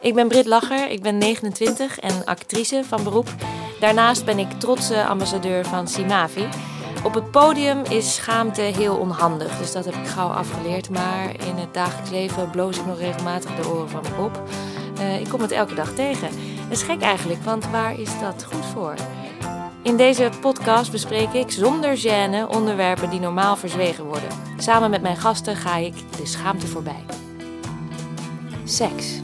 Ik 0.00 0.14
ben 0.14 0.28
Brit 0.28 0.46
Lacher, 0.46 0.90
ik 0.90 1.02
ben 1.02 1.18
29 1.18 1.98
en 1.98 2.24
actrice 2.24 2.82
van 2.84 3.04
beroep. 3.04 3.34
Daarnaast 3.80 4.24
ben 4.24 4.38
ik 4.38 4.50
trotse 4.58 5.06
ambassadeur 5.06 5.64
van 5.64 5.88
Simavi. 5.88 6.48
Op 7.04 7.14
het 7.14 7.30
podium 7.30 7.82
is 7.84 8.14
schaamte 8.14 8.60
heel 8.60 8.96
onhandig, 8.96 9.58
dus 9.58 9.72
dat 9.72 9.84
heb 9.84 9.94
ik 9.94 10.06
gauw 10.06 10.28
afgeleerd. 10.28 10.90
Maar 10.90 11.30
in 11.46 11.56
het 11.56 11.74
dagelijks 11.74 12.10
leven 12.10 12.50
bloos 12.50 12.78
ik 12.78 12.86
nog 12.86 12.98
regelmatig 12.98 13.54
de 13.54 13.68
oren 13.68 13.88
van 13.88 14.02
mijn 14.02 14.14
kop. 14.14 14.42
Uh, 14.98 15.20
ik 15.20 15.28
kom 15.28 15.40
het 15.40 15.50
elke 15.50 15.74
dag 15.74 15.92
tegen. 15.92 16.28
Dat 16.68 16.78
is 16.78 16.82
gek 16.82 17.00
eigenlijk, 17.00 17.42
want 17.42 17.70
waar 17.70 18.00
is 18.00 18.10
dat 18.20 18.44
goed 18.44 18.66
voor? 18.66 18.94
In 19.82 19.96
deze 19.96 20.30
podcast 20.40 20.92
bespreek 20.92 21.32
ik 21.32 21.50
zonder 21.50 21.96
gêne 21.96 22.48
onderwerpen 22.48 23.10
die 23.10 23.20
normaal 23.20 23.56
verzwegen 23.56 24.04
worden. 24.04 24.28
Samen 24.58 24.90
met 24.90 25.02
mijn 25.02 25.16
gasten 25.16 25.56
ga 25.56 25.76
ik 25.76 25.94
de 26.16 26.26
schaamte 26.26 26.66
voorbij. 26.66 27.04
Seks. 28.64 29.20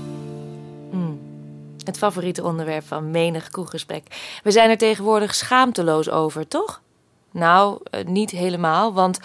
Het 1.87 1.99
favoriete 1.99 2.45
onderwerp 2.45 2.87
van 2.87 3.11
menig 3.11 3.49
kroeggesprek. 3.49 4.39
We 4.43 4.51
zijn 4.51 4.71
er 4.71 4.79
tegenwoordig 4.79 5.35
schaamteloos 5.35 6.11
over, 6.11 6.49
toch? 6.49 6.83
Nou, 7.31 7.81
eh, 7.91 8.05
niet 8.05 8.31
helemaal, 8.31 8.93
want 8.93 9.19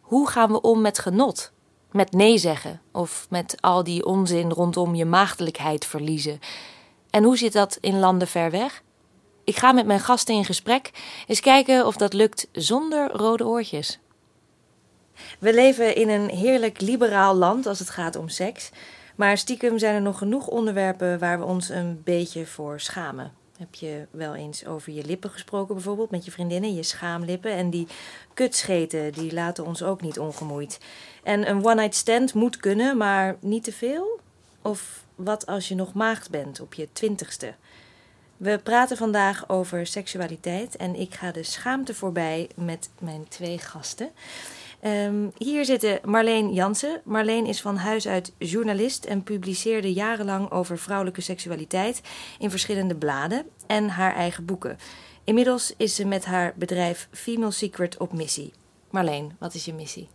hoe 0.00 0.28
gaan 0.28 0.52
we 0.52 0.60
om 0.60 0.80
met 0.80 0.98
genot? 0.98 1.52
Met 1.92 2.12
nee 2.12 2.38
zeggen 2.38 2.80
of 2.92 3.26
met 3.30 3.56
al 3.60 3.84
die 3.84 4.04
onzin 4.04 4.50
rondom 4.50 4.94
je 4.94 5.04
maagdelijkheid 5.04 5.86
verliezen? 5.86 6.38
En 7.10 7.24
hoe 7.24 7.36
zit 7.36 7.52
dat 7.52 7.78
in 7.80 7.98
landen 7.98 8.28
ver 8.28 8.50
weg? 8.50 8.82
Ik 9.44 9.56
ga 9.56 9.72
met 9.72 9.86
mijn 9.86 10.00
gasten 10.00 10.34
in 10.34 10.44
gesprek. 10.44 10.90
Eens 11.26 11.40
kijken 11.40 11.86
of 11.86 11.96
dat 11.96 12.12
lukt 12.12 12.48
zonder 12.52 13.10
rode 13.10 13.46
oortjes. 13.46 13.98
We 15.38 15.54
leven 15.54 15.96
in 15.96 16.08
een 16.08 16.28
heerlijk 16.28 16.80
liberaal 16.80 17.34
land 17.34 17.66
als 17.66 17.78
het 17.78 17.90
gaat 17.90 18.16
om 18.16 18.28
seks. 18.28 18.70
Maar 19.18 19.38
stiekem 19.38 19.78
zijn 19.78 19.94
er 19.94 20.02
nog 20.02 20.18
genoeg 20.18 20.46
onderwerpen 20.46 21.18
waar 21.18 21.38
we 21.38 21.44
ons 21.44 21.68
een 21.68 22.00
beetje 22.04 22.46
voor 22.46 22.80
schamen. 22.80 23.32
Heb 23.58 23.74
je 23.74 24.06
wel 24.10 24.34
eens 24.34 24.66
over 24.66 24.92
je 24.92 25.04
lippen 25.04 25.30
gesproken, 25.30 25.74
bijvoorbeeld 25.74 26.10
met 26.10 26.24
je 26.24 26.30
vriendinnen, 26.30 26.74
je 26.74 26.82
schaamlippen? 26.82 27.52
En 27.52 27.70
die 27.70 27.86
kutscheten, 28.34 29.12
die 29.12 29.32
laten 29.32 29.66
ons 29.66 29.82
ook 29.82 30.00
niet 30.00 30.18
ongemoeid. 30.18 30.80
En 31.22 31.50
een 31.50 31.64
one-night 31.64 31.94
stand 31.94 32.34
moet 32.34 32.56
kunnen, 32.56 32.96
maar 32.96 33.36
niet 33.40 33.64
te 33.64 33.72
veel? 33.72 34.20
Of 34.62 35.04
wat 35.14 35.46
als 35.46 35.68
je 35.68 35.74
nog 35.74 35.92
maagd 35.92 36.30
bent 36.30 36.60
op 36.60 36.74
je 36.74 36.88
twintigste? 36.92 37.54
We 38.36 38.58
praten 38.58 38.96
vandaag 38.96 39.48
over 39.48 39.86
seksualiteit 39.86 40.76
en 40.76 40.94
ik 40.94 41.14
ga 41.14 41.32
de 41.32 41.42
schaamte 41.42 41.94
voorbij 41.94 42.48
met 42.54 42.90
mijn 42.98 43.28
twee 43.28 43.58
gasten. 43.58 44.10
Um, 44.84 45.32
hier 45.36 45.64
zitten 45.64 46.00
Marleen 46.04 46.52
Jansen. 46.52 47.00
Marleen 47.04 47.46
is 47.46 47.60
van 47.60 47.76
huis 47.76 48.08
uit 48.08 48.32
journalist 48.38 49.04
en 49.04 49.22
publiceerde 49.22 49.92
jarenlang 49.92 50.50
over 50.50 50.78
vrouwelijke 50.78 51.20
seksualiteit 51.20 52.00
in 52.38 52.50
verschillende 52.50 52.96
bladen 52.96 53.50
en 53.66 53.88
haar 53.88 54.14
eigen 54.14 54.44
boeken. 54.44 54.78
Inmiddels 55.24 55.74
is 55.76 55.94
ze 55.94 56.04
met 56.04 56.24
haar 56.24 56.52
bedrijf 56.56 57.08
Female 57.12 57.50
Secret 57.50 57.96
op 57.96 58.12
missie. 58.12 58.52
Marleen, 58.90 59.36
wat 59.38 59.54
is 59.54 59.64
je 59.64 59.74
missie? 59.74 60.08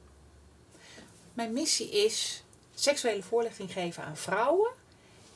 Mijn 1.33 1.53
missie 1.53 1.89
is 1.89 2.43
seksuele 2.73 3.23
voorlichting 3.23 3.71
geven 3.71 4.03
aan 4.03 4.17
vrouwen 4.17 4.71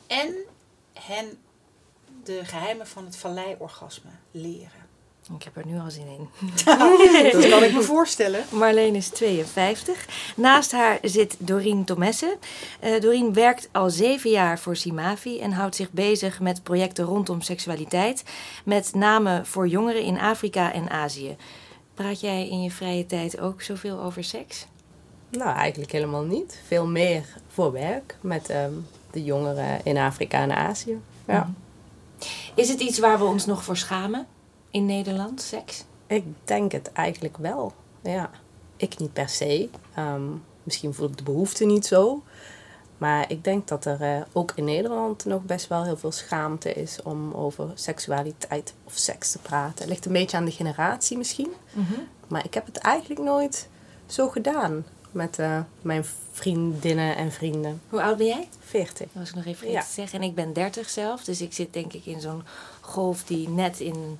en 0.08 0.36
hen 0.94 1.38
de 2.24 2.46
geheimen 2.46 2.88
van 2.88 3.06
het 3.06 3.18
valleiorgasme 3.18 4.12
leren. 4.32 4.87
Ik 5.36 5.44
heb 5.44 5.58
er 5.58 5.66
nu 5.66 5.80
al 5.80 5.92
zin 5.92 6.08
in. 6.08 6.30
dat 7.32 7.50
kan 7.50 7.64
ik 7.64 7.74
me 7.74 7.82
voorstellen. 7.96 8.46
Marleen 8.50 8.96
is 8.96 9.10
52. 9.10 10.06
Naast 10.36 10.72
haar 10.72 10.98
zit 11.02 11.36
Doreen 11.40 11.84
Tomesse. 11.84 12.38
Uh, 12.84 13.02
Doreen 13.02 13.34
werkt 13.34 13.70
al 13.72 13.90
zeven 13.90 14.30
jaar 14.30 14.60
voor 14.60 14.76
Simavi 14.76 15.40
en 15.40 15.52
houdt 15.52 15.76
zich 15.76 15.92
bezig 15.92 16.40
met 16.40 16.64
projecten 16.64 17.06
rondom 17.06 17.42
seksualiteit. 17.42 18.24
Met 18.66 18.94
name 18.94 19.42
voor 19.46 19.68
jongeren 19.68 20.02
in 20.02 20.20
Afrika 20.20 20.74
en 20.74 20.90
Azië. 20.90 21.36
Praat 21.94 22.20
jij 22.20 22.50
in 22.50 22.64
je 22.64 22.72
vrije 22.72 23.06
tijd 23.06 23.40
ook 23.40 23.62
zoveel 23.62 24.00
over 24.00 24.24
seks? 24.24 24.68
Nou, 25.30 25.56
eigenlijk 25.56 25.92
helemaal 25.92 26.24
niet. 26.24 26.62
Veel 26.68 26.88
meer 26.88 27.24
voor 27.48 27.72
werk 27.72 28.18
met 28.22 28.50
um, 28.50 28.88
de 29.12 29.24
jongeren 29.24 29.80
in 29.84 29.98
Afrika 29.98 30.42
en 30.42 30.56
Azië. 30.56 31.00
Ja. 31.28 31.40
Mhm. 31.40 31.50
Is 32.56 32.70
het 32.70 32.80
iets 32.80 33.00
waar 33.00 33.18
we 33.18 33.26
ons 33.26 33.46
nog 33.46 33.64
voor 33.64 33.78
schamen 33.78 34.28
in 34.72 34.86
Nederland, 34.86 35.42
seks? 35.42 35.84
Ik 36.08 36.24
denk 36.44 36.72
het 36.72 36.92
eigenlijk 36.92 37.38
wel. 37.38 37.74
Ja. 38.02 38.30
Ik 38.78 38.98
niet 38.98 39.14
per 39.14 39.30
se. 39.30 39.70
Ehm, 39.94 40.24
misschien 40.64 40.94
voel 40.94 41.08
ik 41.08 41.18
de 41.18 41.24
behoefte 41.24 41.66
niet 41.66 41.86
zo. 41.86 42.24
Maar 42.98 43.32
ik 43.32 43.44
denk 43.44 43.68
dat 43.68 43.86
er 43.86 44.02
uh, 44.02 44.22
ook 44.34 44.52
in 44.56 44.64
Nederland 44.64 45.26
nog 45.26 45.42
best 45.42 45.68
wel 45.68 45.84
heel 45.84 45.98
veel 45.98 46.12
schaamte 46.12 46.74
is 46.74 47.02
om 47.04 47.34
over 47.34 47.72
seksualiteit 47.74 48.74
of 48.84 48.94
seks 48.96 49.32
te 49.32 49.40
praten. 49.40 49.80
Het 49.80 49.90
ligt 49.90 50.06
een 50.06 50.14
beetje 50.14 50.38
aan 50.38 50.46
de 50.46 50.52
generatie 50.52 51.18
misschien. 51.18 51.54
Mm 51.74 51.86
-hmm. 51.86 52.08
Maar 52.28 52.46
ik 52.46 52.54
heb 52.54 52.66
het 52.66 52.78
eigenlijk 52.78 53.22
nooit 53.22 53.70
zo 54.06 54.30
gedaan 54.30 54.86
met 55.12 55.40
uh, 55.40 55.60
mijn 55.82 56.06
vriendinnen 56.32 57.16
en 57.16 57.32
vrienden. 57.32 57.82
Hoe 57.90 58.02
oud 58.02 58.18
ben 58.18 58.28
jij? 58.28 58.48
40. 58.60 58.98
Dat 58.98 59.08
was 59.14 59.30
ik 59.30 59.36
nog 59.36 59.46
even 59.46 59.72
ja. 59.72 59.82
te 59.82 59.92
zeggen. 59.92 60.20
En 60.20 60.28
ik 60.28 60.36
ben 60.36 60.54
30 60.54 60.90
zelf. 60.90 61.24
Dus 61.24 61.42
ik 61.42 61.54
zit 61.54 61.74
denk 61.74 61.94
ik 61.94 62.06
in 62.06 62.22
zo'n 62.22 62.44
golf 62.82 63.24
die 63.24 63.50
net 63.50 63.80
in 63.80 64.20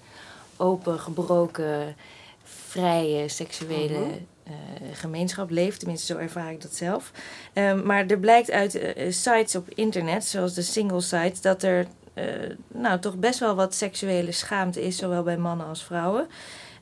open, 0.58 1.00
gebroken, 1.00 1.96
vrije 2.44 3.28
seksuele 3.28 4.00
mhm. 4.00 4.12
eh, 4.44 4.54
gemeenschap 4.94 5.50
leeft. 5.50 5.80
Tenminste, 5.80 6.14
zo 6.14 6.20
ervaar 6.20 6.52
ik 6.52 6.62
dat 6.62 6.76
zelf. 6.76 7.12
Um, 7.54 7.86
maar 7.86 8.06
er 8.06 8.20
blijkt 8.20 8.52
uit 8.52 8.76
uh, 8.76 9.12
sites 9.12 9.56
op 9.56 9.70
internet, 9.70 10.26
zoals 10.26 10.54
de 10.54 10.62
single 10.62 11.02
sites, 11.02 11.42
dat 11.42 11.64
er 11.64 11.88
uh, 12.14 12.24
nou, 12.68 13.00
toch 13.00 13.16
best 13.16 13.40
wel 13.40 13.56
wat 13.56 13.76
seksuele 13.76 14.32
schaamte 14.32 14.82
is, 14.82 14.98
zowel 14.98 15.24
bij 15.24 15.38
mannen 15.38 15.68
als 15.68 15.84
vrouwen. 15.84 16.28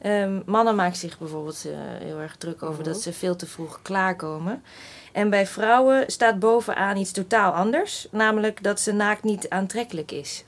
Um, 0.05 0.43
mannen 0.45 0.75
maken 0.75 0.97
zich 0.97 1.17
bijvoorbeeld 1.17 1.67
heel 1.99 2.19
erg 2.19 2.35
druk 2.35 2.63
over 2.63 2.83
dat 2.83 2.93
mhm. 2.93 3.03
ze 3.03 3.13
veel 3.13 3.35
te 3.35 3.45
vroeg 3.45 3.79
klaarkomen. 3.81 4.63
En 5.11 5.29
bij 5.29 5.47
vrouwen 5.47 6.03
staat 6.07 6.39
bovenaan 6.39 6.97
iets 6.97 7.11
totaal 7.11 7.51
anders, 7.51 8.07
namelijk 8.11 8.63
dat 8.63 8.79
ze 8.79 8.91
naakt 8.91 9.23
niet 9.23 9.49
aantrekkelijk 9.49 10.11
is. 10.11 10.43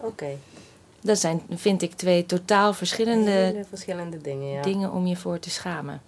Oké. 0.00 0.36
Dat 1.00 1.18
zijn, 1.18 1.42
vind 1.50 1.82
ik, 1.82 1.92
twee 1.92 2.26
totaal 2.26 2.72
verschillende, 2.72 3.64
verschillende 3.68 4.20
dingen, 4.20 4.48
ja. 4.48 4.62
dingen 4.62 4.92
om 4.92 5.06
je 5.06 5.16
voor 5.16 5.38
te 5.38 5.50
schamen. 5.50 6.02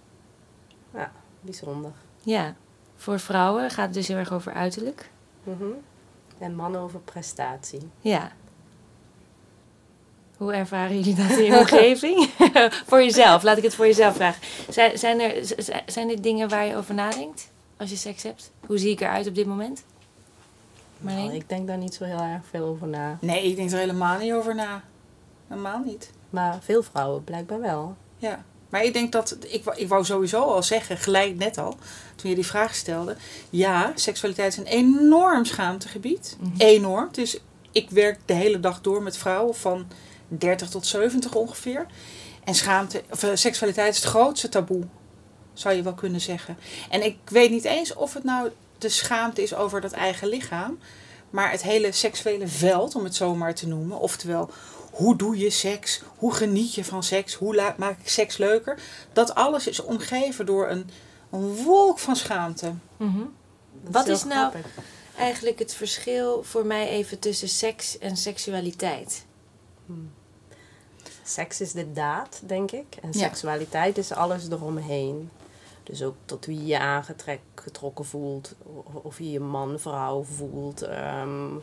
Ja, 0.93 1.11
bijzonder. 1.41 1.91
Ja, 2.21 2.55
voor 2.95 3.19
vrouwen 3.19 3.69
gaat 3.69 3.85
het 3.85 3.93
dus 3.93 4.07
heel 4.07 4.17
erg 4.17 4.33
over 4.33 4.53
uiterlijk. 4.53 5.09
Mm 5.43 5.73
En 6.37 6.55
mannen 6.55 6.81
over 6.81 6.99
prestatie. 6.99 7.89
Ja. 8.01 8.31
Hoe 10.37 10.53
ervaren 10.53 10.99
jullie 10.99 11.15
dat 11.15 11.37
in 11.37 11.43
je 11.43 11.59
omgeving? 11.59 12.29
voor 12.87 13.03
jezelf, 13.03 13.43
laat 13.43 13.57
ik 13.57 13.63
het 13.63 13.75
voor 13.75 13.85
jezelf 13.85 14.15
vragen. 14.15 14.41
Zijn, 14.69 14.97
zijn, 14.97 15.19
er, 15.19 15.55
zijn 15.85 16.07
dit 16.07 16.23
dingen 16.23 16.49
waar 16.49 16.65
je 16.65 16.75
over 16.75 16.93
nadenkt 16.93 17.51
als 17.77 17.89
je 17.89 17.95
seks 17.95 18.23
hebt? 18.23 18.51
Hoe 18.65 18.77
zie 18.77 18.91
ik 18.91 19.01
eruit 19.01 19.27
op 19.27 19.35
dit 19.35 19.45
moment? 19.45 19.83
Nou, 21.03 21.33
ik 21.33 21.49
denk 21.49 21.67
daar 21.67 21.77
niet 21.77 21.93
zo 21.93 22.03
heel 22.03 22.19
erg 22.19 22.45
veel 22.49 22.65
over 22.65 22.87
na. 22.87 23.17
Nee, 23.21 23.43
ik 23.43 23.55
denk 23.55 23.71
er 23.71 23.77
helemaal 23.77 24.19
niet 24.19 24.33
over 24.33 24.55
na. 24.55 24.83
Helemaal 25.47 25.79
niet. 25.85 26.11
Maar 26.29 26.57
veel 26.61 26.83
vrouwen 26.83 27.23
blijkbaar 27.23 27.59
wel. 27.59 27.95
Ja. 28.17 28.43
Maar 28.69 28.83
ik 28.83 28.93
denk 28.93 29.11
dat, 29.11 29.37
ik, 29.47 29.65
ik 29.75 29.87
wou 29.87 30.05
sowieso 30.05 30.41
al 30.41 30.63
zeggen, 30.63 30.97
gelijk 30.97 31.37
net 31.37 31.57
al, 31.57 31.75
toen 32.15 32.29
je 32.29 32.35
die 32.35 32.45
vraag 32.45 32.75
stelde. 32.75 33.15
Ja, 33.49 33.91
seksualiteit 33.95 34.51
is 34.51 34.57
een 34.57 34.65
enorm 34.65 35.45
schaamtegebied. 35.45 36.37
Mm 36.39 36.53
Enorm. 36.57 37.09
Dus 37.11 37.39
ik 37.71 37.89
werk 37.89 38.19
de 38.25 38.33
hele 38.33 38.59
dag 38.59 38.81
door 38.81 39.03
met 39.03 39.17
vrouwen 39.17 39.55
van 39.55 39.87
30 40.27 40.69
tot 40.69 40.85
70 40.85 41.35
ongeveer. 41.35 41.85
En 42.43 42.55
schaamte, 42.55 43.03
of, 43.09 43.23
uh, 43.23 43.29
seksualiteit 43.33 43.93
is 43.93 44.03
het 44.03 44.09
grootste 44.09 44.49
taboe, 44.49 44.83
zou 45.53 45.75
je 45.75 45.81
wel 45.81 45.93
kunnen 45.93 46.21
zeggen. 46.21 46.57
En 46.89 47.05
ik 47.05 47.17
weet 47.25 47.51
niet 47.51 47.65
eens 47.65 47.93
of 47.93 48.13
het 48.13 48.23
nou 48.23 48.49
de 48.83 48.89
schaamte 48.89 49.41
is 49.41 49.55
over 49.55 49.81
dat 49.81 49.91
eigen 49.91 50.27
lichaam. 50.27 50.79
Maar 51.29 51.51
het 51.51 51.61
hele 51.61 51.91
seksuele 51.91 52.47
veld, 52.47 52.95
om 52.95 53.03
het 53.03 53.15
zo 53.15 53.35
maar 53.35 53.55
te 53.55 53.67
noemen. 53.67 53.99
Oftewel, 53.99 54.49
hoe 54.91 55.15
doe 55.15 55.37
je 55.37 55.49
seks? 55.49 56.01
Hoe 56.17 56.33
geniet 56.33 56.73
je 56.73 56.85
van 56.85 57.03
seks? 57.03 57.33
Hoe 57.33 57.73
maak 57.77 57.99
ik 57.99 58.09
seks 58.09 58.37
leuker? 58.37 58.79
Dat 59.13 59.35
alles 59.35 59.67
is 59.67 59.79
omgeven 59.79 60.45
door 60.45 60.69
een, 60.69 60.89
een 61.31 61.55
wolk 61.55 61.99
van 61.99 62.15
schaamte. 62.15 62.73
Mm 62.97 63.33
Wat 63.89 64.07
is, 64.07 64.23
nou 64.23 64.53
eigenlijk 65.17 65.59
het 65.59 65.73
verschil 65.73 66.43
voor 66.43 66.65
mij 66.65 66.87
even 66.87 67.19
tussen 67.19 67.49
seks 67.49 67.97
en 67.97 68.17
seksualiteit? 68.17 69.25
Hmm. 69.85 70.11
Seks 71.23 71.61
is 71.61 71.71
de 71.71 71.91
daad, 71.91 72.41
denk 72.45 72.71
ik. 72.71 72.95
En 73.01 73.13
seksualiteit 73.13 73.97
is 73.97 74.11
alles 74.11 74.49
eromheen. 74.49 75.29
Dus 75.83 76.03
ook 76.03 76.15
tot 76.25 76.45
wie 76.45 76.65
je 76.65 76.79
aangetrokken 76.79 78.05
voelt, 78.05 78.55
of 78.91 79.17
je 79.17 79.31
je 79.31 79.39
man, 79.39 79.79
vrouw 79.79 80.23
voelt. 80.23 80.81
Um, 80.81 81.61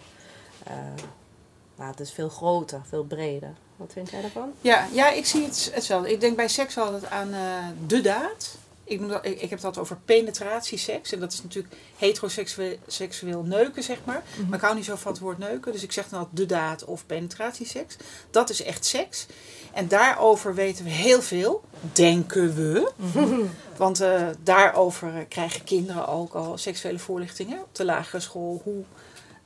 uh, 0.69 1.88
het 1.88 2.00
is 2.00 2.12
veel 2.12 2.28
groter, 2.28 2.81
veel 2.88 3.05
breder. 3.05 3.55
Wat 3.76 3.93
vind 3.93 4.11
jij 4.11 4.20
daarvan? 4.20 4.52
Ja, 4.61 4.88
ja 4.93 5.11
ik 5.11 5.26
zie 5.26 5.44
het 5.44 5.70
hetzelfde. 5.75 6.12
Ik 6.12 6.20
denk 6.20 6.37
bij 6.37 6.49
seks 6.49 6.78
altijd 6.78 7.06
aan 7.06 7.34
uh, 7.34 7.67
de 7.87 8.00
daad. 8.00 8.56
ik, 8.90 9.00
noem 9.00 9.08
dat, 9.08 9.25
ik, 9.25 9.40
ik 9.40 9.50
heb 9.50 9.61
dat 9.61 9.78
over 9.78 9.96
penetratieseks. 10.05 11.12
En 11.12 11.20
dat 11.20 11.32
is 11.32 11.43
natuurlijk 11.43 11.75
heteroseksueel 11.96 12.76
seksueel 12.87 13.43
neuken, 13.43 13.82
zeg 13.82 13.99
maar. 14.05 14.22
Maar 14.49 14.58
ik 14.58 14.64
hou 14.64 14.76
niet 14.76 14.84
zo 14.84 14.96
van 14.96 15.12
het 15.12 15.20
woord 15.20 15.38
neuken. 15.38 15.72
Dus 15.72 15.82
ik 15.82 15.93
zeg 15.93 16.08
dan 16.08 16.19
altijd 16.19 16.37
de 16.37 16.46
daad 16.46 16.84
of 16.84 17.06
penetratieseks. 17.06 17.96
Dat 18.31 18.50
is 18.50 18.62
echt 18.62 18.84
seks. 18.84 19.26
En 19.72 19.88
daarover 19.88 20.55
weten 20.55 20.84
we 20.84 20.90
heel 20.90 21.22
veel, 21.22 21.62
denken 21.93 22.55
we. 22.55 22.93
Want 23.76 24.00
eh, 24.00 24.26
daarover 24.43 25.26
krijgen 25.28 25.64
kinderen 25.64 26.08
ook 26.08 26.34
al 26.34 26.58
seksuele 26.58 26.99
voorlichtingen 26.99 27.58
op 27.58 27.75
de 27.75 27.84
lagere 27.84 28.20
school. 28.20 28.61
Hoe, 28.64 28.82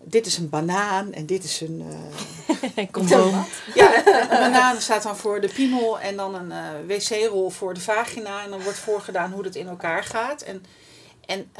dit 0.02 0.26
is 0.26 0.38
een 0.38 0.48
banaan 0.48 1.12
en 1.12 1.26
dit 1.26 1.44
is 1.44 1.60
een... 1.60 1.84
eh, 2.76 2.86
Condoom. 2.90 3.44
ja, 3.74 4.06
een 4.06 4.28
banaan 4.28 4.80
staat 4.80 5.02
dan 5.02 5.16
voor 5.16 5.40
de 5.40 5.48
piemel 5.48 6.00
en 6.00 6.16
dan 6.16 6.34
een 6.34 6.52
eh, 6.52 6.58
wc-rol 6.86 7.50
voor 7.50 7.74
de 7.74 7.80
vagina. 7.80 8.42
En 8.42 8.50
dan 8.50 8.62
wordt 8.62 8.78
voorgedaan 8.78 9.32
hoe 9.32 9.42
dat 9.42 9.54
in 9.54 9.68
elkaar 9.68 10.04
gaat. 10.04 10.42
En, 10.42 10.64
en 11.26 11.50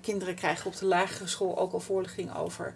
kinderen 0.00 0.34
krijgen 0.34 0.66
op 0.66 0.76
de 0.78 0.86
lagere 0.86 1.28
school 1.28 1.58
ook 1.58 1.72
al 1.72 1.80
voorlichting 1.80 2.36
over 2.36 2.74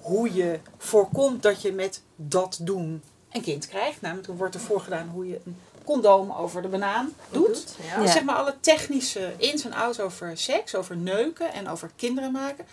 hoe 0.00 0.34
je 0.34 0.58
voorkomt 0.78 1.42
dat 1.42 1.62
je 1.62 1.72
met 1.72 2.02
dat 2.16 2.58
doen 2.60 3.02
een 3.32 3.42
kind 3.42 3.68
krijgt. 3.68 4.00
Namelijk, 4.00 4.26
dan 4.26 4.36
wordt 4.36 4.54
er 4.54 4.60
voorgedaan 4.60 5.08
hoe 5.08 5.28
je 5.28 5.40
een 5.44 5.56
condoom 5.84 6.30
over 6.32 6.62
de 6.62 6.68
banaan 6.68 7.12
doet. 7.30 7.76
Ja. 7.88 8.00
Dus 8.02 8.12
zeg 8.12 8.22
maar 8.24 8.34
alle 8.36 8.56
technische 8.60 9.32
ins 9.36 9.64
en 9.64 9.72
outs 9.72 10.00
over 10.00 10.36
seks, 10.38 10.74
over 10.74 10.96
neuken 10.96 11.52
en 11.52 11.68
over 11.68 11.90
kinderen 11.96 12.32
maken. 12.32 12.66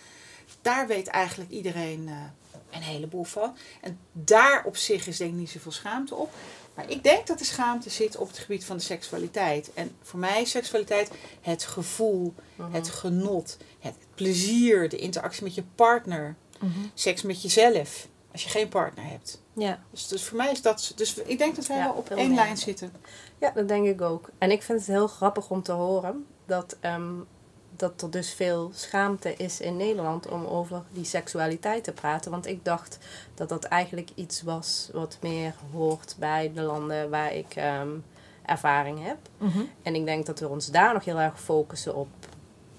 Daar 0.62 0.86
weet 0.86 1.06
eigenlijk 1.06 1.50
iedereen 1.50 2.08
eh, 2.08 2.14
een 2.70 2.82
heleboel 2.82 3.24
van. 3.24 3.56
En 3.80 3.98
daar 4.12 4.64
op 4.64 4.76
zich 4.76 5.06
is 5.06 5.16
denk 5.16 5.30
ik 5.30 5.36
niet 5.38 5.50
zoveel 5.50 5.72
schaamte 5.72 6.14
op. 6.14 6.30
Maar 6.74 6.90
ik 6.90 7.02
denk 7.02 7.26
dat 7.26 7.38
de 7.38 7.44
schaamte 7.44 7.90
zit 7.90 8.16
op 8.16 8.28
het 8.28 8.38
gebied 8.38 8.64
van 8.64 8.76
de 8.76 8.82
seksualiteit. 8.82 9.70
En 9.74 9.96
voor 10.02 10.18
mij 10.18 10.40
is 10.42 10.50
seksualiteit 10.50 11.10
het 11.40 11.64
gevoel, 11.64 12.34
het 12.70 12.88
genot, 12.88 13.56
het 13.80 13.94
plezier, 14.14 14.88
de 14.88 14.96
interactie 14.96 15.42
met 15.44 15.54
je 15.54 15.64
partner, 15.74 16.34
Mhm. 16.58 16.78
seks 16.94 17.22
met 17.22 17.42
jezelf. 17.42 18.06
Als 18.32 18.42
je 18.42 18.48
geen 18.48 18.68
partner 18.68 19.04
hebt. 19.04 19.39
Ja. 19.60 19.78
Dus, 19.90 20.08
dus 20.08 20.24
voor 20.24 20.36
mij 20.36 20.50
is 20.50 20.62
dat. 20.62 20.92
Dus 20.96 21.14
ik 21.14 21.38
denk 21.38 21.56
dat 21.56 21.66
wij 21.66 21.76
Ja, 21.76 21.84
wel 21.84 21.92
op 21.92 22.10
één 22.10 22.34
lijn 22.34 22.56
zitten. 22.56 22.92
Ja, 23.38 23.50
dat 23.50 23.68
denk 23.68 23.86
ik 23.86 24.00
ook. 24.00 24.30
En 24.38 24.50
ik 24.50 24.62
vind 24.62 24.78
het 24.78 24.88
heel 24.88 25.06
grappig 25.06 25.50
om 25.50 25.62
te 25.62 25.72
horen 25.72 26.26
dat, 26.46 26.76
ehm, 26.80 27.12
dat 27.76 28.02
er 28.02 28.10
dus 28.10 28.32
veel 28.32 28.70
schaamte 28.74 29.34
is 29.36 29.60
in 29.60 29.76
Nederland 29.76 30.28
om 30.28 30.44
over 30.46 30.82
die 30.92 31.04
seksualiteit 31.04 31.84
te 31.84 31.92
praten. 31.92 32.30
Want 32.30 32.46
ik 32.46 32.64
dacht 32.64 32.98
dat 33.34 33.48
dat 33.48 33.64
eigenlijk 33.64 34.10
iets 34.14 34.42
was 34.42 34.88
wat 34.92 35.18
meer 35.20 35.54
hoort 35.72 36.16
bij 36.18 36.52
de 36.54 36.62
landen 36.62 37.10
waar 37.10 37.34
ik 37.34 37.54
ehm, 37.54 37.90
ervaring 38.46 39.04
heb. 39.04 39.18
Mhm. 39.38 39.60
En 39.82 39.94
ik 39.94 40.04
denk 40.04 40.26
dat 40.26 40.40
we 40.40 40.48
ons 40.48 40.66
daar 40.66 40.92
nog 40.92 41.04
heel 41.04 41.20
erg 41.20 41.40
focussen 41.40 41.94
op 41.94 42.08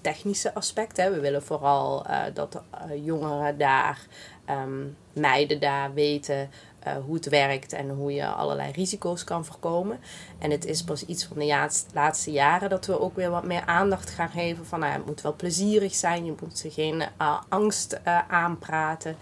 technische 0.00 0.54
aspecten. 0.54 1.12
We 1.12 1.20
willen 1.20 1.42
vooral 1.42 2.06
eh, 2.06 2.22
dat 2.34 2.54
eh, 2.70 3.04
jongeren 3.04 3.58
daar, 3.58 4.06
ehm, 4.44 4.86
meiden 5.12 5.60
daar 5.60 5.94
weten 5.94 6.50
eh, 6.84 6.92
hoe 7.04 7.14
het 7.14 7.28
werkt 7.28 7.72
en 7.72 7.88
hoe 7.88 8.12
je 8.12 8.26
allerlei 8.26 8.72
risico's 8.72 9.24
kan 9.24 9.44
voorkomen. 9.44 10.00
En 10.38 10.50
het 10.50 10.64
is 10.64 10.84
pas 10.84 11.06
iets 11.06 11.24
van 11.24 11.38
de 11.38 11.46
jaats- 11.46 11.84
laatste 11.92 12.30
jaren 12.30 12.70
dat 12.70 12.86
we 12.86 13.00
ook 13.00 13.16
weer 13.16 13.30
wat 13.30 13.44
meer 13.44 13.64
aandacht 13.66 14.10
gaan 14.10 14.30
geven 14.30 14.66
van 14.66 14.80
nou, 14.80 14.92
het 14.92 15.06
moet 15.06 15.20
wel 15.20 15.36
plezierig 15.36 15.94
zijn, 15.94 16.24
je 16.24 16.34
moet 16.40 16.58
ze 16.58 16.70
geen 16.70 17.02
eh, 17.18 17.40
angst 17.48 17.92
eh, 17.92 18.18
aanpraten. 18.28 19.16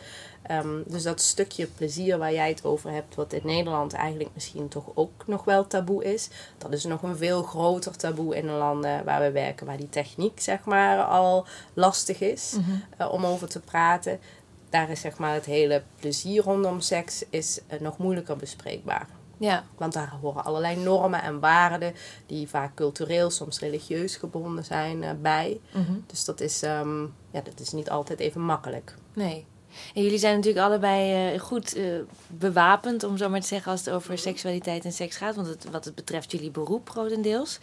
Ehm, 0.50 0.82
dus 0.86 1.02
dat 1.02 1.20
stukje 1.20 1.66
plezier 1.66 2.18
waar 2.18 2.32
jij 2.32 2.48
het 2.48 2.64
over 2.64 2.90
hebt, 2.90 3.14
wat 3.14 3.32
in 3.32 3.40
Nederland 3.44 3.92
eigenlijk 3.92 4.30
misschien 4.34 4.68
toch 4.68 4.84
ook 4.94 5.26
nog 5.26 5.44
wel 5.44 5.66
taboe 5.66 6.04
is, 6.04 6.28
dat 6.58 6.72
is 6.72 6.84
nog 6.84 7.02
een 7.02 7.16
veel 7.16 7.42
groter 7.42 7.96
taboe 7.96 8.36
in 8.36 8.46
de 8.46 8.52
landen 8.52 9.04
waar 9.04 9.20
we 9.20 9.30
werken, 9.30 9.66
waar 9.66 9.76
die 9.76 9.88
techniek 9.88 10.40
zeg 10.40 10.64
maar 10.64 11.02
al 11.02 11.46
lastig 11.74 12.20
is 12.20 12.56
eh, 12.96 13.12
om 13.12 13.26
over 13.26 13.48
te 13.48 13.60
praten. 13.60 14.20
Daar 14.70 14.90
is 14.90 15.00
zeg 15.00 15.18
maar 15.18 15.34
het 15.34 15.44
hele 15.44 15.82
plezier 16.00 16.42
rondom 16.42 16.80
seks 16.80 17.24
is 17.30 17.60
eh, 17.66 17.80
nog 17.80 17.98
moeilijker 17.98 18.36
bespreekbaar. 18.36 19.08
Ja. 19.38 19.64
Want 19.76 19.92
daar 19.92 20.14
horen 20.20 20.44
allerlei 20.44 20.76
normen 20.76 21.22
en 21.22 21.40
waarden 21.40 21.94
die 22.26 22.48
vaak 22.48 22.74
cultureel, 22.74 23.30
soms 23.30 23.58
religieus 23.58 24.16
gebonden 24.16 24.64
zijn 24.64 25.02
eh, 25.02 25.10
bij. 25.22 25.60
Mhm. 25.72 25.92
Dus 26.06 26.24
dat 26.24 26.40
is, 26.40 26.62
ehm, 26.62 27.02
ja, 27.30 27.40
dat 27.42 27.60
is 27.60 27.72
niet 27.72 27.90
altijd 27.90 28.20
even 28.20 28.40
makkelijk. 28.40 28.94
Nee. 29.12 29.46
En 29.94 30.02
jullie 30.02 30.18
zijn 30.18 30.36
natuurlijk 30.36 30.66
allebei 30.66 31.32
eh, 31.34 31.40
goed 31.40 31.78
bewapend, 32.26 33.04
om 33.04 33.16
zo 33.16 33.28
maar 33.28 33.40
te 33.40 33.46
zeggen, 33.46 33.72
als 33.72 33.84
het 33.84 33.94
over 33.94 34.18
seksualiteit 34.18 34.84
en 34.84 34.92
seks 34.92 35.16
gaat. 35.16 35.34
Want 35.34 35.46
het, 35.46 35.70
wat 35.70 35.84
het 35.84 35.94
betreft 35.94 36.32
jullie 36.32 36.50
beroep 36.50 36.90
grotendeels. 36.90 37.58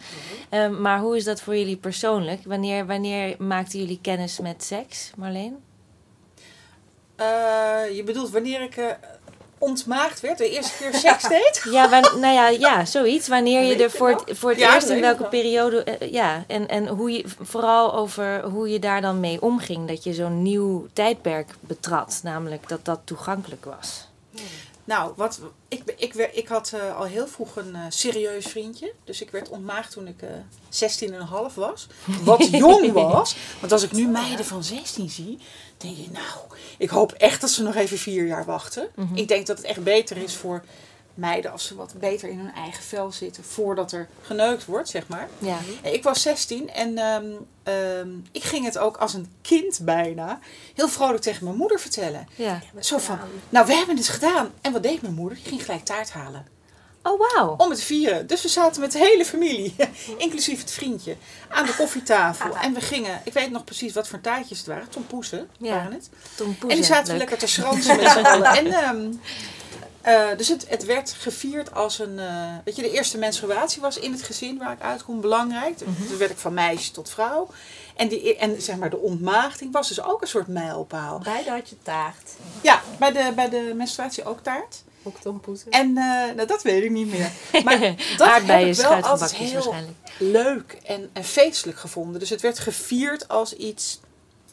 Ehm, 0.48 0.80
maar 0.80 1.00
hoe 1.00 1.16
is 1.16 1.24
dat 1.24 1.40
voor 1.40 1.56
jullie 1.56 1.76
persoonlijk? 1.76 2.44
Wanneer, 2.44 2.86
wanneer 2.86 3.36
maakten 3.38 3.78
jullie 3.78 3.98
kennis 4.02 4.40
met 4.40 4.64
seks, 4.64 5.10
Marleen? 5.16 5.56
Eh, 7.18 7.96
je 7.96 8.02
bedoelt 8.04 8.30
wanneer 8.30 8.60
ik 8.60 8.76
eh, 8.76 8.86
ontmaagd 9.58 10.20
werd, 10.20 10.38
de 10.38 10.50
eerste 10.50 10.76
keer 10.78 10.94
seks 10.94 11.28
deed? 11.28 11.62
Ja, 11.70 11.86
nou 12.00 12.34
ja, 12.34 12.48
ja, 12.48 12.84
zoiets. 12.84 13.28
Wanneer 13.28 13.62
je 13.62 13.82
er 13.82 13.90
voor 13.90 14.08
het, 14.08 14.38
voor 14.38 14.50
het 14.50 14.58
Ja, 14.58 14.74
eerst 14.74 14.88
in 14.88 15.00
welke 15.00 15.24
periode. 15.24 15.82
eh, 15.84 16.12
ja, 16.12 16.44
en, 16.46 16.68
en 16.68 16.86
hoe 16.86 17.10
je 17.10 17.24
vooral 17.40 17.94
over 17.94 18.42
hoe 18.44 18.68
je 18.68 18.78
daar 18.78 19.00
dan 19.00 19.20
mee 19.20 19.42
omging. 19.42 19.88
Dat 19.88 20.04
je 20.04 20.14
zo'n 20.14 20.42
nieuw 20.42 20.86
tijdperk 20.92 21.54
betrad. 21.60 22.20
Namelijk 22.22 22.68
dat 22.68 22.84
dat 22.84 23.00
toegankelijk 23.04 23.64
was. 23.64 24.06
Nou, 24.88 25.12
wat, 25.16 25.40
ik, 25.68 25.82
ik, 25.96 26.14
ik 26.14 26.48
had 26.48 26.72
eh, 26.74 26.96
al 26.96 27.04
heel 27.04 27.26
vroeg 27.26 27.56
een 27.56 27.74
eh, 27.74 27.82
serieus 27.88 28.46
vriendje. 28.46 28.92
Dus 29.04 29.20
ik 29.20 29.30
werd 29.30 29.48
ontmaagd 29.48 29.92
toen 29.92 30.06
ik 30.06 30.22
eh 30.22 31.10
16,5 31.50 31.54
was. 31.54 31.86
Wat 32.22 32.50
jong 32.62 32.92
was. 32.92 33.36
Want 33.60 33.72
als 33.72 33.82
ik 33.82 33.92
nu 33.92 34.06
meiden 34.06 34.44
van 34.44 34.64
16 34.64 35.10
zie, 35.10 35.38
denk 35.76 35.96
je, 35.96 36.10
nou, 36.12 36.60
ik 36.78 36.88
hoop 36.88 37.12
echt 37.12 37.40
dat 37.40 37.50
ze 37.50 37.62
nog 37.62 37.74
even 37.74 37.98
vier 37.98 38.26
jaar 38.26 38.44
wachten. 38.44 38.88
Ik 39.14 39.28
denk 39.28 39.46
dat 39.46 39.56
het 39.56 39.66
echt 39.66 39.82
beter 39.82 40.16
is 40.16 40.36
voor 40.36 40.64
meiden 41.18 41.52
als 41.52 41.66
ze 41.66 41.74
wat 41.74 41.94
beter 41.98 42.28
in 42.28 42.38
hun 42.38 42.52
eigen 42.54 42.82
vel 42.82 43.12
zitten 43.12 43.44
voordat 43.44 43.92
er 43.92 44.08
geneukt 44.22 44.64
wordt, 44.64 44.88
zeg 44.88 45.08
maar. 45.08 45.28
Ja. 45.38 45.58
Ik 45.82 46.02
was 46.02 46.22
16 46.22 46.70
en 46.70 46.98
ehm, 46.98 47.26
ehm, 47.62 48.08
ik 48.32 48.42
ging 48.42 48.64
het 48.64 48.78
ook 48.78 48.96
als 48.96 49.14
een 49.14 49.32
kind 49.42 49.80
bijna 49.82 50.38
heel 50.74 50.88
vrolijk 50.88 51.22
tegen 51.22 51.44
mijn 51.44 51.56
moeder 51.56 51.80
vertellen. 51.80 52.28
ja. 52.34 52.60
Zo 52.80 52.98
van, 52.98 53.18
nou 53.48 53.66
we 53.66 53.74
hebben 53.74 53.96
het 53.96 54.08
gedaan. 54.08 54.52
En 54.60 54.72
wat 54.72 54.82
deed 54.82 55.02
mijn 55.02 55.14
moeder? 55.14 55.38
Die 55.38 55.46
ging 55.48 55.64
gelijk 55.64 55.84
taart 55.84 56.10
halen. 56.10 56.46
Oh, 57.02 57.20
wauw. 57.34 57.54
Om 57.56 57.70
het 57.70 57.82
vieren. 57.82 58.26
Dus 58.26 58.42
we 58.42 58.48
zaten 58.48 58.80
met 58.80 58.92
de 58.92 58.98
hele 58.98 59.24
familie, 59.24 59.74
inclusief 60.18 60.60
het 60.60 60.70
vriendje, 60.70 61.16
aan 61.48 61.66
de 61.66 61.74
koffietafel. 61.76 62.56
En 62.56 62.74
we 62.74 62.80
gingen, 62.80 63.20
ik 63.24 63.32
weet 63.32 63.50
nog 63.50 63.64
precies 63.64 63.92
wat 63.92 64.08
voor 64.08 64.20
taartjes 64.20 64.58
het 64.58 64.66
waren. 64.66 64.88
tompoesen 64.88 65.48
Ja. 65.58 65.74
waren 65.74 65.92
het. 65.92 66.10
En 66.60 66.68
die 66.68 66.84
zaten 66.84 67.12
we 67.12 67.18
lekker 67.18 67.38
te 67.38 67.46
schransen 67.46 67.96
met 67.96 68.10
z'n 68.10 68.18
allen. 68.18 68.44
En, 68.56 68.66
ehm, 68.66 69.12
eh, 70.08 70.36
dus 70.36 70.48
het, 70.48 70.68
het 70.68 70.84
werd 70.84 71.12
gevierd 71.12 71.74
als 71.74 71.98
een... 71.98 72.18
eh, 72.18 72.54
weet 72.64 72.76
je, 72.76 72.82
de 72.82 72.90
eerste 72.90 73.18
menstruatie 73.18 73.80
was 73.80 73.98
in 73.98 74.12
het 74.12 74.22
gezin 74.22 74.58
waar 74.58 74.72
ik 74.72 74.80
uitkom 74.80 75.20
belangrijk. 75.20 75.80
Mhm. 75.80 76.06
Toen 76.08 76.18
werd 76.18 76.30
ik 76.30 76.38
van 76.38 76.54
meisje 76.54 76.90
tot 76.90 77.10
vrouw. 77.10 77.48
En, 77.96 78.08
die, 78.08 78.36
en 78.36 78.62
zeg 78.62 78.76
maar 78.76 78.90
de 78.90 78.98
ontmaagding 78.98 79.72
was 79.72 79.88
dus 79.88 80.02
ook 80.02 80.22
een 80.22 80.28
soort 80.28 80.46
mijlpaal. 80.46 81.18
Beide 81.18 81.50
had 81.50 81.68
je 81.68 81.76
taart. 81.82 82.30
Ja, 82.60 82.82
bij 82.98 83.12
de, 83.12 83.32
bij 83.34 83.48
de 83.48 83.72
menstruatie 83.76 84.24
ook 84.24 84.42
taart. 84.42 84.82
Ook 85.02 85.20
tompoesen. 85.20 85.70
En 85.70 85.88
eh, 85.88 86.34
nou, 86.34 86.46
dat 86.46 86.62
weet 86.62 86.84
ik 86.84 86.90
niet 86.90 87.10
meer. 87.10 87.30
Maar 87.64 87.80
dat 88.16 88.28
Aardbeien, 88.28 88.66
heb 88.66 88.76
ik 88.76 88.82
wel 88.82 89.02
altijd 89.02 89.34
heel 89.34 89.74
leuk 90.18 90.78
en, 90.84 91.10
en 91.12 91.24
feestelijk 91.24 91.78
gevonden. 91.78 92.20
Dus 92.20 92.30
het 92.30 92.40
werd 92.40 92.58
gevierd 92.58 93.28
als 93.28 93.56
iets, 93.56 94.00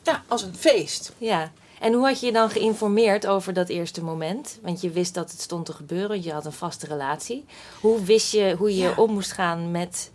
ja, 0.03 0.23
als 0.27 0.41
een 0.41 0.55
feest. 0.57 1.11
Ja. 1.17 1.51
En 1.79 1.93
hoe 1.93 2.05
had 2.05 2.19
je 2.19 2.25
je 2.25 2.31
dan 2.31 2.49
geïnformeerd 2.49 3.27
over 3.27 3.53
dat 3.53 3.69
eerste 3.69 4.03
moment? 4.03 4.59
Want 4.61 4.81
je 4.81 4.89
wist 4.89 5.13
dat 5.13 5.31
het 5.31 5.41
stond 5.41 5.65
te 5.65 5.73
gebeuren, 5.73 6.23
je 6.23 6.31
had 6.31 6.45
een 6.45 6.51
vaste 6.51 6.85
relatie. 6.87 7.45
Hoe 7.81 8.03
wist 8.03 8.31
je 8.31 8.55
hoe 8.57 8.75
je 8.75 8.83
Ja. 8.83 8.93
om 8.95 9.11
moest 9.13 9.31
gaan 9.31 9.71
met 9.71 10.11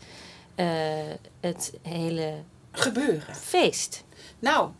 eh, 0.55 0.67
het 1.41 1.73
hele 1.83 2.35
Gebeuren. 2.71 3.35
feest? 3.35 4.05
Nou, 4.39 4.71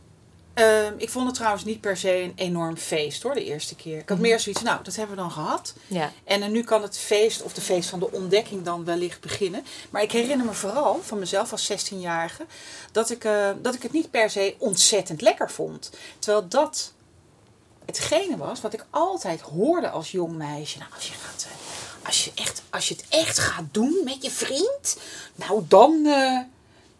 ehm, 0.61 0.95
ik 0.97 1.11
vond 1.11 1.27
het 1.27 1.35
trouwens 1.35 1.65
niet 1.65 1.81
per 1.81 1.97
se 1.97 2.15
een 2.17 2.33
enorm 2.35 2.77
feest 2.77 3.23
hoor, 3.23 3.35
de 3.35 3.45
eerste 3.45 3.75
keer. 3.75 3.99
Ik 3.99 4.09
had 4.09 4.19
meer 4.19 4.41
zoiets, 4.41 4.63
nou, 4.63 4.83
dat 4.83 4.97
hebben 4.97 5.17
we 5.17 5.23
dan 5.23 5.31
gehad. 5.31 5.75
Ja. 5.87 6.13
En 6.25 6.43
eh, 6.43 6.49
nu 6.49 6.63
kan 6.63 6.83
het 6.83 6.99
feest, 6.99 7.43
of 7.43 7.53
de 7.53 7.61
feest 7.61 7.89
van 7.89 7.99
de 7.99 8.13
ontdekking 8.13 8.63
dan 8.63 8.85
wellicht 8.85 9.21
beginnen. 9.21 9.65
Maar 9.91 10.03
ik 10.03 10.13
herinner 10.13 10.47
me 10.47 10.53
vooral 10.53 11.01
van 11.03 11.19
mezelf 11.19 11.53
als 11.53 11.73
16-jarige 11.73 12.47
dat 12.93 13.11
ik, 13.11 13.25
eh, 13.25 13.51
dat 13.63 13.75
ik 13.75 13.83
het 13.83 13.93
niet 13.93 14.11
per 14.11 14.31
se 14.31 14.55
ontzettend 14.59 15.21
lekker 15.21 15.51
vond. 15.51 15.91
Terwijl 16.19 16.49
dat 16.49 16.93
hetgene 17.87 18.37
was 18.37 18.61
wat 18.61 18.73
ik 18.73 18.87
altijd 18.91 19.41
hoorde 19.41 19.91
als 19.91 20.11
jong 20.11 20.37
meisje. 20.37 20.79
Nou, 20.79 20.91
als 20.95 21.07
je, 21.07 21.13
gaat, 21.13 21.47
eh, 21.51 22.07
als 22.07 22.25
je, 22.25 22.31
echt, 22.35 22.63
als 22.71 22.89
je 22.89 22.95
het 22.95 23.05
echt 23.09 23.39
gaat 23.39 23.67
doen 23.71 24.01
met 24.05 24.23
je 24.23 24.31
vriend, 24.31 24.97
nou 25.35 25.65
dan. 25.69 26.09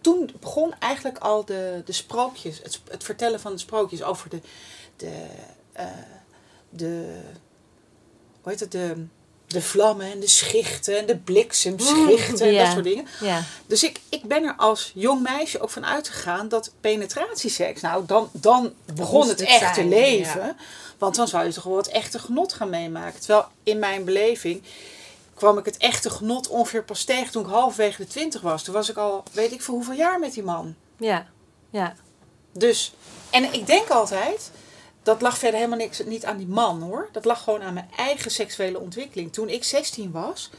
Toen 0.01 0.31
begon 0.41 0.75
eigenlijk 0.79 1.19
al 1.19 1.45
de, 1.45 1.83
de 1.85 1.93
sprookjes, 1.93 2.61
het, 2.63 2.81
het 2.91 3.05
vertellen 3.05 3.41
van 3.41 3.53
de 3.53 3.59
sprookjes 3.59 4.03
over 4.03 4.31
de, 4.31 4.41
de, 4.97 5.27
eh, 5.73 5.87
de 6.71 7.21
hoe 8.41 8.53
heet 8.53 8.61
het, 8.61 8.73
de, 8.73 9.07
de 9.47 9.63
vlammen 9.63 10.13
en 10.13 10.21
de 10.21 10.29
schichten 10.29 10.99
en 10.99 11.07
de 11.07 11.17
bliksemschichten 11.17 12.47
en 12.47 12.53
Ja. 12.53 12.63
dat 12.65 12.73
soort 12.73 12.85
dingen. 12.85 13.07
Ja. 13.21 13.43
Dus 13.67 13.83
ik, 13.83 14.01
ik 14.09 14.23
ben 14.25 14.45
er 14.45 14.55
als 14.57 14.93
jong 14.95 15.23
meisje 15.23 15.61
ook 15.61 15.71
van 15.71 15.87
uitgegaan 15.87 16.49
dat 16.49 16.73
penetratieseks, 16.81 17.81
nou 17.81 18.07
dan, 18.07 18.29
dan 18.33 18.73
begon 18.95 19.29
het 19.29 19.41
het 19.41 19.49
echte 19.49 19.75
zijn, 19.75 19.89
leven. 19.89 20.57
Want 20.99 21.15
dan 21.15 21.29
zou 21.29 21.45
je 21.47 21.53
toch 21.53 21.65
wel 21.65 21.77
het 21.77 21.89
echte 21.89 22.19
genot 22.19 22.53
gaan 22.53 22.71
meemaken. 22.71 23.21
Terwijl 23.21 23.47
in 23.63 23.79
mijn 23.79 24.05
beleving 24.05 24.63
kwam 25.41 25.59
ik 25.59 25.65
het 25.65 25.77
echte 25.77 26.11
genot 26.11 26.49
ongeveer 26.49 26.85
pas 26.85 27.05
tegen 27.05 27.33
toen 27.33 27.45
ik 27.45 27.51
halverwege 27.51 28.03
de 28.03 28.09
twintig 28.09 28.41
was. 28.41 28.63
Toen 28.63 28.75
was 28.75 28.91
ik 28.91 28.97
al, 28.97 29.23
weet 29.33 29.53
ik 29.53 29.63
voor 29.63 29.75
hoeveel 29.75 29.95
jaar 29.95 30.19
met 30.19 30.35
die 30.35 30.43
man. 30.43 30.75
Ja. 30.97 31.27
Ja. 31.71 31.95
Dus, 32.53 32.93
en 33.31 33.53
ik 33.53 33.67
denk 33.67 33.89
altijd, 33.89 34.51
dat 35.03 35.21
lag 35.21 35.39
verder 35.39 35.59
helemaal 35.59 35.79
niks, 35.79 36.05
niet 36.05 36.25
aan 36.25 36.37
die 36.37 36.47
man 36.47 36.83
hoor. 36.83 37.09
Dat 37.13 37.25
lag 37.25 37.43
gewoon 37.43 37.63
aan 37.63 37.75
mijn 37.75 37.91
eigen 37.97 38.31
seksuele 38.31 38.79
ontwikkeling. 38.79 39.33
Toen 39.33 39.49
ik 39.49 39.65
16 39.65 40.11
was, 40.11 40.51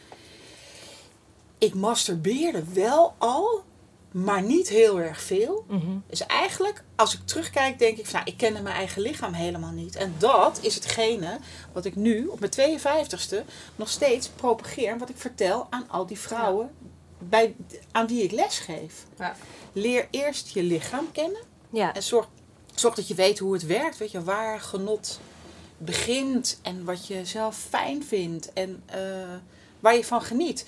ik 1.57 1.73
masturbeerde 1.73 2.63
wel 2.73 3.13
al, 3.17 3.63
maar 4.11 4.41
niet 4.41 4.69
heel 4.69 4.99
erg 4.99 5.21
veel. 5.21 5.65
Mhm. 5.67 5.97
Dus 6.07 6.25
eigenlijk, 6.25 6.83
als 6.95 7.13
ik 7.13 7.19
terugkijk, 7.25 7.79
denk 7.79 7.97
ik 7.97 8.05
van, 8.05 8.19
nou, 8.19 8.31
ik 8.31 8.37
kende 8.37 8.61
mijn 8.61 8.75
eigen 8.75 9.01
lichaam 9.01 9.33
helemaal 9.33 9.71
niet. 9.71 9.95
En 9.95 10.15
dat 10.17 10.59
is 10.61 10.75
hetgene 10.75 11.39
wat 11.73 11.85
ik 11.85 11.95
nu, 11.95 12.25
op 12.25 12.39
mijn 12.39 12.51
52ste, 12.51 13.45
nog 13.75 13.89
steeds 13.89 14.29
propageer. 14.29 14.91
en 14.91 14.97
Wat 14.97 15.09
ik 15.09 15.17
vertel 15.17 15.67
aan 15.69 15.89
al 15.89 16.05
die 16.05 16.19
vrouwen 16.19 16.71
bij, 17.19 17.55
aan 17.91 18.07
wie 18.07 18.23
ik 18.23 18.31
les 18.31 18.59
geef. 18.59 19.05
Ja. 19.17 19.35
Leer 19.73 20.07
eerst 20.11 20.49
je 20.49 20.63
lichaam 20.63 21.11
kennen. 21.11 21.41
Ja. 21.69 21.93
En 21.93 22.03
zorg, 22.03 22.27
zorg 22.75 22.95
dat 22.95 23.07
je 23.07 23.15
weet 23.15 23.39
hoe 23.39 23.53
het 23.53 23.65
werkt. 23.65 23.97
Weet 23.97 24.11
je, 24.11 24.23
waar 24.23 24.59
genot 24.59 25.19
begint. 25.77 26.59
En 26.61 26.85
wat 26.85 27.07
je 27.07 27.25
zelf 27.25 27.57
fijn 27.69 28.03
vindt. 28.03 28.53
En 28.53 28.83
eh, 28.85 28.99
waar 29.79 29.95
je 29.95 30.05
van 30.05 30.21
geniet. 30.21 30.65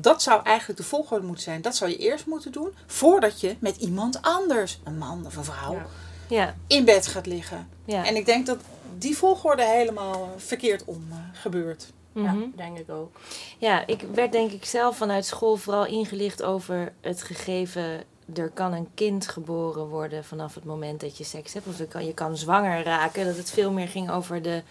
Dat 0.00 0.22
zou 0.22 0.42
eigenlijk 0.44 0.78
de 0.78 0.86
volgorde 0.86 1.26
moeten 1.26 1.44
zijn. 1.44 1.62
Dat 1.62 1.76
zou 1.76 1.90
je 1.90 1.96
eerst 1.96 2.26
moeten 2.26 2.52
doen. 2.52 2.74
Voordat 2.86 3.40
je 3.40 3.56
met 3.58 3.76
iemand 3.76 4.22
anders, 4.22 4.80
een 4.84 4.98
man 4.98 5.26
of 5.26 5.36
een 5.36 5.44
vrouw, 5.44 5.74
Ja. 5.74 5.86
Ja. 6.28 6.54
in 6.66 6.84
bed 6.84 7.06
gaat 7.06 7.26
liggen. 7.26 7.68
Ja. 7.84 8.06
En 8.06 8.16
ik 8.16 8.26
denk 8.26 8.46
dat 8.46 8.58
die 8.98 9.16
volgorde 9.16 9.64
helemaal 9.64 10.12
eh, 10.22 10.28
verkeerd 10.36 10.84
om 10.84 11.06
eh, 11.10 11.16
gebeurt. 11.32 11.92
Mhm. 12.12 12.38
Ja, 12.38 12.46
denk 12.56 12.78
ik 12.78 12.90
ook. 12.90 13.16
Ja, 13.58 13.86
ik 13.86 14.04
werd 14.14 14.32
denk 14.32 14.50
ik 14.50 14.64
zelf 14.64 14.96
vanuit 14.96 15.26
school 15.26 15.56
vooral 15.56 15.86
ingelicht 15.86 16.42
over 16.42 16.92
het 17.00 17.22
gegeven... 17.22 18.02
er 18.34 18.50
kan 18.50 18.72
een 18.72 18.88
kind 18.94 19.28
geboren 19.28 19.86
worden 19.86 20.24
vanaf 20.24 20.54
het 20.54 20.64
moment 20.64 21.00
dat 21.00 21.18
je 21.18 21.24
seks 21.24 21.52
hebt. 21.52 21.66
Of 21.66 21.78
je 21.78 21.86
kan, 21.86 22.06
je 22.06 22.14
kan 22.14 22.36
zwanger 22.36 22.82
raken. 22.84 23.24
Dat 23.26 23.36
het 23.36 23.50
veel 23.50 23.70
meer 23.72 23.88
ging 23.88 24.10
over 24.10 24.42
de, 24.42 24.62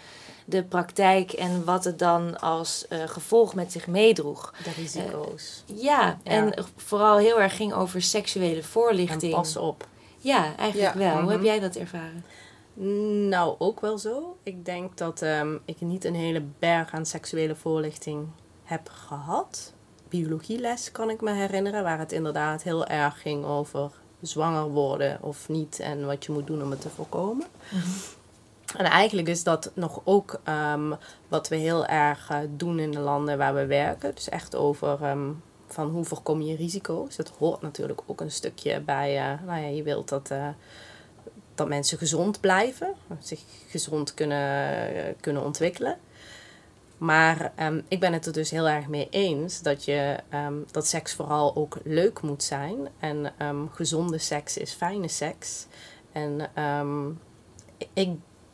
de 0.50 0.64
praktijk... 0.64 1.32
en 1.32 1.64
wat 1.66 1.84
het 1.84 2.00
dan 2.00 2.40
als 2.40 2.88
eh, 2.88 3.00
gevolg 3.08 3.56
met 3.56 3.72
zich 3.72 3.88
meedroeg. 3.88 4.54
De 4.64 4.72
risico's. 4.72 5.64
Ja, 5.66 6.18
en 6.24 6.54
vooral 6.76 7.18
heel 7.18 7.42
erg 7.42 7.56
ging 7.56 7.74
over 7.74 8.02
seksuele 8.02 8.56
en 8.56 8.64
voorlichting. 8.64 9.34
pas 9.34 9.58
op. 9.58 9.88
Ja, 10.18 10.56
eigenlijk 10.56 10.94
Ja. 10.94 11.00
wel. 11.00 11.12
Hoe 11.14 11.22
Mhm. 11.22 11.32
heb 11.32 11.44
jij 11.44 11.60
dat 11.60 11.76
ervaren? 11.76 12.24
Nou, 13.30 13.56
ook 13.58 13.80
wel 13.82 13.98
zo. 13.98 14.38
Ik 14.44 14.66
denk 14.66 14.98
dat 14.98 15.22
ehm, 15.22 15.56
ik 15.66 15.82
niet 15.82 16.06
een 16.06 16.16
hele 16.16 16.42
berg 16.60 16.92
aan 16.92 17.06
seksuele 17.06 17.56
voorlichting 17.56 18.28
heb 18.64 18.90
gehad. 18.92 19.74
Biologieles 20.10 20.92
kan 20.92 21.10
ik 21.10 21.22
me 21.22 21.32
herinneren, 21.34 21.84
waar 21.84 22.00
het 22.00 22.12
inderdaad 22.12 22.64
heel 22.64 22.86
erg 22.86 23.22
ging 23.22 23.46
over 23.46 23.92
zwanger 24.22 24.70
worden 24.70 25.18
of 25.22 25.50
niet 25.50 25.80
en 25.80 26.06
wat 26.06 26.26
je 26.26 26.32
moet 26.32 26.48
doen 26.48 26.64
om 26.64 26.72
het 26.72 26.82
te 26.82 26.90
voorkomen. 26.90 27.46
En 28.76 28.86
eigenlijk 28.86 29.28
is 29.28 29.44
dat 29.44 29.72
nog 29.74 30.02
ook 30.04 30.40
ehm, 30.44 30.94
wat 31.28 31.48
we 31.48 31.56
heel 31.56 31.86
erg 31.86 32.30
eh, 32.30 32.38
doen 32.50 32.80
in 32.80 32.92
de 32.92 33.00
landen 33.00 33.38
waar 33.38 33.54
we 33.54 33.66
werken. 33.66 34.16
Dus 34.16 34.30
echt 34.30 34.56
over 34.56 35.04
ehm, 35.04 35.32
van 35.68 35.90
hoe 35.90 36.06
voorkom 36.06 36.42
je 36.42 36.56
risico's. 36.56 37.16
Dat 37.16 37.32
hoort 37.38 37.62
natuurlijk 37.62 38.02
ook 38.06 38.22
een 38.22 38.32
stukje 38.32 38.82
bij, 38.82 39.18
eh, 39.18 39.46
nou 39.46 39.62
ja, 39.62 39.68
je 39.68 39.84
wilt 39.84 40.10
dat, 40.10 40.32
eh, 40.32 40.48
dat 41.56 41.68
mensen 41.68 41.98
gezond 41.98 42.40
blijven, 42.40 42.94
zich 43.20 43.42
gezond 43.68 44.14
kunnen, 44.14 45.16
kunnen 45.20 45.44
ontwikkelen. 45.44 45.98
Maar 46.98 47.52
ehm, 47.56 47.82
ik 47.88 48.00
ben 48.00 48.14
het 48.14 48.26
er 48.26 48.34
dus 48.34 48.50
heel 48.50 48.68
erg 48.68 48.88
mee 48.88 49.08
eens 49.10 49.62
dat, 49.62 49.86
je, 49.86 50.20
dat 50.72 50.88
seks 50.88 51.14
vooral 51.14 51.56
ook 51.56 51.78
leuk 51.84 52.22
moet 52.22 52.44
zijn. 52.44 52.88
En 53.00 53.34
gezonde 53.72 54.18
seks 54.18 54.58
is 54.58 54.74
fijne 54.74 55.08
seks. 55.08 55.66
En 56.12 56.50
ik 57.94 58.10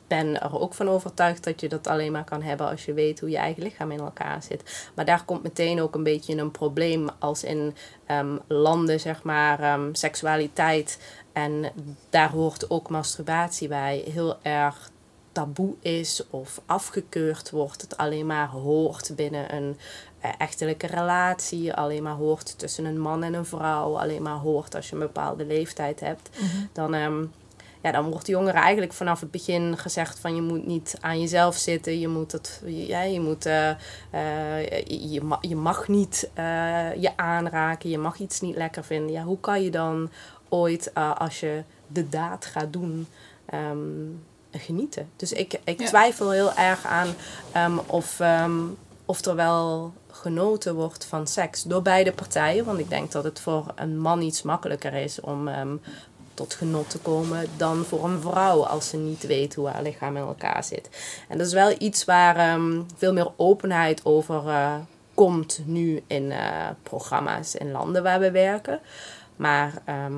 ben 0.08 0.42
er 0.42 0.60
ook 0.60 0.74
van 0.74 0.90
overtuigd 0.90 1.44
dat 1.44 1.62
je 1.62 1.70
dat 1.70 1.88
alleen 1.88 2.12
maar 2.12 2.24
kan 2.24 2.42
hebben 2.42 2.70
als 2.70 2.86
je 2.86 2.94
weet 2.94 3.20
hoe 3.20 3.30
je 3.30 3.38
eigen 3.38 3.64
lichaam 3.64 3.92
in 3.92 4.00
elkaar 4.00 4.44
zit. 4.44 4.90
Maar 4.96 5.06
daar 5.06 5.26
komt 5.26 5.44
meteen 5.44 5.82
ook 5.82 5.96
een 5.96 6.04
beetje 6.04 6.38
een 6.38 6.52
probleem 6.52 7.10
als 7.20 7.44
in 7.44 7.76
ehm, 8.06 8.38
landen, 8.48 9.00
zeg 9.00 9.24
maar, 9.24 9.60
ehm, 9.60 9.94
seksualiteit. 9.94 11.00
En 11.34 11.72
daar 12.10 12.32
hoort 12.32 12.70
ook 12.70 12.90
masturbatie 12.90 13.68
bij. 13.68 14.04
Heel 14.12 14.38
erg 14.42 14.90
taboe 15.32 15.74
is 15.82 16.24
of 16.30 16.62
afgekeurd 16.66 17.50
wordt. 17.50 17.82
Het 17.82 17.98
alleen 17.98 18.26
maar 18.26 18.48
hoort 18.48 19.12
binnen 19.16 19.56
een 19.56 19.78
eh, 20.20 20.32
echtelijke 20.38 20.88
relatie. 20.88 21.74
Alleen 21.74 22.04
maar 22.04 22.14
hoort 22.14 22.60
tussen 22.60 22.86
een 22.86 23.00
man 23.00 23.24
en 23.24 23.34
een 23.34 23.46
vrouw. 23.46 23.98
Alleen 23.98 24.22
maar 24.22 24.38
hoort 24.38 24.76
als 24.76 24.90
je 24.90 24.94
een 24.94 25.02
bepaalde 25.02 25.46
leeftijd 25.46 26.00
hebt. 26.00 26.30
Dan, 26.74 26.94
ehm, 26.94 27.26
ja, 27.86 27.92
dan 27.92 28.10
wordt 28.10 28.26
de 28.26 28.32
jongeren 28.32 28.62
eigenlijk 28.62 28.94
vanaf 28.94 29.20
het 29.20 29.32
begin 29.32 29.78
gezegd 29.78 30.20
van 30.20 30.36
je 30.36 30.42
moet 30.42 30.66
niet 30.68 30.96
aan 31.02 31.20
jezelf 31.20 31.56
zitten. 31.56 32.00
Je 32.00 32.08
moet, 32.08 32.32
het, 32.32 32.62
ja, 32.66 33.02
je, 33.02 33.20
moet 33.22 33.46
eh, 33.46 33.70
eh, 33.70 33.78
je, 34.88 35.10
je 35.10 35.22
ma- 35.22 35.38
je 35.42 35.56
mag 35.56 35.88
niet 35.88 36.30
eh, 36.34 36.96
je 36.96 37.12
aanraken. 37.18 37.90
Je 37.90 37.98
mag 37.98 38.20
iets 38.20 38.42
niet 38.42 38.56
lekker 38.56 38.84
vinden. 38.84 39.12
Ja, 39.12 39.24
hoe 39.24 39.40
kan 39.40 39.64
je 39.64 39.72
dan 39.72 40.10
ooit 40.50 40.92
als 41.18 41.40
je 41.40 41.64
de 41.88 42.10
daad 42.10 42.46
gaat 42.46 42.74
doen... 42.74 43.08
ehm, 43.46 43.78
genieten. 44.52 45.10
Dus 45.16 45.32
ik, 45.34 45.60
ik 45.64 45.80
Ja. 45.80 45.86
twijfel 45.88 46.32
heel 46.32 46.54
erg 46.54 46.86
aan 46.86 47.08
ehm, 47.52 47.78
of, 47.88 48.20
ehm, 48.20 48.60
of 49.06 49.26
er 49.26 49.36
wel 49.36 49.94
genoten 50.12 50.76
wordt 50.76 51.06
van 51.06 51.28
seks 51.28 51.64
door 51.64 51.82
beide 51.82 52.12
partijen. 52.12 52.66
Want 52.66 52.80
ik 52.80 52.90
denk 52.90 53.12
dat 53.12 53.24
het 53.24 53.40
voor 53.40 53.66
een 53.76 54.00
man 54.00 54.22
iets 54.22 54.42
makkelijker 54.42 54.94
is 54.94 55.22
om 55.22 55.48
tot 56.36 56.54
genot 56.54 56.90
te 56.90 57.00
komen 57.00 57.46
dan 57.58 57.84
voor 57.86 58.04
een 58.04 58.22
vrouw 58.22 58.66
als 58.66 58.90
ze 58.90 58.98
niet 58.98 59.28
weet 59.28 59.56
hoe 59.56 59.68
haar 59.68 59.82
lichaam 59.82 60.18
in 60.18 60.24
elkaar 60.24 60.64
zit. 60.64 60.90
En 61.30 61.38
dat 61.38 61.48
is 61.48 61.54
wel 61.54 61.76
iets 61.78 62.06
waar 62.06 62.36
ehm, 62.36 62.82
veel 62.96 63.14
meer 63.14 63.32
openheid 63.36 64.06
over 64.06 64.48
eh, 64.48 64.76
komt 65.14 65.62
nu 65.66 66.04
in 66.08 66.32
eh, 66.32 66.68
programma's 66.84 67.56
in 67.56 67.72
landen 67.72 68.04
waar 68.04 68.20
we 68.20 68.32
werken. 68.32 68.80
Maar 69.36 69.74
ehm, 69.86 70.14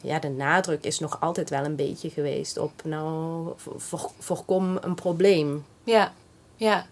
ja, 0.00 0.18
de 0.18 0.28
nadruk 0.28 0.84
is 0.84 0.98
nog 0.98 1.20
altijd 1.20 1.50
wel 1.50 1.64
een 1.64 1.76
beetje 1.76 2.10
geweest 2.10 2.58
op, 2.58 2.72
nou, 2.84 3.48
voor- 3.56 4.10
voorkom 4.18 4.78
een 4.80 4.94
probleem. 4.94 5.64
Ja, 5.84 6.12
ja. 6.56 6.86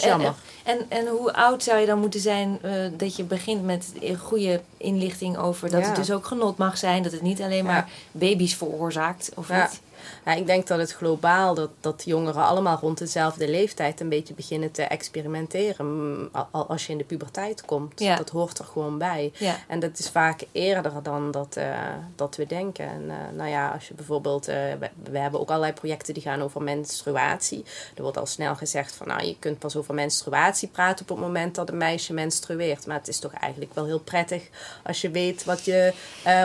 Jammer. 0.00 0.34
En, 0.64 0.78
en, 0.78 0.86
en 0.88 1.06
hoe 1.06 1.32
oud 1.32 1.62
zou 1.62 1.78
je 1.80 1.86
dan 1.86 1.98
moeten 1.98 2.20
zijn 2.20 2.58
eh, 2.62 2.72
dat 2.96 3.16
je 3.16 3.22
begint 3.24 3.64
met 3.64 3.92
goede 4.18 4.60
inlichting 4.76 5.36
over 5.38 5.70
dat 5.70 5.80
Ja. 5.80 5.86
het 5.86 5.96
dus 5.96 6.10
ook 6.12 6.26
genot 6.26 6.56
mag 6.58 6.78
zijn, 6.78 7.02
dat 7.02 7.12
het 7.12 7.22
niet 7.22 7.42
alleen 7.42 7.64
maar 7.64 7.88
baby's 8.12 8.54
veroorzaakt 8.54 9.30
of 9.34 9.48
Ja. 9.48 9.62
niet? 9.62 9.80
Ja, 10.24 10.32
ik 10.34 10.46
denk 10.46 10.66
dat 10.66 10.78
het 10.78 10.92
globaal, 10.92 11.54
dat, 11.54 11.70
dat 11.80 12.02
jongeren 12.06 12.44
allemaal 12.44 12.78
rond 12.80 12.98
dezelfde 12.98 13.48
leeftijd 13.48 14.00
een 14.00 14.08
beetje 14.08 14.34
beginnen 14.34 14.70
te 14.70 14.82
experimenteren. 14.82 15.86
Mm, 15.86 16.28
al- 16.32 16.48
al- 16.50 16.66
Als 16.66 16.86
je 16.86 16.92
in 16.92 16.98
de 16.98 17.04
puberteit 17.04 17.64
komt, 17.64 18.00
Ja. 18.00 18.16
dat 18.16 18.28
hoort 18.30 18.58
er 18.58 18.64
gewoon 18.64 18.98
bij. 18.98 19.32
Ja, 19.36 19.56
En 19.68 19.80
dat 19.80 19.98
is 19.98 20.08
vaak 20.10 20.42
eerder 20.52 20.92
dan 21.02 21.30
dat, 21.30 21.56
eh, 21.56 21.78
dat 22.16 22.36
we 22.36 22.46
denken. 22.46 22.86
En 22.88 23.04
eh, 23.10 23.16
nou 23.36 23.48
ja, 23.50 23.68
als 23.70 23.88
je 23.88 23.94
bijvoorbeeld, 23.94 24.48
eh, 24.48 24.56
we, 24.78 24.90
we 25.10 25.18
hebben 25.18 25.40
ook 25.40 25.48
allerlei 25.48 25.72
projecten 25.72 26.14
die 26.14 26.22
gaan 26.22 26.42
over 26.42 26.62
menstruatie. 26.62 27.64
Er 27.96 28.02
wordt 28.02 28.18
al 28.18 28.26
snel 28.26 28.54
gezegd 28.56 28.94
van, 28.94 29.06
nou, 29.06 29.24
je 29.24 29.36
kunt 29.38 29.58
pas 29.58 29.76
over 29.76 29.94
menstruatie 29.94 30.68
praten 30.68 31.02
op 31.02 31.08
het 31.16 31.26
moment 31.26 31.54
dat 31.54 31.68
een 31.68 31.76
meisje 31.76 32.12
menstrueert. 32.12 32.86
Maar 32.86 32.96
het 32.98 33.08
is 33.08 33.18
toch 33.18 33.32
eigenlijk 33.32 33.74
wel 33.74 33.84
heel 33.84 34.00
prettig 34.00 34.48
als 34.84 35.00
je 35.00 35.10
weet 35.10 35.44
wat, 35.44 35.64
je, 35.64 35.92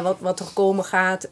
wat, 0.04 0.16
wat 0.20 0.40
er 0.40 0.46
komen 0.54 0.84
gaat. 0.86 1.28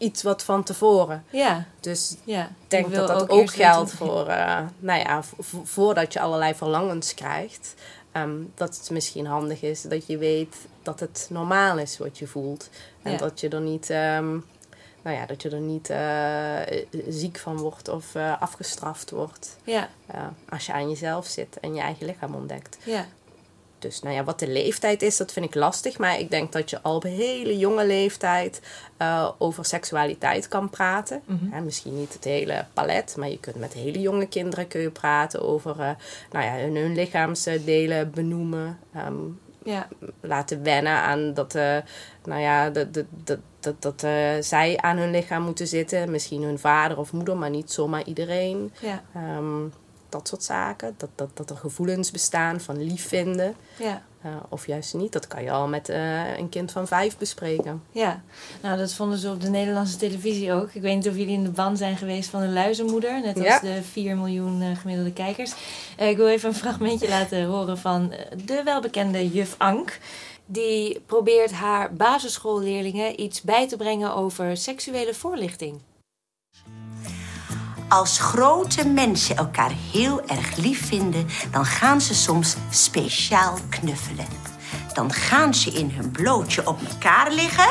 Eh, 0.00 0.06
Iets 0.06 0.22
wat 0.22 0.42
van 0.42 0.62
tevoren. 0.62 1.24
ja, 1.30 1.64
Dus 1.80 2.16
ja. 2.24 2.42
ik 2.44 2.70
denk 2.70 2.94
dat 2.94 3.08
dat 3.08 3.28
ook, 3.30 3.50
geldt 3.50 3.92
voor, 4.00 4.26
eh, 4.26 4.58
nou 4.78 4.98
ja, 5.00 5.22
vo- 5.22 5.36
vo- 5.42 5.62
voordat 5.64 6.12
je 6.12 6.20
allerlei 6.20 6.54
verlangens 6.54 7.14
krijgt. 7.14 7.74
ehm, 8.12 8.30
dat 8.54 8.76
het 8.76 8.90
misschien 8.90 9.26
handig 9.26 9.62
is 9.62 9.82
dat 9.82 10.06
je 10.06 10.18
weet 10.18 10.56
dat 10.82 11.00
het 11.00 11.26
normaal 11.30 11.78
is 11.78 11.98
wat 11.98 12.18
je 12.18 12.26
voelt. 12.26 12.70
En 13.02 13.12
Ja. 13.12 13.18
dat 13.18 13.40
je 13.40 13.48
er 13.48 13.60
niet, 13.60 13.90
ehm, 13.90 14.30
nou 15.02 15.16
ja, 15.16 15.26
dat 15.26 15.42
je 15.42 15.50
er 15.50 15.60
niet 15.60 15.90
eh, 15.90 16.84
ziek 17.08 17.38
van 17.38 17.56
wordt 17.56 17.88
of 17.88 18.14
eh, 18.14 18.40
afgestraft 18.42 19.10
wordt. 19.10 19.56
Ja, 19.64 19.88
eh, 20.06 20.20
als 20.48 20.66
je 20.66 20.72
aan 20.72 20.88
jezelf 20.88 21.26
zit 21.26 21.60
en 21.60 21.74
je 21.74 21.80
eigen 21.80 22.06
lichaam 22.06 22.34
ontdekt. 22.34 22.76
ja. 22.84 23.06
Dus 23.80 24.02
nou 24.02 24.14
ja, 24.14 24.24
wat 24.24 24.38
de 24.38 24.48
leeftijd 24.48 25.02
is, 25.02 25.16
dat 25.16 25.32
vind 25.32 25.46
ik 25.46 25.54
lastig. 25.54 25.98
Maar 25.98 26.18
ik 26.18 26.30
denk 26.30 26.52
dat 26.52 26.70
je 26.70 26.82
al 26.82 26.94
op 26.94 27.02
hele 27.02 27.58
jonge 27.58 27.86
leeftijd 27.86 28.60
eh, 28.96 29.28
over 29.38 29.64
seksualiteit 29.64 30.48
kan 30.48 30.70
praten. 30.70 31.22
Hè, 31.50 31.60
misschien 31.60 31.98
niet 31.98 32.12
het 32.12 32.24
hele 32.24 32.64
palet, 32.74 33.14
maar 33.18 33.28
je 33.30 33.38
kunt 33.40 33.56
met 33.56 33.72
hele 33.72 34.00
jonge 34.00 34.26
kinderen 34.26 34.68
kun 34.68 34.80
je 34.80 34.90
praten 34.90 35.42
over 35.42 35.80
eh, 35.80 35.90
nou 36.30 36.44
ja, 36.44 36.56
hun, 36.56 36.76
hun 36.76 36.94
lichaamsdelen 36.94 38.10
benoemen. 38.10 38.78
Ehm, 38.94 39.14
Ja. 39.64 39.88
laten 40.20 40.62
wennen 40.62 40.92
aan 40.92 41.34
dat, 41.34 41.54
eh, 41.54 41.76
nou 42.24 42.40
ja, 42.40 42.70
dat, 42.70 42.94
dat, 42.94 43.04
dat, 43.24 43.38
dat, 43.60 43.82
dat 43.82 44.00
zij 44.44 44.76
aan 44.80 44.96
hun 44.96 45.10
lichaam 45.10 45.42
moeten 45.42 45.66
zitten. 45.66 46.10
Misschien 46.10 46.42
hun 46.42 46.58
vader 46.58 46.98
of 46.98 47.12
moeder, 47.12 47.36
maar 47.36 47.50
niet 47.50 47.70
zomaar 47.72 48.04
iedereen. 48.04 48.72
Ja. 48.80 49.02
Ehm, 49.14 49.62
dat 50.12 50.28
soort 50.28 50.42
zaken. 50.42 50.94
Dat, 50.96 51.08
dat, 51.14 51.28
dat 51.34 51.50
er 51.50 51.56
gevoelens 51.56 52.10
bestaan 52.10 52.60
van 52.60 52.82
lief 52.84 53.08
vinden. 53.08 53.54
Ja. 53.78 54.02
eh, 54.22 54.30
of 54.48 54.66
juist 54.66 54.94
niet. 54.94 55.12
Dat 55.12 55.26
kan 55.26 55.42
je 55.42 55.50
al 55.50 55.68
met 55.68 55.88
eh, 55.88 56.38
een 56.38 56.48
kind 56.48 56.72
van 56.72 56.86
vijf 56.86 57.16
bespreken. 57.18 57.82
Ja, 57.92 58.22
nou 58.62 58.78
dat 58.78 58.94
vonden 58.94 59.18
ze 59.18 59.30
op 59.30 59.40
de 59.40 59.50
Nederlandse 59.50 59.96
televisie 59.96 60.52
ook. 60.52 60.70
Ik 60.72 60.82
weet 60.82 60.94
niet 60.96 61.08
of 61.08 61.16
jullie 61.16 61.34
in 61.34 61.44
de 61.44 61.50
ban 61.50 61.76
zijn 61.76 61.96
geweest 61.96 62.30
van 62.30 62.40
de 62.40 62.48
luizenmoeder, 62.48 63.20
net 63.20 63.36
als 63.36 63.44
Ja. 63.46 63.58
de 63.60 63.82
4 63.82 64.16
miljoen 64.16 64.62
eh, 64.62 64.76
gemiddelde 64.78 65.12
kijkers. 65.12 65.52
Ik 65.98 66.16
wil 66.16 66.28
even 66.28 66.48
een 66.48 66.54
fragmentje 66.54 67.08
laten 67.18 67.44
horen 67.44 67.78
van 67.78 68.12
de 68.44 68.62
welbekende 68.64 69.28
juf 69.28 69.54
Ank. 69.58 69.98
Die 70.46 71.00
probeert 71.06 71.52
haar 71.52 71.94
basisschoolleerlingen 71.94 73.20
iets 73.20 73.42
bij 73.42 73.68
te 73.68 73.76
brengen 73.76 74.14
over 74.14 74.56
seksuele 74.56 75.14
voorlichting. 75.14 75.80
Als 77.90 78.18
grote 78.18 78.86
mensen 78.88 79.36
elkaar 79.36 79.72
heel 79.92 80.22
erg 80.26 80.56
lief 80.56 80.86
vinden, 80.86 81.26
dan 81.50 81.64
gaan 81.64 82.00
ze 82.00 82.14
soms 82.14 82.56
speciaal 82.70 83.58
knuffelen. 83.68 84.26
Dan 84.92 85.12
gaan 85.12 85.54
ze 85.54 85.70
in 85.70 85.90
hun 85.90 86.10
blootje 86.10 86.66
op 86.66 86.78
elkaar 86.88 87.32
liggen. 87.32 87.68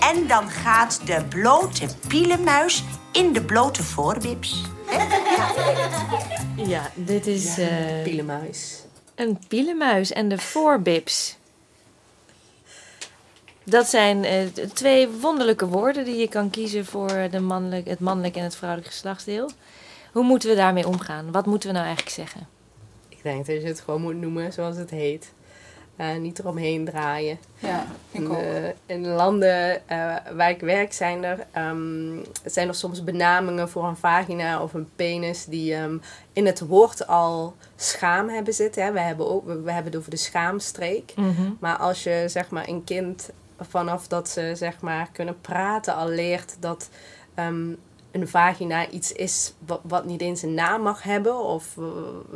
En 0.00 0.26
dan 0.26 0.50
gaat 0.50 1.00
de 1.04 1.24
blote 1.28 1.86
pielenmuis 2.08 2.84
in 3.12 3.32
de 3.32 3.42
blote 3.44 3.82
voorwips. 3.82 4.62
Ja, 6.56 6.90
dit 6.94 7.26
is 7.26 7.58
eh, 7.58 8.02
Pielenmuis. 8.02 8.74
een 9.14 9.38
pielenmuis 9.48 10.12
en 10.12 10.28
de 10.28 10.38
voorbips. 10.38 11.36
Dat 13.70 13.86
zijn 13.86 14.24
eh, 14.24 14.38
twee 14.72 15.08
wonderlijke 15.08 15.66
woorden 15.66 16.04
die 16.04 16.16
je 16.16 16.28
kan 16.28 16.50
kiezen 16.50 16.84
voor 16.86 17.28
de 17.30 17.40
mannelijk, 17.40 17.88
het 17.88 18.00
mannelijk 18.00 18.36
en 18.36 18.42
het 18.42 18.56
vrouwelijk 18.56 18.90
geslachtsdeel. 18.90 19.50
Hoe 20.12 20.24
moeten 20.24 20.48
we 20.48 20.54
daarmee 20.56 20.86
omgaan? 20.86 21.32
Wat 21.32 21.46
moeten 21.46 21.68
we 21.68 21.74
nou 21.74 21.86
eigenlijk 21.86 22.16
zeggen? 22.16 22.46
Ik 23.08 23.22
denk 23.22 23.46
dat 23.46 23.62
je 23.62 23.66
het 23.68 23.80
gewoon 23.80 24.00
moet 24.00 24.16
noemen 24.20 24.52
zoals 24.52 24.76
het 24.76 24.90
heet. 24.90 25.32
Eh, 25.96 26.16
niet 26.16 26.38
eromheen 26.38 26.84
draaien. 26.84 27.38
Ja, 27.58 27.86
ik 28.10 28.20
In, 28.20 28.30
ook. 28.30 28.36
de- 28.38 28.74
in 28.86 29.06
landen 29.08 29.88
eh, 29.88 30.14
waar 30.34 30.50
ik 30.50 30.60
werk 30.60 30.92
zijn 30.92 31.24
er, 31.24 31.46
ehm, 31.52 32.16
zijn 32.44 32.68
er 32.68 32.74
soms 32.74 33.04
benamingen 33.04 33.68
voor 33.68 33.84
een 33.84 33.96
vagina 33.96 34.62
of 34.62 34.74
een 34.74 34.88
penis 34.96 35.44
die 35.44 35.74
ehm, 35.74 35.96
in 36.32 36.46
het 36.46 36.60
woord 36.60 37.06
al 37.06 37.54
schaam 37.76 38.28
hebben 38.28 38.54
zitten. 38.54 38.84
Hè. 38.84 38.92
We, 38.92 39.00
hebben 39.00 39.30
ook, 39.30 39.46
we, 39.46 39.60
we 39.60 39.72
hebben 39.72 39.90
het 39.92 40.00
over 40.00 40.10
de 40.10 40.16
schaamstreek. 40.16 41.14
Maar 41.58 41.76
als 41.76 42.02
je 42.02 42.24
zeg 42.26 42.48
maar 42.50 42.68
een 42.68 42.84
kind 42.84 43.30
vanaf 43.60 44.06
dat 44.06 44.28
ze 44.28 44.52
zeg 44.54 44.80
maar 44.80 45.08
kunnen 45.12 45.40
praten 45.40 45.94
al 45.94 46.08
leert 46.08 46.56
dat 46.60 46.88
ehm, 47.34 47.72
een 48.10 48.28
vagina 48.28 48.88
iets 48.88 49.12
is 49.12 49.54
wat, 49.66 49.80
wat 49.82 50.04
niet 50.04 50.20
eens 50.20 50.42
een 50.42 50.54
naam 50.54 50.82
mag 50.82 51.02
hebben 51.02 51.38
of 51.38 51.76
eh, 51.78 51.84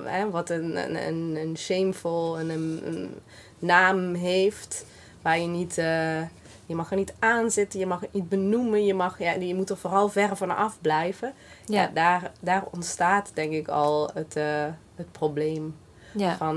hè, 0.04 0.30
wat 0.30 0.50
een, 0.50 0.76
een, 0.76 1.06
een, 1.06 1.36
een 1.36 1.56
shameful 1.56 2.38
en 2.38 2.48
een, 2.48 2.80
een 2.84 3.14
naam 3.58 4.14
heeft 4.14 4.86
waar 5.22 5.38
je 5.38 5.46
niet 5.46 5.78
eh, 5.78 6.22
je 6.66 6.74
mag 6.74 6.90
er 6.90 6.96
niet 6.96 7.14
aan 7.18 7.50
zitten, 7.50 7.78
je 7.80 7.86
mag 7.86 8.00
het 8.00 8.12
niet 8.12 8.28
benoemen, 8.28 8.84
je, 8.84 8.94
mag, 8.94 9.18
ja, 9.18 9.32
je 9.32 9.54
moet 9.54 9.70
er 9.70 9.76
vooral 9.76 10.08
ver 10.08 10.36
van 10.36 10.56
af 10.56 10.78
blijven. 10.80 11.32
Ja. 11.66 11.82
Ja, 11.82 11.90
daar, 11.94 12.32
daar 12.40 12.64
ontstaat 12.70 13.30
denk 13.34 13.52
ik 13.52 13.68
al 13.68 14.10
het, 14.14 14.36
eh, 14.36 14.66
het 14.94 15.12
probleem 15.12 15.76
Ja, 16.12 16.36
van 16.36 16.56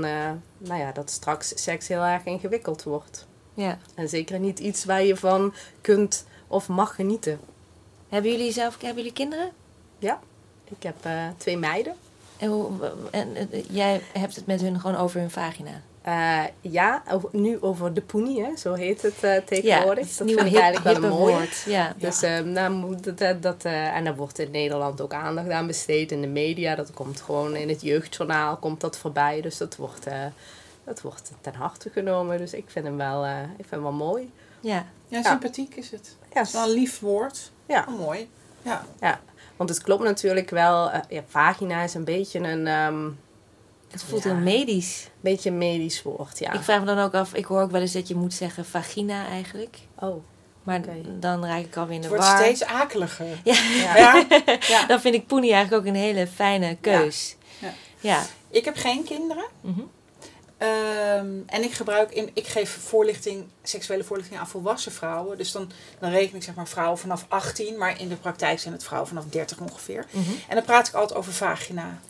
nou 0.58 0.80
ja, 0.80 0.92
dat 0.92 1.10
straks 1.10 1.62
seks 1.62 1.88
heel 1.88 2.02
erg 2.02 2.24
ingewikkeld 2.24 2.82
wordt. 2.82 3.27
Ja. 3.58 3.78
En 3.94 4.08
zeker 4.08 4.38
niet 4.38 4.58
iets 4.58 4.84
waar 4.84 5.02
je 5.02 5.16
van 5.16 5.54
kunt 5.80 6.24
of 6.46 6.68
mag 6.68 6.94
genieten. 6.94 7.40
Hebben 8.08 8.30
jullie 8.30 8.52
zelf 8.52 8.76
hebben 8.80 8.96
jullie 8.96 9.12
kinderen? 9.12 9.50
Ja, 9.98 10.20
ik 10.64 10.82
heb 10.82 10.96
eh, 11.02 11.12
twee 11.36 11.56
meiden. 11.56 11.94
En, 12.36 12.48
hoe, 12.48 12.70
en 13.10 13.36
eh, 13.36 13.46
jij 13.70 14.00
hebt 14.12 14.36
het 14.36 14.46
met 14.46 14.60
hun 14.60 14.80
gewoon 14.80 14.96
over 14.96 15.20
hun 15.20 15.30
vagina. 15.30 15.70
Eh, 16.02 16.40
ja, 16.60 17.02
over- 17.10 17.28
nu 17.32 17.60
over 17.60 17.94
de 17.94 18.00
poenie, 18.00 18.42
hè, 18.44 18.56
zo 18.56 18.74
heet 18.74 19.02
het 19.02 19.22
eh, 19.22 19.36
tegenwoordig. 19.36 20.08
het 20.08 20.18
dat 20.18 20.28
vind 20.28 20.40
ik 20.54 20.60
eigenlijk 20.60 21.00
wel 21.00 21.10
een 21.10 21.16
mooi. 21.18 21.34
woord. 21.34 21.62
Ja. 21.66 21.94
Dus 21.98 22.22
ehm, 22.22 22.52
nou, 22.52 22.72
moet 22.72 23.18
dat, 23.18 23.42
dat, 23.42 23.64
eh, 23.64 23.96
en 23.96 24.04
daar 24.04 24.16
wordt 24.16 24.38
in 24.38 24.50
Nederland 24.50 25.00
ook 25.00 25.12
aandacht 25.12 25.50
aan 25.50 25.66
besteed 25.66 26.12
in 26.12 26.20
de 26.20 26.26
media. 26.26 26.74
Dat 26.74 26.90
komt 26.92 27.20
gewoon 27.20 27.56
in 27.56 27.68
het 27.68 27.80
jeugdjournaal 27.82 28.56
komt 28.56 28.80
dat 28.80 28.98
voorbij. 28.98 29.40
Dus 29.40 29.56
dat 29.56 29.76
wordt, 29.76 30.06
eh, 30.06 30.24
dat 30.88 31.00
wordt 31.00 31.30
ten 31.40 31.54
harte 31.54 31.90
genomen. 31.90 32.38
Dus 32.38 32.52
ik 32.52 32.64
vind 32.68 32.84
hem 32.84 32.96
wel, 32.96 33.24
eh, 33.24 33.42
ik 33.42 33.48
vind 33.56 33.70
hem 33.70 33.82
wel 33.82 33.92
mooi. 33.92 34.32
Ja. 34.60 34.86
Ja, 35.08 35.22
sympathiek 35.22 35.74
is 35.76 35.90
het. 35.90 36.16
Ja, 36.32 36.38
Het 36.38 36.46
is 36.46 36.52
wel 36.52 36.62
een 36.62 36.74
lief 36.74 37.00
woord. 37.00 37.50
ja, 37.66 37.84
Oh, 37.88 37.98
mooi. 37.98 38.30
Ja. 38.62 38.84
ja. 39.00 39.20
Want 39.56 39.70
het 39.70 39.82
klopt 39.82 40.02
natuurlijk 40.02 40.50
wel. 40.50 40.90
eh, 40.90 41.00
ja, 41.08 41.22
vagina 41.28 41.82
is 41.82 41.94
een 41.94 42.04
beetje 42.04 42.38
een, 42.38 42.66
ehm, 42.66 43.08
Het 43.90 44.02
voelt 44.02 44.22
Ja. 44.22 44.30
heel 44.34 44.38
medisch. 44.42 45.08
beetje 45.20 45.50
een 45.50 45.58
medisch 45.58 46.02
woord. 46.02 46.38
Ja. 46.38 46.52
Ik 46.52 46.60
vraag 46.60 46.80
me 46.80 46.86
dan 46.86 46.98
ook 46.98 47.14
af, 47.14 47.34
ik 47.34 47.44
hoor 47.44 47.60
ook 47.62 47.70
wel 47.70 47.80
eens 47.80 47.92
dat 47.92 48.08
je 48.08 48.14
moet 48.14 48.34
zeggen 48.34 48.64
vagina 48.64 49.26
eigenlijk. 49.26 49.78
Oh, 49.98 50.22
Maar 50.62 50.80
dan 51.18 51.44
raak 51.44 51.60
ik 51.64 51.76
alweer 51.76 51.94
in 51.94 52.00
de 52.00 52.06
Het 52.08 52.16
wordt 52.16 52.32
war. 52.32 52.42
steeds 52.42 52.64
akeliger. 52.64 53.26
Ja, 53.44 53.54
ja. 53.54 53.96
Ja. 53.96 54.26
ja. 54.68 54.86
dan 54.86 55.00
vind 55.00 55.14
ik 55.14 55.26
poenie 55.26 55.52
eigenlijk 55.52 55.82
ook 55.86 55.88
een 55.94 56.00
hele 56.00 56.26
fijne 56.26 56.76
keus. 56.80 57.36
Ja. 57.58 57.72
Ja. 58.00 58.22
Ik 58.50 58.64
heb 58.64 58.76
geen 58.76 59.04
kinderen. 59.04 59.44
Mhm. 59.60 59.80
Ehm, 60.58 61.36
en 61.46 61.62
ik 61.62 61.72
gebruik 61.72 62.10
in, 62.10 62.30
ik 62.32 62.46
geef 62.46 62.70
voorlichting, 62.70 63.44
seksuele 63.62 64.04
voorlichting 64.04 64.40
aan 64.40 64.48
volwassen 64.48 64.92
vrouwen. 64.92 65.38
Dus 65.38 65.52
dan, 65.52 65.70
dan 65.98 66.10
reken 66.10 66.36
ik 66.36 66.42
zeg 66.42 66.54
maar 66.54 66.68
vrouwen 66.68 66.98
vanaf 66.98 67.24
18, 67.28 67.78
maar 67.78 68.00
in 68.00 68.08
de 68.08 68.16
praktijk 68.16 68.58
zijn 68.58 68.74
het 68.74 68.84
vrouwen 68.84 69.08
vanaf 69.08 69.24
30 69.24 69.60
ongeveer. 69.60 70.06
Mhm. 70.10 70.30
En 70.48 70.54
dan 70.54 70.64
praat 70.64 70.88
ik 70.88 70.94
altijd 70.94 71.18
over 71.18 71.32
vagina. 71.32 72.00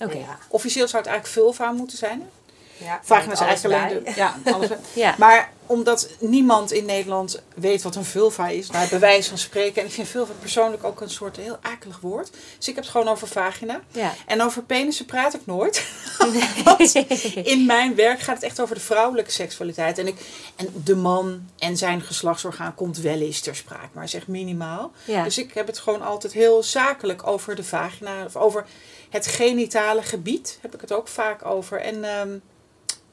Officieel 0.48 0.88
zou 0.88 1.02
het 1.02 1.10
eigenlijk 1.10 1.40
vulva 1.40 1.72
moeten 1.72 1.98
zijn. 1.98 2.30
Ja, 2.78 3.00
Vagina 3.02 3.32
is 3.32 3.40
eigenlijk 3.40 3.82
alleen 3.82 4.04
de, 4.04 4.12
ja, 4.16 4.36
alles. 4.44 4.68
Ja. 4.92 5.14
Maar 5.18 5.52
omdat 5.66 6.08
niemand 6.18 6.72
in 6.72 6.84
Nederland 6.84 7.42
weet 7.54 7.82
wat 7.82 7.96
een 7.96 8.04
vulva 8.04 8.48
is, 8.48 8.66
bij 8.90 8.98
wijze 8.98 9.28
van 9.28 9.38
spreken. 9.38 9.80
En 9.80 9.88
ik 9.88 9.94
vind 9.94 10.08
vulva 10.08 10.32
persoonlijk 10.40 10.84
ook 10.84 11.00
een 11.00 11.10
soort 11.10 11.36
heel 11.36 11.58
akelig 11.62 12.00
woord. 12.00 12.30
Dus 12.56 12.68
ik 12.68 12.74
heb 12.74 12.84
het 12.84 12.92
gewoon 12.92 13.08
over 13.08 13.28
vagina. 13.28 13.80
Ja. 13.90 14.14
En 14.26 14.42
over 14.42 14.62
penissen 14.62 15.04
praat 15.04 15.34
ik 15.34 15.40
nooit. 15.44 15.86
Want 16.64 16.94
in 17.34 17.66
mijn 17.66 17.94
werk 17.94 18.20
gaat 18.20 18.34
het 18.34 18.44
echt 18.44 18.60
over 18.60 18.74
de 18.74 18.80
vrouwelijke 18.80 19.30
seksualiteit. 19.30 19.98
En, 19.98 20.06
ik, 20.06 20.16
en 20.56 20.68
de 20.84 20.96
man 20.96 21.48
en 21.58 21.76
zijn 21.76 22.00
geslachtsorgaan 22.00 22.74
komt 22.74 22.98
wel 22.98 23.20
eens 23.20 23.40
ter 23.40 23.56
sprake, 23.56 23.88
maar 23.92 24.04
is 24.04 24.14
echt 24.14 24.28
minimaal. 24.28 24.92
Ja. 25.04 25.22
Dus 25.22 25.38
ik 25.38 25.54
heb 25.54 25.66
het 25.66 25.78
gewoon 25.78 26.02
altijd 26.02 26.32
heel 26.32 26.62
zakelijk 26.62 27.26
over 27.26 27.54
de 27.54 27.64
vagina. 27.64 28.24
Of 28.24 28.36
over 28.36 28.66
het 29.10 29.26
genitale 29.26 30.02
gebied 30.02 30.58
heb 30.62 30.74
ik 30.74 30.80
het 30.80 30.92
ook 30.92 31.08
vaak 31.08 31.44
over. 31.44 31.80
En 31.80 32.04
ehm, 32.04 32.38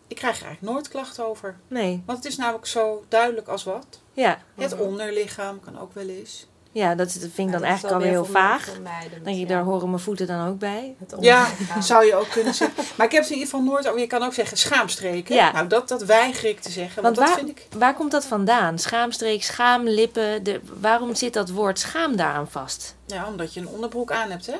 ik 0.07 0.15
krijg 0.15 0.39
er 0.39 0.45
eigenlijk 0.45 0.73
nooit 0.73 0.87
klachten 0.89 1.27
over. 1.27 1.55
Nee. 1.67 2.03
Want 2.05 2.17
het 2.17 2.27
is 2.27 2.37
namelijk 2.37 2.65
zo 2.65 3.05
duidelijk 3.07 3.47
als 3.47 3.63
wat. 3.63 3.85
Ja. 4.13 4.37
Het 4.55 4.77
onderlichaam 4.79 5.59
kan 5.59 5.79
ook 5.79 5.93
wel 5.93 6.07
eens. 6.07 6.47
Ja, 6.71 6.95
dat, 6.95 7.13
dat 7.13 7.29
vind 7.33 7.37
ik 7.47 7.51
dan 7.51 7.61
Ja, 7.61 7.65
eigenlijk 7.67 7.95
alweer 7.95 8.11
heel 8.11 8.25
vaag. 8.25 8.65
voor 8.65 8.81
mij 8.81 9.07
de- 9.13 9.21
Dan 9.21 9.33
je, 9.33 9.39
ja, 9.41 9.47
daar 9.47 9.63
horen 9.63 9.89
mijn 9.89 10.01
voeten 10.01 10.27
dan 10.27 10.47
ook 10.47 10.59
bij. 10.59 10.95
het 10.99 11.15
Ja, 11.19 11.47
zou 11.79 12.05
je 12.05 12.15
ook 12.15 12.29
kunnen 12.29 12.53
zeggen. 12.53 12.83
Maar 12.97 13.05
ik 13.05 13.11
heb 13.11 13.21
het 13.21 13.31
in 13.31 13.37
ieder 13.37 13.51
geval 13.53 13.65
nooit 13.71 13.87
over. 13.87 13.99
Je 13.99 14.07
kan 14.07 14.23
ook 14.23 14.33
zeggen 14.33 14.57
schaamstreken. 14.57 15.35
Ja. 15.35 15.51
Nou, 15.51 15.67
dat, 15.67 15.87
dat 15.87 16.03
weiger 16.03 16.49
ik 16.49 16.59
te 16.59 16.71
zeggen. 16.71 17.03
Want, 17.03 17.15
Want 17.15 17.27
dat 17.29 17.37
waar, 17.37 17.45
vind 17.45 17.59
ik. 17.59 17.67
waar 17.79 17.93
komt 17.93 18.11
dat 18.11 18.25
vandaan? 18.25 18.79
Schaamstreek, 18.79 19.43
schaamlippen. 19.43 20.43
De, 20.43 20.61
waarom 20.79 21.15
zit 21.15 21.33
dat 21.33 21.49
woord 21.49 21.79
schaam 21.79 22.15
daaraan 22.15 22.49
vast? 22.49 22.95
Ja, 23.05 23.27
omdat 23.27 23.53
je 23.53 23.59
een 23.59 23.67
onderbroek 23.67 24.11
aan 24.11 24.29
hebt, 24.29 24.45
hè? 24.45 24.55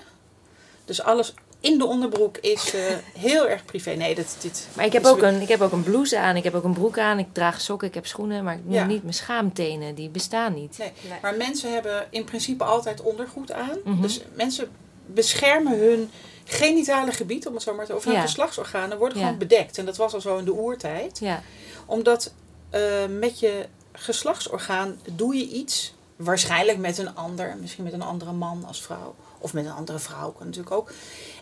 Dus 0.86 1.01
alles 1.03 1.34
in 1.65 1.78
de 1.78 1.86
onderbroek 1.86 2.38
is 2.38 2.73
eh, 2.73 2.82
heel 3.17 3.47
erg 3.49 3.65
privé. 3.65 3.91
Nee, 3.91 4.15
dat, 4.15 4.36
dit. 4.41 4.67
Maar 4.75 4.86
ik 4.86 4.93
heb, 4.93 5.04
is 5.04 5.10
ook 5.10 5.19
weer- 5.19 5.30
een, 5.30 5.41
ik 5.41 5.47
heb 5.47 5.62
ook 5.62 5.71
een 5.71 5.84
blouse 5.84 6.19
aan, 6.19 6.36
ik 6.36 6.43
heb 6.43 6.54
ook 6.56 6.63
een 6.63 6.73
broek 6.73 6.97
aan, 6.97 7.19
ik 7.19 7.28
draag 7.32 7.62
sokken, 7.62 7.88
ik 7.88 7.93
heb 7.93 8.06
schoenen, 8.08 8.43
maar 8.43 8.54
ik 8.56 8.63
noem 8.63 8.73
Ja. 8.73 8.86
niet 8.86 9.01
mijn 9.01 9.13
schaamtenen, 9.13 9.95
die 9.95 10.10
bestaan 10.10 10.54
niet. 10.54 10.78
Nee. 10.78 10.91
Nee. 11.10 11.19
Maar 11.21 11.36
mensen 11.36 11.73
hebben 11.73 12.08
in 12.10 12.23
principe 12.23 12.63
altijd 12.63 13.01
ondergoed 13.01 13.51
aan. 13.51 13.78
Mhm. 13.84 14.01
Dus 14.01 14.21
mensen 14.34 14.67
beschermen 15.06 15.80
hun 15.80 16.10
genitale 16.43 17.12
gebied, 17.12 17.47
om 17.47 17.54
het 17.54 17.63
zo 17.63 17.73
maar 17.73 17.86
te 17.86 17.93
over 17.93 18.08
hun 18.08 18.17
Ja. 18.17 18.21
geslachtsorganen, 18.25 18.97
worden 18.97 19.17
Ja. 19.17 19.23
gewoon 19.23 19.39
bedekt. 19.39 19.78
En 19.78 19.86
dat 19.86 19.97
was 19.97 20.13
al 20.13 20.21
zo 20.21 20.38
in 20.38 20.45
de 20.45 20.54
oertijd. 20.54 21.19
Ja, 21.19 21.41
Omdat 21.86 22.34
eh, 22.69 22.82
met 23.19 23.39
je 23.39 23.65
geslachtsorgaan 23.91 24.99
doe 25.12 25.36
je 25.36 25.47
iets, 25.47 25.93
waarschijnlijk 26.15 26.78
met 26.78 26.97
een 26.97 27.15
ander, 27.15 27.58
misschien 27.62 27.84
met 27.84 27.93
een 27.93 28.01
andere 28.01 28.32
man 28.32 28.63
als 28.67 28.82
vrouw, 28.82 29.15
of 29.45 29.53
met 29.53 29.65
een 29.65 29.71
andere 29.71 29.99
vrouw 29.99 30.31
kan 30.31 30.45
natuurlijk 30.45 30.75
ook. 30.75 30.91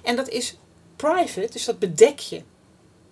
En 0.01 0.15
dat 0.15 0.29
is 0.29 0.57
private, 0.95 1.49
dus 1.51 1.65
dat 1.65 1.79
bedek 1.79 2.19
je. 2.19 2.41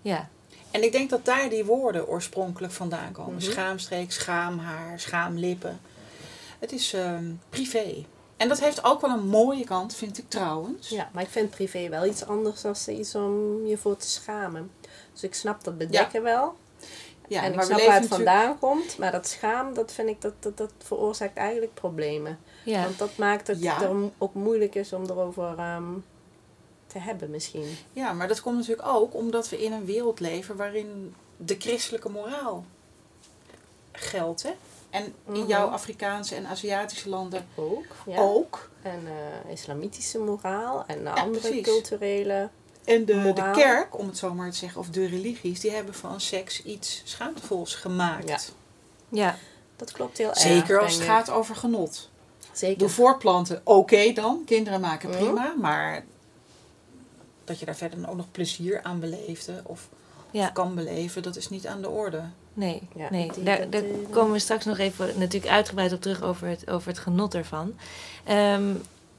ja, 0.01 0.29
En 0.71 0.83
ik 0.83 0.91
denk 0.91 1.09
dat 1.09 1.25
daar 1.25 1.49
die 1.49 1.65
woorden 1.65 2.07
oorspronkelijk 2.07 2.73
vandaan 2.73 3.11
komen. 3.11 3.33
Mhm. 3.33 3.51
Schaamstreek, 3.51 4.11
schaamhaar, 4.11 4.99
schaamlippen. 4.99 5.79
Het 6.59 6.71
is 6.71 6.93
ehm, 6.93 7.31
privé. 7.49 8.05
En 8.37 8.47
dat 8.47 8.59
heeft 8.59 8.83
ook 8.83 9.01
wel 9.01 9.09
een 9.09 9.27
mooie 9.27 9.63
kant, 9.63 9.95
vind 9.95 10.17
ik 10.17 10.29
trouwens. 10.29 10.89
Ja, 10.89 11.09
maar 11.13 11.23
ik 11.23 11.29
vind 11.29 11.49
privé 11.49 11.89
wel 11.89 12.05
iets 12.05 12.25
anders 12.25 12.61
dan 12.61 12.75
iets 12.87 13.15
om 13.15 13.65
je 13.65 13.77
voor 13.77 13.97
te 13.97 14.09
schamen. 14.09 14.71
Dus 15.13 15.23
ik 15.23 15.33
snap 15.33 15.63
dat 15.63 15.77
bedekken 15.77 16.23
wel. 16.23 16.55
Ja, 17.27 17.41
en 17.43 17.49
ik 17.49 17.55
maar 17.55 17.65
snap 17.65 17.79
waar 17.79 17.93
het 17.93 18.09
natuurlijk- 18.09 18.31
vandaan 18.31 18.59
komt. 18.59 18.97
Maar 18.97 19.11
dat 19.11 19.27
schaam, 19.27 19.73
dat 19.73 19.91
vind 19.91 20.09
ik, 20.09 20.21
dat, 20.21 20.33
dat, 20.39 20.57
dat 20.57 20.71
veroorzaakt 20.77 21.37
eigenlijk 21.37 21.73
problemen. 21.73 22.39
Ja. 22.63 22.83
Want 22.83 22.97
dat 22.97 23.17
maakt 23.17 23.47
het 23.47 23.61
Ja. 23.61 23.81
er 23.81 23.95
ook 24.17 24.33
moeilijk 24.33 24.75
is 24.75 24.93
om 24.93 25.03
erover 25.03 25.57
ehm, 25.57 25.83
te 26.87 26.99
hebben 26.99 27.29
misschien. 27.29 27.77
Ja, 27.93 28.13
maar 28.13 28.27
dat 28.27 28.41
komt 28.41 28.57
natuurlijk 28.57 28.87
ook 28.87 29.13
omdat 29.15 29.49
we 29.49 29.63
in 29.63 29.71
een 29.71 29.85
wereld 29.85 30.19
leven 30.19 30.55
waarin 30.55 31.15
de 31.37 31.55
christelijke 31.59 32.09
moraal 32.09 32.65
geldt. 33.91 34.43
Hè? 34.43 34.51
En 34.89 35.03
in 35.03 35.13
Mhm. 35.39 35.47
jouw 35.47 35.67
Afrikaanse 35.67 36.35
en 36.35 36.45
Aziatische 36.45 37.09
landen 37.09 37.47
Ook. 37.55 37.85
Ja. 38.05 38.19
ook. 38.19 38.69
En 38.81 39.01
eh, 39.45 39.51
islamitische 39.51 40.19
moraal 40.19 40.83
en 40.87 41.01
Ja, 41.03 41.13
andere 41.13 41.47
precies. 41.47 41.63
culturele. 41.65 42.49
En 42.83 43.05
de, 43.05 43.31
de 43.33 43.51
kerk, 43.53 43.97
om 43.97 44.07
het 44.07 44.17
zo 44.17 44.33
maar 44.33 44.51
te 44.51 44.57
zeggen, 44.57 44.79
of 44.79 44.89
de 44.89 45.05
religies, 45.05 45.59
die 45.59 45.71
hebben 45.71 45.93
van 45.93 46.21
seks 46.21 46.63
iets 46.63 47.01
schaamtevols 47.05 47.75
gemaakt. 47.75 48.29
Ja. 48.29 48.39
ja. 49.09 49.37
Dat 49.75 49.91
klopt 49.91 50.17
heel 50.17 50.29
erg. 50.29 50.37
Zeker 50.39 50.81
als 50.81 50.93
het 50.93 51.03
gaat 51.03 51.29
over 51.29 51.55
genot. 51.55 52.09
Zeker. 52.53 52.77
De 52.77 52.89
voortplanten, 52.89 53.61
oké 53.63 54.11
dan. 54.13 54.41
Kinderen 54.45 54.79
maken 54.81 55.09
Mhm. 55.09 55.17
prima. 55.17 55.53
Maar 55.61 56.03
dat 57.43 57.59
je 57.59 57.65
daar 57.65 57.75
verder 57.75 58.01
dan 58.01 58.09
ook 58.09 58.15
nog 58.15 58.31
plezier 58.31 58.79
aan 58.83 58.99
beleefde 58.99 59.61
of 59.63 59.87
ja. 60.31 60.47
kan 60.49 60.75
beleven, 60.75 61.23
dat 61.23 61.35
is 61.35 61.49
niet 61.49 61.67
aan 61.67 61.81
de 61.81 61.89
orde. 61.89 62.21
Nee, 62.53 62.81
Ja, 62.95 63.07
nee. 63.11 63.31
daar, 63.43 63.59
eh, 63.69 63.81
komen 64.09 64.31
we 64.31 64.39
straks 64.39 64.65
nog 64.65 64.77
even 64.77 65.19
natuurlijk 65.19 65.51
uitgebreid 65.51 65.93
op 65.93 66.01
terug 66.01 66.21
over 66.21 66.47
het, 66.47 66.69
over 66.69 66.87
het 66.87 66.99
genot 66.99 67.33
ervan. 67.33 67.73
Ehm, 68.23 68.73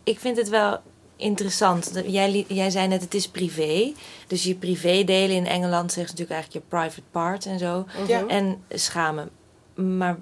ik 0.04 0.18
vind 0.20 0.36
het 0.36 0.48
wel 0.48 0.80
interessant. 1.16 1.90
Jij, 2.06 2.44
jij 2.48 2.70
zei 2.70 2.88
net, 2.88 3.00
het 3.02 3.14
is 3.14 3.28
privé. 3.28 3.92
Dus 4.26 4.42
je 4.44 4.54
privé 4.54 5.04
delen 5.04 5.36
in 5.36 5.46
Engeland 5.46 5.92
zegt 5.92 6.08
natuurlijk 6.10 6.30
eigenlijk 6.40 6.64
je 6.64 6.76
private 6.76 7.02
part 7.10 7.46
en 7.46 7.58
zo. 7.58 7.86
Mhm. 7.98 8.08
Ja. 8.08 8.26
En 8.26 8.62
schamen. 8.68 9.30
Maar 9.74 10.18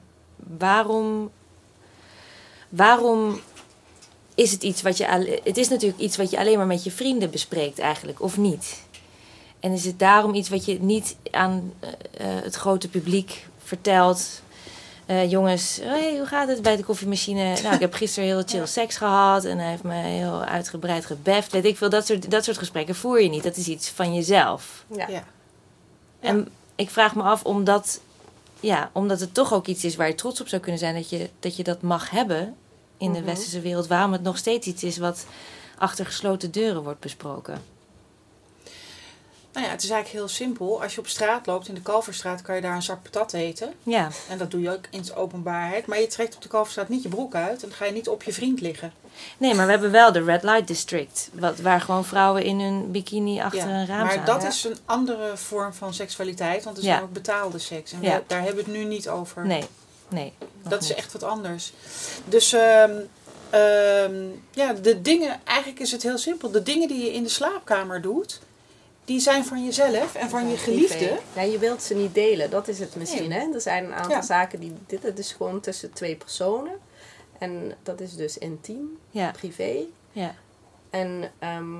waarom... 0.58 1.30
Waarom 2.70 3.40
is 4.34 4.52
het 4.52 4.62
iets 4.62 4.82
wat 4.82 4.96
je... 4.96 5.40
Het 5.44 5.56
is 5.56 5.68
natuurlijk 5.68 6.00
iets 6.00 6.16
wat 6.16 6.30
je 6.30 6.38
alleen 6.38 6.56
maar 6.56 6.66
met 6.66 6.84
je 6.84 6.90
vrienden 6.90 7.30
bespreekt 7.30 7.78
eigenlijk, 7.78 8.22
of 8.22 8.36
niet? 8.36 8.82
En 9.60 9.72
is 9.72 9.84
het 9.84 9.98
daarom 9.98 10.34
iets 10.34 10.48
wat 10.48 10.64
je 10.64 10.80
niet 10.80 11.16
aan 11.30 11.72
eh, 11.80 11.90
eh, 11.90 12.42
het 12.42 12.54
grote 12.54 12.88
publiek 12.88 13.46
vertelt? 13.64 14.42
Eh, 15.06 15.30
jongens, 15.30 15.78
hey, 15.82 16.16
hoe 16.16 16.26
gaat 16.26 16.48
het 16.48 16.62
bij 16.62 16.76
de 16.76 16.84
koffiemachine? 16.84 17.56
Nou, 17.62 17.74
ik 17.74 17.80
heb 17.80 17.94
gisteren 17.94 18.28
heel 18.28 18.42
chill 18.46 18.66
seks 18.66 18.96
gehad 18.96 19.44
en 19.44 19.58
hij 19.58 19.70
heeft 19.70 19.82
me 19.82 19.94
heel 19.94 20.44
uitgebreid 20.44 21.06
gebeft. 21.06 21.52
Weet 21.52 21.64
ik 21.64 21.76
veel, 21.76 21.90
dat 21.90 22.06
soort, 22.06 22.30
dat 22.30 22.44
soort 22.44 22.58
gesprekken 22.58 22.94
voer 22.94 23.22
je 23.22 23.28
niet. 23.28 23.42
Dat 23.42 23.56
is 23.56 23.68
iets 23.68 23.88
van 23.88 24.14
jezelf. 24.14 24.84
Ja. 24.96 25.08
Ja. 25.08 25.24
En 26.20 26.48
ik 26.74 26.90
vraag 26.90 27.14
me 27.14 27.22
af, 27.22 27.44
omdat, 27.44 28.00
ja, 28.60 28.90
omdat 28.92 29.20
het 29.20 29.34
toch 29.34 29.52
ook 29.52 29.66
iets 29.66 29.84
is 29.84 29.96
waar 29.96 30.08
je 30.08 30.14
trots 30.14 30.40
op 30.40 30.48
zou 30.48 30.62
kunnen 30.62 30.80
zijn, 30.80 30.94
dat 30.94 31.10
je 31.10 31.28
dat, 31.40 31.56
je 31.56 31.62
dat 31.62 31.82
mag 31.82 32.10
hebben 32.10 32.56
in 33.00 33.12
de 33.12 33.18
Mhm. 33.18 33.26
westerse 33.28 33.60
wereld, 33.60 33.86
waarom 33.86 34.12
het 34.12 34.22
nog 34.22 34.36
steeds 34.38 34.66
iets 34.66 34.84
is 34.84 34.98
wat 34.98 35.24
achter 35.78 36.06
gesloten 36.06 36.50
deuren 36.50 36.82
wordt 36.82 37.00
besproken. 37.00 37.62
Nou 39.52 39.66
ja, 39.66 39.70
het 39.72 39.82
is 39.82 39.90
eigenlijk 39.90 40.20
heel 40.24 40.34
simpel. 40.36 40.82
Als 40.82 40.94
je 40.94 41.00
op 41.00 41.06
straat 41.06 41.46
loopt, 41.46 41.68
in 41.68 41.74
de 41.74 41.80
Kalverstraat, 41.82 42.42
kan 42.42 42.54
je 42.54 42.60
daar 42.60 42.74
een 42.74 42.82
zak 42.82 43.02
patat 43.02 43.32
eten. 43.32 43.72
Ja, 43.82 44.08
En 44.28 44.38
dat 44.38 44.50
doe 44.50 44.60
je 44.60 44.70
ook 44.70 44.84
in 44.90 45.02
de 45.02 45.14
openbaarheid. 45.14 45.86
Maar 45.86 46.00
je 46.00 46.06
trekt 46.06 46.34
op 46.34 46.42
de 46.42 46.48
Kalverstraat 46.48 46.88
niet 46.88 47.02
je 47.02 47.08
broek 47.08 47.34
uit. 47.34 47.62
En 47.62 47.68
dan 47.68 47.76
ga 47.76 47.84
je 47.84 47.92
niet 47.92 48.08
op 48.08 48.22
je 48.22 48.32
vriend 48.32 48.60
liggen. 48.60 48.92
nee, 49.38 49.54
maar 49.54 49.64
we 49.64 49.70
hebben 49.72 49.90
wel 49.90 50.12
de 50.12 50.22
Red 50.24 50.42
Light 50.42 50.66
District, 50.66 51.30
wat, 51.32 51.58
waar 51.60 51.80
gewoon 51.80 52.04
vrouwen 52.04 52.42
in 52.44 52.60
hun 52.60 52.90
bikini 52.90 53.40
achter 53.40 53.68
een 53.68 53.86
raam 53.86 54.00
maar 54.02 54.10
staan. 54.12 54.24
dat 54.24 54.42
ja. 54.42 54.48
is 54.48 54.64
een 54.64 54.76
andere 54.84 55.36
vorm 55.36 55.72
van 55.72 55.94
seksualiteit. 55.94 56.64
Want 56.64 56.76
Ja. 56.76 56.82
zijn 56.82 57.02
ook 57.02 57.12
betaalde 57.12 57.58
seks. 57.58 57.92
En 57.92 58.00
we- 58.00 58.22
daar 58.26 58.42
hebben 58.42 58.64
we 58.64 58.70
het 58.70 58.78
nu 58.80 58.84
niet 58.84 59.08
over. 59.08 59.46
Nee, 59.46 59.64
nee. 60.10 60.32
Dat 60.68 60.82
is 60.82 60.94
echt 60.94 61.12
wat 61.12 61.22
anders. 61.22 61.72
Dus 62.24 62.52
ehm, 62.52 63.00
ehm, 63.50 64.14
ja, 64.50 64.72
de 64.72 65.00
dingen, 65.02 65.40
eigenlijk 65.44 65.80
is 65.80 65.92
het 65.92 66.02
heel 66.02 66.18
simpel. 66.18 66.50
De 66.50 66.62
dingen 66.62 66.88
die 66.88 67.04
je 67.04 67.12
in 67.12 67.22
de 67.22 67.28
slaapkamer 67.28 68.02
doet, 68.02 68.40
die 69.04 69.20
zijn 69.20 69.44
van 69.44 69.64
jezelf 69.64 70.14
en 70.14 70.28
van 70.30 70.48
je 70.50 70.56
geliefde. 70.56 71.18
Ja, 71.34 71.42
je 71.42 71.58
wilt 71.58 71.82
ze 71.82 71.94
niet 71.94 72.14
delen, 72.14 72.50
dat 72.50 72.68
is 72.68 72.78
het 72.78 72.96
misschien. 72.96 73.28
Nee. 73.28 73.38
Hè? 73.38 73.52
Er 73.54 73.60
zijn 73.60 73.84
een 73.84 73.94
aantal 73.94 74.10
Ja. 74.10 74.22
zaken 74.22 74.60
die. 74.60 74.72
Dit 74.86 75.02
het 75.02 75.18
is 75.18 75.32
gewoon 75.32 75.60
tussen 75.60 75.92
twee 75.92 76.16
personen. 76.16 76.72
En 77.38 77.72
dat 77.82 78.00
is 78.00 78.16
dus 78.16 78.38
intiem, 78.38 78.98
Ja, 79.10 79.30
privé. 79.30 79.76
ja. 80.12 80.34
En, 80.90 81.32
ehm 81.38 81.72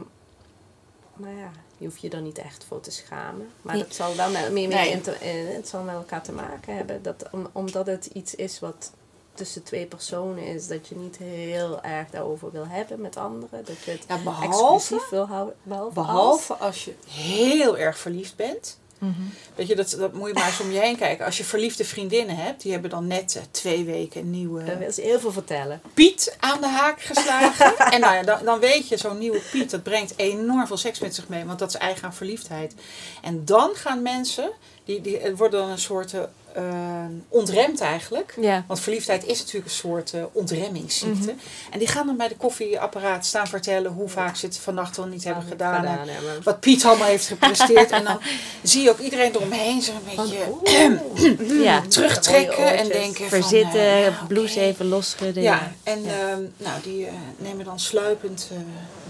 nou 1.16 1.37
ja, 1.38 1.51
je 1.81 1.87
hoeft 1.87 2.01
je 2.01 2.09
er 2.11 2.21
niet 2.21 2.38
echt 2.38 2.64
voor 2.69 2.81
te 2.81 2.90
schamen. 2.90 3.51
Maar 3.62 3.75
Nee. 3.75 3.85
dat 3.85 3.95
zal 3.95 4.16
wel 4.16 4.31
met, 4.31 4.40
meer, 4.53 4.69
meer 4.69 4.77
Nee. 4.79 4.90
inter- 4.90 5.21
eh, 5.21 5.55
het 5.55 5.69
zal 5.69 5.83
met 5.83 5.95
elkaar 5.95 6.23
te 6.23 6.33
maken 6.33 6.77
hebben. 6.77 7.03
Dat, 7.03 7.25
om, 7.33 7.49
omdat 7.53 7.87
het 7.87 8.07
iets 8.07 8.35
is 8.35 8.59
wat 8.61 8.90
tussen 9.35 9.62
twee 9.62 9.87
personen 9.87 10.45
is, 10.45 10.66
dat 10.69 10.88
je 10.88 10.97
niet 10.97 11.16
heel 11.16 11.83
erg 11.83 12.11
daarover 12.11 12.51
wil 12.51 12.66
hebben 12.66 13.01
met 13.01 13.16
anderen. 13.16 13.64
Dat 13.64 13.83
je 13.85 13.90
het 13.90 14.05
Ja, 14.09 14.19
behalve, 14.19 14.47
exclusief 14.77 15.09
wil 15.09 15.27
houden. 15.27 15.55
Behalve, 15.62 16.01
als- 16.01 16.07
behalve 16.07 16.55
als 16.55 16.85
je 16.85 16.95
heel 17.09 17.79
erg 17.79 17.99
verliefd 17.99 18.37
bent. 18.37 18.79
Mhm. 19.00 19.20
Weet 19.54 19.66
je, 19.66 19.76
dat, 19.76 19.96
dat 19.98 20.12
moet 20.12 20.28
je 20.28 20.34
maar 20.34 20.46
eens 20.46 20.60
om 20.60 20.70
je 20.70 20.78
heen 20.78 20.96
kijken. 20.96 21.24
Als 21.24 21.36
je 21.36 21.44
verliefde 21.44 21.84
vriendinnen 21.84 22.36
hebt, 22.36 22.62
die 22.62 22.72
hebben 22.72 22.90
dan 22.90 23.06
net 23.06 23.36
eh, 23.36 23.42
twee 23.50 23.84
weken 23.84 24.20
een 24.20 24.30
nieuwe 24.30 24.64
Dan 24.64 24.78
wil 24.78 24.92
ze 24.92 25.00
heel 25.00 25.20
veel 25.20 25.32
vertellen. 25.32 25.80
Piet 25.94 26.36
aan 26.40 26.60
de 26.60 26.66
haak 26.66 27.00
geslagen. 27.00 27.76
en 27.94 28.00
nou 28.00 28.14
ja, 28.14 28.22
dan, 28.22 28.44
dan 28.44 28.58
weet 28.58 28.88
je, 28.88 28.96
zo'n 28.96 29.18
nieuwe 29.18 29.40
Piet, 29.50 29.70
dat 29.70 29.82
brengt 29.82 30.12
enorm 30.16 30.66
veel 30.66 30.76
seks 30.76 30.98
met 30.98 31.14
zich 31.14 31.28
mee. 31.28 31.44
Want 31.44 31.58
dat 31.58 31.68
is 31.68 31.76
eigen 31.76 32.04
aan 32.04 32.14
verliefdheid. 32.14 32.74
En 33.22 33.44
dan 33.44 33.70
gaan 33.74 34.02
mensen, 34.02 34.50
die, 34.84 35.00
die 35.00 35.18
het 35.18 35.38
worden 35.38 35.60
dan 35.60 35.70
een 35.70 35.78
soort 35.78 36.14
eh, 36.54 36.90
eh, 37.10 37.10
ontremd 37.28 37.80
eigenlijk. 37.80 38.34
Ja. 38.40 38.64
Want 38.66 38.80
verliefdheid 38.80 39.26
is 39.26 39.38
natuurlijk 39.38 39.64
een 39.64 39.78
soort 39.78 40.14
eh, 40.14 40.22
ontremmingsziekte. 40.32 41.34
En 41.70 41.78
die 41.78 41.88
gaan 41.88 42.06
dan 42.06 42.16
bij 42.16 42.28
de 42.28 42.36
koffieapparaat 42.36 43.26
staan 43.26 43.46
vertellen 43.46 43.92
hoe 43.92 44.08
vaak 44.08 44.36
ze 44.36 44.46
het 44.46 44.58
vannacht 44.58 44.98
al 44.98 45.06
niet 45.06 45.24
hebben 45.24 45.44
gedaan. 45.44 45.84
en 45.84 46.08
hebben. 46.08 46.42
Wat 46.42 46.60
Piet 46.60 46.84
allemaal 46.84 47.06
heeft 47.06 47.26
gepresteerd. 47.26 47.90
en 47.90 48.04
dan 48.04 48.20
zie 48.62 48.82
je 48.82 48.90
ook 48.90 48.98
iedereen 48.98 49.34
eromheen 49.34 49.82
zo 49.82 49.92
een 49.92 50.16
beetje 50.16 51.62
ja. 51.62 51.82
terugtrekken 51.88 52.76
en 52.78 52.88
denken 52.88 53.28
van... 53.28 53.40
Verzitten, 53.40 54.04
eh, 54.04 54.26
blouse 54.28 54.60
even 54.60 54.88
losschudden. 54.88 55.42
Ja, 55.42 55.72
en 55.82 56.04
ehm, 56.06 56.42
nou, 56.56 56.82
die 56.82 57.06
eh, 57.06 57.12
nemen 57.36 57.64
dan 57.64 57.80
sluipend 57.80 58.50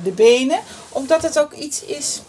de 0.03 0.11
benen. 0.11 0.61
Omdat 0.89 1.23
het 1.23 1.39
ook 1.39 1.53
iets 1.53 1.85
is... 1.85 2.21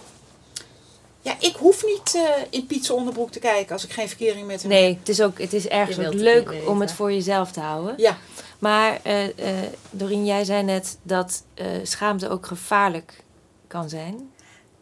Ja, 1.22 1.36
ik 1.40 1.56
hoef 1.56 1.86
niet 1.86 2.16
eh, 2.16 2.44
in 2.50 2.66
Pietse 2.66 2.94
onderbroek 2.94 3.32
te 3.32 3.40
kijken 3.40 3.74
als 3.74 3.84
ik 3.84 3.92
geen 3.94 4.08
verkering 4.08 4.48
met 4.48 4.62
hem 4.62 4.72
Nee, 4.72 4.98
het 5.00 5.10
is 5.10 5.22
ook 5.22 5.40
het 5.40 5.54
is 5.54 5.68
ergens 5.68 5.98
ook 5.98 6.04
het 6.04 6.14
leuk 6.14 6.56
om 6.68 6.82
het 6.82 6.92
voor 6.94 7.12
jezelf 7.14 7.52
te 7.52 7.60
houden. 7.60 7.94
Ja, 7.98 8.18
Maar 8.60 9.00
eh 9.04 9.26
eh 9.28 9.68
Doreen, 9.90 10.26
jij 10.26 10.44
zei 10.44 10.64
net 10.64 10.98
dat 11.04 11.44
eh, 11.54 11.66
schaamte 11.84 12.30
ook 12.30 12.46
gevaarlijk 12.46 13.24
kan 13.68 13.90
zijn. 13.90 14.32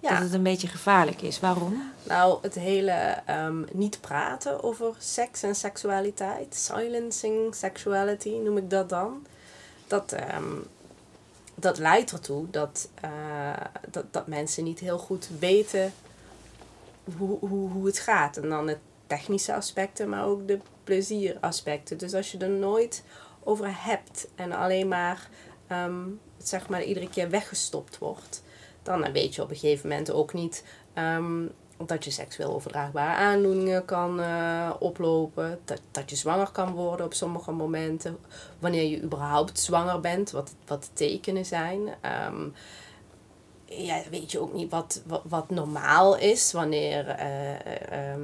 Dat 0.02 0.12
Ja, 0.12 0.22
het 0.22 0.34
een 0.34 0.44
beetje 0.44 0.68
gevaarlijk 0.68 1.22
is. 1.22 1.40
Waarom? 1.40 1.92
nou 2.04 2.38
het 2.42 2.56
hele 2.56 3.22
ehm, 3.26 3.64
niet 3.72 4.02
praten 4.02 4.64
over 4.64 4.94
seks 4.98 5.44
en 5.44 5.56
seksualiteit, 5.56 6.56
silencing 6.56 7.56
sexuality 7.56 8.30
noem 8.44 8.58
ik 8.58 8.70
dat 8.70 8.90
dan. 8.90 9.26
Dat, 9.88 10.12
ehm, 10.12 10.54
dat 11.56 11.78
leidt 11.78 12.12
ertoe 12.12 12.46
dat, 12.50 12.88
eh, 13.02 13.10
dat, 13.90 14.06
dat 14.12 14.28
mensen 14.28 14.64
niet 14.64 14.80
heel 14.80 14.98
goed 14.98 15.30
weten 15.40 15.94
hoe, 17.18 17.38
hoe, 17.40 17.70
hoe 17.70 17.86
het 17.86 18.00
gaat. 18.00 18.38
En 18.38 18.50
dan 18.50 18.66
de 18.66 18.78
technische 19.08 19.54
aspecten, 19.54 20.10
maar 20.10 20.26
ook 20.26 20.48
de 20.48 20.60
plezieraspecten. 20.84 21.98
Dus 21.98 22.14
als 22.14 22.32
je 22.32 22.38
er 22.38 22.50
nooit 22.50 23.04
over 23.44 23.84
hebt 23.84 24.28
en 24.36 24.52
alleen 24.52 24.88
maar, 24.88 25.30
ehm, 25.68 26.08
zeg 26.38 26.70
maar 26.70 26.84
iedere 26.84 27.10
keer 27.10 27.30
weggestopt 27.30 27.98
wordt, 27.98 28.44
dan 28.84 29.12
weet 29.12 29.36
je 29.36 29.42
op 29.42 29.50
een 29.50 29.56
gegeven 29.56 29.90
moment 29.90 30.12
ook 30.12 30.34
niet 30.34 30.64
ehm, 30.94 31.46
dat 31.86 32.04
je 32.04 32.12
seksueel 32.12 32.54
overdraagbare 32.54 33.16
aandoeningen 33.16 33.86
kan 33.86 34.22
eh, 34.22 34.74
oplopen, 34.80 35.60
dat, 35.66 35.82
dat 35.92 36.10
je 36.10 36.16
zwanger 36.16 36.52
kan 36.52 36.74
worden 36.74 37.06
op 37.06 37.14
sommige 37.14 37.52
momenten, 37.52 38.18
wanneer 38.60 38.84
je 38.84 39.02
überhaupt 39.02 39.60
zwanger 39.60 40.00
bent, 40.00 40.32
wat, 40.32 40.56
wat 40.66 40.84
de 40.84 40.94
tekenen 40.94 41.46
zijn. 41.46 41.80
Ehm, 42.02 42.48
ja, 43.72 44.02
weet 44.12 44.32
je 44.32 44.40
ook 44.40 44.54
niet 44.54 44.72
wat, 44.72 45.02
wat, 45.06 45.22
wat 45.24 45.50
normaal 45.50 46.18
is 46.18 46.52
wanneer 46.52 47.08
eh, 47.08 47.50
eh, 47.54 48.12
ehm, 48.12 48.22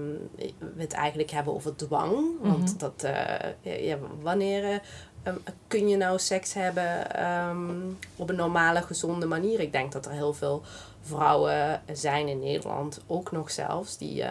we 0.58 0.82
het 0.82 0.94
eigenlijk 0.94 1.32
hebben 1.32 1.54
over 1.54 1.76
dwang. 1.76 2.26
Want 2.42 2.70
Mhm. 2.70 2.78
dat, 2.78 3.04
eh, 3.04 3.86
ja, 3.86 3.98
wanneer 4.22 4.64
eh, 4.64 4.78
ehm, 5.24 5.36
kun 5.68 5.88
je 5.88 5.98
nou 5.98 6.20
seks 6.20 6.54
hebben 6.54 7.16
ehm, 7.16 7.80
op 8.16 8.30
een 8.30 8.36
normale, 8.36 8.82
gezonde 8.82 9.26
manier? 9.26 9.60
Ik 9.60 9.72
denk 9.72 9.92
dat 9.92 10.06
er 10.06 10.12
heel 10.12 10.34
veel 10.34 10.62
vrouwen 11.02 11.82
zijn 11.94 12.28
in 12.28 12.40
Nederland, 12.40 13.02
ook 13.08 13.32
nog 13.32 13.52
zelfs, 13.52 13.98
die 13.98 14.24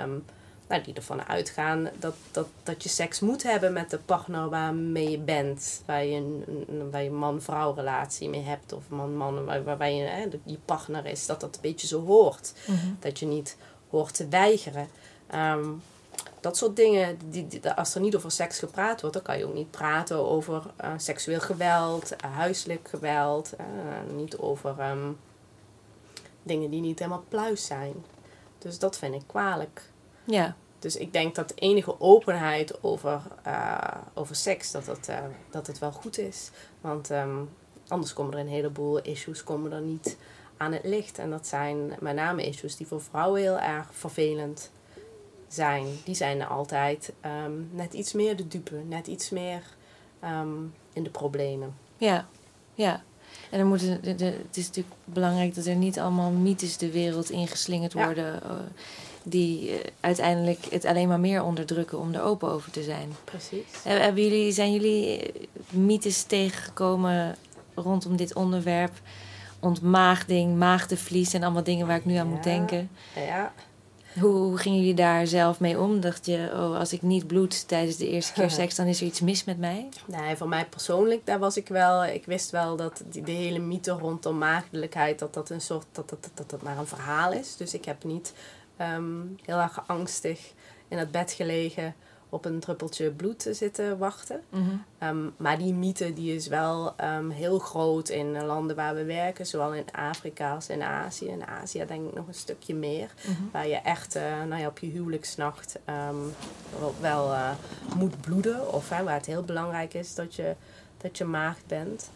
nou, 0.75 0.87
die 0.87 0.95
ervan 0.95 1.27
uitgaan 1.29 1.89
dat, 1.99 2.15
dat, 2.31 2.47
dat 2.63 2.83
je 2.83 2.89
seks 2.89 3.21
moet 3.21 3.43
hebben 3.43 3.73
met 3.73 3.91
de 3.91 3.99
partner 3.99 4.49
waarmee 4.49 5.11
je 5.11 5.19
bent. 5.19 5.83
Waar 5.87 6.05
je 6.05 6.17
een, 6.17 6.91
waar 6.91 7.03
je 7.03 7.11
man-vrouw 7.11 7.73
relatie 7.75 8.29
mee 8.29 8.43
hebt. 8.43 8.73
Of 8.73 8.89
man-man, 8.89 9.45
waar, 9.45 9.65
waarbij 9.65 9.97
je 9.97 10.03
hè, 10.05 10.27
je 10.45 10.59
partner 10.65 11.07
is. 11.07 11.27
Dat 11.27 11.41
dat 11.41 11.55
een 11.55 11.61
beetje 11.61 11.87
zo 11.87 12.05
hoort. 12.07 12.53
Dat 13.01 13.19
je 13.19 13.27
niet 13.27 13.57
hoort 13.91 14.15
te 14.15 14.29
weigeren. 14.29 14.89
Ehm, 15.27 15.69
dat 16.41 16.57
soort 16.57 16.77
dingen, 16.77 17.19
die, 17.31 17.47
die- 17.47 17.71
als 17.71 17.95
er 17.95 18.01
niet 18.01 18.17
over 18.17 18.31
seks 18.31 18.59
gepraat 18.59 19.01
wordt, 19.01 19.17
dan 19.17 19.25
kan 19.25 19.39
je 19.39 19.47
ook 19.47 19.55
niet 19.55 19.71
praten 19.71 20.17
over 20.31 20.63
eh, 20.77 20.93
seksueel 20.97 21.41
geweld, 21.41 22.17
eh, 22.17 22.37
huiselijk 22.37 22.89
geweld. 22.89 23.53
eh, 23.57 23.65
niet 24.17 24.37
over 24.39 24.75
ehm, 24.79 25.11
dingen 26.43 26.71
die 26.71 26.81
niet 26.81 26.99
helemaal 26.99 27.25
pluis 27.29 27.67
zijn. 27.67 27.95
Dus 28.59 28.79
dat 28.79 28.99
vind 28.99 29.15
ik 29.15 29.23
kwalijk. 29.27 29.83
Ja. 30.25 30.57
Dus 30.85 30.97
ik 30.97 31.13
denk 31.13 31.35
dat 31.35 31.53
enige 31.55 32.01
openheid 32.01 32.83
over, 32.83 33.21
eh, 33.43 33.79
over 34.15 34.35
seks, 34.37 34.71
dat 34.71 34.87
het, 34.87 35.09
eh, 35.09 35.19
dat 35.51 35.67
het 35.67 35.79
wel 35.79 35.93
goed 35.93 36.19
is. 36.19 36.51
Want 36.81 37.11
ehm, 37.11 37.37
anders 37.89 38.13
komen 38.13 38.33
er 38.35 38.39
een 38.39 38.49
heleboel 38.49 39.01
issues 39.03 39.45
komen 39.45 39.73
er 39.73 39.81
niet 39.81 40.17
aan 40.57 40.73
het 40.73 40.85
licht. 40.85 41.19
En 41.19 41.31
dat 41.31 41.47
zijn 41.47 41.93
met 42.01 42.15
name 42.15 42.47
issues 42.47 42.77
die 42.77 42.87
voor 42.87 43.03
vrouwen 43.03 43.41
heel 43.41 43.59
erg 43.59 43.87
vervelend 43.93 44.71
zijn. 45.49 45.87
Die 46.05 46.15
zijn 46.15 46.41
er 46.41 46.47
altijd 46.47 47.13
ehm, 47.21 47.53
net 47.71 47.93
iets 47.93 48.13
meer 48.13 48.37
de 48.37 48.49
dupe, 48.49 48.77
net 48.89 49.07
iets 49.07 49.31
meer 49.31 49.63
ehm, 50.21 50.49
in 50.93 51.03
de 51.03 51.11
problemen. 51.11 51.75
Ja, 51.97 52.27
ja. 52.75 53.03
En 53.51 53.59
er 53.61 53.67
moeten, 53.67 54.03
de, 54.03 54.15
de- 54.15 54.25
het 54.47 54.57
is 54.57 54.67
natuurlijk 54.67 54.95
belangrijk 55.05 55.55
dat 55.55 55.67
er 55.67 55.75
niet 55.77 55.99
allemaal 55.99 56.31
mythes 56.31 56.77
de 56.77 56.91
wereld 56.91 57.31
ingeslingerd 57.31 57.93
worden. 57.93 58.43
eh, 58.43 58.51
die 59.25 59.71
eh, 59.71 59.91
uiteindelijk 60.01 60.59
het 60.71 60.85
alleen 60.85 61.09
maar 61.09 61.21
meer 61.21 61.43
onderdrukken 61.43 61.99
om 61.99 62.15
er 62.15 62.23
open 62.23 62.51
over 62.51 62.71
te 62.71 62.83
zijn. 62.83 63.13
Precies. 63.25 63.65
Heb- 63.83 64.01
Hebben 64.01 64.23
jullie, 64.23 64.53
zijn 64.53 64.73
jullie 64.73 65.19
eh, 65.33 65.43
mythes 65.71 66.23
tegengekomen 66.23 67.37
rondom 67.75 68.17
dit 68.17 68.35
onderwerp? 68.35 68.93
Ontmaagding, 69.61 70.57
maagdenvlies 70.57 71.33
en 71.35 71.43
allemaal 71.43 71.63
dingen 71.63 71.87
waar 71.87 71.97
ik 71.97 72.05
nu 72.05 72.15
aan 72.17 72.27
moet 72.29 72.43
denken. 72.45 72.91
Ja, 73.27 73.53
Hoe, 74.21 74.31
hoe 74.33 74.57
gingen 74.57 74.79
jullie 74.79 74.95
daar 74.95 75.27
zelf 75.27 75.61
mee 75.61 75.81
om? 75.81 76.01
Dacht 76.01 76.27
je, 76.27 76.51
oh, 76.53 76.79
als 76.79 76.93
ik 76.93 77.03
niet 77.03 77.27
bloed 77.27 77.69
tijdens 77.69 77.97
de 77.97 78.09
eerste 78.09 78.33
keer 78.33 78.51
seks, 78.61 78.75
dan 78.75 78.87
is 78.87 79.01
er 79.01 79.07
iets 79.07 79.21
mis 79.21 79.45
met 79.45 79.59
mij? 79.59 79.89
Nee, 80.07 80.37
voor 80.37 80.49
mij 80.49 80.65
persoonlijk, 80.65 81.27
daar 81.27 81.39
was 81.39 81.57
ik 81.57 81.69
wel. 81.69 82.05
Ik 82.05 82.27
wist 82.27 82.51
wel 82.51 82.77
dat 82.77 83.03
die, 83.11 83.23
de 83.23 83.31
hele 83.33 83.59
mythe 83.59 83.93
rondom 83.93 84.39
maagdelijkheid, 84.39 85.19
dat 85.19 85.35
dat 85.35 85.51
een 85.51 85.61
soort, 85.61 85.87
dat 85.93 86.09
dat, 86.09 86.29
dat, 86.35 86.51
dat 86.51 86.63
maar 86.63 86.79
een 86.79 86.87
verhaal 86.87 87.33
is. 87.33 87.57
Dus 87.57 87.75
ik 87.75 87.85
heb 87.85 88.05
niet 88.05 88.33
ehm, 88.77 89.21
heel 89.45 89.59
erg 89.59 89.85
angstig 89.87 90.53
in 90.89 90.99
het 90.99 91.11
bed 91.11 91.33
gelegen 91.33 91.95
op 92.35 92.45
een 92.45 92.61
druppeltje 92.61 93.11
bloed 93.11 93.49
zitten 93.51 93.99
wachten. 93.99 94.43
Ehm, 94.99 95.29
maar 95.37 95.59
die 95.59 95.75
mythe 95.75 96.13
die 96.13 96.35
is 96.35 96.47
wel 96.47 96.93
ehm, 96.97 97.31
heel 97.31 97.59
groot 97.59 98.09
in 98.09 98.45
landen 98.45 98.77
waar 98.77 98.95
we 98.95 99.05
werken, 99.05 99.47
zowel 99.47 99.75
in 99.75 99.85
Afrika 99.93 100.55
als 100.55 100.69
in 100.69 100.83
Azië. 100.83 101.27
In 101.27 101.47
Azië 101.47 101.85
denk 101.87 102.09
ik 102.09 102.15
nog 102.15 102.27
een 102.27 102.35
stukje 102.35 102.75
meer. 102.75 103.11
Waar 103.53 103.69
je 103.69 103.77
echt 103.77 104.15
eh, 104.15 104.23
nou 104.49 104.61
ja, 104.61 104.67
op 104.67 104.79
je 104.79 104.87
huwelijksnacht 104.87 105.79
wel, 106.79 106.95
wel 107.01 107.33
eh, 107.33 107.51
moet 107.97 108.21
bloeden. 108.21 108.73
Of 108.73 108.89
hè, 108.89 109.03
waar 109.03 109.15
het 109.15 109.27
heel 109.27 109.45
belangrijk 109.45 109.95
is 109.95 110.15
dat 110.15 110.35
je, 110.35 110.55
dat 110.97 111.19
je 111.19 111.25
maagd 111.25 111.67
bent. 111.67 112.11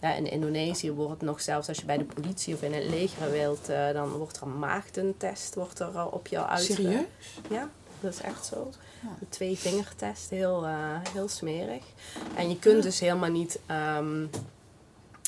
Ja, 0.00 0.14
in 0.14 0.30
Indonesië 0.30 0.92
wordt 0.92 1.22
nog 1.22 1.40
zelfs 1.40 1.68
als 1.68 1.78
je 1.78 1.84
bij 1.84 1.98
de 1.98 2.04
politie 2.04 2.54
of 2.54 2.62
in 2.62 2.72
het 2.72 2.84
leger 2.84 3.30
wilt, 3.30 3.68
eh, 3.68 3.92
dan 3.92 4.10
wordt 4.10 4.36
er 4.36 4.42
een 4.42 4.58
maagdentest 4.58 5.54
wordt 5.54 5.78
er, 5.78 6.10
op 6.10 6.26
jou 6.26 6.48
uit. 6.48 6.62
Serieus? 6.62 7.04
Ja, 7.50 7.68
dat 8.00 8.12
is 8.12 8.20
echt 8.20 8.46
zo. 8.46 8.70
Een 9.02 9.28
twee-vingertest, 9.28 10.30
heel, 10.30 10.66
eh, 10.66 11.00
heel 11.12 11.28
smerig. 11.28 11.82
En 12.36 12.48
je 12.48 12.58
kunt 12.58 12.82
dus 12.82 13.00
helemaal 13.00 13.30
niet, 13.30 13.58
ehm, 13.66 14.20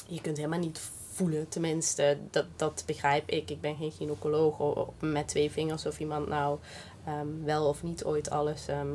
je 0.07 0.21
kunt 0.21 0.37
helemaal 0.37 0.59
niet 0.59 0.81
voelen, 1.13 1.49
tenminste, 1.49 2.19
dat, 2.31 2.47
dat 2.57 2.83
begrijp 2.87 3.29
ik. 3.29 3.51
Ik 3.51 3.61
ben 3.61 3.77
geen 3.77 3.93
gynaecoloog 3.93 4.89
met 4.99 5.29
twee 5.29 5.51
vingers 5.51 5.87
of 5.87 5.99
iemand 5.99 6.29
nou 6.29 6.59
ehm, 7.05 7.45
wel 7.45 7.67
of 7.67 7.83
niet 7.83 8.05
ooit 8.05 8.31
alles 8.31 8.67
ehm, 8.69 8.89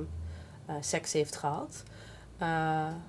eh, 0.66 0.76
seks 0.80 1.14
heeft 1.14 1.36
gehad. 1.36 1.84
Eh, 2.38 2.48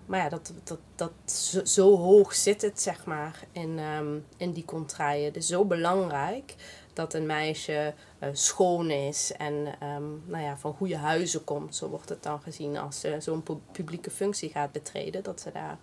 maar 0.07 0.21
ja, 0.21 0.29
dat, 0.29 0.53
dat, 0.65 0.79
dat 0.95 1.13
zo, 1.31 1.65
zo 1.65 1.97
hoog 1.97 2.35
zit 2.35 2.63
het, 2.63 2.81
zeg 2.83 3.05
maar, 3.05 3.43
in, 3.53 3.79
ehm, 3.79 4.19
in 4.37 4.53
die 4.53 4.65
contraien. 4.65 5.25
Het 5.25 5.37
is 5.37 5.47
zo 5.47 5.65
belangrijk 5.65 6.55
dat 6.93 7.15
een 7.15 7.27
meisje 7.27 7.95
eh, 8.19 8.29
schoon 8.33 8.91
is 8.91 9.33
en 9.33 9.75
ehm, 9.81 10.05
nou 10.25 10.43
ja, 10.45 10.57
van 10.57 10.75
goede 10.75 10.97
huizen 10.97 11.45
komt. 11.45 11.77
Zo 11.77 11.89
wordt 11.89 12.09
het 12.09 12.23
dan 12.23 12.41
gezien 12.41 12.77
als 12.79 13.01
ze 13.01 13.17
zo'n 13.19 13.43
pu- 13.43 13.61
publieke 13.73 14.11
functie 14.11 14.51
gaat 14.51 14.73
betreden. 14.73 15.23
Dat 15.23 15.41
ze 15.41 15.53
daar 15.53 15.79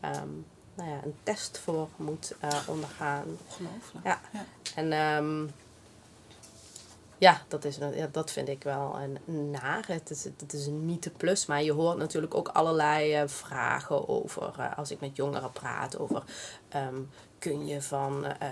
ehm, 0.00 0.28
nou 0.74 0.90
ja, 0.90 1.00
een 1.04 1.14
test 1.22 1.58
voor 1.58 1.88
moet 1.96 2.34
eh, 2.40 2.58
ondergaan. 2.66 3.24
Ongelooflijk. 3.48 4.04
Ja. 4.06 4.20
Ja. 4.32 4.44
En 4.74 4.92
ja, 7.20 7.42
dat, 7.48 7.64
is, 7.64 7.76
ja, 7.76 8.08
dat 8.12 8.30
vind 8.30 8.48
ik 8.48 8.62
wel 8.62 8.98
een 9.00 9.50
naar. 9.50 9.84
Het 9.86 10.10
is, 10.10 10.24
het 10.24 10.52
is 10.52 10.66
een 10.66 10.84
mythe 10.84 11.10
plus. 11.10 11.46
Maar 11.46 11.62
je 11.62 11.72
hoort 11.72 11.98
natuurlijk 11.98 12.34
ook 12.34 12.48
allerlei 12.48 13.14
eh, 13.14 13.28
vragen 13.28 14.08
over, 14.08 14.54
eh, 14.58 14.78
als 14.78 14.90
ik 14.90 15.00
met 15.00 15.16
jongeren 15.16 15.50
praat, 15.50 15.98
over 15.98 16.22
ehm, 16.68 17.00
kun 17.40 17.66
je 17.66 17.82
van 17.82 18.24
eh, 18.26 18.48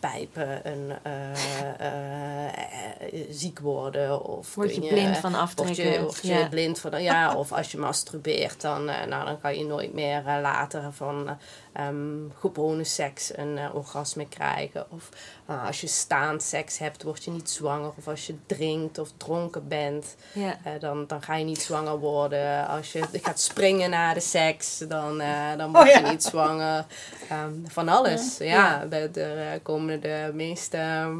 pijpen 0.00 0.68
een, 0.68 0.92
eh, 1.02 2.46
eh, 2.46 3.24
ziek 3.30 3.58
worden? 3.58 4.24
Of 4.24 4.54
Word 4.54 4.72
kun 4.72 4.82
je 4.82 4.88
blind 4.88 5.16
van 5.16 5.34
aftrekken? 5.34 5.90
je, 5.92 6.06
of 6.06 6.22
je 6.22 6.34
ja. 6.34 6.48
blind 6.48 6.78
van, 6.78 7.02
ja, 7.02 7.34
of 7.34 7.52
als 7.52 7.72
je 7.72 7.78
masturbeert, 7.78 8.60
dan, 8.60 8.84
nou, 8.84 9.24
dan 9.24 9.40
kan 9.40 9.58
je 9.58 9.64
nooit 9.64 9.92
meer 9.94 10.22
later 10.42 10.92
van 10.92 11.36
ehm, 11.72 12.28
gewone 12.38 12.84
seks 12.84 13.36
een 13.36 13.58
orgasme 13.72 14.28
krijgen. 14.28 14.86
Of 14.90 15.08
eh, 15.46 15.66
als 15.66 15.80
je 15.80 15.86
staand 15.86 16.42
seks 16.42 16.78
hebt, 16.78 17.02
word 17.02 17.24
je 17.24 17.30
niet 17.30 17.50
zwanger. 17.50 17.92
Of 17.98 18.08
als 18.08 18.26
je 18.26 18.34
drinkt 18.46 18.98
of 18.98 19.08
dronken 19.16 19.68
bent, 19.68 20.16
Ja. 20.32 20.56
dan, 20.78 21.06
dan 21.06 21.22
ga 21.22 21.36
je 21.36 21.44
niet 21.44 21.62
zwanger 21.62 21.98
worden. 21.98 22.68
Als 22.68 22.92
je 22.92 23.02
gaat 23.12 23.40
springen 23.40 23.90
na 23.90 24.14
de 24.14 24.20
seks, 24.20 24.78
dan, 24.78 25.18
dan 25.56 25.72
word 25.72 25.88
Oh, 25.88 25.94
je 25.94 26.00
ja. 26.00 26.10
niet 26.10 26.22
zwanger. 26.22 26.84
Ehm, 27.28 27.52
van 27.66 27.88
alles. 28.06 28.38
Ja, 28.38 28.84
de- 28.84 29.20
er 29.20 29.52
eh, 29.52 29.58
komen 29.62 30.00
de 30.00 30.30
meeste 30.34 30.76
ehm, 30.76 31.16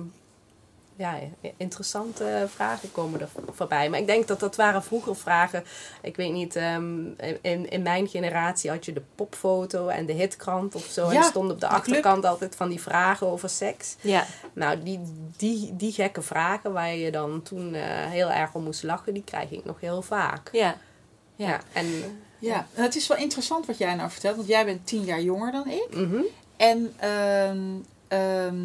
ja, 0.96 1.18
interessante 1.56 2.46
vragen 2.54 2.92
komen 2.92 3.20
er 3.20 3.28
voorbij. 3.52 3.90
Maar 3.90 3.98
ik 3.98 4.06
denk 4.06 4.26
dat 4.28 4.40
dat 4.40 4.56
waren 4.56 4.82
vroeger 4.82 5.16
vragen. 5.16 5.64
Ik 6.02 6.16
weet 6.16 6.32
niet, 6.32 6.56
ehm, 6.56 7.04
in, 7.42 7.70
in 7.70 7.82
mijn 7.82 8.08
generatie 8.08 8.70
had 8.70 8.84
je 8.84 8.92
de 8.92 9.02
popfoto 9.14 9.88
en 9.88 10.06
de 10.06 10.12
hitkrant 10.12 10.74
of 10.74 10.84
zo. 10.84 11.06
en 11.06 11.12
Ja, 11.12 11.18
er 11.18 11.24
stonden 11.24 11.54
op 11.54 11.60
de 11.60 11.66
de 11.66 11.72
club. 11.72 11.82
achterkant 11.84 12.24
altijd 12.24 12.56
van 12.56 12.68
die 12.68 12.80
vragen 12.80 13.26
over 13.26 13.48
seks. 13.48 13.96
ja. 14.00 14.24
Nou, 14.52 14.82
die, 14.82 15.00
die, 15.36 15.76
die 15.76 15.92
gekke 15.92 16.22
vragen 16.22 16.72
waar 16.72 16.94
je 16.94 17.10
dan 17.10 17.42
toen 17.42 17.74
eh, 17.74 17.82
heel 17.86 18.30
erg 18.30 18.54
om 18.54 18.64
moest 18.64 18.82
lachen, 18.82 19.14
die 19.14 19.24
krijg 19.24 19.50
ik 19.50 19.64
nog 19.64 19.80
heel 19.80 20.02
vaak. 20.02 20.48
Ja. 20.52 20.76
Ja, 21.36 21.46
Ja. 21.48 21.60
en 21.72 21.86
Ja, 22.38 22.66
het 22.72 22.96
is 22.96 23.06
wel 23.06 23.16
interessant 23.18 23.66
wat 23.66 23.78
jij 23.78 23.94
nou 23.94 24.10
vertelt, 24.10 24.36
want 24.36 24.48
jij 24.48 24.64
bent 24.64 24.86
tien 24.86 25.04
jaar 25.04 25.20
jonger 25.20 25.52
dan 25.52 25.68
ik. 25.68 25.88
mhm, 25.96 26.20
En 26.60 26.92
ehm, 26.96 27.58
ehm, 28.08 28.56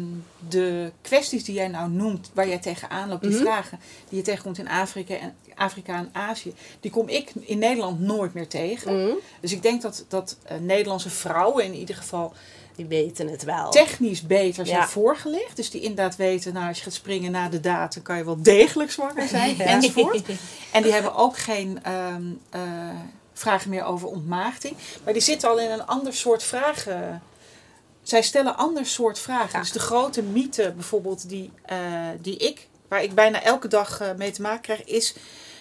de 0.48 0.92
kwesties 1.02 1.44
die 1.44 1.54
jij 1.54 1.68
nou 1.68 1.90
noemt, 1.90 2.30
waar 2.34 2.48
jij 2.48 2.58
tegenaan 2.58 3.08
loopt, 3.08 3.22
die 3.22 3.30
Mhm. 3.32 3.40
vragen 3.42 3.80
die 4.08 4.18
je 4.18 4.24
tegenkomt 4.24 4.58
in 4.58 4.68
Afrika 4.68 5.14
en, 5.14 5.34
Afrika 5.54 5.94
en 5.96 6.08
Azië, 6.12 6.54
die 6.80 6.90
kom 6.90 7.08
ik 7.08 7.32
in 7.40 7.58
Nederland 7.58 8.00
nooit 8.00 8.34
meer 8.34 8.48
tegen. 8.48 9.02
mhm, 9.02 9.14
Dus 9.40 9.52
ik 9.52 9.62
denk 9.62 9.82
dat, 9.82 10.04
dat 10.08 10.36
eh, 10.42 10.56
Nederlandse 10.58 11.10
vrouwen 11.10 11.64
in 11.64 11.74
ieder 11.74 11.94
geval 11.96 12.32
die 12.76 12.86
weten 12.86 13.28
het 13.28 13.44
wel. 13.44 13.70
technisch 13.70 14.22
beter 14.26 14.66
zijn 14.66 14.78
Ja. 14.78 14.86
voorgelegd. 14.88 15.56
Dus 15.56 15.70
die 15.70 15.80
inderdaad 15.80 16.16
weten, 16.16 16.52
nou 16.54 16.68
als 16.68 16.76
je 16.78 16.82
gaat 16.82 16.92
springen 16.92 17.30
na 17.32 17.48
de 17.48 17.60
daad, 17.60 17.94
dan 17.94 18.02
kan 18.02 18.16
je 18.16 18.24
wel 18.24 18.42
degelijk 18.42 18.90
zwanger 18.90 19.28
zijn 19.28 19.56
Ja. 19.58 19.64
enzovoort. 19.64 20.22
En 20.72 20.82
die 20.82 20.92
hebben 20.92 21.14
ook 21.14 21.36
geen 21.38 21.78
ehm, 21.82 22.22
eh, 22.50 22.60
vragen 23.32 23.70
meer 23.70 23.84
over 23.84 24.08
ontmaagding. 24.08 24.76
Maar 25.04 25.12
die 25.12 25.22
zitten 25.22 25.48
al 25.48 25.58
in 25.58 25.70
een 25.70 25.86
ander 25.86 26.14
soort 26.14 26.42
vragen. 26.42 27.22
Zij 28.06 28.22
stellen 28.22 28.56
ander 28.56 28.86
soort 28.86 29.18
vragen. 29.18 29.52
Ja. 29.52 29.60
Dus 29.60 29.72
de 29.72 29.78
grote 29.78 30.22
mythe 30.22 30.72
bijvoorbeeld 30.72 31.28
die, 31.28 31.52
eh, 31.62 31.78
die 32.20 32.36
ik, 32.36 32.68
waar 32.88 33.02
ik 33.02 33.14
bijna 33.14 33.42
elke 33.42 33.68
dag 33.68 34.00
eh, 34.00 34.08
mee 34.16 34.30
te 34.30 34.42
maken 34.42 34.60
krijg, 34.60 34.84
is 34.84 35.14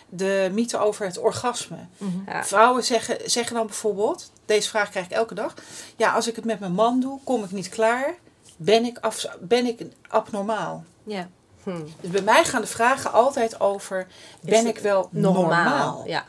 de 0.10 0.50
mythe 0.54 0.78
over 0.78 1.06
het 1.06 1.18
orgasme. 1.18 1.78
Ja. 2.26 2.44
Vrouwen 2.44 2.84
zeggen, 2.84 3.18
zeggen 3.26 3.56
dan 3.56 3.66
bijvoorbeeld, 3.66 4.32
deze 4.46 4.70
vraag 4.70 4.90
krijg 4.90 5.06
ik 5.06 5.12
elke 5.12 5.34
dag. 5.34 5.54
Ja, 5.96 6.12
als 6.12 6.28
ik 6.28 6.36
het 6.36 6.46
met 6.46 6.60
mijn 6.60 6.72
man 6.72 7.00
doe, 7.00 7.20
kom 7.24 7.44
ik 7.44 7.52
niet 7.52 7.70
klaar. 7.70 8.16
Ben 8.58 8.86
ik, 8.86 8.98
af, 8.98 9.26
ben 9.40 9.66
ik 9.66 9.82
abnormaal? 10.08 10.84
Ja. 11.04 11.30
Hm. 11.64 11.84
Dus 12.02 12.10
bij 12.10 12.22
mij 12.22 12.44
gaan 12.44 12.62
de 12.62 12.68
vragen 12.68 13.12
altijd 13.12 13.60
over, 13.60 14.08
ben 14.42 14.68
ik 14.68 14.78
wel 14.78 15.08
Normaal. 15.12 15.42
normaal? 15.42 16.04
Ja. 16.06 16.26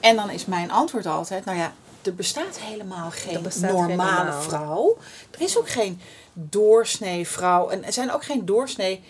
En 0.00 0.16
dan 0.16 0.30
is 0.30 0.46
mijn 0.46 0.70
antwoord 0.70 1.06
altijd, 1.06 1.44
nou 1.44 1.58
ja, 1.58 1.72
er 2.02 2.14
bestaat 2.14 2.58
helemaal 2.58 3.10
geen 3.10 3.42
bestaat 3.42 3.72
normale 3.72 4.32
vrouw. 4.42 4.96
Er 5.30 5.40
is 5.40 5.58
ook 5.58 5.68
geen 5.68 6.00
doorsnee 6.32 7.28
vrouw. 7.28 7.68
En 7.68 7.84
er 7.84 7.92
zijn 7.92 8.12
ook 8.12 8.24
geen 8.24 8.44
doorsnee 8.44 9.02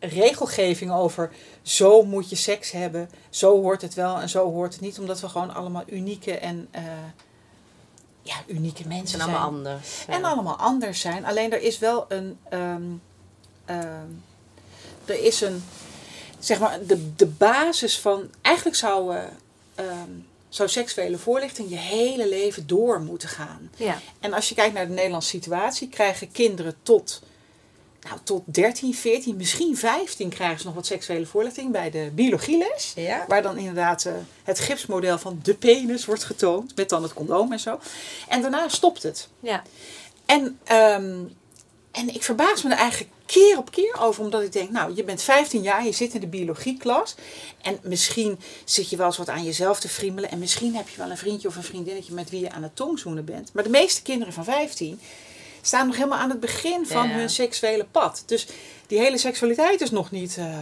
regelgeving 0.00 0.92
over 0.92 1.30
zo 1.62 2.02
moet 2.02 2.30
je 2.30 2.36
seks 2.36 2.70
hebben, 2.70 3.10
zo 3.30 3.60
hoort 3.60 3.82
het 3.82 3.94
wel 3.94 4.18
en 4.18 4.28
zo 4.28 4.50
hoort 4.50 4.72
het 4.72 4.82
niet, 4.82 4.98
omdat 4.98 5.20
we 5.20 5.28
gewoon 5.28 5.54
allemaal 5.54 5.82
unieke 5.86 6.38
en 6.38 6.68
eh, 6.70 6.82
ja, 8.22 8.34
unieke 8.46 8.86
mensen 8.88 9.18
En 9.20 9.24
zijn. 9.24 9.36
allemaal 9.36 9.58
anders. 9.58 10.04
En 10.08 10.24
allemaal 10.24 10.56
anders 10.56 11.00
zijn. 11.00 11.24
Alleen 11.24 11.52
er 11.52 11.62
is 11.62 11.78
wel 11.78 12.04
een. 12.08 12.38
ehm, 12.48 12.82
ehm, 13.64 14.06
er 15.04 15.24
is 15.24 15.40
een. 15.40 15.64
Zeg 16.38 16.58
maar, 16.58 16.78
de, 16.86 17.14
de 17.16 17.26
basis 17.26 17.98
van. 17.98 18.30
Eigenlijk 18.42 18.76
zou, 18.76 19.16
eh, 19.16 19.22
ehm, 19.74 20.10
zou 20.50 20.68
seksuele 20.68 21.18
voorlichting 21.18 21.70
je 21.70 21.76
hele 21.76 22.28
leven 22.28 22.66
door 22.66 23.00
moeten 23.00 23.28
gaan. 23.28 23.70
Ja. 23.76 24.00
En 24.20 24.32
als 24.32 24.48
je 24.48 24.54
kijkt 24.54 24.74
naar 24.74 24.86
de 24.86 24.92
Nederlandse 24.92 25.28
situatie, 25.28 25.88
krijgen 25.88 26.32
kinderen 26.32 26.74
tot. 26.82 27.22
Nou, 28.02 28.18
tot 28.22 28.42
13, 28.44 28.94
14, 28.94 29.36
misschien 29.36 29.76
15 29.76 30.28
krijgen 30.28 30.58
ze 30.58 30.66
nog 30.66 30.74
wat 30.74 30.86
seksuele 30.86 31.26
voorlichting 31.26 31.72
bij 31.72 31.90
de 31.90 32.10
biologieles. 32.14 32.92
Ja? 32.96 33.24
Waar 33.28 33.42
dan 33.42 33.58
inderdaad 33.58 34.04
eh, 34.04 34.12
het 34.44 34.58
gipsmodel 34.58 35.18
van 35.18 35.40
de 35.42 35.54
penis 35.54 36.04
wordt 36.04 36.24
getoond. 36.24 36.76
Met 36.76 36.88
dan 36.88 37.02
het 37.02 37.12
condoom 37.12 37.52
en 37.52 37.60
zo. 37.60 37.80
En 38.28 38.42
daarna 38.42 38.68
stopt 38.68 39.02
het. 39.02 39.28
Ja. 39.40 39.62
En, 40.26 40.58
ehm, 40.64 41.18
en 41.90 42.14
ik 42.14 42.22
verbaas 42.22 42.62
me 42.62 42.70
er 42.70 42.78
eigenlijk 42.78 43.10
keer 43.30 43.58
op 43.58 43.70
keer 43.70 43.96
over. 44.00 44.22
Omdat 44.22 44.42
ik 44.42 44.52
denk, 44.52 44.70
nou, 44.70 44.94
je 44.94 45.04
bent 45.04 45.22
15 45.22 45.62
jaar, 45.62 45.84
je 45.84 45.92
zit 45.92 46.14
in 46.14 46.20
de 46.20 46.26
biologieklas. 46.26 47.14
En 47.62 47.78
misschien 47.82 48.38
zit 48.64 48.90
je 48.90 48.96
wel 48.96 49.06
eens 49.06 49.16
wat 49.16 49.28
aan 49.28 49.44
jezelf 49.44 49.80
te 49.80 49.88
friemelen. 49.88 50.30
En 50.30 50.38
misschien 50.38 50.74
heb 50.74 50.88
je 50.88 50.96
wel 50.96 51.10
een 51.10 51.16
vriendje 51.16 51.48
of 51.48 51.56
een 51.56 51.62
vriendinnetje 51.62 52.12
met 52.14 52.30
wie 52.30 52.40
je 52.40 52.50
aan 52.50 52.62
het 52.62 52.76
tongzoenen 52.76 53.24
bent. 53.24 53.50
Maar 53.52 53.62
de 53.64 53.70
meeste 53.70 54.02
kinderen 54.02 54.32
van 54.32 54.44
15 54.44 55.00
staan 55.62 55.86
nog 55.86 55.96
helemaal 55.96 56.18
aan 56.18 56.30
het 56.30 56.40
begin 56.40 56.86
van 56.86 57.08
Ja. 57.08 57.14
hun 57.14 57.30
seksuele 57.30 57.84
pad. 57.84 58.22
Dus 58.26 58.46
die 58.86 58.98
hele 58.98 59.18
seksualiteit 59.18 59.80
is 59.80 59.90
nog 59.90 60.10
niet 60.10 60.36
eh, 60.36 60.58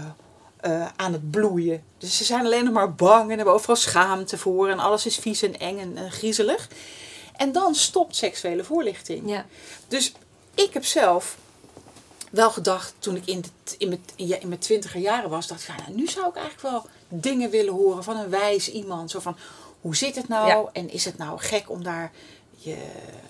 eh, 0.61 0.89
aan 0.97 1.13
het 1.13 1.31
bloeien. 1.31 1.83
Dus 1.99 2.17
ze 2.17 2.25
zijn 2.25 2.45
alleen 2.45 2.65
nog 2.65 2.73
maar 2.75 2.95
bang 2.95 3.31
en 3.31 3.37
hebben 3.37 3.55
overal 3.55 3.77
schaamte 3.77 4.39
voor. 4.39 4.69
En 4.69 4.79
alles 4.79 5.07
is 5.07 5.17
vies 5.17 5.43
en 5.43 5.59
eng 5.59 5.79
en, 5.79 5.97
en 5.97 6.11
griezelig. 6.13 6.69
En 7.37 7.53
dan 7.53 7.75
stopt 7.75 8.17
seksuele 8.17 8.65
voorlichting. 8.65 9.31
Ja. 9.31 9.47
Dus 9.89 10.13
ik 10.55 10.73
heb 10.73 10.85
zelf 10.85 11.37
wel 12.31 12.51
gedacht, 12.51 12.95
toen 12.99 13.17
ik 13.17 13.27
in, 13.27 13.41
de, 13.41 13.75
in, 13.79 13.89
mijn, 13.89 14.01
in, 14.17 14.27
ja, 14.27 14.37
in 14.41 14.49
mijn 14.49 14.61
twintiger 14.61 15.01
jaren 15.01 15.31
was, 15.31 15.47
dacht 15.47 15.63
ik, 15.63 15.69
ja, 15.69 15.75
nou, 15.83 15.97
nu 15.97 16.07
zou 16.07 16.29
ik 16.29 16.37
eigenlijk 16.37 16.63
wel 16.75 16.87
dingen 17.09 17.51
willen 17.51 17.75
horen 17.75 18.05
van 18.05 18.17
een 18.17 18.31
wijs 18.31 18.71
iemand. 18.71 19.11
Zo 19.11 19.21
van, 19.21 19.37
hoe 19.81 19.97
zit 19.97 20.17
het 20.17 20.29
nou? 20.29 20.47
Ja. 20.49 20.65
En 20.73 20.91
is 20.91 21.05
het 21.05 21.19
nou 21.19 21.39
gek 21.41 21.71
om 21.71 21.83
daar 21.83 22.11
je 22.57 22.77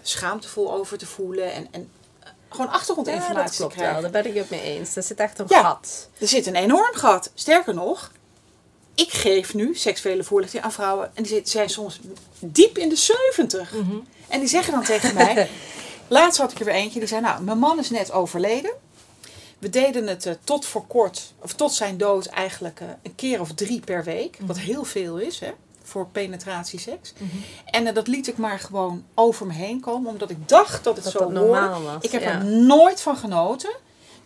schaamtevol 0.02 0.72
over 0.72 0.98
te 0.98 1.06
voelen? 1.06 1.52
En, 1.52 1.68
en 1.70 1.90
eh, 2.20 2.28
gewoon 2.48 2.66
Ja, 2.66 2.72
dat 2.72 2.80
achtergrondinformatie 2.80 3.56
klopt 3.56 3.72
te 3.72 3.78
krijgen. 3.78 4.02
wel. 4.02 4.10
Daar 4.12 4.22
ben 4.22 4.30
ik 4.32 4.38
het 4.38 4.50
mee 4.50 4.60
eens. 4.62 4.96
Er 4.96 5.02
zit 5.02 5.18
echt 5.18 5.38
een 5.38 5.46
Ja. 5.48 5.60
gat. 5.62 6.08
Er 6.18 6.28
zit 6.28 6.46
een 6.46 6.56
enorm 6.56 6.94
gat. 6.94 7.30
Sterker 7.34 7.74
nog, 7.74 8.12
ik 8.94 9.12
geef 9.12 9.54
nu 9.54 9.74
seksuele 9.74 10.24
voorlichting 10.24 10.62
aan 10.62 10.72
vrouwen. 10.72 11.10
En 11.16 11.22
die 11.22 11.40
zijn 11.44 11.68
soms 11.70 12.00
diep 12.38 12.78
in 12.78 12.88
de 12.88 12.96
70. 12.96 13.72
En 14.28 14.38
die 14.40 14.48
zeggen 14.48 14.72
dan 14.72 14.82
tegen 14.84 15.14
mij... 15.14 15.48
Laatst 16.10 16.40
had 16.40 16.52
ik 16.52 16.58
er 16.58 16.64
weer 16.64 16.74
eentje 16.74 16.98
die 16.98 17.08
zei... 17.08 17.20
Nou, 17.20 17.42
mijn 17.42 17.58
man 17.58 17.78
is 17.78 17.90
net 17.90 18.12
overleden. 18.12 18.70
We 19.58 19.70
deden 19.70 20.06
het 20.06 20.26
eh, 20.26 20.34
tot 20.44 20.66
voor 20.66 20.86
kort, 20.86 21.32
of 21.38 21.52
tot 21.52 21.72
zijn 21.72 21.96
dood 21.98 22.26
eigenlijk 22.26 22.80
eh, 22.80 22.86
een 23.02 23.14
keer 23.14 23.40
of 23.40 23.52
drie 23.52 23.80
per 23.80 24.04
week. 24.04 24.38
Wat 24.40 24.58
heel 24.58 24.84
veel 24.84 25.16
is, 25.18 25.38
hè, 25.40 25.50
voor 25.82 26.06
penetratieseks. 26.06 27.12
En 27.64 27.86
eh, 27.86 27.94
dat 27.94 28.06
liet 28.06 28.26
ik 28.28 28.36
maar 28.36 28.58
gewoon 28.58 29.04
over 29.14 29.46
me 29.46 29.52
heen 29.52 29.80
komen, 29.80 30.10
omdat 30.10 30.30
ik 30.30 30.48
dacht 30.48 30.84
dat 30.84 30.94
het 30.94 31.04
Dat 31.04 31.12
zo 31.12 31.18
dat 31.18 31.28
hoorde. 31.28 31.60
normaal 31.60 31.82
was, 31.82 32.02
Ik 32.04 32.10
heb 32.10 32.22
ja. 32.22 32.38
er 32.38 32.44
nooit 32.44 33.00
van 33.00 33.16
genoten. 33.16 33.70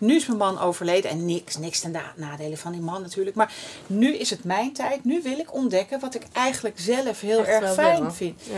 Nu 0.02 0.14
is 0.16 0.26
mijn 0.26 0.38
man 0.38 0.58
overleden 0.60 1.10
en 1.10 1.24
niks, 1.26 1.56
niks 1.56 1.80
ten 1.80 1.90
na- 1.90 2.12
nadelen 2.16 2.58
van 2.58 2.72
die 2.72 2.80
man 2.80 3.02
natuurlijk. 3.02 3.36
Maar 3.36 3.52
nu 3.86 4.16
is 4.16 4.30
het 4.30 4.44
mijn 4.44 4.72
tijd. 4.72 5.04
Nu 5.04 5.22
wil 5.22 5.38
ik 5.38 5.54
ontdekken 5.54 6.00
wat 6.00 6.14
ik 6.14 6.22
eigenlijk 6.32 6.78
zelf 6.80 7.20
heel 7.20 7.38
Echt 7.38 7.48
erg 7.62 7.72
fijn 7.72 7.96
willen. 7.96 8.14
vind. 8.14 8.40
Ja. 8.44 8.54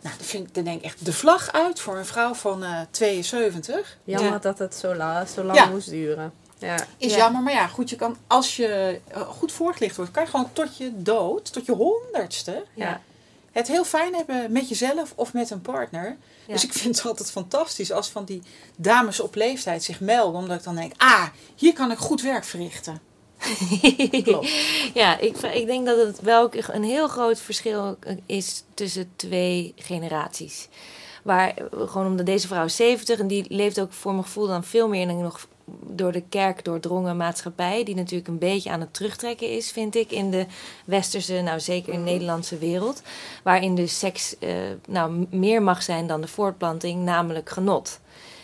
Nou, 0.00 0.16
dan, 0.16 0.26
vind 0.26 0.48
ik, 0.48 0.54
dan 0.54 0.64
denk 0.64 0.78
ik 0.78 0.84
echt 0.84 1.04
de 1.04 1.12
vlag 1.12 1.52
uit 1.52 1.80
voor 1.80 1.96
een 1.96 2.06
vrouw 2.06 2.34
van 2.34 2.64
eh 2.64 2.80
72. 2.90 3.96
Jammer 4.04 4.32
Ja. 4.32 4.38
dat 4.38 4.58
het 4.58 4.74
zo, 4.74 4.94
la, 4.94 5.24
zo 5.24 5.42
lang 5.44 5.58
Ja. 5.58 5.66
moest 5.68 5.88
duren. 5.90 6.32
Ja. 6.58 6.76
Is 6.96 7.10
Ja. 7.10 7.16
jammer, 7.16 7.42
maar 7.42 7.52
ja, 7.52 7.66
goed, 7.66 7.90
je 7.90 7.96
kan 7.96 8.16
als 8.26 8.56
je 8.56 9.00
eh, 9.08 9.20
goed 9.20 9.52
voorgelicht 9.52 9.96
wordt, 9.96 10.10
kan 10.10 10.22
je 10.22 10.28
gewoon 10.30 10.50
tot 10.52 10.76
je 10.76 10.90
dood, 11.02 11.52
tot 11.52 11.66
je 11.66 11.72
honderdste, 11.72 12.64
Ja. 12.74 13.00
Het 13.58 13.68
heel 13.68 13.84
fijn 13.84 14.14
hebben 14.14 14.52
met 14.52 14.68
jezelf 14.68 15.12
of 15.14 15.32
met 15.32 15.50
een 15.50 15.60
partner. 15.60 16.16
Ja. 16.46 16.52
Dus 16.52 16.64
ik 16.64 16.72
vind 16.72 16.96
het 16.96 17.06
altijd 17.06 17.30
fantastisch 17.30 17.92
als 17.92 18.08
van 18.08 18.24
die 18.24 18.42
dames 18.76 19.20
op 19.20 19.34
leeftijd 19.34 19.82
zich 19.82 20.00
melden, 20.00 20.40
omdat 20.40 20.58
ik 20.58 20.64
dan 20.64 20.74
denk, 20.74 20.92
ah, 20.96 21.26
hier 21.56 21.72
kan 21.72 21.90
ik 21.90 21.98
goed 21.98 22.22
werk 22.22 22.44
verrichten. 22.44 23.00
Klopt. 24.22 24.50
Ja, 24.94 25.18
ik, 25.18 25.36
ik 25.36 25.66
denk 25.66 25.86
dat 25.86 26.06
het 26.06 26.20
wel 26.20 26.50
een 26.52 26.84
heel 26.84 27.08
groot 27.08 27.40
verschil 27.40 27.98
is 28.26 28.64
tussen 28.74 29.12
twee 29.16 29.72
generaties. 29.76 30.68
Waar, 31.22 31.54
eh, 31.56 31.64
gewoon 31.70 32.06
omdat 32.06 32.26
deze 32.26 32.46
vrouw 32.46 32.64
is 32.64 32.76
70 32.76 33.18
en 33.18 33.26
die 33.26 33.44
leeft 33.48 33.80
ook 33.80 33.92
voor 33.92 34.12
mijn 34.12 34.24
gevoel 34.24 34.46
dan 34.46 34.64
veel 34.64 34.88
meer 34.88 35.08
een 35.08 35.22
nog 35.22 35.46
door 35.86 36.12
de 36.12 36.22
kerk 36.28 36.64
doordrongen 36.64 37.16
maatschappij. 37.16 37.84
Die 37.84 37.94
natuurlijk 37.94 38.28
een 38.28 38.38
beetje 38.38 38.70
aan 38.70 38.80
het 38.80 38.94
terugtrekken 38.94 39.50
is, 39.50 39.70
vind 39.70 39.94
ik, 39.94 40.10
in 40.10 40.30
de 40.30 40.46
westerse, 40.84 41.40
nou 41.40 41.60
zeker 41.60 41.92
in 41.92 42.04
de 42.04 42.10
Nederlandse 42.10 42.58
wereld. 42.58 43.02
Waarin 43.42 43.74
de 43.74 43.86
seks 43.86 44.38
eh, 44.38 44.54
nou, 44.86 45.26
meer 45.30 45.62
mag 45.62 45.82
zijn 45.82 46.06
dan 46.06 46.20
de 46.20 46.28
voortplanting, 46.28 47.02
namelijk 47.02 47.50
genot. 47.50 48.00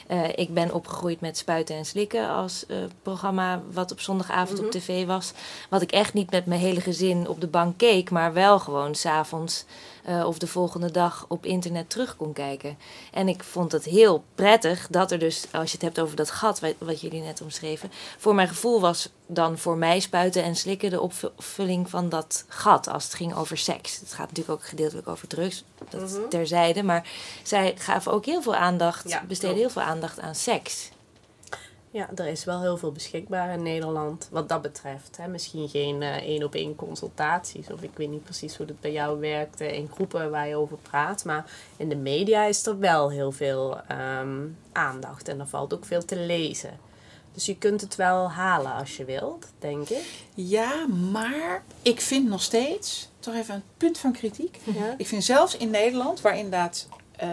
Eh, 0.06 0.28
ik 0.34 0.54
ben 0.54 0.74
opgegroeid 0.74 1.20
met 1.20 1.38
Spuiten 1.38 1.76
en 1.76 1.84
Slikken 1.84 2.28
als 2.28 2.66
eh, 2.66 2.76
programma 3.02 3.62
wat 3.72 3.92
op 3.92 4.00
zondagavond 4.00 4.58
op 4.58 4.70
tv 4.70 5.06
was. 5.06 5.32
Wat 5.70 5.82
ik 5.82 5.92
echt 5.92 6.14
niet 6.14 6.30
met 6.30 6.46
mijn 6.46 6.60
hele 6.60 6.80
gezin 6.80 7.28
op 7.28 7.40
de 7.40 7.46
bank 7.46 7.78
keek, 7.78 8.10
maar 8.10 8.32
wel 8.32 8.58
gewoon 8.58 8.94
s'avonds 8.94 9.64
eh 10.04 10.26
of 10.26 10.38
de 10.38 10.46
volgende 10.46 10.90
dag 10.90 11.24
op 11.28 11.46
internet 11.46 11.90
terug 11.90 12.16
kon 12.16 12.32
kijken. 12.32 12.78
En 13.12 13.28
ik 13.28 13.44
vond 13.44 13.72
het 13.72 13.84
heel 13.84 14.24
prettig 14.34 14.86
dat 14.90 15.10
er 15.10 15.18
dus, 15.18 15.46
als 15.52 15.70
je 15.70 15.76
het 15.76 15.82
hebt 15.86 16.00
over 16.00 16.16
dat 16.16 16.30
gat 16.30 16.60
wat, 16.60 16.74
wat 16.78 17.00
jullie 17.00 17.22
net 17.22 17.40
omschreven, 17.40 17.90
voor 18.18 18.34
mijn 18.34 18.48
gevoel 18.48 18.80
was 18.80 19.08
dan 19.26 19.58
voor 19.58 19.76
mij 19.76 20.00
Spuiten 20.00 20.42
en 20.42 20.56
Slikken 20.56 20.90
de 20.90 21.00
opvulling 21.00 21.90
van 21.90 22.08
dat 22.08 22.44
gat 22.48 22.88
als 22.88 23.04
het 23.04 23.14
ging 23.14 23.34
over 23.34 23.58
seks. 23.58 24.00
Het 24.00 24.12
gaat 24.12 24.28
natuurlijk 24.28 24.60
ook 24.60 24.68
gedeeltelijk 24.68 25.08
over 25.08 25.28
drugs, 25.28 25.64
dat 25.88 26.30
terzijde, 26.30 26.82
maar 26.82 27.08
zij 27.42 27.74
gaven 27.76 28.12
ook 28.12 28.24
heel 28.24 28.42
veel 28.42 28.54
aandacht, 28.54 29.08
Ja, 29.08 29.24
besteden 29.28 29.56
heel 29.56 29.70
veel 29.70 29.82
aandacht 29.82 30.20
aan 30.20 30.34
seks. 30.34 30.90
Ja, 31.94 32.10
er 32.14 32.26
is 32.26 32.44
wel 32.44 32.60
heel 32.60 32.76
veel 32.76 32.92
beschikbaar 32.92 33.52
in 33.52 33.62
Nederland 33.62 34.28
wat 34.30 34.48
dat 34.48 34.62
betreft. 34.62 35.16
Hè. 35.16 35.28
Misschien 35.28 35.68
geen 35.68 36.02
eh, 36.02 36.16
één 36.16 36.44
op 36.44 36.54
één 36.54 36.74
consultaties. 36.74 37.70
Of 37.70 37.82
ik 37.82 37.90
weet 37.94 38.10
niet 38.10 38.22
precies 38.22 38.56
hoe 38.56 38.66
dat 38.66 38.80
bij 38.80 38.92
jou 38.92 39.20
werkt 39.20 39.60
eh, 39.60 39.72
in 39.72 39.88
groepen 39.92 40.30
waar 40.30 40.48
je 40.48 40.56
over 40.56 40.76
praat. 40.76 41.24
Maar 41.24 41.50
in 41.76 41.88
de 41.88 41.96
media 41.96 42.44
is 42.44 42.66
er 42.66 42.78
wel 42.78 43.10
heel 43.10 43.32
veel 43.32 43.80
ehm, 43.88 44.46
aandacht. 44.72 45.28
En 45.28 45.40
er 45.40 45.46
valt 45.46 45.74
ook 45.74 45.84
veel 45.84 46.04
te 46.04 46.16
lezen. 46.16 46.78
Dus 47.32 47.46
je 47.46 47.58
kunt 47.58 47.80
het 47.80 47.96
wel 47.96 48.30
halen 48.30 48.72
als 48.72 48.96
je 48.96 49.04
wilt, 49.04 49.46
denk 49.58 49.88
ik. 49.88 50.24
Ja, 50.34 50.86
maar 50.86 51.62
ik 51.82 52.00
vind 52.00 52.28
nog 52.28 52.42
steeds, 52.42 53.08
toch 53.18 53.34
even 53.34 53.54
een 53.54 53.62
punt 53.76 53.98
van 53.98 54.12
kritiek. 54.12 54.58
Ja. 54.64 54.94
Ik 54.96 55.06
vind 55.06 55.24
zelfs 55.24 55.56
in 55.56 55.70
Nederland, 55.70 56.20
waar 56.20 56.36
inderdaad, 56.36 56.88
eh, 57.16 57.28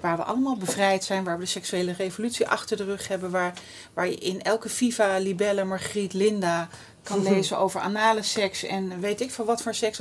waar 0.00 0.16
we 0.16 0.22
allemaal 0.22 0.56
bevrijd 0.56 1.04
zijn, 1.04 1.24
waar 1.24 1.38
we 1.38 1.44
de 1.44 1.50
seksuele 1.50 1.92
revolutie 1.92 2.48
achter 2.48 2.76
de 2.76 2.84
rug 2.84 3.08
hebben, 3.08 3.30
waar, 3.30 3.52
waar 3.94 4.08
je 4.08 4.16
in 4.16 4.42
elke 4.42 4.68
Viva, 4.68 5.18
Libelle, 5.18 5.64
Margriet, 5.64 6.12
Linda 6.12 6.68
kan 7.02 7.22
lezen 7.22 7.58
over 7.58 7.80
anale 7.80 8.22
seks 8.22 8.62
en 8.62 9.00
weet 9.00 9.20
ik 9.20 9.30
veel 9.30 9.44
wat 9.44 9.62
voor 9.62 9.74
seks. 9.74 10.00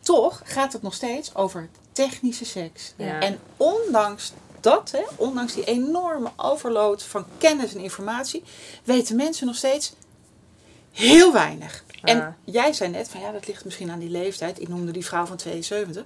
Toch 0.00 0.42
gaat 0.44 0.72
het 0.72 0.82
nog 0.82 0.94
steeds 0.94 1.34
over 1.34 1.68
technische 1.92 2.44
seks. 2.44 2.92
Ja. 2.96 3.20
En 3.20 3.38
ondanks 3.56 4.32
dat, 4.60 4.90
hè, 4.90 5.02
ondanks 5.16 5.54
die 5.54 5.64
enorme 5.64 6.30
overload 6.36 7.02
van 7.02 7.24
kennis 7.38 7.74
en 7.74 7.80
informatie, 7.80 8.42
weten 8.84 9.16
mensen 9.16 9.46
nog 9.46 9.56
steeds 9.56 9.92
heel 10.92 11.32
weinig. 11.32 11.84
En 12.02 12.36
jij 12.44 12.72
zei 12.72 12.90
net 12.90 13.08
van 13.08 13.20
ja, 13.20 13.32
dat 13.32 13.46
ligt 13.46 13.64
misschien 13.64 13.90
aan 13.90 13.98
die 13.98 14.10
leeftijd. 14.10 14.60
Ik 14.60 14.68
noemde 14.68 14.92
die 14.92 15.04
vrouw 15.04 15.26
van 15.26 15.36
72. 15.36 16.04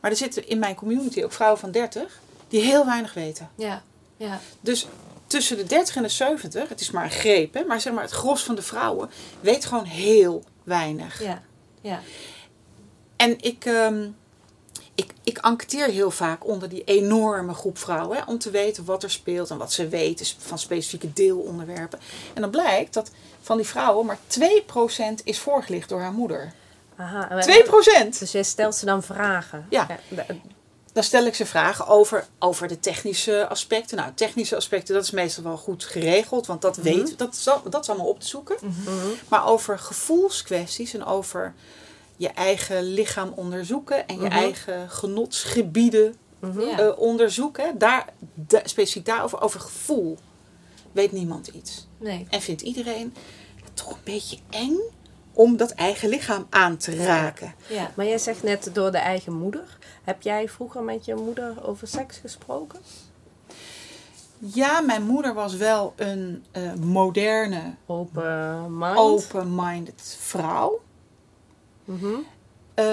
Maar 0.00 0.10
er 0.10 0.16
zitten 0.16 0.48
in 0.48 0.58
mijn 0.58 0.74
community 0.74 1.22
ook 1.22 1.32
vrouwen 1.32 1.60
van 1.60 1.70
30 1.70 2.20
die 2.48 2.60
heel 2.60 2.86
weinig 2.86 3.14
weten. 3.14 3.50
Ja, 3.54 3.82
ja. 4.16 4.40
Dus 4.60 4.86
tussen 5.26 5.56
de 5.56 5.64
30 5.64 5.96
en 5.96 6.02
de 6.02 6.08
70, 6.08 6.68
het 6.68 6.80
is 6.80 6.90
maar 6.90 7.04
een 7.04 7.10
greep, 7.10 7.54
hè, 7.54 7.64
maar 7.64 7.80
zeg 7.80 7.92
maar 7.92 8.02
het 8.02 8.12
gros 8.12 8.42
van 8.44 8.54
de 8.54 8.62
vrouwen 8.62 9.10
weet 9.40 9.64
gewoon 9.64 9.84
heel 9.84 10.44
weinig. 10.62 11.22
Ja, 11.22 11.42
ja. 11.80 12.00
En 13.16 13.40
ik, 13.40 13.64
ehm, 13.64 14.08
ik, 14.94 15.12
ik 15.24 15.38
enquêteer 15.38 15.86
heel 15.90 16.10
vaak 16.10 16.46
onder 16.46 16.68
die 16.68 16.84
enorme 16.84 17.54
groep 17.54 17.78
vrouwen. 17.78 18.16
Hè, 18.16 18.22
om 18.26 18.38
te 18.38 18.50
weten 18.50 18.84
wat 18.84 19.02
er 19.02 19.10
speelt 19.10 19.50
en 19.50 19.58
wat 19.58 19.72
ze 19.72 19.88
weten 19.88 20.26
van 20.38 20.58
specifieke 20.58 21.12
deelonderwerpen. 21.12 21.98
En 22.34 22.40
dan 22.40 22.50
blijkt 22.50 22.94
dat 22.94 23.10
van 23.42 23.56
die 23.56 23.66
vrouwen 23.66 24.06
maar 24.06 24.18
2% 24.26 25.22
is 25.24 25.38
voorgelicht 25.38 25.88
door 25.88 26.00
haar 26.00 26.12
moeder. 26.12 26.52
Aha. 26.96 27.30
en- 27.30 27.42
2%! 28.14 28.18
Dus 28.18 28.32
jij 28.32 28.42
stelt 28.42 28.74
ze 28.74 28.84
dan 28.84 29.02
vragen. 29.02 29.66
Ja. 29.70 29.86
Dan 30.96 31.04
stel 31.04 31.24
ik 31.26 31.34
ze 31.34 31.46
vragen 31.46 31.86
over, 31.86 32.26
over 32.38 32.68
de 32.68 32.80
technische 32.80 33.46
aspecten. 33.48 33.96
Nou, 33.96 34.10
technische 34.14 34.56
aspecten, 34.56 34.94
dat 34.94 35.02
is 35.04 35.10
meestal 35.10 35.44
wel 35.44 35.56
goed 35.56 35.84
geregeld, 35.84 36.46
want 36.46 36.62
dat 36.62 36.76
weet, 36.76 37.18
dat, 37.18 37.34
is, 37.34 37.42
dat 37.70 37.82
is 37.82 37.88
allemaal 37.88 38.08
op 38.08 38.20
te 38.20 38.26
zoeken. 38.26 38.56
Maar 39.28 39.46
over 39.46 39.78
gevoelskwesties 39.78 40.94
en 40.94 41.04
over 41.04 41.54
je 42.16 42.28
eigen 42.28 42.82
lichaam 42.82 43.32
onderzoeken 43.34 44.06
en 44.06 44.20
je 44.20 44.28
eigen 44.28 44.90
genotsgebieden 44.90 46.16
eh, 46.78 46.98
onderzoeken, 46.98 47.78
daar, 47.78 48.06
da- 48.34 48.62
specifiek 48.64 49.04
daarover, 49.06 49.40
over 49.40 49.60
gevoel, 49.60 50.18
weet 50.92 51.12
niemand 51.12 51.46
iets. 51.46 51.86
Nee. 51.98 52.26
En 52.30 52.40
vindt 52.42 52.62
iedereen 52.62 53.14
het 53.64 53.76
toch 53.76 53.90
een 53.90 53.96
beetje 54.04 54.38
eng 54.50 54.76
om 55.36 55.56
dat 55.56 55.70
eigen 55.70 56.08
lichaam 56.08 56.46
aan 56.50 56.76
te 56.76 56.96
raken. 56.96 57.54
Ja. 57.68 57.90
Maar 57.94 58.06
jij 58.06 58.18
zegt 58.18 58.42
net 58.42 58.70
door 58.72 58.90
de 58.90 58.98
eigen 58.98 59.32
moeder. 59.32 59.78
Heb 60.04 60.22
jij 60.22 60.48
vroeger 60.48 60.82
met 60.82 61.04
je 61.04 61.14
moeder 61.14 61.66
over 61.66 61.88
seks 61.88 62.18
gesproken? 62.18 62.80
Ja, 64.38 64.80
mijn 64.80 65.02
moeder 65.02 65.34
was 65.34 65.54
wel 65.56 65.92
een 65.96 66.44
eh, 66.50 66.72
moderne, 66.74 67.74
Open 67.86 68.78
mind? 68.78 68.96
open-minded 68.96 70.16
vrouw. 70.20 70.80
Mhm. 71.84 72.14
Eh, 72.74 72.84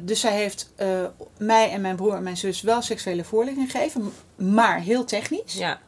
dus 0.00 0.20
zij 0.20 0.32
heeft 0.36 0.72
eh, 0.76 1.04
mij 1.38 1.70
en 1.70 1.80
mijn 1.80 1.96
broer 1.96 2.14
en 2.14 2.22
mijn 2.22 2.36
zus 2.36 2.60
wel 2.60 2.82
seksuele 2.82 3.24
voorlichting 3.24 3.70
gegeven, 3.70 4.12
maar 4.36 4.80
heel 4.80 5.04
technisch. 5.04 5.54
Ja. 5.54 5.80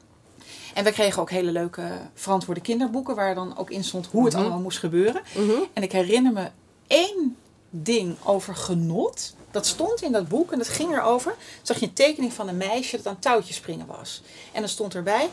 En 0.76 0.84
we 0.84 0.92
kregen 0.92 1.22
ook 1.22 1.30
hele 1.30 1.50
leuke 1.52 1.88
verantwoorde 2.14 2.60
kinderboeken 2.60 3.14
waar 3.14 3.34
dan 3.34 3.56
ook 3.58 3.70
in 3.70 3.84
stond 3.84 4.06
hoe 4.10 4.24
het 4.24 4.32
Mhm. 4.32 4.42
allemaal 4.42 4.60
moest 4.60 4.78
gebeuren. 4.78 5.22
Mhm. 5.36 5.50
En 5.72 5.82
ik 5.82 5.92
herinner 5.92 6.32
me 6.32 6.50
één 6.86 7.36
ding 7.70 8.16
over 8.24 8.56
genot. 8.56 9.34
Dat 9.50 9.66
stond 9.66 10.02
in 10.02 10.12
dat 10.12 10.28
boek 10.28 10.52
en 10.52 10.58
dat 10.58 10.68
ging 10.68 10.92
erover. 10.96 11.34
Zag 11.62 11.78
je 11.80 11.86
een 11.86 11.92
tekening 11.92 12.32
van 12.32 12.48
een 12.48 12.56
meisje 12.56 12.96
dat 12.96 13.06
aan 13.06 13.18
touwtjes 13.18 13.56
springen 13.56 13.86
was. 13.86 14.22
En 14.52 14.60
dan 14.60 14.68
stond 14.68 14.94
erbij. 14.94 15.28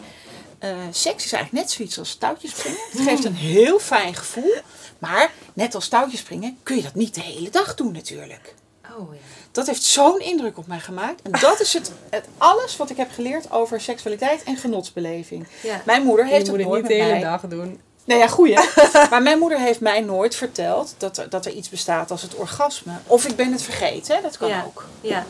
eh, 0.60 0.70
seks 0.91 1.26
is 1.26 1.32
eigenlijk 1.34 1.64
net 1.66 1.72
zoiets 1.74 2.00
als 2.00 2.16
touwtjes 2.16 2.52
springen. 2.52 2.80
Het 2.91 3.02
geeft 3.02 3.24
een 3.26 3.36
heel 3.36 3.80
fijn 3.80 4.16
gevoel. 4.16 4.54
Maar 5.00 5.32
net 5.54 5.76
als 5.76 5.88
touwtjes 5.88 6.20
springen 6.20 6.58
kun 6.64 6.76
je 6.76 6.82
dat 6.82 6.96
niet 6.96 7.16
de 7.16 7.22
hele 7.22 7.50
dag 7.50 7.76
doen 7.76 7.91
natuurlijk. 7.91 8.54
Oh 8.98 9.14
ja. 9.14 9.20
Dat 9.52 9.68
heeft 9.68 9.84
zo'n 9.84 10.20
indruk 10.20 10.58
op 10.58 10.68
mij 10.68 10.80
gemaakt. 10.80 11.22
En 11.22 11.32
dat 11.39 11.60
is 11.60 11.74
het, 11.74 11.91
het 12.10 12.26
alles 12.38 12.78
wat 12.78 12.89
ik 12.89 12.98
heb 12.98 13.12
geleerd 13.12 13.52
over 13.52 13.82
seksualiteit 13.82 14.44
en 14.44 14.58
genotsbeleving. 14.58 15.48
Ja. 15.64 15.82
Mijn 15.86 16.04
moeder 16.04 16.26
heeft 16.26 16.48
het 16.48 16.58
nooit 16.58 16.82
niet 16.82 16.91
de 16.91 16.98
hele 16.98 17.12
mij 17.12 17.22
dag 17.22 17.41
doen. 17.41 17.82
Nee, 18.06 18.18
ja, 18.18 18.28
goeie. 18.28 18.58
maar 19.12 19.22
mijn 19.22 19.39
moeder 19.39 19.60
heeft 19.60 19.80
mij 19.80 20.02
nooit 20.02 20.36
verteld 20.36 20.96
dat 20.98 21.18
er, 21.18 21.30
dat 21.30 21.46
er 21.46 21.52
iets 21.52 21.70
bestaat 21.70 22.12
als 22.12 22.22
het 22.22 22.36
orgasme. 22.36 22.94
Of 23.08 23.26
ik 23.26 23.36
ben 23.36 23.52
het 23.52 23.62
vergeten, 23.62 24.16
hè? 24.16 24.22
dat 24.22 24.38
kan 24.38 24.48
ja. 24.50 24.64
ook. 24.66 24.86
Ja. 25.02 25.26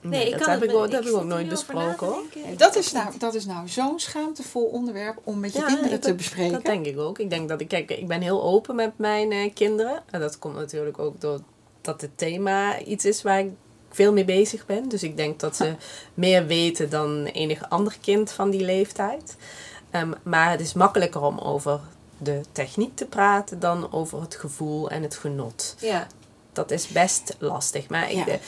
Nee, 0.00 0.24
ik 0.24 0.30
dat 0.30 0.40
kan 0.40 0.50
heb 0.50 0.60
het 0.60 0.70
ik 0.70 0.76
dat 0.76 0.92
heb 0.92 1.04
ik 1.04 1.14
ook 1.14 1.24
nooit 1.24 1.48
besproken, 1.48 2.06
hoor. 2.06 2.22
dat 2.56 2.76
is 2.76 2.92
nou, 2.92 3.18
dat 3.18 3.34
is 3.34 3.46
nou 3.46 3.68
zo'n 3.68 4.00
schaamtevol 4.00 4.64
onderwerp 4.64 5.18
om 5.24 5.40
met 5.40 5.52
je 5.52 5.64
kinderen 5.64 5.90
dat- 5.90 6.02
te 6.02 6.14
bespreken. 6.14 6.52
Dat 6.52 6.64
denk 6.64 6.86
ik 6.86 6.98
ook. 6.98 7.18
Ik 7.18 7.30
denk 7.30 7.48
dat 7.48 7.60
ik, 7.60 7.68
kijk, 7.68 7.90
ik 7.90 8.06
ben 8.06 8.20
heel 8.20 8.42
open 8.42 8.74
met 8.74 8.98
mijn 8.98 9.32
eh, 9.32 9.54
kinderen. 9.54 10.02
En 10.10 10.20
dat 10.20 10.38
komt 10.38 10.54
natuurlijk 10.54 10.98
ook 10.98 11.20
door 11.20 11.40
dat 11.86 12.00
het 12.00 12.18
thema 12.18 12.80
iets 12.80 13.04
is 13.04 13.22
waar 13.22 13.38
ik 13.40 13.50
veel 13.90 14.12
mee 14.12 14.24
bezig 14.24 14.66
ben. 14.66 14.88
Dus 14.88 15.02
ik 15.02 15.16
denk 15.16 15.40
dat 15.40 15.56
ze 15.56 15.74
meer 16.14 16.46
weten 16.46 16.90
dan 16.90 17.24
enig 17.24 17.68
ander 17.70 17.96
kind 18.00 18.30
van 18.30 18.50
die 18.50 18.64
leeftijd. 18.64 19.36
Ehm, 19.90 20.12
maar 20.22 20.50
het 20.50 20.60
is 20.60 20.72
makkelijker 20.72 21.20
om 21.22 21.38
over 21.38 21.80
de 22.18 22.40
techniek 22.52 22.96
te 22.96 23.06
praten 23.06 23.60
dan 23.60 23.92
over 23.92 24.20
het 24.20 24.34
gevoel 24.34 24.90
en 24.90 25.02
het 25.02 25.16
genot. 25.16 25.76
Ja. 25.80 26.06
Dat 26.52 26.70
is 26.70 26.88
best 26.88 27.36
lastig. 27.38 27.88
Maar 27.88 28.10
ik, 28.10 28.16
Ja. 28.16 28.26
eh, 28.26 28.38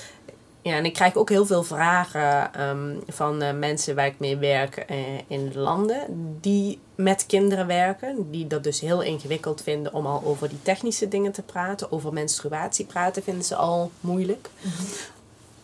ja, 0.68 0.76
en 0.76 0.84
ik 0.84 0.92
krijg 0.92 1.16
ook 1.16 1.28
heel 1.28 1.46
veel 1.46 1.62
vragen 1.62 2.54
ehm, 2.54 2.94
van 3.06 3.42
eh, 3.42 3.54
mensen 3.54 3.94
waar 3.94 4.06
ik 4.06 4.18
mee 4.18 4.36
werk 4.36 4.76
eh, 4.76 4.96
in 5.26 5.52
landen 5.54 6.06
die 6.40 6.78
met 6.94 7.26
kinderen 7.26 7.66
werken. 7.66 8.30
Die 8.30 8.46
dat 8.46 8.64
dus 8.64 8.80
heel 8.80 9.02
ingewikkeld 9.02 9.62
vinden 9.62 9.92
om 9.94 10.06
al 10.06 10.22
over 10.24 10.48
die 10.48 10.62
technische 10.62 11.08
dingen 11.08 11.32
te 11.32 11.42
praten. 11.42 11.92
Over 11.92 12.12
menstruatie 12.12 12.84
praten 12.84 13.22
vinden 13.22 13.44
ze 13.44 13.56
al 13.56 13.90
moeilijk. 14.00 14.48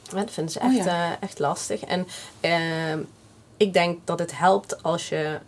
Ja, 0.02 0.20
dat 0.20 0.30
vinden 0.30 0.52
ze 0.52 0.60
Oh 0.60 0.74
echt, 0.74 0.84
ja. 0.84 1.10
eh, 1.10 1.16
echt 1.20 1.38
lastig. 1.38 1.80
En 1.80 2.06
ehm, 2.40 2.98
ik 3.56 3.72
denk 3.72 4.06
dat 4.06 4.18
het 4.18 4.38
helpt 4.38 4.82
als 4.82 5.08
je 5.08 5.38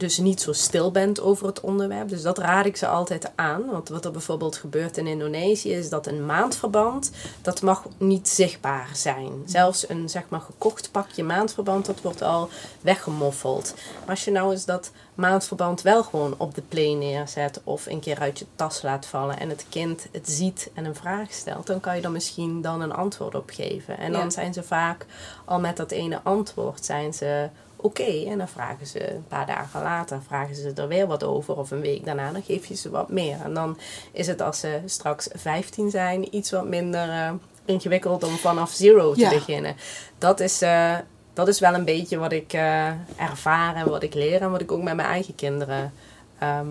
dus 0.00 0.18
niet 0.18 0.40
zo 0.40 0.52
stil 0.52 0.90
bent 0.90 1.20
over 1.20 1.46
het 1.46 1.60
onderwerp. 1.60 2.08
Dus 2.08 2.22
dat 2.22 2.38
raad 2.38 2.66
ik 2.66 2.76
ze 2.76 2.86
altijd 2.86 3.30
aan. 3.34 3.66
Want 3.70 3.88
wat 3.88 4.04
er 4.04 4.10
bijvoorbeeld 4.10 4.56
gebeurt 4.56 4.96
in 4.96 5.06
Indonesië 5.06 5.72
is 5.72 5.88
dat 5.88 6.06
een 6.06 6.26
maandverband, 6.26 7.10
dat 7.42 7.62
mag 7.62 7.84
niet 7.98 8.28
zichtbaar 8.28 8.88
zijn. 8.92 9.32
Zelfs 9.46 9.88
een 9.88 10.08
zeg 10.08 10.22
maar 10.28 10.40
gekocht 10.40 10.90
pakje 10.90 11.24
maandverband, 11.24 11.86
dat 11.86 12.00
wordt 12.00 12.22
al 12.22 12.48
weggemoffeld. 12.80 13.74
Maar 14.00 14.08
als 14.10 14.24
je 14.24 14.30
nou 14.30 14.52
eens 14.52 14.64
dat 14.64 14.90
maandverband 15.14 15.82
wel 15.82 16.02
gewoon 16.02 16.34
op 16.36 16.54
de 16.54 16.62
play 16.68 16.92
neerzet 16.92 17.60
of 17.64 17.86
een 17.86 18.00
keer 18.00 18.18
uit 18.20 18.38
je 18.38 18.46
tas 18.56 18.82
laat 18.82 19.06
vallen 19.06 19.38
en 19.38 19.48
het 19.48 19.66
kind 19.68 20.06
het 20.12 20.30
ziet 20.30 20.70
en 20.74 20.84
een 20.84 20.94
vraag 20.94 21.32
stelt, 21.32 21.66
dan 21.66 21.80
kan 21.80 21.96
je 21.96 22.02
er 22.02 22.10
misschien 22.10 22.62
dan 22.62 22.80
een 22.80 22.92
antwoord 22.92 23.34
op 23.34 23.50
geven. 23.52 23.98
En 23.98 24.12
dan 24.12 24.22
Ja. 24.22 24.30
zijn 24.30 24.52
ze 24.52 24.62
vaak 24.62 25.06
al 25.44 25.60
met 25.60 25.76
dat 25.76 25.90
ene 25.90 26.20
antwoord 26.22 26.84
zijn 26.84 27.14
ze 27.14 27.48
oké. 27.82 28.24
En 28.28 28.38
dan 28.38 28.48
vragen 28.48 28.86
ze 28.86 29.10
een 29.12 29.24
paar 29.28 29.46
dagen 29.46 29.82
later, 29.82 30.22
vragen 30.26 30.54
ze 30.54 30.72
er 30.74 30.88
weer 30.88 31.06
wat 31.06 31.24
over. 31.24 31.56
Of 31.56 31.70
een 31.70 31.80
week 31.80 32.04
daarna, 32.04 32.32
dan 32.32 32.42
geef 32.42 32.66
je 32.66 32.74
ze 32.74 32.90
wat 32.90 33.08
meer. 33.10 33.36
En 33.44 33.54
dan 33.54 33.78
is 34.12 34.26
het 34.26 34.40
als 34.42 34.60
ze 34.60 34.80
straks 34.86 35.28
15 35.34 35.90
zijn, 35.90 36.36
iets 36.36 36.50
wat 36.50 36.66
minder 36.66 37.08
eh, 37.10 37.32
ingewikkeld 37.64 38.24
om 38.24 38.36
vanaf 38.36 38.70
zero 38.70 39.12
te 39.12 39.20
Ja. 39.20 39.28
beginnen. 39.30 39.76
Dat 40.18 40.40
is, 40.40 40.62
eh, 40.62 40.96
dat 41.32 41.48
is 41.48 41.60
wel 41.60 41.74
een 41.74 41.84
beetje 41.84 42.18
wat 42.18 42.32
ik 42.32 42.52
eh, 42.52 42.86
ervaar 43.16 43.74
en 43.76 43.88
wat 43.90 44.02
ik 44.02 44.14
leer. 44.14 44.40
En 44.42 44.50
wat 44.50 44.60
ik 44.60 44.72
ook 44.72 44.82
met 44.82 44.94
mijn 44.96 45.08
eigen 45.08 45.34
kinderen 45.34 45.92
ehm, 46.38 46.66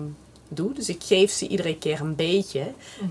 doe. 0.48 0.72
Dus 0.72 0.88
ik 0.88 1.02
geef 1.02 1.30
ze 1.30 1.46
iedere 1.48 1.76
keer 1.78 2.00
een 2.00 2.16
beetje. 2.16 2.60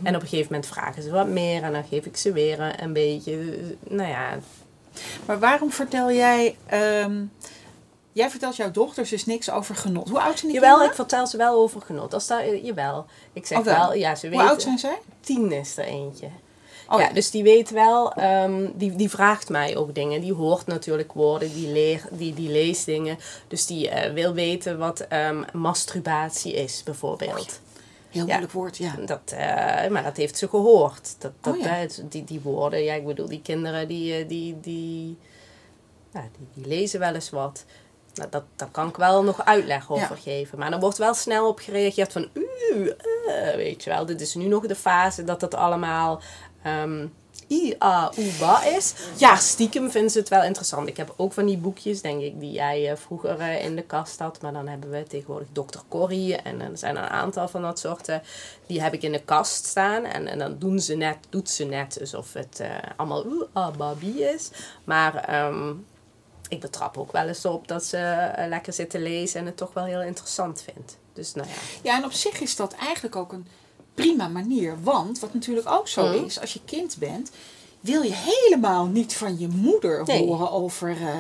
En 0.04 0.16
op 0.16 0.22
een 0.22 0.28
gegeven 0.28 0.52
moment 0.54 0.66
vragen 0.72 1.04
ze 1.04 1.12
wat 1.12 1.28
meer. 1.28 1.64
En 1.64 1.72
dan 1.72 1.84
geef 1.90 2.06
ik 2.06 2.18
ze 2.18 2.32
weer 2.32 2.60
een- 2.60 2.84
een 2.84 2.94
beetje. 2.94 3.58
Nou 3.88 4.10
ja, 4.10 4.40
Maar 5.26 5.40
waarom 5.40 5.72
vertel 5.72 6.12
jij... 6.12 6.56
ehm, 6.66 7.22
jij 8.12 8.30
vertelt 8.30 8.56
jouw 8.56 8.72
dochters 8.72 9.10
dus 9.10 9.26
niks 9.26 9.50
over 9.52 9.76
genot. 9.76 10.10
Hoe 10.10 10.20
oud 10.22 10.40
zijn 10.40 10.52
die 10.52 10.62
Jawel, 10.62 10.70
ik 10.72 10.76
kinderen? 10.78 10.96
vertel 11.08 11.28
ze 11.28 11.38
wel 11.38 11.54
over 11.62 11.82
genot. 11.82 12.14
Als 12.14 12.28
daar, 12.28 12.56
jawel. 12.58 13.06
Ik 13.34 13.46
zeg 13.46 13.58
Oh, 13.58 13.64
wel. 13.66 13.76
wel, 13.78 13.94
ja, 13.94 14.16
ze 14.16 14.28
Hoe 14.28 14.36
weten. 14.38 14.50
oud 14.52 14.62
zijn 14.62 14.78
zij? 14.80 15.00
Tien 15.20 15.52
is 15.52 15.78
er 15.78 15.84
eentje. 15.84 16.28
Oh, 16.90 17.00
ja, 17.00 17.08
ja. 17.08 17.14
dus 17.14 17.32
die 17.32 17.44
weet 17.44 17.70
wel, 17.70 18.14
ehm, 18.14 18.68
die, 18.74 18.96
die 18.96 19.10
vraagt 19.10 19.50
mij 19.50 19.78
ook 19.78 19.96
dingen. 19.96 20.22
Die 20.22 20.34
hoort 20.34 20.66
natuurlijk 20.66 21.14
woorden, 21.14 21.54
die, 21.54 21.68
leer, 21.72 22.02
die, 22.12 22.34
die 22.34 22.50
leest 22.50 22.86
dingen. 22.86 23.18
Dus 23.48 23.66
die 23.66 23.90
eh, 23.90 24.14
wil 24.14 24.34
weten 24.34 24.78
wat 24.78 25.00
ehm, 25.00 25.44
masturbatie 25.54 26.54
is, 26.54 26.84
bijvoorbeeld. 26.84 27.60
Heel 28.10 28.26
moeilijk 28.26 28.52
woord, 28.52 28.78
ja. 28.78 28.96
Dat, 29.06 29.22
eh, 29.26 29.90
maar 29.90 30.04
dat 30.04 30.18
heeft 30.18 30.38
ze 30.38 30.48
gehoord. 30.48 31.16
Dat, 31.20 31.32
dat, 31.42 31.56
Oh 31.56 31.62
ja. 31.62 31.82
eh, 31.82 31.90
die, 32.10 32.24
die 32.24 32.40
woorden, 32.42 32.84
ja, 32.84 32.94
ik 32.94 33.06
bedoel, 33.06 33.28
die 33.28 33.42
kinderen 33.42 33.88
die, 33.88 34.14
eh, 34.16 34.28
die, 34.28 34.60
die, 34.60 35.18
ja, 36.14 36.28
die, 36.38 36.48
die 36.54 36.68
lezen 36.78 37.00
wel 37.00 37.14
eens 37.14 37.30
wat. 37.30 37.66
Nou, 38.20 38.30
dat, 38.32 38.44
daar 38.56 38.70
kan 38.72 38.88
ik 38.88 38.98
wel 38.98 39.24
nog 39.24 39.46
uitleg 39.46 39.92
over 39.92 40.16
Ja. 40.16 40.22
geven. 40.22 40.60
Maar 40.60 40.72
er 40.72 40.80
wordt 40.80 40.98
wel 40.98 41.14
snel 41.14 41.48
op 41.48 41.60
gereageerd 41.60 42.12
van... 42.12 42.28
"Oeh, 42.36 42.90
eh," 43.28 43.56
weet 43.56 43.84
je 43.84 43.90
wel, 43.90 44.06
dit 44.06 44.22
is 44.22 44.34
nu 44.36 44.46
nog 44.48 44.68
de 44.68 44.76
fase 44.76 45.24
dat 45.24 45.42
het 45.42 45.56
allemaal... 45.56 46.22
ehm 46.64 47.06
i, 47.52 47.76
a, 47.84 48.12
u, 48.18 48.32
ba 48.40 48.64
is. 48.64 48.94
Ja, 49.18 49.36
stiekem 49.36 49.92
vinden 49.92 50.12
ze 50.12 50.20
het 50.20 50.30
wel 50.30 50.44
interessant. 50.44 50.88
Ik 50.88 50.98
heb 50.98 51.14
ook 51.18 51.34
van 51.34 51.46
die 51.46 51.58
boekjes, 51.58 52.02
denk 52.02 52.22
ik, 52.22 52.40
die 52.40 52.52
jij 52.52 52.90
eh, 52.92 52.98
vroeger 52.98 53.40
eh, 53.40 53.64
in 53.66 53.76
de 53.76 53.82
kast 53.82 54.20
had. 54.20 54.42
Maar 54.42 54.54
dan 54.54 54.68
hebben 54.68 54.90
we 54.90 55.04
tegenwoordig 55.04 55.48
Dr. 55.54 55.80
Corrie. 55.88 56.36
En 56.36 56.62
er 56.62 56.78
zijn 56.78 56.98
er 56.98 57.04
een 57.04 57.10
aantal 57.10 57.48
van 57.48 57.62
dat 57.62 57.80
soorten. 57.80 58.22
Die 58.66 58.82
heb 58.82 58.94
ik 58.94 59.02
in 59.04 59.12
de 59.12 59.22
kast 59.26 59.66
staan. 59.66 60.04
En, 60.06 60.28
en 60.28 60.40
dan 60.40 60.56
doen 60.60 60.80
ze 60.80 60.96
net, 60.96 61.18
doet 61.30 61.50
ze 61.50 61.64
net 61.64 61.98
alsof 62.00 62.34
het 62.34 62.60
eh, 62.60 62.70
allemaal 62.96 63.26
babi 63.78 64.24
is. 64.24 64.52
Maar 64.84 65.16
ehm, 65.16 65.74
ik 66.50 66.60
betrap 66.60 66.98
ook 66.98 67.12
wel 67.12 67.28
eens 67.28 67.46
op 67.46 67.68
dat 67.68 67.86
ze 67.86 67.98
eh, 67.98 68.48
lekker 68.48 68.74
zitten 68.74 69.02
lezen 69.02 69.40
en 69.40 69.46
het 69.46 69.58
toch 69.58 69.74
wel 69.74 69.84
heel 69.86 70.02
interessant 70.02 70.62
vindt. 70.74 70.98
Dus 71.14 71.34
nou 71.34 71.48
ja. 71.48 71.54
Ja, 71.90 71.98
en 71.98 72.06
op 72.06 72.12
zich 72.12 72.42
is 72.42 72.56
dat 72.56 72.74
eigenlijk 72.74 73.16
ook 73.16 73.32
een 73.32 73.48
prima 73.94 74.28
manier. 74.28 74.84
Want 74.84 75.20
wat 75.20 75.34
natuurlijk 75.34 75.70
ook 75.72 75.88
zo 75.88 76.06
Mhm. 76.16 76.26
is, 76.26 76.40
als 76.40 76.54
je 76.54 76.60
kind 76.66 76.96
bent, 76.98 77.32
wil 77.80 78.02
je 78.02 78.14
helemaal 78.14 78.86
niet 78.86 79.14
van 79.14 79.40
je 79.40 79.48
moeder 79.48 80.04
Nee. 80.06 80.26
horen 80.28 80.52
over, 80.52 80.90
eh, 80.90 81.20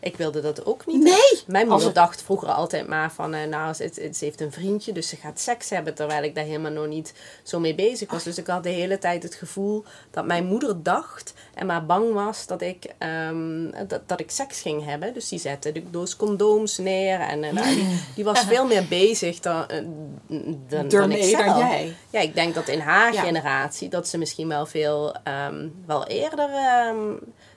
Ik 0.00 0.16
wilde 0.16 0.40
dat 0.40 0.64
ook 0.66 0.86
niet. 0.86 1.02
Nee! 1.02 1.42
Mijn 1.46 1.66
moeder 1.68 1.86
het- 1.86 1.94
dacht 1.94 2.22
vroeger 2.22 2.48
altijd 2.48 2.88
maar 2.88 3.12
van, 3.12 3.34
eh, 3.34 3.46
nou, 3.48 3.74
ze, 3.74 4.08
heeft 4.18 4.40
een 4.40 4.52
vriendje, 4.52 4.92
dus 4.92 5.08
ze 5.08 5.16
gaat 5.16 5.40
seks 5.40 5.70
hebben. 5.70 5.94
Terwijl 5.94 6.22
ik 6.22 6.34
daar 6.34 6.44
helemaal 6.44 6.70
nog 6.70 6.86
niet 6.86 7.14
zo 7.42 7.60
mee 7.60 7.74
bezig 7.74 8.10
was. 8.10 8.22
Dus 8.22 8.38
ik 8.38 8.46
had 8.46 8.62
de 8.62 8.68
hele 8.68 8.98
tijd 8.98 9.22
het 9.22 9.34
gevoel 9.34 9.84
dat 10.10 10.26
mijn 10.26 10.44
moeder 10.46 10.82
dacht 10.82 11.32
en 11.54 11.66
maar 11.66 11.86
bang 11.86 12.12
was 12.12 12.46
dat 12.46 12.60
ik, 12.62 12.94
ehm, 12.98 13.70
dat, 13.88 14.00
dat 14.08 14.20
ik 14.20 14.30
seks 14.30 14.60
ging 14.60 14.84
hebben. 14.84 15.14
Dus 15.14 15.28
die 15.28 15.38
zette 15.38 15.72
de 15.72 15.90
doos 15.90 16.16
condooms 16.16 16.78
neer 16.78 17.20
en 17.20 17.44
eh, 17.44 17.52
nou, 17.52 17.74
die, 17.74 18.00
die 18.14 18.24
was 18.24 18.40
veel 18.44 18.66
meer 18.66 18.86
bezig 18.88 19.40
dan, 19.40 19.68
eh, 19.68 19.82
dan, 20.68 20.88
dan 20.88 21.12
ik 21.12 21.22
zelf. 21.24 21.44
dan 21.46 21.58
jij. 21.58 21.94
Ja, 22.10 22.20
ik 22.20 22.34
denk 22.34 22.54
dat 22.54 22.68
in 22.68 22.80
haar 22.80 23.12
Ja. 23.12 23.22
generatie 23.22 23.88
dat 23.88 24.08
ze 24.08 24.18
misschien 24.18 24.48
wel 24.48 24.66
veel, 24.66 25.14
ehm, 25.24 25.68
wel 25.86 26.06
eerder 26.06 26.48
ehm, 26.50 26.98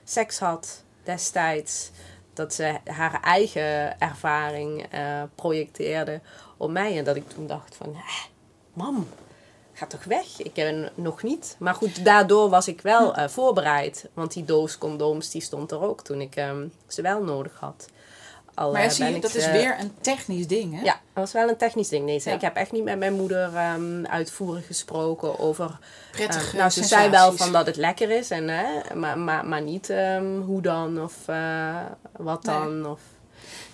seks 0.04 0.38
had 0.38 0.82
destijds. 1.04 1.90
Dat 2.32 2.54
ze 2.54 2.78
haar 2.84 3.20
eigen 3.22 4.00
ervaring 4.00 4.86
eh, 4.90 5.22
projecteerde 5.34 6.20
op 6.56 6.70
mij. 6.70 6.98
En 6.98 7.04
dat 7.04 7.16
ik 7.16 7.28
toen 7.28 7.46
dacht 7.46 7.76
van, 7.76 7.94
"Hè, 7.94 8.28
mam, 8.72 9.08
ga 9.72 9.86
toch 9.86 10.04
weg? 10.04 10.42
Ik 10.42 10.52
ben 10.52 10.90
nog 10.94 11.22
niet. 11.22 11.56
Maar 11.58 11.74
goed, 11.74 12.04
daardoor 12.04 12.48
was 12.48 12.68
ik 12.68 12.80
wel 12.80 13.14
eh, 13.14 13.28
voorbereid. 13.28 14.08
Want 14.14 14.32
die 14.32 14.44
doos 14.44 14.78
condooms 14.78 15.30
die 15.30 15.42
stond 15.42 15.70
er 15.70 15.82
ook 15.82 16.02
toen 16.02 16.20
ik 16.20 16.36
ehm, 16.36 16.66
ze 16.86 17.02
wel 17.02 17.22
nodig 17.22 17.52
had. 17.58 17.88
Al, 18.54 18.72
Maar 18.72 18.82
eh, 18.82 18.90
zie 18.90 19.04
je, 19.14 19.20
dat 19.20 19.34
is 19.34 19.44
ze- 19.44 19.50
weer 19.50 19.76
een 19.80 19.92
technisch 20.00 20.46
ding, 20.46 20.74
hè? 20.74 20.80
ja, 20.80 20.92
dat 20.92 21.00
was 21.12 21.32
wel 21.32 21.48
een 21.48 21.56
technisch 21.56 21.88
ding. 21.88 22.04
Nee, 22.04 22.20
Ja. 22.24 22.32
ik 22.32 22.40
heb 22.40 22.56
echt 22.56 22.72
niet 22.72 22.84
met 22.84 22.98
mijn 22.98 23.12
moeder 23.12 23.56
ehm, 23.56 24.04
uitvoerig 24.04 24.66
gesproken 24.66 25.38
over... 25.38 25.78
Prettige 26.12 26.46
ehm, 26.48 26.56
nou, 26.56 26.70
ze 26.70 26.84
zei 26.84 27.10
wel 27.10 27.32
van 27.36 27.52
dat 27.52 27.66
het 27.66 27.76
lekker 27.76 28.10
is, 28.10 28.30
en, 28.30 28.48
hè, 28.48 28.64
maar, 28.94 29.18
maar, 29.18 29.46
maar 29.46 29.62
niet 29.62 29.90
ehm, 29.90 30.40
hoe 30.40 30.60
dan 30.62 31.02
of 31.02 31.14
eh, 31.26 31.76
wat 32.16 32.42
Nee. 32.44 32.54
dan. 32.56 32.86
Of, 32.86 33.00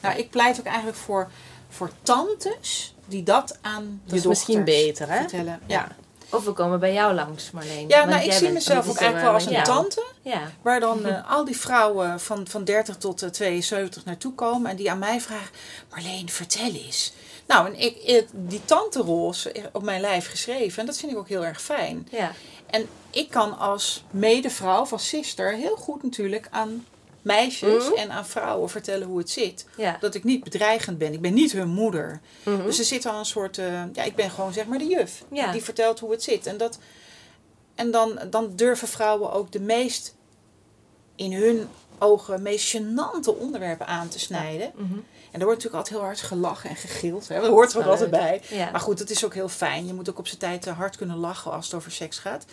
Nou, 0.00 0.18
ik 0.18 0.30
pleit 0.30 0.58
ook 0.58 0.66
eigenlijk 0.66 0.96
voor, 0.96 1.28
voor 1.68 1.90
tantes 2.02 2.94
die 3.06 3.22
dat 3.22 3.58
aan 3.60 4.00
dat 4.04 4.12
je 4.12 4.16
is 4.20 4.26
misschien 4.26 4.64
beter, 4.64 5.10
hè? 5.10 5.18
vertellen. 5.18 5.60
Ja. 5.66 5.88
Of 6.30 6.44
we 6.44 6.52
komen 6.52 6.80
bij 6.80 6.92
jou 6.92 7.14
langs, 7.14 7.50
Marleen. 7.50 7.88
Ja, 7.88 8.04
nou, 8.04 8.22
ik 8.24 8.32
zie 8.32 8.50
mezelf 8.50 8.88
ook 8.88 8.96
eigenlijk 8.96 9.22
wel 9.24 9.32
als 9.34 9.46
een 9.46 9.62
tante. 9.62 10.04
Ja. 10.22 10.40
Waar 10.62 10.80
dan 10.80 11.04
eh, 11.06 11.30
al 11.30 11.44
die 11.44 11.56
vrouwen 11.58 12.20
van, 12.20 12.46
van 12.48 12.64
30 12.64 12.96
tot 12.96 13.22
eh, 13.22 13.28
72 13.30 14.04
naartoe 14.04 14.34
komen. 14.34 14.70
En 14.70 14.76
die 14.76 14.90
aan 14.90 14.98
mij 14.98 15.20
vragen, 15.20 15.50
Marleen, 15.90 16.28
vertel 16.28 16.72
eens. 16.72 17.12
Nou, 17.46 17.66
en 17.66 17.80
ik, 17.80 17.96
ik- 17.96 18.28
die 18.32 18.60
tanterol 18.64 19.30
is 19.30 19.46
op 19.72 19.82
mijn 19.82 20.00
lijf 20.00 20.30
geschreven. 20.30 20.80
En 20.80 20.86
dat 20.86 20.96
vind 20.98 21.12
ik 21.12 21.18
ook 21.18 21.28
heel 21.28 21.44
erg 21.44 21.60
fijn. 21.62 22.08
ja. 22.10 22.32
En 22.70 22.88
ik 23.10 23.30
kan 23.30 23.58
als 23.58 24.04
medevrouw, 24.10 24.80
of 24.80 24.92
als 24.92 25.08
sister, 25.08 25.52
heel 25.52 25.76
goed 25.76 26.02
natuurlijk 26.02 26.46
aan 26.50 26.86
meisjes 27.22 27.84
Mhm. 27.88 27.94
en 27.98 28.10
aan 28.10 28.26
vrouwen 28.26 28.70
vertellen 28.70 29.06
hoe 29.06 29.18
het 29.18 29.30
zit. 29.30 29.66
Ja. 29.76 29.96
Dat 30.00 30.14
ik 30.14 30.24
niet 30.24 30.44
bedreigend 30.44 30.98
ben. 30.98 31.12
Ik 31.12 31.20
ben 31.20 31.34
niet 31.34 31.52
hun 31.52 31.68
moeder. 31.68 32.20
Mhm. 32.42 32.64
Dus 32.64 32.78
er 32.78 32.84
zit 32.84 33.06
al 33.06 33.18
een 33.18 33.24
soort... 33.24 33.58
eh, 33.58 33.82
ja, 33.92 34.02
ik 34.02 34.14
ben 34.14 34.30
gewoon 34.30 34.52
zeg 34.52 34.66
maar 34.66 34.78
de 34.78 34.86
juf. 34.86 35.24
Ja. 35.32 35.52
Die 35.52 35.62
vertelt 35.62 36.00
hoe 36.00 36.10
het 36.10 36.22
zit. 36.22 36.46
En, 36.46 36.56
dat, 36.56 36.78
en 37.74 37.90
dan, 37.90 38.18
dan 38.30 38.52
durven 38.56 38.88
vrouwen 38.88 39.32
ook 39.32 39.52
de 39.52 39.60
meest... 39.60 40.14
in 41.16 41.32
hun 41.32 41.68
ogen 41.98 42.42
meest 42.42 42.76
gênante 42.76 43.38
onderwerpen 43.38 43.86
aan 43.86 44.08
te 44.08 44.18
snijden. 44.18 44.72
Mhm. 44.74 44.94
En 45.30 45.38
daar 45.38 45.48
wordt 45.48 45.62
natuurlijk 45.64 45.74
altijd 45.74 45.94
heel 45.96 46.04
hard 46.04 46.20
gelachen 46.20 46.70
en 46.70 46.76
gegild. 46.76 47.28
Hè? 47.28 47.40
Dat 47.40 47.50
hoort 47.50 47.72
er 47.72 47.78
ook 47.78 47.86
altijd 47.86 48.10
bij. 48.10 48.42
Ja. 48.50 48.70
Maar 48.70 48.80
goed, 48.80 48.98
dat 48.98 49.10
is 49.10 49.24
ook 49.24 49.34
heel 49.34 49.48
fijn. 49.48 49.86
Je 49.86 49.94
moet 49.94 50.10
ook 50.10 50.18
op 50.18 50.26
zijn 50.26 50.38
tijd 50.38 50.64
hard 50.66 50.96
kunnen 50.96 51.16
lachen 51.16 51.52
als 51.52 51.64
het 51.64 51.74
over 51.74 51.90
seks 51.92 52.18
gaat. 52.18 52.44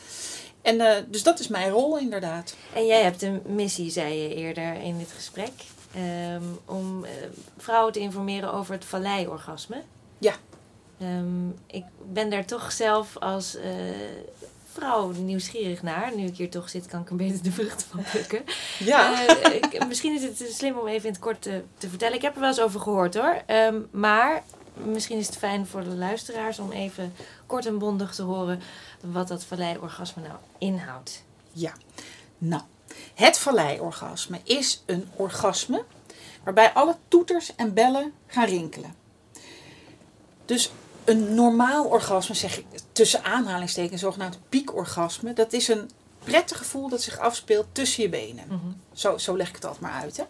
En 0.66 0.80
eh, 0.82 1.04
dus 1.08 1.24
dat 1.24 1.40
is 1.40 1.48
mijn 1.48 1.70
rol 1.70 1.98
inderdaad. 1.98 2.56
En 2.74 2.86
jij 2.86 3.02
hebt 3.02 3.22
een 3.22 3.42
missie, 3.46 3.90
zei 3.92 4.14
je 4.14 4.36
eerder 4.36 4.74
in 4.74 4.98
dit 4.98 5.12
gesprek, 5.16 5.52
ehm, 5.94 6.44
om 6.66 7.04
eh, 7.06 7.12
vrouwen 7.58 7.94
te 7.94 8.00
informeren 8.00 8.54
over 8.54 8.74
het 8.74 8.86
valleiorgasme. 8.86 9.82
Ja. 10.18 10.34
Ehm, 11.00 11.48
ik 11.68 11.84
ben 12.12 12.30
daar 12.30 12.46
toch 12.46 12.72
zelf 12.72 13.18
als 13.18 13.56
eh, 13.56 13.72
vrouw 14.74 15.12
nieuwsgierig 15.12 15.84
naar. 15.84 16.12
Nu 16.16 16.26
ik 16.26 16.38
hier 16.38 16.50
toch 16.50 16.70
zit, 16.70 16.86
kan 16.88 17.02
ik 17.02 17.10
een 17.10 17.18
beetje 17.18 17.42
de 17.42 17.52
vruchten 17.52 17.88
van 17.88 18.04
plukken. 18.12 18.44
Ja. 18.80 19.22
Ik- 19.52 19.86
misschien 19.88 20.16
is 20.16 20.24
het 20.24 20.54
slim 20.54 20.78
om 20.78 20.88
even 20.88 21.08
in 21.08 21.12
het 21.14 21.22
kort 21.22 21.42
te, 21.42 21.62
te 21.78 21.90
vertellen. 21.90 22.16
Ik 22.16 22.22
heb 22.22 22.34
er 22.34 22.40
wel 22.40 22.50
eens 22.50 22.60
over 22.62 22.80
gehoord 22.80 23.16
hoor. 23.16 23.42
Ehm, 23.46 23.76
maar 23.92 24.44
misschien 24.84 25.18
is 25.18 25.26
het 25.26 25.38
fijn 25.38 25.68
voor 25.68 25.84
de 25.84 25.96
luisteraars 25.96 26.60
om 26.60 26.72
even 26.72 27.14
kort 27.46 27.66
en 27.66 27.78
bondig 27.78 28.16
te 28.16 28.24
horen 28.24 28.62
wat 29.02 29.28
dat 29.28 29.44
valleiorgasme 29.44 30.22
nou 30.22 30.38
inhoudt. 30.58 31.24
Ja, 31.52 31.74
nou, 32.38 32.62
het 33.14 33.38
valleiorgasme 33.38 34.40
is 34.44 34.84
een 34.86 35.08
orgasme 35.16 35.84
waarbij 36.44 36.74
alle 36.74 36.96
toeters 37.08 37.56
en 37.56 37.74
bellen 37.74 38.14
gaan 38.28 38.46
rinkelen. 38.46 38.96
Dus 40.46 40.72
een 41.04 41.36
normaal 41.36 41.86
orgasme, 41.86 42.36
zeg 42.36 42.58
ik 42.58 42.66
tussen 42.92 43.24
aanhalingstekens, 43.24 44.02
zogenaamd 44.02 44.40
piekorgasme, 44.50 45.34
dat 45.34 45.54
is 45.54 45.68
een 45.68 45.90
prettig 46.24 46.58
gevoel 46.58 46.90
dat 46.90 47.02
zich 47.02 47.20
afspeelt 47.20 47.68
tussen 47.72 48.04
je 48.04 48.10
benen. 48.10 48.46
Mhm. 48.48 48.72
Zo, 48.94 49.18
zo 49.18 49.38
leg 49.38 49.50
ik 49.50 49.56
het 49.56 49.66
altijd 49.66 49.84
maar 49.84 50.02
uit. 50.02 50.18
Hè? 50.18 50.24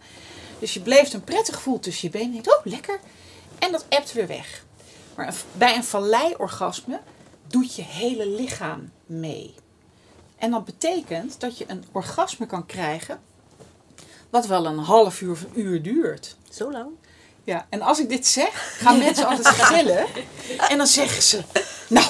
Dus 0.60 0.74
je 0.74 0.80
beleeft 0.80 1.14
een 1.14 1.24
prettig 1.24 1.56
gevoel 1.56 1.80
tussen 1.80 2.12
je 2.12 2.18
benen. 2.18 2.36
Je 2.36 2.42
denkt, 2.42 2.58
oh, 2.58 2.66
lekker. 2.66 3.00
En 3.60 3.72
dat 3.72 3.86
ebt 3.90 4.14
weer 4.14 4.28
weg. 4.28 4.64
Maar 5.16 5.34
bij 5.52 5.76
een 5.76 5.84
valleiorgasme 5.84 7.00
doet 7.48 7.76
je 7.76 7.82
hele 7.82 8.28
lichaam 8.28 8.92
mee. 9.06 9.56
En 10.38 10.52
dat 10.52 10.66
betekent 10.66 11.40
dat 11.40 11.58
je 11.58 11.66
een 11.68 11.84
orgasme 11.92 12.46
kan 12.46 12.66
krijgen 12.66 13.20
wat 14.30 14.46
wel 14.46 14.66
een 14.66 14.78
half 14.78 15.22
uur 15.22 15.32
of 15.32 15.42
een 15.42 15.60
uur 15.60 15.82
duurt. 15.82 16.36
Zo 16.50 16.72
lang? 16.72 16.90
Ja, 17.44 17.66
en 17.70 17.82
als 17.82 18.00
ik 18.00 18.10
dit 18.10 18.28
zeg, 18.28 18.78
gaan 18.80 18.98
mensen 18.98 19.28
altijd 19.28 19.48
gillen. 19.56 20.06
En 20.70 20.78
dan 20.78 20.88
zeggen 20.88 21.22
ze, 21.22 21.44
nou, 21.88 22.06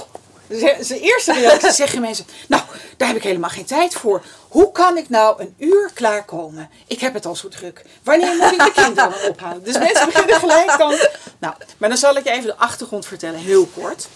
ze 0.83 0.99
eerste 0.99 1.33
reactie 1.33 1.71
zeggen 1.83 2.01
mensen, 2.01 2.25
nou, 2.47 2.63
daar 2.97 3.07
heb 3.07 3.17
ik 3.17 3.23
helemaal 3.23 3.49
geen 3.49 3.65
tijd 3.65 3.93
voor. 3.93 4.23
Hoe 4.47 4.71
kan 4.71 4.97
ik 4.97 5.09
nou 5.09 5.41
een 5.41 5.55
uur 5.57 5.91
klaarkomen? 5.93 6.69
Ik 6.87 6.99
heb 6.99 7.13
het 7.13 7.25
al 7.25 7.35
zo 7.35 7.47
druk. 7.47 7.85
Wanneer 8.03 8.35
moet 8.35 8.51
ik 8.51 8.59
de 8.59 8.71
kinderen 8.71 9.13
ophalen? 9.29 9.63
Dus 9.63 9.77
mensen 9.77 10.05
beginnen 10.05 10.39
gelijk 10.39 10.77
dan. 10.77 10.95
Nou, 11.39 11.53
maar 11.77 11.89
dan 11.89 11.97
zal 11.97 12.15
ik 12.15 12.23
je 12.23 12.31
even 12.31 12.45
de 12.45 12.55
achtergrond 12.55 13.05
vertellen, 13.05 13.39
heel 13.39 13.65
kort. 13.65 14.07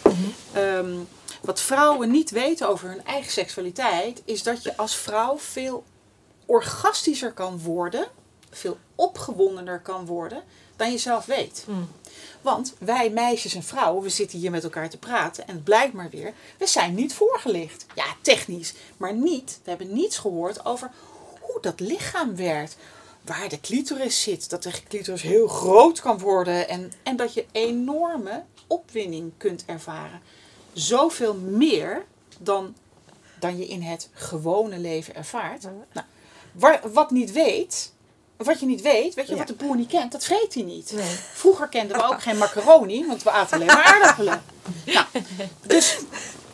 Ehm, 0.53 0.93
wat 1.41 1.61
vrouwen 1.61 2.11
niet 2.11 2.29
weten 2.29 2.69
over 2.69 2.89
hun 2.89 3.05
eigen 3.05 3.31
seksualiteit, 3.31 4.21
is 4.25 4.43
dat 4.43 4.63
je 4.63 4.77
als 4.77 4.95
vrouw 4.95 5.37
veel 5.39 5.83
orgastischer 6.45 7.31
kan 7.31 7.59
worden, 7.59 8.07
veel 8.51 8.77
opgewondener 8.95 9.79
kan 9.79 10.05
worden 10.05 10.43
dan 10.79 10.91
je 10.91 10.97
zelf 10.97 11.25
weet. 11.25 11.63
Mm. 11.67 11.87
Want 12.41 12.73
wij 12.77 13.09
meisjes 13.09 13.53
en 13.53 13.63
vrouwen, 13.63 14.03
we 14.03 14.09
zitten 14.09 14.39
hier 14.39 14.51
met 14.51 14.63
elkaar 14.63 14.89
te 14.89 14.97
praten 14.97 15.47
en 15.47 15.53
het 15.53 15.63
blijkt 15.63 15.93
maar 15.93 16.09
weer, 16.09 16.33
we 16.57 16.67
zijn 16.67 16.95
niet 16.95 17.13
voorgelicht. 17.13 17.85
Ja, 17.95 18.05
technisch, 18.21 18.73
maar 18.97 19.13
niet, 19.13 19.59
we 19.63 19.69
hebben 19.69 19.93
niets 19.93 20.17
gehoord 20.17 20.65
over 20.65 20.91
hoe 21.39 21.61
dat 21.61 21.79
lichaam 21.79 22.35
werkt. 22.35 22.77
Waar 23.21 23.49
de 23.49 23.59
clitoris 23.59 24.21
zit, 24.21 24.49
dat 24.49 24.63
de 24.63 24.71
clitoris 24.87 25.21
heel 25.21 25.47
groot 25.47 25.99
kan 26.01 26.19
worden 26.19 26.67
en, 26.67 26.91
en 27.03 27.15
dat 27.15 27.33
je 27.33 27.45
enorme 27.51 28.43
opwinding 28.67 29.31
kunt 29.37 29.63
ervaren. 29.65 30.21
Zoveel 30.73 31.35
meer 31.35 32.05
dan, 32.39 32.75
dan 33.39 33.57
je 33.57 33.67
in 33.67 33.81
het 33.81 34.09
gewone 34.13 34.77
leven 34.77 35.15
ervaart. 35.15 35.63
Nou, 35.63 36.05
waar, 36.51 36.91
wat 36.91 37.11
niet 37.11 37.31
weet, 37.31 37.91
wat 38.45 38.59
je 38.59 38.65
niet 38.65 38.81
weet, 38.81 39.13
weet 39.13 39.27
je, 39.27 39.35
wat 39.35 39.47
de 39.47 39.53
boer 39.53 39.75
niet 39.75 39.89
kent, 39.89 40.11
dat 40.11 40.23
vreet 40.25 40.53
hij 40.53 40.63
niet. 40.63 40.91
Nee. 40.95 41.15
Vroeger 41.33 41.67
kenden 41.67 41.97
we 41.97 42.03
ook 42.03 42.21
geen 42.21 42.37
macaroni, 42.37 43.07
want 43.07 43.23
we 43.23 43.29
aten 43.31 43.53
alleen 43.55 43.67
maar 43.67 43.83
aardappelen. 43.83 44.41
Nou, 44.85 45.05
dus 45.67 45.97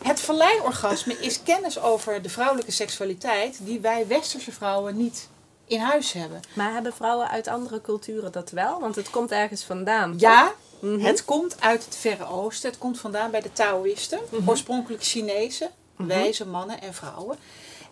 het 0.02 0.20
valleiorgasme 0.20 1.16
is 1.20 1.42
kennis 1.42 1.80
over 1.80 2.22
de 2.22 2.28
vrouwelijke 2.28 2.70
seksualiteit 2.72 3.58
die 3.60 3.80
wij 3.80 4.06
westerse 4.06 4.52
vrouwen 4.52 4.96
niet 4.96 5.28
in 5.66 5.80
huis 5.80 6.12
hebben. 6.12 6.40
Maar 6.54 6.72
hebben 6.72 6.94
vrouwen 6.94 7.28
uit 7.28 7.48
andere 7.48 7.80
culturen 7.80 8.32
dat 8.32 8.50
wel? 8.50 8.80
Want 8.80 8.96
het 8.96 9.10
komt 9.10 9.30
ergens 9.30 9.62
vandaan. 9.64 10.14
Ja, 10.16 10.52
Mhm. 10.80 11.00
het 11.04 11.24
komt 11.24 11.60
uit 11.60 11.84
het 11.84 11.96
Verre 11.96 12.26
Oosten. 12.26 12.70
Het 12.70 12.78
komt 12.78 13.00
vandaan 13.00 13.30
bij 13.30 13.40
de 13.40 13.52
Taoïsten. 13.52 14.18
Oorspronkelijk 14.46 15.02
Chinezen, 15.04 15.70
wijze 15.96 16.46
mannen 16.46 16.80
en 16.80 16.94
vrouwen. 16.94 17.36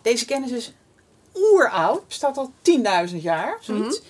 Deze 0.01 0.25
kennis 0.25 0.51
is 0.51 0.71
oeroud. 1.35 2.07
Bestaat 2.07 2.37
al 2.37 2.51
10.000 3.09 3.15
jaar, 3.15 3.57
zoiets. 3.61 4.01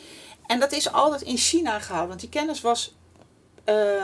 En 0.48 0.60
dat 0.60 0.72
is 0.72 0.92
altijd 0.92 1.22
in 1.22 1.38
China 1.38 1.80
gehouden. 1.80 2.08
Want 2.10 2.20
die 2.20 2.30
kennis 2.30 2.62
was, 2.62 2.96
eh, 3.64 4.04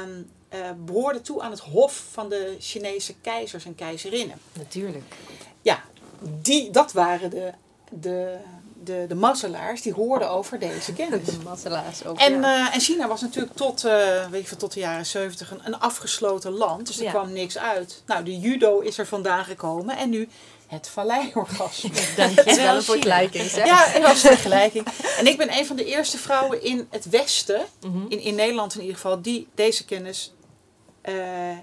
behoorde 0.86 1.22
toe 1.22 1.41
aan 1.41 1.51
het 1.51 1.59
hof 1.59 2.03
van 2.11 2.30
de 2.30 2.55
Chinese 2.59 3.13
keizers 3.22 3.65
en 3.65 3.76
keizerinnen. 3.76 4.38
Natuurlijk. 4.53 5.03
Ja, 5.61 5.84
die, 6.41 6.72
dat 6.72 6.91
waren 6.91 7.30
de, 7.30 7.51
de, 7.89 8.38
de, 8.84 9.05
de 9.07 9.15
mazzelaars, 9.15 9.82
die 9.82 9.93
hoorden 9.93 10.30
over 10.30 10.59
deze 10.59 10.93
kennis. 10.93 11.26
De 11.38 11.38
mazzelaars 11.43 12.05
ook. 12.05 12.17
En, 12.17 12.41
ja. 12.41 12.67
eh, 12.67 12.76
en 12.76 12.82
China 12.82 13.07
was 13.07 13.22
natuurlijk 13.22 13.55
tot, 13.55 13.86
eh, 13.86 14.30
weet 14.30 14.47
je, 14.49 14.55
tot 14.55 14.74
de 14.74 14.80
jaren 14.80 15.05
70 15.05 15.51
een, 15.51 15.59
een 15.63 15.80
afgesloten 15.80 16.51
land. 16.51 16.88
Dus 16.88 16.97
er 16.97 17.03
Ja. 17.03 17.09
kwam 17.11 17.34
niks 17.34 17.57
uit. 17.57 18.03
Nou, 18.05 18.24
de 18.24 18.39
judo 18.39 18.80
is 18.80 18.97
er 18.97 19.07
vandaan 19.07 19.45
gekomen. 19.45 19.97
En 19.97 20.09
nu 20.09 20.30
het 20.72 20.88
valleiorgasme. 20.89 21.89
Je. 21.93 22.41
is 22.45 22.55
wel 22.55 22.76
een 22.76 22.84
vergelijking, 22.84 23.49
zeg. 23.49 23.65
Ja, 23.65 23.86
het 23.88 24.01
was 24.03 24.24
een 24.24 24.30
vergelijking. 24.30 24.88
En 25.17 25.28
ik 25.28 25.38
ben 25.38 25.57
een 25.57 25.65
van 25.65 25.76
de 25.76 25.86
eerste 25.86 26.17
vrouwen 26.17 26.63
in 26.63 26.88
het 26.89 27.05
Westen, 27.09 27.65
Mhm. 27.82 28.05
in, 28.09 28.19
in 28.19 28.36
Nederland 28.36 28.74
in 28.76 28.80
ieder 28.82 28.95
geval, 28.95 29.22
die 29.22 29.47
deze 29.55 29.86
kennis 29.86 30.34
eh, 31.01 31.13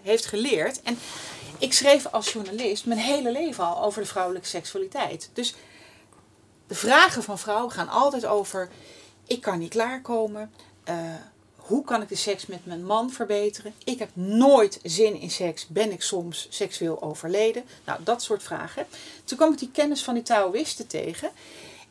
heeft 0.02 0.26
geleerd. 0.26 0.82
En 0.82 0.98
ik 1.59 1.72
schreef 1.72 2.06
als 2.06 2.32
journalist 2.32 2.86
mijn 2.86 3.00
hele 3.00 3.32
leven 3.32 3.64
al 3.64 3.82
over 3.84 4.02
de 4.02 4.09
vrouwelijke 4.09 4.48
seksualiteit. 4.48 5.30
Dus 5.32 5.54
de 6.66 6.74
vragen 6.74 7.22
van 7.22 7.38
vrouwen 7.38 7.72
gaan 7.72 7.88
altijd 7.88 8.26
over: 8.26 8.68
ik 9.26 9.40
kan 9.40 9.59
niet 9.59 9.70
klaarkomen. 9.70 10.52
eh, 10.84 10.94
hoe 11.68 11.84
kan 11.84 12.02
ik 12.02 12.08
de 12.08 12.14
seks 12.14 12.46
met 12.46 12.66
mijn 12.66 12.84
man 12.84 13.10
verbeteren? 13.10 13.74
Ik 13.84 13.98
heb 13.98 14.08
nooit 14.12 14.80
zin 14.82 15.20
in 15.20 15.30
seks. 15.30 15.66
Ben 15.66 15.92
ik 15.92 16.02
soms 16.02 16.46
seksueel 16.50 17.02
overleden? 17.02 17.64
Nou, 17.84 18.02
dat 18.04 18.22
soort 18.22 18.42
vragen. 18.42 18.86
Toen 19.24 19.36
kwam 19.38 19.52
ik 19.52 19.58
die 19.58 19.70
kennis 19.70 20.02
van 20.02 20.14
die 20.14 20.22
Taoïsten 20.22 20.86
tegen. 20.86 21.30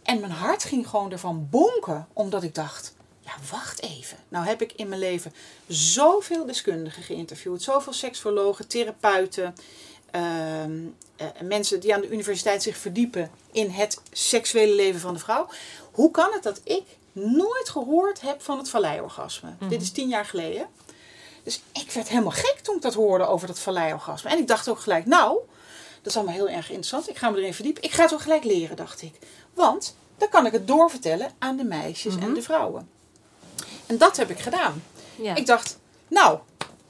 En 0.04 0.20
mijn 0.20 0.32
hart 0.32 0.64
ging 0.64 0.88
gewoon 0.88 1.12
ervan 1.12 1.48
bonken. 1.50 2.08
Omdat 2.14 2.44
ik 2.44 2.56
dacht, 2.56 2.94
ja 3.22 3.32
wacht 3.52 3.82
even. 3.82 4.18
Nou 4.28 4.46
heb 4.46 4.62
ik 4.62 4.74
in 4.76 4.88
mijn 4.88 5.02
leven 5.02 5.34
zoveel 5.68 6.46
deskundigen 6.46 7.04
geïnterviewd. 7.04 7.62
Zoveel 7.62 7.94
seksologen, 7.94 8.68
therapeuten. 8.68 9.56
ehm, 10.12 10.80
eh, 11.16 11.28
mensen 11.44 11.80
die 11.80 11.94
aan 11.94 12.02
de 12.02 12.10
universiteit 12.10 12.64
zich 12.64 12.78
verdiepen 12.78 13.32
in 13.52 13.70
het 13.70 14.02
seksuele 14.12 14.76
leven 14.76 15.00
van 15.00 15.14
de 15.14 15.20
vrouw. 15.20 15.48
Hoe 15.92 16.12
kan 16.12 16.32
het 16.34 16.44
dat 16.44 16.62
ik 16.64 16.84
nooit 17.18 17.70
gehoord 17.70 18.22
heb 18.22 18.42
van 18.42 18.58
het 18.58 18.70
valleiorgasme? 18.70 19.50
Dit 19.70 19.82
is 19.82 19.92
tien 19.92 20.08
jaar 20.08 20.26
geleden. 20.26 20.68
Dus 21.44 21.62
ik 21.74 21.92
werd 21.92 22.08
helemaal 22.10 22.32
gek 22.32 22.60
toen 22.62 22.76
ik 22.76 22.82
dat 22.82 22.94
hoorde 22.94 23.28
over 23.28 23.48
dat 23.48 23.60
valleiorgasme. 23.60 24.30
En 24.30 24.38
ik 24.38 24.48
dacht 24.48 24.70
ook 24.70 24.80
gelijk, 24.80 25.06
nou, 25.06 25.40
dat 26.02 26.12
is 26.12 26.16
allemaal 26.16 26.36
heel 26.36 26.50
erg 26.50 26.68
interessant. 26.68 27.10
Ik 27.10 27.18
ga 27.18 27.30
me 27.30 27.38
erin 27.38 27.54
verdiepen. 27.54 27.84
Ik 27.84 27.92
ga 27.92 28.04
het 28.04 28.14
ook 28.14 28.22
gelijk 28.22 28.44
leren, 28.44 28.76
dacht 28.76 29.02
ik. 29.02 29.14
Want 29.54 29.96
dan 30.18 30.30
kan 30.30 30.46
ik 30.46 30.52
het 30.52 30.68
doorvertellen 30.68 31.32
aan 31.40 31.58
de 31.58 31.64
meisjes 31.64 32.16
en 32.16 32.34
de 32.34 32.42
vrouwen. 32.42 32.90
En 33.86 33.98
dat 33.98 34.18
heb 34.18 34.30
ik 34.30 34.40
gedaan. 34.40 34.84
Ja. 35.16 35.36
Ik 35.36 35.46
dacht, 35.46 35.78
nou, 36.08 36.40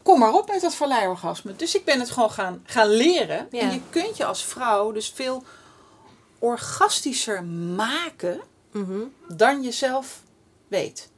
kom 0.03 0.19
maar 0.19 0.34
op 0.34 0.47
met 0.47 0.61
dat 0.61 0.75
valleiorgasme. 0.75 1.55
Dus 1.55 1.75
ik 1.75 1.86
ben 1.86 1.99
het 1.99 2.11
gewoon 2.11 2.32
gaan, 2.32 2.63
gaan 2.65 2.89
leren. 2.89 3.47
Ja. 3.51 3.59
En 3.59 3.71
je 3.71 3.82
kunt 3.89 4.17
je 4.17 4.25
als 4.25 4.43
vrouw 4.43 4.91
dus 4.91 5.11
veel 5.15 5.43
orgastischer 6.39 7.43
maken 7.43 8.41
Mhm. 8.78 8.99
dan 9.28 9.63
je 9.63 9.71
zelf 9.71 10.21
weet. 10.67 11.09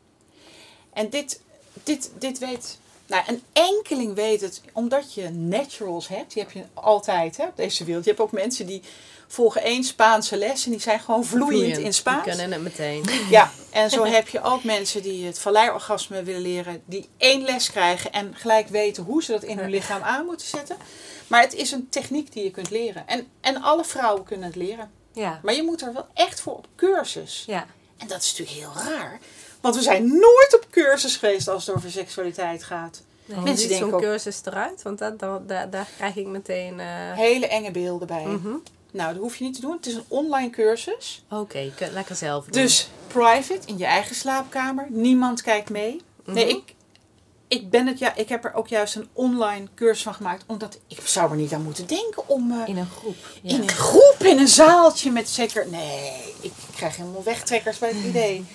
En 0.94 1.10
dit, 1.10 1.42
dit, 1.84 2.12
dit 2.20 2.40
weet. 2.40 2.78
Nou, 3.06 3.24
een 3.28 3.44
enkeling 3.54 4.16
weet 4.16 4.42
het, 4.42 4.62
omdat 4.74 5.14
je 5.14 5.30
naturals 5.30 6.08
hebt. 6.08 6.34
Die 6.34 6.44
heb 6.44 6.52
je 6.52 6.64
altijd 6.74 7.38
hè, 7.38 7.46
op 7.46 7.58
deze 7.58 7.84
wereld. 7.84 8.04
Je 8.04 8.10
hebt 8.10 8.22
ook 8.22 8.32
mensen 8.32 8.66
die 8.66 8.82
volgen 9.28 9.64
één 9.64 9.84
Spaanse 9.84 10.38
les 10.38 10.66
en 10.66 10.72
die 10.72 10.80
zijn 10.80 11.00
gewoon 11.00 11.26
vloeiend, 11.26 11.78
in 11.78 11.94
Spaans. 11.94 12.24
Die 12.24 12.34
kunnen 12.34 12.52
het 12.52 12.62
meteen. 12.62 13.06
Ja, 13.30 13.52
en 13.72 13.90
zo 13.90 14.06
heb 14.06 14.28
je 14.28 14.42
ook 14.42 14.64
mensen 14.64 15.02
die 15.02 15.26
het 15.26 15.40
valleiorgasme 15.40 16.24
willen 16.24 16.42
leren, 16.42 16.82
die 16.86 17.10
één 17.18 17.42
les 17.42 17.72
krijgen 17.72 18.12
en 18.12 18.36
gelijk 18.36 18.68
weten 18.68 19.04
hoe 19.04 19.24
ze 19.24 19.32
dat 19.32 19.44
in 19.44 19.58
hun 19.58 19.70
lichaam 19.70 20.02
aan 20.02 20.26
moeten 20.26 20.48
zetten. 20.48 20.78
Maar 21.28 21.42
het 21.42 21.54
is 21.54 21.72
een 21.72 21.90
techniek 21.90 22.34
die 22.34 22.44
je 22.44 22.52
kunt 22.52 22.70
leren. 22.70 23.08
En, 23.08 23.28
en 23.42 23.62
alle 23.62 23.86
vrouwen 23.86 24.24
kunnen 24.24 24.46
het 24.46 24.56
leren. 24.56 24.92
Ja. 25.20 25.40
Maar 25.44 25.54
je 25.54 25.64
moet 25.64 25.82
er 25.82 25.94
wel 25.94 26.06
echt 26.14 26.42
voor 26.42 26.54
op 26.56 26.68
cursus. 26.76 27.44
Ja. 27.48 27.66
En 27.98 28.08
dat 28.08 28.22
is 28.22 28.38
natuurlijk 28.38 28.58
heel 28.76 28.84
raar. 28.94 29.20
Want 29.62 29.76
we 29.76 29.82
zijn 29.82 30.08
nooit 30.08 30.56
op 30.56 30.68
cursus 30.72 31.16
geweest 31.16 31.48
als 31.48 31.66
het 31.68 31.76
over 31.76 31.92
seksualiteit 31.92 32.64
gaat. 32.64 33.02
Hoe 33.26 33.36
Mensen 33.36 33.58
ziet 33.58 33.70
denken 33.70 33.88
zo'n 33.88 33.96
ook 33.96 34.02
cursus 34.04 34.42
eruit? 34.46 34.82
Want 34.82 35.00
dat, 35.00 35.20
dat, 35.20 35.48
daar, 35.48 35.70
daar 35.70 35.88
krijg 35.98 36.16
ik 36.16 36.26
meteen... 36.28 36.80
eh, 36.80 36.88
hele 37.14 37.48
enge 37.48 37.72
beelden 37.72 38.08
bij. 38.08 38.26
mhm. 38.26 38.54
Nou, 38.92 39.14
dat 39.14 39.22
hoef 39.22 39.36
je 39.36 39.44
niet 39.44 39.56
te 39.56 39.62
doen. 39.62 39.72
Het 39.76 39.86
is 39.86 39.94
een 39.94 40.04
online 40.08 40.50
cursus. 40.50 41.24
Oké, 41.30 41.58
je 41.60 41.74
kunt 41.74 41.92
lekker 41.92 42.16
zelf 42.16 42.44
doen. 42.46 42.62
Dus 42.62 42.90
private, 43.08 43.60
in 43.68 43.78
je 43.78 43.86
eigen 43.86 44.16
slaapkamer. 44.16 44.86
Niemand 44.90 45.42
kijkt 45.42 45.70
mee. 45.70 46.02
Nee, 46.26 46.46
Mhm. 46.46 46.56
ik, 46.56 46.76
ik, 47.50 47.70
ben 47.70 47.88
het, 47.88 48.00
ja, 48.00 48.16
ik 48.16 48.30
heb 48.30 48.46
er 48.46 48.54
ook 48.54 48.68
juist 48.68 48.96
een 48.96 49.08
online 49.14 49.68
cursus 49.76 50.04
van 50.04 50.14
gemaakt. 50.14 50.44
Omdat 50.48 50.80
ik 50.88 51.02
zou 51.08 51.32
er 51.32 51.38
niet 51.38 51.54
aan 51.54 51.64
moeten 51.64 51.88
denken 51.88 52.28
om... 52.30 52.52
eh, 52.52 52.68
In 52.68 52.78
een 52.78 52.90
groep. 52.90 53.16
Ja. 53.42 53.56
In 53.56 53.62
een 53.62 53.70
groep, 53.70 54.16
in 54.20 54.38
een 54.40 54.48
zaaltje 54.48 55.12
met 55.12 55.30
zeker. 55.30 55.70
Nee, 55.70 56.34
ik 56.42 56.52
krijg 56.76 56.96
helemaal 56.96 57.24
wegtrekkers 57.24 57.78
bij 57.78 57.90
het 57.90 58.04
idee. 58.06 58.46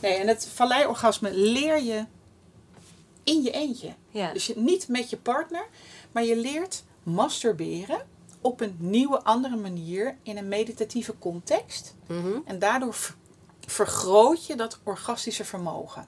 Nee, 0.00 0.14
en 0.14 0.28
het 0.28 0.48
valleiorgasme 0.54 1.32
leer 1.34 1.82
je 1.82 2.04
in 3.24 3.42
je 3.42 3.50
eentje. 3.50 3.94
Ja. 4.10 4.32
Dus 4.32 4.46
je, 4.46 4.54
niet 4.56 4.88
met 4.88 5.10
je 5.10 5.16
partner, 5.16 5.66
maar 6.12 6.24
je 6.24 6.36
leert 6.36 6.82
masturberen 7.02 8.06
op 8.40 8.60
een 8.60 8.76
nieuwe, 8.78 9.22
andere 9.22 9.56
manier 9.56 10.16
in 10.22 10.36
een 10.36 10.48
meditatieve 10.48 11.14
context. 11.18 11.94
Mhm. 12.06 12.32
En 12.44 12.58
daardoor 12.58 12.94
ver- 12.94 13.14
vergroot 13.66 14.46
je 14.46 14.56
dat 14.56 14.78
orgastische 14.82 15.44
vermogen. 15.44 16.06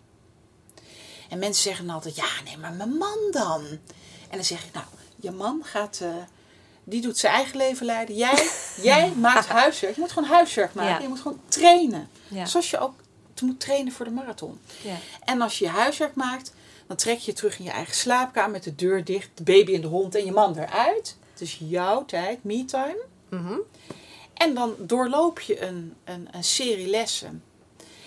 En 1.29 1.39
mensen 1.39 1.63
zeggen 1.63 1.87
dan 1.87 1.95
altijd, 1.95 2.17
ja, 2.17 2.29
nee, 2.45 2.59
maar 2.59 2.73
mijn 2.73 2.97
man 2.97 3.19
dan? 3.31 3.65
En 4.31 4.41
dan 4.41 4.45
zeg 4.45 4.65
ik, 4.65 4.73
nou, 4.73 4.87
je 5.17 5.31
man 5.31 5.61
gaat, 5.65 5.99
eh, 6.03 6.09
die 6.85 7.01
doet 7.01 7.19
zijn 7.19 7.35
eigen 7.35 7.57
leven 7.57 7.87
leiden. 7.87 8.17
Jij, 8.17 8.51
jij 8.83 9.13
maakt 9.17 9.47
huiswerk. 9.47 9.95
Je 9.95 10.01
moet 10.01 10.13
gewoon 10.13 10.29
huiswerk 10.29 10.75
maken. 10.75 10.95
Ja. 10.95 11.01
Je 11.01 11.09
moet 11.09 11.21
gewoon 11.21 11.41
trainen. 11.49 12.09
Ja. 12.29 12.47
Zoals 12.47 12.71
je 12.71 12.79
ook 12.79 12.95
moet 13.43 13.61
trainen 13.61 13.93
voor 13.93 14.05
de 14.05 14.11
marathon. 14.11 14.61
Ja. 14.83 14.97
En 15.25 15.41
als 15.41 15.59
je 15.59 15.65
je 15.65 15.71
huiswerk 15.71 16.15
maakt, 16.15 16.53
dan 16.87 16.97
trek 16.97 17.19
je 17.19 17.31
je 17.31 17.37
terug 17.37 17.59
in 17.59 17.65
je 17.65 17.71
eigen 17.71 17.95
slaapkamer 17.95 18.51
met 18.51 18.63
de 18.63 18.75
deur 18.75 19.05
dicht, 19.05 19.31
de 19.35 19.43
baby 19.43 19.75
en 19.75 19.81
de 19.81 19.87
hond 19.87 20.15
en 20.15 20.25
je 20.25 20.33
man 20.33 20.59
eruit. 20.59 21.17
Het 21.33 21.41
is 21.41 21.61
jouw 21.61 22.05
tijd, 22.05 22.45
me 22.45 22.65
time. 22.65 23.05
Mhm. 23.29 23.59
En 24.35 24.55
dan 24.55 24.75
doorloop 24.79 25.41
je 25.41 25.63
een, 25.63 25.95
een, 26.05 26.29
een 26.31 26.45
serie 26.45 26.89
lessen. 26.89 27.43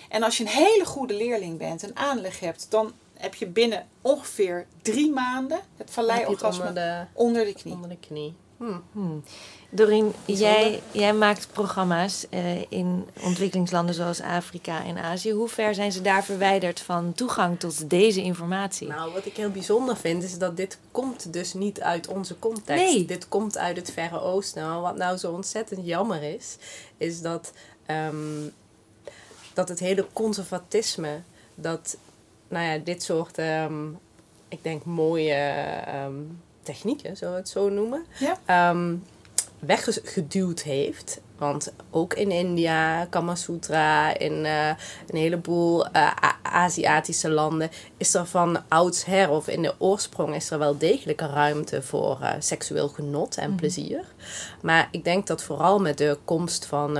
En 0.08 0.22
als 0.22 0.36
je 0.36 0.44
een 0.44 0.50
hele 0.50 0.84
goede 0.84 1.14
leerling 1.14 1.58
bent 1.58 1.82
en 1.82 1.96
aanleg 1.96 2.40
hebt, 2.40 2.66
dan 2.70 2.92
heb 3.18 3.34
je 3.34 3.46
binnen 3.46 3.86
ongeveer 4.00 4.66
drie 4.82 5.10
maanden 5.12 5.60
het 5.76 5.90
valleiorgasme 5.90 6.66
onder 6.66 6.74
de, 6.74 7.04
onder 7.12 7.44
de 7.44 7.52
knie. 7.52 7.74
onder 7.74 7.88
de 7.88 7.98
knie. 8.00 8.34
Hm. 8.56 8.78
Hmm. 8.92 9.22
Doreen, 9.70 10.12
jij, 10.24 10.82
jij 10.92 11.14
maakt 11.14 11.48
programma's 11.52 12.26
eh, 12.30 12.72
in 12.72 13.06
ontwikkelingslanden 13.22 13.94
zoals 13.94 14.20
Afrika 14.20 14.84
en 14.84 14.98
Azië. 14.98 15.32
Hoe 15.32 15.48
ver 15.48 15.74
zijn 15.74 15.92
ze 15.92 16.02
daar 16.02 16.24
verwijderd 16.24 16.80
van 16.80 17.12
toegang 17.12 17.58
tot 17.58 17.90
deze 17.90 18.22
informatie? 18.22 18.88
Nou, 18.88 19.12
wat 19.12 19.26
ik 19.26 19.36
heel 19.36 19.50
bijzonder 19.50 19.96
vind, 19.96 20.22
is 20.22 20.38
dat 20.38 20.56
dit 20.56 20.78
komt 20.90 21.32
dus 21.32 21.54
niet 21.54 21.80
uit 21.80 22.06
onze 22.06 22.38
context. 22.38 22.84
Nee. 22.84 23.04
Dit 23.04 23.28
komt 23.28 23.58
uit 23.58 23.76
het 23.76 23.90
Verre 23.90 24.20
Oosten. 24.20 24.66
Maar 24.66 24.80
wat 24.80 24.96
nou 24.96 25.16
zo 25.16 25.32
ontzettend 25.32 25.86
jammer 25.86 26.22
is, 26.22 26.56
is 26.96 27.20
dat, 27.20 27.52
ehm, 27.86 28.48
dat 29.54 29.68
het 29.68 29.78
hele 29.78 30.06
conservatisme, 30.12 31.20
dat 31.54 31.96
nou 32.48 32.66
ja, 32.66 32.78
dit 32.84 33.02
soort, 33.02 33.38
ehm, 33.38 33.88
ik 34.48 34.62
denk, 34.62 34.84
mooie 34.84 35.34
ehm, 35.86 36.14
technieken, 36.62 37.16
zullen 37.16 37.34
we 37.34 37.40
het 37.40 37.48
zo 37.48 37.68
noemen, 37.68 38.04
Ja? 38.18 38.38
ehm, 38.44 38.94
weggeduwd 39.58 40.62
heeft. 40.62 41.20
Want 41.38 41.72
ook 41.90 42.14
in 42.14 42.30
India, 42.30 43.04
Kama 43.04 43.34
Sutra, 43.34 44.18
in 44.18 44.44
eh, 44.44 44.68
een 45.08 45.18
heleboel 45.18 45.86
eh, 45.86 46.12
Aziatische 46.42 47.30
landen 47.30 47.70
is 47.96 48.14
er 48.14 48.26
van 48.26 48.58
oudsher 48.68 49.30
of 49.30 49.48
in 49.48 49.62
de 49.62 49.74
oorsprong 49.78 50.34
is 50.34 50.50
er 50.50 50.58
wel 50.58 50.78
degelijk 50.78 51.20
ruimte 51.20 51.82
voor 51.82 52.18
eh, 52.20 52.32
seksueel 52.38 52.88
genot 52.88 53.36
en 53.36 53.54
plezier. 53.54 54.04
Maar 54.62 54.88
ik 54.90 55.04
denk 55.04 55.26
dat 55.26 55.42
vooral 55.42 55.78
met 55.80 55.98
de 55.98 56.18
komst 56.24 56.66
van 56.66 56.94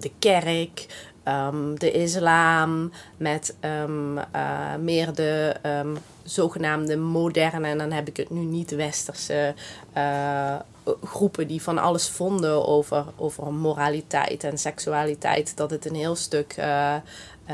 de 0.00 0.10
kerk, 0.18 0.86
ehm, 1.28 1.74
de 1.74 1.90
islam, 1.90 2.92
met 3.16 3.56
ehm, 3.60 4.18
eh, 4.18 4.74
meer 4.80 5.14
de 5.14 5.54
ehm, 5.62 5.96
zogenaamde 6.22 6.96
moderne, 6.96 7.68
en 7.68 7.78
dan 7.78 7.90
heb 7.90 8.08
ik 8.08 8.16
het 8.16 8.30
nu 8.30 8.40
niet 8.40 8.70
westerse 8.70 9.54
eh, 9.92 10.56
groepen 11.02 11.46
die 11.46 11.62
van 11.62 11.78
alles 11.78 12.08
vonden 12.08 12.66
over, 12.66 13.04
over 13.16 13.52
moraliteit 13.52 14.44
en 14.44 14.58
seksualiteit, 14.58 15.56
dat 15.56 15.70
het 15.70 15.86
een 15.86 15.94
heel 15.94 16.16
stuk 16.16 16.52
eh, 16.56 16.94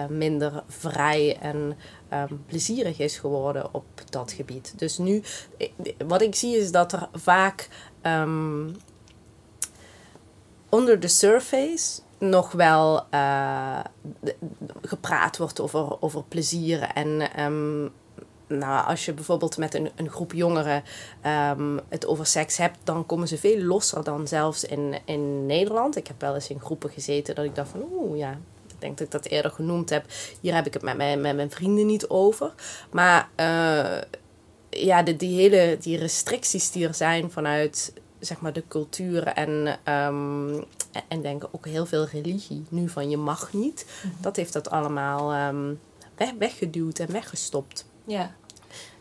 minder 0.09 0.63
vrij 0.69 1.37
en 1.41 1.77
plezierig 2.47 2.99
is 2.99 3.19
geworden 3.19 3.75
op 3.75 3.85
dat 4.11 4.33
gebied. 4.33 4.75
Dus 4.77 4.99
nu, 4.99 5.23
wat 6.07 6.23
ik 6.23 6.35
zie 6.35 6.57
is 6.57 6.71
dat 6.71 6.93
er 6.93 7.09
vaak 7.13 7.69
onder 10.69 11.01
de 11.01 11.09
surface 11.09 12.01
nog 12.19 12.53
wel 12.53 13.03
eh, 13.11 13.81
gepraat 14.83 15.37
wordt 15.37 15.61
over, 15.61 16.03
over 16.03 16.23
plezier 16.23 16.83
en 16.83 17.33
ehm, 17.35 17.89
nou, 18.47 18.87
als 18.87 19.05
je 19.05 19.13
bijvoorbeeld 19.13 19.57
met 19.57 19.75
een, 19.75 19.91
een 19.97 20.11
groep 20.11 20.33
jongeren 20.33 20.83
ehm, 21.21 21.79
het 21.89 22.07
over 22.07 22.27
seks 22.27 22.57
hebt, 22.57 22.79
dan 22.85 23.07
komen 23.07 23.29
ze 23.29 23.39
veel 23.39 23.63
losser 23.63 24.05
dan 24.05 24.29
zelfs 24.29 24.65
in, 24.65 24.95
in 25.05 25.47
Nederland. 25.47 25.97
Ik 25.97 26.07
heb 26.07 26.21
wel 26.21 26.35
eens 26.35 26.49
in 26.49 26.61
groepen 26.61 26.91
gezeten 26.91 27.35
dat 27.35 27.45
ik 27.45 27.55
dacht 27.55 27.69
van, 27.71 27.85
oeh 27.93 28.19
ja, 28.19 28.31
ik 28.69 28.81
denk 28.81 28.99
dat 28.99 29.07
ik 29.07 29.13
dat 29.13 29.27
eerder 29.27 29.51
genoemd 29.51 29.91
heb. 29.91 30.05
Hier 30.41 30.55
heb 30.55 30.67
ik 30.67 30.75
het 30.75 30.83
met 30.83 30.97
mijn, 30.97 31.21
met 31.21 31.37
mijn 31.37 31.51
vrienden 31.51 31.87
niet 31.87 32.09
over. 32.09 32.53
Maar 32.91 33.29
uh, 33.37 34.01
ja, 34.71 35.03
de, 35.03 35.17
die 35.17 35.41
hele 35.41 35.77
die 35.81 35.99
restricties 35.99 36.71
die 36.71 36.87
er 36.87 36.95
zijn 36.95 37.31
vanuit 37.31 37.93
zeg 38.25 38.41
maar, 38.41 38.53
de 38.53 38.65
cultuur 38.69 39.27
en, 39.27 39.79
um, 39.95 40.65
en 41.09 41.23
denk 41.23 41.49
ook 41.51 41.67
heel 41.67 41.87
veel 41.87 42.07
religie 42.07 42.65
nu 42.69 42.89
van 42.89 43.11
je 43.11 43.17
mag 43.17 43.53
niet. 43.53 43.87
Mhm. 44.03 44.23
Dat 44.23 44.37
heeft 44.37 44.53
dat 44.53 44.71
allemaal 44.71 45.49
um, 45.49 45.81
weg, 46.17 46.33
weggeduwd 46.39 46.99
en 46.99 47.13
weggestopt. 47.13 47.87
Ja. 48.05 48.35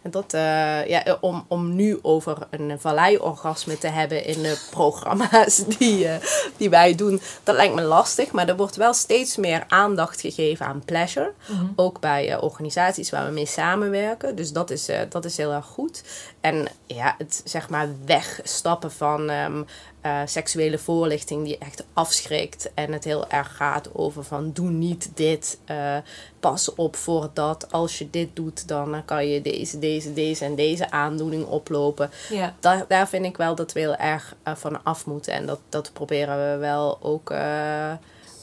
En 0.04 0.12
dat, 0.12 0.34
uh, 0.34 0.88
ja, 0.88 1.18
om, 1.22 1.46
om 1.48 1.76
nu 1.76 2.00
over 2.02 2.38
een 2.50 2.80
vallei-orgasme 2.80 3.78
te 3.78 3.88
hebben 3.88 4.26
in 4.26 4.42
de 4.42 4.62
programma's 4.70 5.64
die, 5.78 6.06
uh, 6.06 6.16
die 6.58 6.70
wij 6.70 6.96
doen, 6.96 7.22
dat 7.44 7.56
lijkt 7.56 7.76
me 7.76 7.82
lastig. 7.82 8.32
Maar 8.32 8.48
er 8.48 8.56
wordt 8.56 8.76
wel 8.76 8.94
steeds 8.94 9.38
meer 9.38 9.64
aandacht 9.68 10.22
gegeven 10.22 10.66
aan 10.66 10.86
pleasure. 10.86 11.32
Mm 11.48 11.58
-hmm. 11.58 11.74
Ook 11.76 12.00
bij 12.00 12.32
uh, 12.32 12.44
organisaties 12.44 13.10
waar 13.10 13.26
we 13.26 13.32
mee 13.32 13.46
samenwerken. 13.46 14.36
Dus 14.36 14.52
dat 14.52 14.70
is, 14.70 14.90
dat 15.10 15.26
is 15.26 15.38
heel 15.38 15.52
erg 15.52 15.66
goed. 15.66 16.04
En 16.42 16.68
ja, 16.86 17.16
het 17.18 17.42
zeg 17.46 17.70
maar 17.70 17.88
wegstappen 18.06 18.92
van 18.92 19.30
um, 19.30 19.66
uh, 20.06 20.22
seksuele 20.26 20.78
voorlichting 20.78 21.46
die 21.46 21.58
echt 21.58 21.84
afschrikt. 21.94 22.72
En 22.74 22.92
het 22.92 23.04
heel 23.04 23.30
erg 23.30 23.56
gaat 23.56 23.90
over 23.94 24.24
van 24.24 24.52
doe 24.52 24.70
niet 24.70 25.12
dit. 25.14 25.58
Uh, 25.72 25.98
pas 26.40 26.76
op 26.76 26.96
voor 26.96 27.30
dat. 27.34 27.72
Als 27.72 27.98
je 27.98 28.10
dit 28.10 28.36
doet, 28.36 28.68
dan 28.68 29.06
kan 29.06 29.28
je 29.28 29.42
deze, 29.42 29.80
deze, 29.80 29.93
deze 30.14 30.46
en 30.46 30.56
deze 30.56 30.92
aandoening 30.92 31.46
oplopen. 31.46 32.10
Ja. 32.30 32.56
Daar, 32.60 32.86
daar 32.88 33.08
vind 33.08 33.26
ik 33.26 33.38
wel 33.38 33.56
dat 33.56 33.72
we 33.72 33.80
heel 33.80 33.96
erg 33.96 34.36
uh, 34.48 34.56
van 34.56 34.84
af 34.84 35.06
moeten. 35.06 35.34
En 35.34 35.46
dat, 35.46 35.60
dat 35.70 35.90
proberen 35.94 36.52
we 36.52 36.58
wel 36.58 36.98
ook 37.02 37.34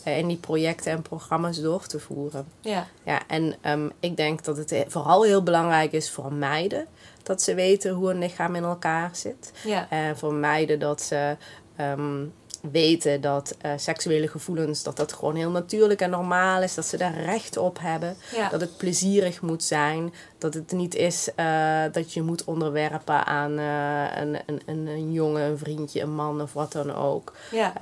in 0.04 0.26
die 0.28 0.36
projecten 0.36 0.92
en 0.92 1.02
programma's 1.02 1.60
door 1.60 1.86
te 1.86 1.98
voeren. 1.98 2.46
Ja. 2.60 2.86
Ja, 3.04 3.20
en 3.26 3.54
um, 3.66 3.92
ik 4.00 4.16
denk 4.16 4.44
dat 4.44 4.56
het 4.56 4.84
vooral 4.88 5.22
heel 5.24 5.42
belangrijk 5.42 5.92
is 5.92 6.10
voor 6.10 6.32
meiden 6.32 6.86
dat 7.22 7.42
ze 7.42 7.54
weten 7.54 7.92
hoe 7.92 8.10
een 8.10 8.18
lichaam 8.18 8.54
in 8.54 8.64
elkaar 8.64 9.10
zit. 9.12 9.52
Ja. 9.64 9.86
En 9.90 10.18
voor 10.18 10.34
meiden 10.34 10.78
dat 10.78 11.02
ze 11.02 11.36
um, 11.80 12.32
weten 12.60 13.20
dat 13.20 13.56
uh, 13.66 13.72
seksuele 13.76 14.28
gevoelens, 14.28 14.82
dat 14.82 14.96
dat 14.96 15.12
gewoon 15.12 15.34
heel 15.34 15.50
natuurlijk 15.50 16.00
en 16.00 16.10
normaal 16.10 16.62
is. 16.62 16.74
Dat 16.74 16.86
ze 16.86 16.96
daar 16.96 17.20
recht 17.20 17.56
op 17.56 17.78
hebben. 17.80 18.16
Ja. 18.34 18.48
Dat 18.48 18.60
het 18.60 18.76
plezierig 18.76 19.42
moet 19.42 19.62
zijn. 19.62 20.12
Dat 20.38 20.54
het 20.54 20.72
niet 20.72 20.94
is 20.94 21.28
uh, 21.36 21.82
dat 21.92 22.12
je 22.12 22.22
moet 22.22 22.44
onderwerpen 22.44 23.26
aan 23.26 23.58
uh, 23.58 24.16
een, 24.16 24.38
een, 24.46 24.60
een, 24.66 24.86
een, 24.86 25.12
jongen, 25.12 25.42
een 25.42 25.58
vriendje, 25.58 26.00
een 26.00 26.14
man 26.14 26.40
of 26.40 26.52
wat 26.52 26.72
dan 26.72 26.94
ook. 26.94 27.32
Ja. 27.50 27.72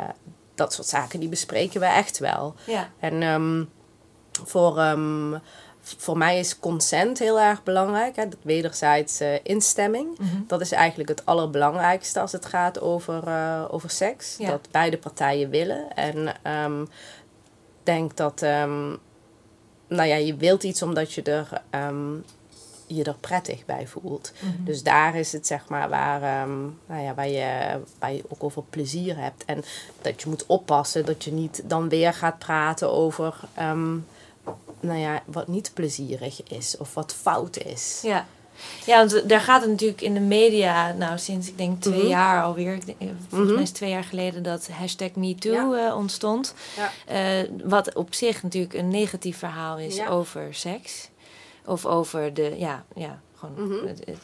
dat 0.55 0.73
soort 0.73 0.87
zaken 0.89 1.21
die 1.21 1.29
bespreken 1.29 1.81
we 1.81 1.87
echt 1.87 2.19
wel. 2.19 2.55
Ja. 2.67 2.89
En 2.99 3.23
um, 3.23 3.69
voor... 4.45 4.79
Um, 4.79 5.41
voor 5.97 6.19
mij 6.19 6.39
is 6.39 6.59
consent 6.59 7.19
heel 7.19 7.41
erg 7.41 7.63
belangrijk. 7.63 8.17
Hè? 8.17 8.29
Dat 8.29 8.39
wederzijdse 8.43 9.41
instemming. 9.43 10.19
Mm 10.19 10.29
-hmm. 10.29 10.45
Dat 10.47 10.61
is 10.61 10.73
eigenlijk 10.73 11.09
het 11.09 11.27
allerbelangrijkste 11.27 12.21
als 12.21 12.33
het 12.33 12.47
gaat 12.47 12.81
over, 12.81 13.29
uh, 13.29 13.65
over 13.71 13.91
seks. 13.91 14.37
Ja. 14.39 14.51
Dat 14.51 14.69
beide 14.71 14.99
partijen 14.99 15.51
willen. 15.51 15.95
En 15.95 16.35
um, 16.65 16.89
denk 17.83 18.17
dat... 18.17 18.43
Um, 18.43 18.99
nou 19.89 20.09
ja, 20.09 20.17
je 20.17 20.37
wilt 20.37 20.63
iets 20.63 20.83
omdat 20.83 21.13
je 21.13 21.23
er, 21.23 21.63
um, 21.71 22.25
je 22.87 23.05
er 23.05 23.17
prettig 23.21 23.65
bij 23.65 23.87
voelt. 23.87 24.33
Mm 24.41 24.51
-hmm. 24.51 24.65
Dus 24.65 24.83
daar 24.83 25.15
is 25.15 25.33
het 25.33 25.47
zeg 25.47 25.69
maar 25.69 25.89
waar, 25.89 26.49
nou 26.87 27.03
ja, 27.03 27.15
waar, 27.15 27.29
je, 27.29 27.81
waar 27.99 28.13
je 28.13 28.25
ook 28.29 28.45
over 28.45 28.63
plezier 28.71 29.17
hebt. 29.17 29.45
En 29.45 29.65
dat 30.03 30.23
je 30.23 30.29
moet 30.29 30.47
oppassen 30.47 31.05
dat 31.05 31.25
je 31.25 31.33
niet 31.33 31.63
dan 31.65 31.89
weer 31.89 32.15
gaat 32.15 32.39
praten 32.39 32.93
over 32.93 33.35
nou 34.81 34.99
ja, 34.99 35.23
wat 35.27 35.49
niet 35.49 35.71
plezierig 35.75 36.43
is 36.43 36.77
of 36.77 36.95
wat 36.95 37.15
fout 37.15 37.57
is. 37.57 38.01
Ja. 38.03 38.27
Ja, 38.87 38.97
want 38.97 39.29
daar 39.29 39.41
gaat 39.41 39.61
het 39.61 39.71
natuurlijk 39.71 40.01
in 40.01 40.15
de 40.15 40.21
media, 40.21 40.93
nou 40.93 41.19
sinds 41.19 41.49
ik 41.49 41.59
denk 41.59 41.81
twee 41.81 41.95
mm 41.95 42.01
-hmm. 42.01 42.09
jaar 42.09 42.43
alweer. 42.43 42.75
Ik 42.75 42.87
denk, 42.87 42.99
volgens 43.01 43.31
mm 43.31 43.39
-hmm. 43.39 43.55
mij 43.55 43.63
is 43.63 43.71
twee 43.71 43.91
jaar 43.91 44.05
geleden 44.05 44.43
dat 44.43 44.69
hashtag 44.69 45.15
MeToo 45.15 45.75
ja. 45.77 45.89
uh, 45.89 45.97
ontstond. 45.97 46.55
Ja. 46.77 47.41
Uh, 47.41 47.49
wat 47.65 47.95
op 47.95 48.15
zich 48.15 48.43
natuurlijk 48.43 48.75
een 48.75 48.89
negatief 48.89 49.39
verhaal 49.39 49.79
is 49.79 49.97
ja. 49.97 50.09
over 50.09 50.55
seks. 50.55 51.09
Of 51.65 51.87
over 51.87 52.35
de, 52.35 52.55
ja, 52.57 52.85
ja 52.95 53.21
gewoon. 53.35 53.55
Mhm. 53.55 53.65
Mm 53.65 53.79
-hmm. 53.79 53.87
het, 53.87 54.03
het, 54.07 54.19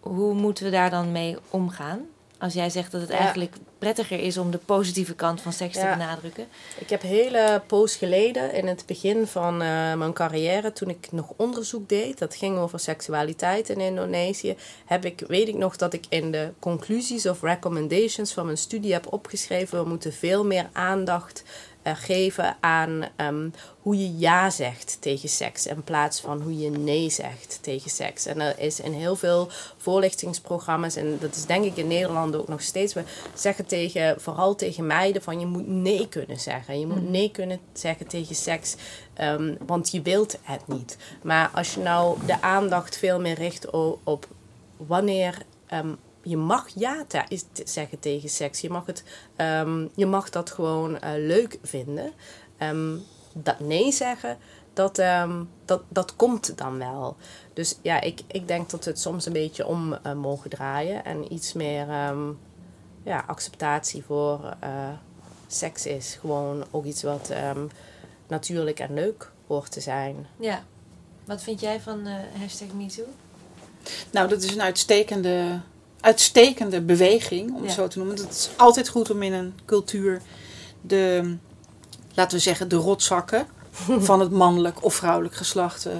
hoe 0.00 0.34
moeten 0.34 0.64
we 0.64 0.70
daar 0.70 0.90
dan 0.90 1.12
mee 1.12 1.36
omgaan? 1.50 2.06
Als 2.40 2.54
jij 2.54 2.70
zegt 2.70 2.92
dat 2.92 3.00
het 3.00 3.10
eigenlijk 3.10 3.54
prettiger 3.78 4.20
is 4.20 4.38
om 4.38 4.50
de 4.50 4.58
positieve 4.58 5.14
kant 5.14 5.40
van 5.40 5.52
seks 5.52 5.74
Ja. 5.74 5.92
te 5.92 5.98
benadrukken. 5.98 6.46
Ik 6.78 6.90
heb 6.90 7.02
hele 7.02 7.62
poos 7.66 7.96
geleden, 7.96 8.54
in 8.54 8.66
het 8.66 8.82
begin 8.86 9.26
van 9.26 9.54
uh, 9.54 9.94
mijn 9.94 10.12
carrière, 10.12 10.72
toen 10.72 10.88
ik 10.88 11.12
nog 11.12 11.32
onderzoek 11.36 11.88
deed, 11.88 12.18
dat 12.18 12.34
ging 12.34 12.58
over 12.58 12.78
seksualiteit 12.78 13.68
in 13.68 13.80
Indonesië, 13.80 14.56
heb 14.84 15.04
ik, 15.04 15.24
weet 15.26 15.48
ik 15.48 15.54
nog 15.56 15.76
dat 15.76 15.92
ik 15.92 16.04
in 16.08 16.30
de 16.30 16.52
conclusies 16.58 17.26
of 17.26 17.42
recommendations 17.42 18.32
van 18.32 18.44
mijn 18.44 18.58
studie 18.58 18.92
heb 18.92 19.12
opgeschreven, 19.12 19.82
we 19.82 19.88
moeten 19.88 20.12
veel 20.12 20.44
meer 20.44 20.68
aandacht 20.72 21.42
geven 21.96 22.56
aan 22.60 23.04
um, 23.16 23.52
hoe 23.80 23.98
je 23.98 24.18
ja 24.18 24.50
zegt 24.50 24.96
tegen 25.00 25.28
seks 25.28 25.66
in 25.66 25.82
plaats 25.84 26.20
van 26.20 26.40
hoe 26.42 26.58
je 26.58 26.70
nee 26.70 27.10
zegt 27.10 27.58
tegen 27.60 27.90
seks. 27.90 28.26
En 28.26 28.40
er 28.40 28.58
is 28.58 28.80
in 28.80 28.92
heel 28.92 29.16
veel 29.16 29.48
voorlichtingsprogramma's, 29.76 30.96
en 30.96 31.18
dat 31.20 31.34
is 31.34 31.46
denk 31.46 31.64
ik 31.64 31.76
in 31.76 31.86
Nederland 31.86 32.36
ook 32.36 32.48
nog 32.48 32.62
steeds, 32.62 32.92
we 32.94 33.02
zeggen 33.34 33.66
tegen, 33.66 34.20
vooral 34.20 34.54
tegen 34.54 34.86
meiden 34.86 35.22
van 35.22 35.40
je 35.40 35.46
moet 35.46 35.66
nee 35.68 36.08
kunnen 36.08 36.40
zeggen. 36.40 36.80
Je 36.80 36.86
moet 36.86 37.02
Mhm. 37.02 37.10
nee 37.10 37.30
kunnen 37.30 37.60
zeggen 37.72 38.06
tegen 38.06 38.34
seks, 38.34 38.74
um, 39.20 39.56
want 39.66 39.90
je 39.90 40.02
wilt 40.02 40.38
het 40.42 40.68
niet. 40.68 40.96
Maar 41.22 41.50
als 41.54 41.74
je 41.74 41.80
nou 41.80 42.18
de 42.26 42.42
aandacht 42.42 42.96
veel 42.96 43.20
meer 43.20 43.34
richt 43.34 43.70
op 44.04 44.26
wanneer 44.76 45.38
um, 45.74 45.96
je 46.22 46.36
mag 46.36 46.68
ja 46.74 47.04
te, 47.06 47.42
zeggen 47.64 47.98
tegen 47.98 48.28
seks. 48.28 48.60
Je 48.60 48.70
mag, 48.70 48.86
het, 48.86 49.04
um, 49.36 49.90
je 49.94 50.06
mag 50.06 50.30
dat 50.30 50.50
gewoon 50.50 50.94
uh, 50.94 51.00
leuk 51.16 51.58
vinden. 51.62 52.12
Um, 52.58 53.02
dat 53.32 53.60
nee 53.60 53.92
zeggen, 53.92 54.38
dat, 54.72 54.98
um, 54.98 55.48
dat, 55.64 55.82
dat 55.88 56.16
komt 56.16 56.58
dan 56.58 56.78
wel. 56.78 57.16
Dus 57.52 57.78
ja, 57.82 58.00
ik, 58.00 58.20
ik 58.26 58.48
denk 58.48 58.70
dat 58.70 58.84
we 58.84 58.90
het 58.90 59.00
soms 59.00 59.26
een 59.26 59.32
beetje 59.32 59.66
om 59.66 59.92
uh, 59.92 60.12
mogen 60.12 60.50
draaien. 60.50 61.04
En 61.04 61.32
iets 61.32 61.52
meer 61.52 61.86
ja, 63.02 63.24
acceptatie 63.26 64.04
voor 64.04 64.56
uh, 64.64 64.88
seks 65.46 65.86
is. 65.86 66.16
Gewoon 66.20 66.64
ook 66.70 66.84
iets 66.84 67.02
wat 67.02 67.32
natuurlijk 68.28 68.78
en 68.78 68.94
leuk 68.94 69.32
hoort 69.46 69.72
te 69.72 69.80
zijn. 69.80 70.26
Ja. 70.36 70.62
Wat 71.24 71.42
vind 71.42 71.60
jij 71.60 71.80
van 71.80 72.06
uh, 72.06 72.14
hashtag 72.38 72.72
MeToo? 72.72 73.04
Nou, 74.10 74.28
dat 74.28 74.42
is 74.42 74.54
een 74.54 74.62
uitstekende 74.62 75.60
uitstekende 76.00 76.80
beweging, 76.80 77.50
om 77.54 77.56
Ja. 77.60 77.62
het 77.66 77.72
zo 77.72 77.88
te 77.88 77.98
noemen. 77.98 78.16
Het 78.16 78.30
is 78.30 78.50
altijd 78.56 78.88
goed 78.88 79.10
om 79.10 79.22
in 79.22 79.32
een 79.32 79.54
cultuur 79.64 80.20
de, 80.80 81.34
laten 82.14 82.36
we 82.36 82.42
zeggen, 82.42 82.68
de 82.68 82.76
rotzakken 82.76 83.46
van 84.08 84.20
het 84.20 84.30
mannelijk 84.30 84.84
of 84.84 84.94
vrouwelijk 84.94 85.34
geslacht 85.34 85.86
uh, 85.86 85.92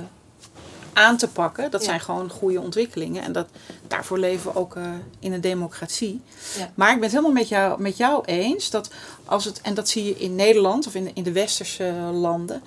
aan 0.92 1.16
te 1.16 1.28
pakken. 1.28 1.70
Dat 1.70 1.80
Ja. 1.80 1.86
zijn 1.86 2.00
gewoon 2.00 2.30
goede 2.30 2.60
ontwikkelingen. 2.60 3.22
En 3.22 3.32
dat, 3.32 3.48
daarvoor 3.88 4.18
leven 4.18 4.52
we 4.52 4.58
ook 4.58 4.76
uh, 4.76 4.84
in 5.18 5.32
een 5.32 5.40
democratie. 5.40 6.20
Ja. 6.58 6.70
Maar 6.74 6.88
ik 6.88 6.94
ben 6.94 7.02
het 7.02 7.12
helemaal 7.12 7.32
met 7.32 7.48
jou, 7.48 7.80
met 7.82 7.96
jou 7.96 8.24
eens 8.24 8.70
dat 8.70 8.90
als 9.24 9.44
het, 9.44 9.60
en 9.60 9.74
dat 9.74 9.88
zie 9.88 10.04
je 10.04 10.16
in 10.18 10.34
Nederland 10.34 10.86
of 10.86 10.94
in 10.94 11.04
de, 11.04 11.10
in 11.14 11.22
de 11.22 11.32
westerse 11.32 11.84
landen, 12.12 12.62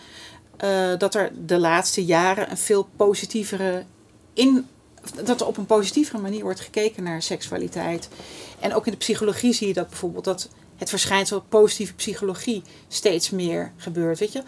uh, 0.64 0.98
dat 0.98 1.16
er 1.16 1.32
de 1.46 1.58
laatste 1.60 2.06
jaren 2.06 2.52
een 2.52 2.58
veel 2.58 2.88
positievere 2.96 3.84
in 4.34 4.68
dat 5.24 5.42
er 5.42 5.48
op 5.48 5.58
een 5.58 5.66
positievere 5.66 6.18
manier 6.18 6.44
wordt 6.44 6.60
gekeken 6.60 7.04
naar 7.04 7.22
seksualiteit. 7.22 8.10
En 8.60 8.74
ook 8.74 8.86
in 8.86 8.92
de 8.92 8.98
psychologie 8.98 9.54
zie 9.54 9.68
je 9.68 9.74
dat 9.74 9.90
bijvoorbeeld 9.90 10.26
dat 10.26 10.50
het 10.76 10.90
verschijnsel 10.90 11.44
positieve 11.50 11.94
psychologie 11.94 12.64
steeds 12.88 13.30
meer 13.30 13.72
gebeurt. 13.78 14.20
Weet 14.20 14.32
je, 14.32 14.44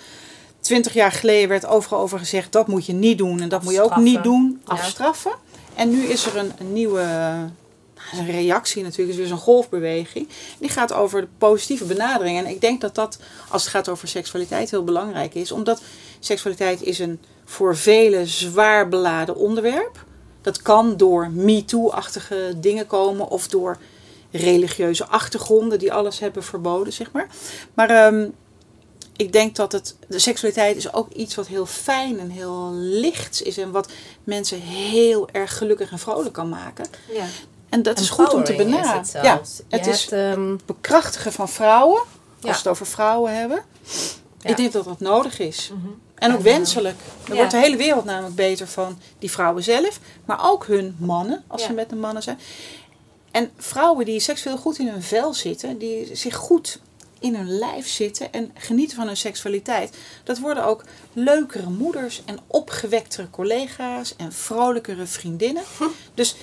twintig 0.60 0.94
jaar 0.94 1.12
geleden 1.12 1.50
werd 1.50 1.66
overal 1.66 2.00
over 2.00 2.20
gezegd 2.20 2.52
dat 2.52 2.68
moet 2.68 2.86
je 2.86 2.94
niet 2.94 3.18
doen 3.18 3.42
en 3.42 3.50
dat 3.50 3.64
moet 3.64 3.74
je 3.74 3.82
ook 3.84 3.98
niet 3.98 4.24
doen, 4.24 4.62
afstraffen. 4.64 5.32
En 5.76 5.90
nu 5.90 6.04
is 6.04 6.26
er 6.26 6.38
een, 6.38 6.52
een 6.58 6.74
nieuwe 6.74 7.04
een 8.12 8.26
reactie 8.26 8.84
natuurlijk, 8.84 9.10
is 9.10 9.18
weer 9.18 9.28
zo'n 9.28 9.38
golfbeweging. 9.38 10.28
Die 10.60 10.70
gaat 10.70 10.94
over 10.94 11.22
de 11.22 11.28
positieve 11.38 11.86
benadering. 11.86 12.38
En 12.38 12.48
ik 12.48 12.62
denk 12.62 12.82
dat 12.82 12.96
dat, 12.96 13.20
als 13.50 13.62
het 13.62 13.72
gaat 13.72 13.90
over 13.90 14.08
seksualiteit, 14.08 14.72
heel 14.72 14.84
belangrijk 14.84 15.34
is. 15.34 15.52
Omdat 15.52 15.82
seksualiteit 16.20 16.82
is 16.82 17.00
een 17.00 17.20
voor 17.46 17.78
velen 17.78 18.28
zwaar 18.28 18.90
beladen 18.90 19.36
onderwerp. 19.36 20.06
Dat 20.46 20.62
kan 20.62 20.98
door 20.98 21.30
MeToo-achtige 21.32 22.54
dingen 22.58 22.88
komen 22.88 23.28
of 23.28 23.48
door 23.48 23.78
religieuze 24.32 25.06
achtergronden 25.06 25.80
die 25.80 25.94
alles 25.94 26.20
hebben 26.20 26.44
verboden, 26.44 26.94
zeg 26.94 27.12
maar. 27.12 27.28
Maar 27.74 28.14
um, 28.14 28.34
ik 29.16 29.32
denk 29.32 29.56
dat 29.56 29.72
het, 29.72 29.96
de 30.08 30.20
seksualiteit 30.20 30.78
is 30.78 30.94
ook 30.94 31.12
iets 31.12 31.36
wat 31.36 31.48
heel 31.48 31.66
fijn 31.66 32.20
en 32.20 32.30
heel 32.30 32.72
licht 32.74 33.44
is. 33.44 33.58
En 33.58 33.72
wat 33.72 33.92
mensen 34.24 34.60
heel 34.62 35.30
erg 35.32 35.58
gelukkig 35.58 35.92
en 35.92 36.00
vrolijk 36.00 36.34
kan 36.34 36.50
maken. 36.50 36.86
Ja. 37.12 37.26
En 37.70 37.84
dat 37.84 38.00
is 38.00 38.10
goed 38.10 38.34
om 38.34 38.44
te 38.44 38.54
het 38.54 39.12
ja, 39.12 39.42
het 39.70 39.86
Je 39.86 39.92
is 39.92 40.10
hebt, 40.10 40.38
ehm, 40.38 40.56
bekrachtigen 40.66 41.32
van 41.32 41.50
vrouwen. 41.50 42.00
Als 42.00 42.08
Ja. 42.42 42.50
we 42.52 42.58
het 42.58 42.68
over 42.68 42.86
vrouwen 42.86 43.36
hebben. 43.38 43.64
Ja. 44.40 44.50
Ik 44.50 44.58
denk 44.58 44.72
dat 44.72 44.86
dat 44.86 45.00
nodig 45.00 45.40
is. 45.40 45.72
Mhm. 45.74 45.88
En 46.16 46.32
ook 46.32 46.38
En, 46.38 46.44
wenselijk. 46.44 46.98
Ja. 47.28 47.36
wordt 47.36 47.52
de 47.52 47.58
hele 47.58 47.78
wereld 47.78 48.06
namelijk 48.06 48.36
beter 48.36 48.68
van 48.68 49.00
die 49.20 49.32
vrouwen 49.32 49.64
zelf. 49.64 50.00
Maar 50.26 50.50
ook 50.52 50.66
hun 50.66 50.96
mannen, 51.00 51.44
als 51.48 51.62
Ja. 51.62 51.68
ze 51.68 51.74
met 51.74 51.90
de 51.90 51.96
mannen 51.96 52.24
zijn. 52.24 52.40
En 53.32 53.52
vrouwen 53.58 54.06
die 54.06 54.20
seksueel 54.20 54.58
goed 54.58 54.80
in 54.80 54.88
hun 54.88 55.02
vel 55.04 55.34
zitten. 55.34 55.78
Die 55.78 56.16
zich 56.16 56.36
goed 56.36 56.80
in 57.20 57.36
hun 57.36 57.50
lijf 57.58 57.88
zitten. 57.88 58.34
En 58.34 58.52
genieten 58.54 58.96
van 58.98 59.08
hun 59.08 59.18
seksualiteit. 59.18 59.98
Dat 60.24 60.40
worden 60.40 60.66
ook 60.66 60.84
leukere 61.14 61.70
moeders. 61.70 62.22
En 62.26 62.40
opgewektere 62.48 63.30
collega's. 63.30 64.16
En 64.16 64.34
vrolijkere 64.34 65.06
vriendinnen. 65.06 65.64
Dus 66.14 66.36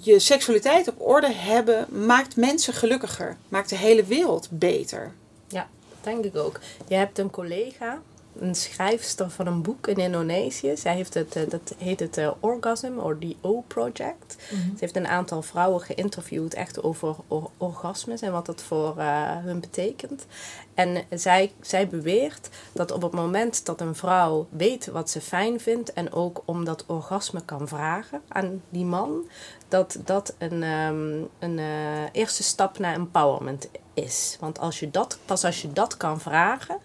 je 0.00 0.18
seksualiteit 0.18 0.88
op 0.88 1.00
orde 1.00 1.32
hebben 1.32 1.86
maakt 2.06 2.36
mensen 2.36 2.74
gelukkiger. 2.74 3.36
Maakt 3.48 3.68
de 3.68 3.76
hele 3.76 4.04
wereld 4.04 4.48
beter. 4.50 5.12
Ja, 5.48 5.68
denk 6.08 6.24
ik 6.24 6.36
ook. 6.36 6.60
Je 6.88 6.94
hebt 6.94 7.18
een 7.18 7.30
collega, 7.30 8.00
een 8.40 8.54
schrijfster 8.54 9.30
van 9.30 9.46
een 9.46 9.62
boek 9.62 9.86
in 9.86 9.96
Indonesië. 9.96 10.76
Zij 10.76 10.94
heeft 10.94 11.14
het, 11.14 11.36
eh, 11.36 11.42
dat 11.48 11.74
heet 11.78 12.00
het 12.00 12.16
eh, 12.16 12.30
Orgasm, 12.40 12.98
or 12.98 13.18
the 13.18 13.36
O 13.40 13.64
Project. 13.66 14.36
Ze 14.48 14.76
heeft 14.78 14.96
een 14.96 15.06
aantal 15.06 15.42
vrouwen 15.42 15.80
geïnterviewd 15.80 16.54
echt 16.54 16.82
over 16.82 17.16
or- 17.28 17.50
orgasmes 17.56 18.20
en 18.20 18.32
wat 18.32 18.46
dat 18.46 18.62
voor 18.62 18.98
eh, 18.98 19.36
hun 19.36 19.60
betekent. 19.60 20.26
En 20.74 21.04
zij, 21.10 21.52
zij 21.60 21.88
beweert 21.88 22.48
dat 22.72 22.90
op 22.90 23.02
het 23.02 23.12
moment 23.12 23.66
dat 23.66 23.80
een 23.80 23.94
vrouw 23.94 24.46
weet 24.50 24.86
wat 24.86 25.10
ze 25.10 25.20
fijn 25.20 25.60
vindt 25.60 25.92
en 25.92 26.12
ook 26.12 26.42
om 26.44 26.64
dat 26.64 26.84
orgasme 26.86 27.44
kan 27.44 27.68
vragen 27.68 28.20
aan 28.28 28.62
die 28.68 28.84
man, 28.84 29.28
dat 29.68 29.98
dat 30.04 30.34
een, 30.38 30.62
ehm, 30.62 31.22
een 31.38 31.58
eerste 32.12 32.42
stap 32.42 32.78
naar 32.78 32.94
empowerment 32.94 33.68
is. 33.94 34.36
Want 34.40 34.58
als 34.58 34.80
je 34.80 34.90
dat, 34.90 35.18
pas 35.24 35.44
als 35.44 35.62
je 35.62 35.72
dat 35.72 35.96
kan 35.96 36.20
vragen, 36.20 36.78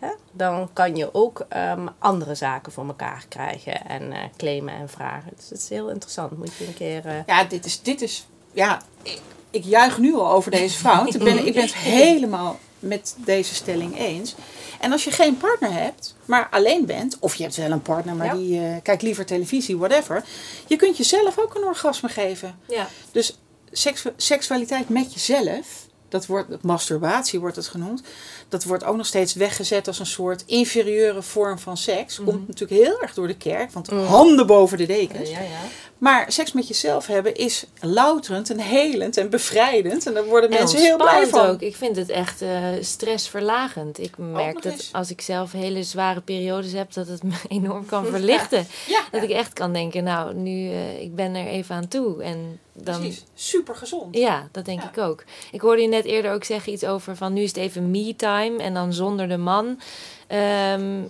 hè, 0.00 0.08
dan 0.32 0.70
kan 0.72 0.96
je 0.96 1.14
ook 1.14 1.46
ehm, 1.48 1.86
andere 1.98 2.34
zaken 2.34 2.72
voor 2.72 2.86
elkaar 2.86 3.24
krijgen 3.28 3.86
en 3.86 4.12
eh, 4.12 4.18
claimen 4.36 4.74
en 4.74 4.88
vragen. 4.88 5.32
Dus 5.36 5.48
het 5.48 5.58
is 5.58 5.68
heel 5.68 5.88
interessant. 5.90 6.38
Moet 6.38 6.54
je 6.58 6.66
een 6.66 6.74
keer. 6.74 7.06
eh, 7.06 7.14
Ja, 7.26 7.44
dit 7.44 7.64
is, 7.64 7.82
dit 7.82 8.00
is 8.02 8.26
ja, 8.52 8.82
ik, 9.02 9.20
ik 9.50 9.64
juich 9.64 9.98
nu 9.98 10.14
al 10.14 10.30
over 10.30 10.50
deze 10.50 10.78
vrouw. 10.78 11.06
Ik 11.06 11.18
ben, 11.18 11.46
ik 11.46 11.52
ben 11.54 11.62
het 11.62 11.74
helemaal 12.02 12.58
met 12.78 13.14
deze 13.18 13.54
stelling 13.54 13.98
eens. 13.98 14.34
En 14.80 14.92
als 14.92 15.04
je 15.04 15.10
geen 15.10 15.36
partner 15.36 15.72
hebt, 15.72 16.14
maar 16.24 16.48
alleen 16.50 16.86
bent, 16.86 17.16
of 17.18 17.34
je 17.34 17.42
hebt 17.42 17.56
wel 17.56 17.70
een 17.70 17.82
partner, 17.82 18.14
maar 18.14 18.26
Ja. 18.26 18.34
die 18.34 18.60
eh, 18.60 18.76
kijkt 18.82 19.02
liever 19.02 19.26
televisie, 19.26 19.78
whatever. 19.78 20.24
Je 20.66 20.76
kunt 20.76 20.96
jezelf 20.96 21.38
ook 21.38 21.54
een 21.54 21.64
orgasme 21.64 22.08
geven. 22.08 22.58
Ja. 22.68 22.88
Dus 23.12 23.38
seksu- 23.70 24.12
seksualiteit 24.16 24.88
met 24.88 25.12
jezelf, 25.14 25.66
dat 26.08 26.26
wordt, 26.26 26.62
masturbatie 26.62 27.40
wordt 27.40 27.56
het 27.56 27.66
genoemd, 27.68 28.02
dat 28.50 28.64
wordt 28.64 28.84
ook 28.84 28.96
nog 28.96 29.06
steeds 29.06 29.34
weggezet 29.34 29.86
als 29.86 29.98
een 29.98 30.06
soort 30.06 30.42
inferieure 30.46 31.22
vorm 31.22 31.58
van 31.58 31.76
seks. 31.76 32.20
Komt 32.24 32.48
natuurlijk 32.48 32.82
heel 32.82 33.00
erg 33.00 33.14
door 33.14 33.26
de 33.26 33.36
kerk, 33.36 33.70
want 33.70 33.90
handen 33.90 34.46
boven 34.46 34.78
de 34.78 34.86
dekens. 34.86 35.30
ja, 35.30 35.40
ja. 35.40 35.60
Maar 36.00 36.32
seks 36.32 36.52
met 36.52 36.68
jezelf 36.68 37.06
hebben 37.06 37.34
is 37.34 37.64
louterend 37.80 38.50
en 38.50 38.58
helend 38.58 39.16
en 39.16 39.30
bevrijdend. 39.30 40.06
En 40.06 40.14
daar 40.14 40.24
worden 40.24 40.50
En 40.50 40.58
mensen 40.58 40.78
heel 40.78 40.96
blij 40.96 41.26
van. 41.26 41.46
ook. 41.46 41.60
Ik 41.60 41.76
vind 41.76 41.96
het 41.96 42.08
echt 42.08 42.42
eh, 42.42 42.64
stressverlagend. 42.80 43.98
Ik 43.98 44.18
merk 44.18 44.62
dat 44.62 44.72
eens. 44.72 44.88
als 44.92 45.10
ik 45.10 45.20
zelf 45.20 45.52
hele 45.52 45.82
zware 45.82 46.20
periodes 46.20 46.72
heb, 46.72 46.92
dat 46.92 47.08
het 47.08 47.22
me 47.22 47.34
enorm 47.48 47.86
kan 47.86 48.06
verlichten. 48.14 48.66
Dat 49.10 49.22
ik 49.22 49.30
echt 49.30 49.52
kan 49.52 49.72
denken, 49.72 50.04
nou, 50.04 50.34
nu, 50.34 50.70
eh, 50.70 51.02
ik 51.02 51.14
ben 51.14 51.34
er 51.34 51.46
even 51.46 51.74
aan 51.74 51.88
toe. 51.88 52.22
En 52.22 52.60
dan, 52.72 53.00
precies. 53.00 53.24
Super 53.34 53.74
gezond. 53.76 54.16
Ja, 54.16 54.48
dat 54.52 54.64
denk 54.64 54.82
ik 54.82 54.98
ook. 54.98 55.24
Ik 55.52 55.60
hoorde 55.60 55.82
je 55.82 55.88
net 55.88 56.04
eerder 56.04 56.32
ook 56.32 56.44
zeggen 56.44 56.72
iets 56.72 56.84
over 56.84 57.16
van 57.16 57.32
nu 57.32 57.42
is 57.42 57.48
het 57.48 57.58
even 57.58 57.90
me-time 57.90 58.39
en 58.46 58.74
dan 58.74 58.92
zonder 58.92 59.28
de 59.28 59.36
man. 59.36 59.80
Ehm, 60.26 61.02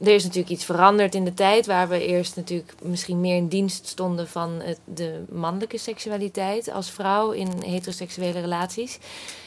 er 0.00 0.14
is 0.14 0.22
natuurlijk 0.22 0.52
iets 0.52 0.64
veranderd 0.64 1.14
in 1.14 1.24
de 1.24 1.34
tijd 1.34 1.66
waar 1.66 1.88
we 1.88 2.06
eerst 2.06 2.36
natuurlijk 2.36 2.72
misschien 2.82 3.20
meer 3.20 3.36
in 3.36 3.48
dienst 3.48 3.86
stonden 3.86 4.28
van 4.28 4.60
het, 4.62 4.78
de 4.84 5.24
mannelijke 5.30 5.78
seksualiteit 5.78 6.70
als 6.70 6.90
vrouw 6.90 7.30
in 7.30 7.48
heteroseksuele 7.64 8.40
relaties. 8.40 8.98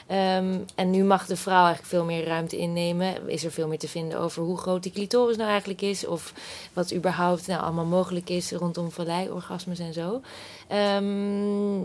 Ehm, 0.08 0.60
en 0.76 0.90
nu 0.90 1.04
mag 1.04 1.26
de 1.26 1.36
vrouw 1.36 1.66
eigenlijk 1.66 1.88
veel 1.88 2.04
meer 2.04 2.26
ruimte 2.26 2.58
innemen. 2.58 3.30
Is 3.30 3.44
er 3.44 3.52
veel 3.52 3.68
meer 3.68 3.80
te 3.80 3.88
vinden 3.88 4.20
over 4.20 4.44
hoe 4.44 4.58
groot 4.58 4.84
die 4.84 4.92
clitoris 4.92 5.38
nou 5.38 5.50
eigenlijk 5.50 5.82
is. 5.82 6.06
Of 6.06 6.34
wat 6.74 6.94
überhaupt 6.94 7.48
nou 7.48 7.62
allemaal 7.62 7.86
mogelijk 7.86 8.30
is 8.30 8.52
rondom 8.52 8.92
valleiorgasmes 8.92 9.80
en 9.80 9.94
zo. 9.94 10.22
Ehm, 10.68 11.82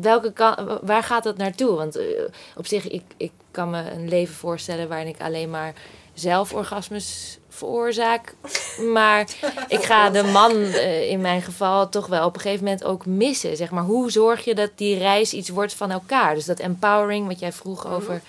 welke 0.00 0.32
kan, 0.32 0.78
waar 0.82 1.02
gaat 1.02 1.22
dat 1.22 1.36
naartoe? 1.36 1.76
Want 1.76 1.96
eh, 1.96 2.04
op 2.56 2.66
zich, 2.66 2.88
ik, 2.88 3.02
ik 3.16 3.32
kan 3.50 3.70
me 3.70 3.90
een 3.90 4.08
leven 4.08 4.34
voorstellen 4.34 4.88
waarin 4.88 5.08
ik 5.08 5.20
alleen 5.20 5.50
maar 5.50 5.74
zelf 6.14 6.52
orgasmes 6.52 7.38
veroorzaak. 7.48 8.34
Maar 8.92 9.28
ik 9.68 9.82
ga 9.82 10.10
de 10.10 10.22
man 10.22 10.52
eh, 10.52 11.10
in 11.10 11.20
mijn 11.20 11.42
geval 11.42 11.88
toch 11.88 12.06
wel 12.06 12.26
op 12.26 12.34
een 12.34 12.40
gegeven 12.40 12.64
moment 12.64 12.84
ook 12.84 13.06
missen. 13.06 13.56
Zeg 13.56 13.70
maar, 13.70 13.84
hoe 13.84 14.10
zorg 14.10 14.44
je 14.44 14.54
dat 14.54 14.70
die 14.74 14.98
reis 14.98 15.32
iets 15.32 15.48
wordt 15.48 15.74
van 15.74 15.90
elkaar? 15.90 16.34
Dus 16.34 16.44
dat 16.44 16.58
empowering, 16.58 17.26
wat 17.26 17.38
jij 17.38 17.52
vroeg 17.52 17.86
over... 17.86 18.22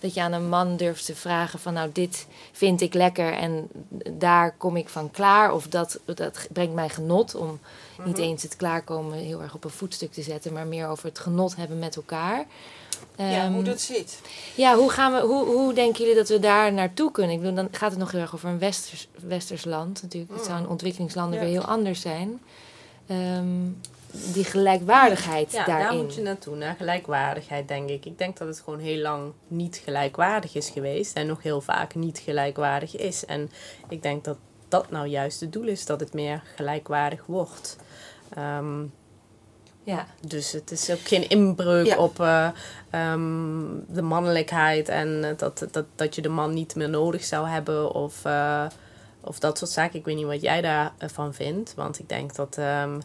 Dat 0.00 0.14
je 0.14 0.20
aan 0.22 0.32
een 0.32 0.48
man 0.48 0.76
durft 0.76 1.04
te 1.06 1.14
vragen 1.14 1.58
van 1.58 1.72
nou 1.72 1.90
dit 1.92 2.26
vind 2.52 2.80
ik 2.80 2.94
lekker 2.94 3.32
en 3.32 3.68
daar 4.12 4.54
kom 4.56 4.76
ik 4.76 4.88
van 4.88 5.10
klaar. 5.10 5.52
Of 5.52 5.66
dat, 5.66 5.98
dat 6.04 6.48
brengt 6.52 6.74
mij 6.74 6.88
genot 6.88 7.34
om 7.34 7.58
niet 8.04 8.18
eens 8.18 8.42
het 8.42 8.56
klaarkomen 8.56 9.18
heel 9.18 9.42
erg 9.42 9.54
op 9.54 9.64
een 9.64 9.70
voetstuk 9.70 10.12
te 10.12 10.22
zetten. 10.22 10.52
Maar 10.52 10.66
meer 10.66 10.86
over 10.88 11.04
het 11.08 11.18
genot 11.18 11.56
hebben 11.56 11.78
met 11.78 11.96
elkaar. 11.96 12.44
Ja, 13.16 13.44
Ehm, 13.44 13.52
hoe 13.52 13.62
dat 13.62 13.80
zit. 13.80 14.20
ja, 14.54 14.76
hoe, 14.76 14.90
gaan 14.90 15.12
we, 15.12 15.20
hoe, 15.20 15.44
hoe 15.46 15.74
denken 15.74 16.00
jullie 16.00 16.16
dat 16.16 16.28
we 16.28 16.38
daar 16.38 16.72
naartoe 16.72 17.10
kunnen? 17.12 17.32
Ik 17.34 17.40
bedoel, 17.40 17.54
dan 17.56 17.68
gaat 17.70 17.90
het 17.90 17.98
nog 18.00 18.10
heel 18.10 18.20
erg 18.20 18.34
over 18.34 18.48
een 18.48 18.58
westers, 18.58 19.08
westers 19.26 19.64
land 19.64 20.02
natuurlijk. 20.02 20.32
Het 20.32 20.44
zou 20.44 20.58
in 20.60 20.68
ontwikkelingslanden 20.68 21.38
Ja. 21.38 21.44
weer 21.44 21.52
heel 21.54 21.64
anders 21.68 22.00
zijn. 22.00 22.40
Ehm, 23.06 23.46
die 24.32 24.44
gelijkwaardigheid 24.44 25.52
Ja, 25.52 25.64
daarin. 25.64 25.86
daar 25.86 25.96
moet 25.96 26.14
je 26.14 26.22
naartoe, 26.22 26.56
naar 26.56 26.74
gelijkwaardigheid, 26.76 27.68
denk 27.68 27.88
ik. 27.88 28.04
Ik 28.04 28.18
denk 28.18 28.36
dat 28.38 28.48
het 28.48 28.60
gewoon 28.60 28.78
heel 28.78 29.00
lang 29.02 29.32
niet 29.48 29.80
gelijkwaardig 29.84 30.54
is 30.54 30.68
geweest 30.70 31.16
en 31.16 31.26
nog 31.26 31.42
heel 31.42 31.60
vaak 31.60 31.94
niet 31.94 32.18
gelijkwaardig 32.18 32.96
is. 32.96 33.24
En 33.24 33.50
ik 33.88 34.02
denk 34.02 34.24
dat 34.24 34.36
dat 34.68 34.90
nou 34.90 35.06
juist 35.06 35.40
het 35.40 35.52
doel 35.52 35.66
is, 35.68 35.86
dat 35.86 36.00
het 36.00 36.12
meer 36.14 36.42
gelijkwaardig 36.56 37.26
wordt. 37.26 37.76
Ehm, 38.34 38.82
Ja. 39.82 40.06
dus 40.26 40.52
het 40.52 40.70
is 40.70 40.90
ook 40.90 41.00
geen 41.08 41.28
inbreuk 41.28 41.86
Ja. 41.86 41.96
op 41.96 42.20
eh, 42.20 42.48
ehm, 42.90 43.64
de 43.88 44.02
mannelijkheid 44.02 44.88
en 44.88 45.34
dat, 45.36 45.66
dat, 45.70 45.84
dat 45.94 46.14
je 46.14 46.22
de 46.22 46.28
man 46.28 46.54
niet 46.54 46.74
meer 46.74 46.88
nodig 46.90 47.24
zou 47.24 47.48
hebben 47.48 47.92
of, 47.92 48.24
eh, 48.24 48.66
of 49.20 49.38
dat 49.38 49.58
soort 49.58 49.70
zaken. 49.70 49.98
Ik 49.98 50.04
weet 50.04 50.16
niet 50.16 50.26
wat 50.26 50.40
jij 50.42 50.60
daarvan 50.60 51.34
vindt, 51.34 51.74
want 51.74 51.98
ik 51.98 52.08
denk 52.08 52.34
dat. 52.34 52.58
ehm, 52.58 53.00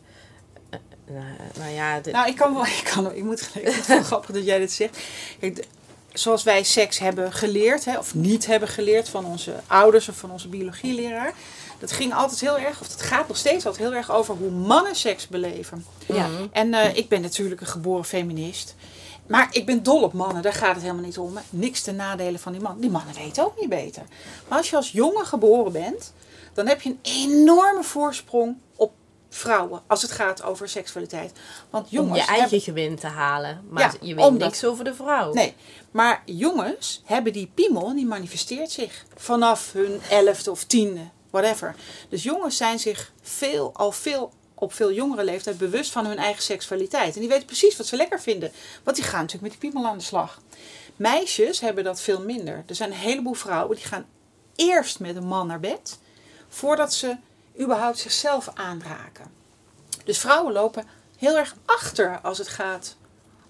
eh, 1.07 1.13
nou 1.59 1.71
ja, 1.73 1.99
de, 1.99 2.11
Nou, 2.11 2.27
ik 2.27 2.35
kan 2.35 2.53
wel, 2.53 2.65
ik, 2.81 2.91
kan, 2.93 3.13
ik 3.13 3.23
moet 3.23 3.41
vind 3.51 3.75
het 3.75 3.87
wel 3.87 4.03
grappig 4.03 4.35
dat 4.35 4.45
jij 4.45 4.59
dit 4.59 4.71
zegt. 4.71 4.97
Kijk, 5.39 5.55
de- 5.55 5.63
zoals 6.13 6.43
wij 6.43 6.63
seks 6.63 6.99
hebben 6.99 7.33
geleerd, 7.33 7.85
hè, 7.85 7.97
of 7.97 8.13
niet 8.15 8.45
hebben 8.45 8.69
geleerd 8.69 9.09
van 9.09 9.25
onze 9.25 9.53
ouders 9.67 10.09
of 10.09 10.15
van 10.17 10.31
onze 10.31 10.47
biologieleraar. 10.47 11.33
Dat 11.79 11.91
ging 11.91 12.13
altijd 12.13 12.39
heel 12.39 12.57
erg, 12.59 12.81
of 12.81 12.87
dat 12.87 13.01
gaat 13.01 13.27
nog 13.27 13.37
steeds 13.37 13.65
altijd 13.65 13.83
heel 13.87 13.93
erg 13.97 14.11
over 14.11 14.35
hoe 14.35 14.49
mannen 14.51 14.95
seks 14.95 15.27
beleven. 15.27 15.85
Ja. 16.05 16.27
En 16.51 16.73
eh, 16.73 16.95
ik 16.95 17.09
ben 17.09 17.21
natuurlijk 17.21 17.61
een 17.61 17.67
geboren 17.67 18.05
feminist. 18.05 18.75
Maar 19.27 19.47
ik 19.51 19.65
ben 19.65 19.83
dol 19.83 20.01
op 20.03 20.13
mannen, 20.13 20.41
daar 20.41 20.53
gaat 20.53 20.73
het 20.73 20.81
helemaal 20.83 21.03
niet 21.03 21.17
om. 21.17 21.35
hè. 21.35 21.41
Niks 21.49 21.81
ten 21.81 21.95
nadele 21.95 22.39
van 22.39 22.51
die 22.51 22.61
man. 22.61 22.79
Die 22.79 22.89
mannen 22.89 23.15
weten 23.15 23.45
ook 23.45 23.59
niet 23.59 23.69
beter. 23.69 24.03
Maar 24.47 24.57
als 24.57 24.69
je 24.69 24.75
als 24.75 24.91
jongen 24.91 25.25
geboren 25.25 25.71
bent, 25.71 26.13
dan 26.53 26.67
heb 26.67 26.81
je 26.81 26.89
een 26.89 26.99
enorme 27.01 27.83
voorsprong 27.83 28.55
op 28.75 28.91
vrouwen. 29.35 29.81
Als 29.87 30.01
het 30.01 30.11
gaat 30.11 30.43
over 30.43 30.69
seksualiteit. 30.69 31.31
Want 31.69 31.89
jongens 31.89 32.09
om 32.11 32.15
je 32.15 32.21
eigen 32.21 32.41
hebben- 32.41 32.61
gewin 32.61 32.95
te 32.95 33.07
halen. 33.07 33.61
Maar 33.69 33.83
Ja, 33.83 34.07
je 34.07 34.15
weet 34.15 34.25
omdat- 34.25 34.47
niks 34.47 34.65
over 34.65 34.83
de 34.83 34.93
vrouw. 34.95 35.33
Nee, 35.33 35.53
maar 35.91 36.21
jongens 36.25 37.01
hebben 37.05 37.33
die 37.33 37.51
piemel, 37.53 37.95
die 37.95 38.05
manifesteert 38.05 38.71
zich 38.71 39.05
vanaf 39.15 39.71
hun 39.73 40.01
elfde 40.09 40.51
of 40.51 40.63
tiende, 40.63 41.01
whatever. 41.29 41.75
Dus 42.09 42.23
jongens 42.23 42.57
zijn 42.57 42.79
zich 42.79 43.11
veel, 43.21 43.71
al 43.73 43.91
veel 43.91 44.31
op 44.57 44.73
veel 44.73 44.91
jongere 44.91 45.23
leeftijd 45.23 45.57
bewust 45.57 45.91
van 45.91 46.05
hun 46.05 46.17
eigen 46.17 46.43
seksualiteit. 46.43 47.13
En 47.13 47.19
die 47.19 47.29
weten 47.29 47.45
precies 47.45 47.77
wat 47.77 47.85
ze 47.87 47.95
lekker 47.95 48.21
vinden. 48.21 48.51
Want 48.83 48.95
die 48.97 49.05
gaan 49.05 49.19
natuurlijk 49.21 49.51
met 49.51 49.61
die 49.61 49.69
piemel 49.71 49.89
aan 49.89 49.97
de 49.97 50.03
slag. 50.03 50.41
Meisjes 50.95 51.59
hebben 51.59 51.83
dat 51.83 52.01
veel 52.01 52.21
minder. 52.21 52.63
Er 52.67 52.75
zijn 52.75 52.91
een 52.91 52.97
heleboel 52.97 53.33
vrouwen 53.33 53.75
die 53.75 53.85
gaan 53.85 54.05
eerst 54.55 54.99
met 54.99 55.15
een 55.15 55.27
man 55.27 55.47
naar 55.47 55.59
bed, 55.59 55.99
voordat 56.49 56.93
ze 56.93 57.15
überhaupt 57.59 57.99
zichzelf 57.99 58.49
aanraken. 58.53 59.31
Dus 60.03 60.19
vrouwen 60.19 60.53
lopen 60.53 60.87
heel 61.17 61.37
erg 61.37 61.55
achter 61.65 62.19
als 62.21 62.37
het 62.37 62.47
gaat 62.47 62.95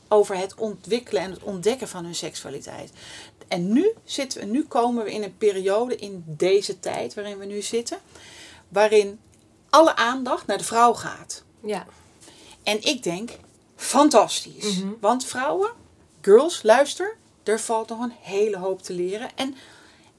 over 0.07 0.37
het 0.37 0.55
ontwikkelen 0.55 1.21
en 1.21 1.31
het 1.31 1.43
ontdekken 1.43 1.87
van 1.87 2.03
hun 2.03 2.15
seksualiteit. 2.15 2.91
En 3.47 3.73
nu, 3.73 3.93
zitten 4.03 4.39
we, 4.39 4.45
nu 4.45 4.63
komen 4.63 5.03
we 5.03 5.11
in 5.11 5.23
een 5.23 5.37
periode 5.37 5.95
in 5.95 6.23
deze 6.25 6.79
tijd 6.79 7.13
waarin 7.13 7.37
we 7.37 7.45
nu 7.45 7.61
zitten, 7.61 7.97
waarin 8.67 9.19
alle 9.69 9.95
aandacht 9.95 10.47
naar 10.47 10.57
de 10.57 10.63
vrouw 10.63 10.93
gaat. 10.93 11.43
Ja. 11.59 11.85
En 12.63 12.81
ik 12.81 13.03
denk, 13.03 13.31
fantastisch. 13.75 14.81
Want 14.99 15.25
vrouwen, 15.25 15.71
girls, 16.21 16.63
luister, 16.63 17.17
er 17.43 17.59
valt 17.59 17.89
nog 17.89 17.99
een 17.99 18.13
hele 18.21 18.57
hoop 18.57 18.81
te 18.81 18.93
leren. 18.93 19.29
En, 19.35 19.55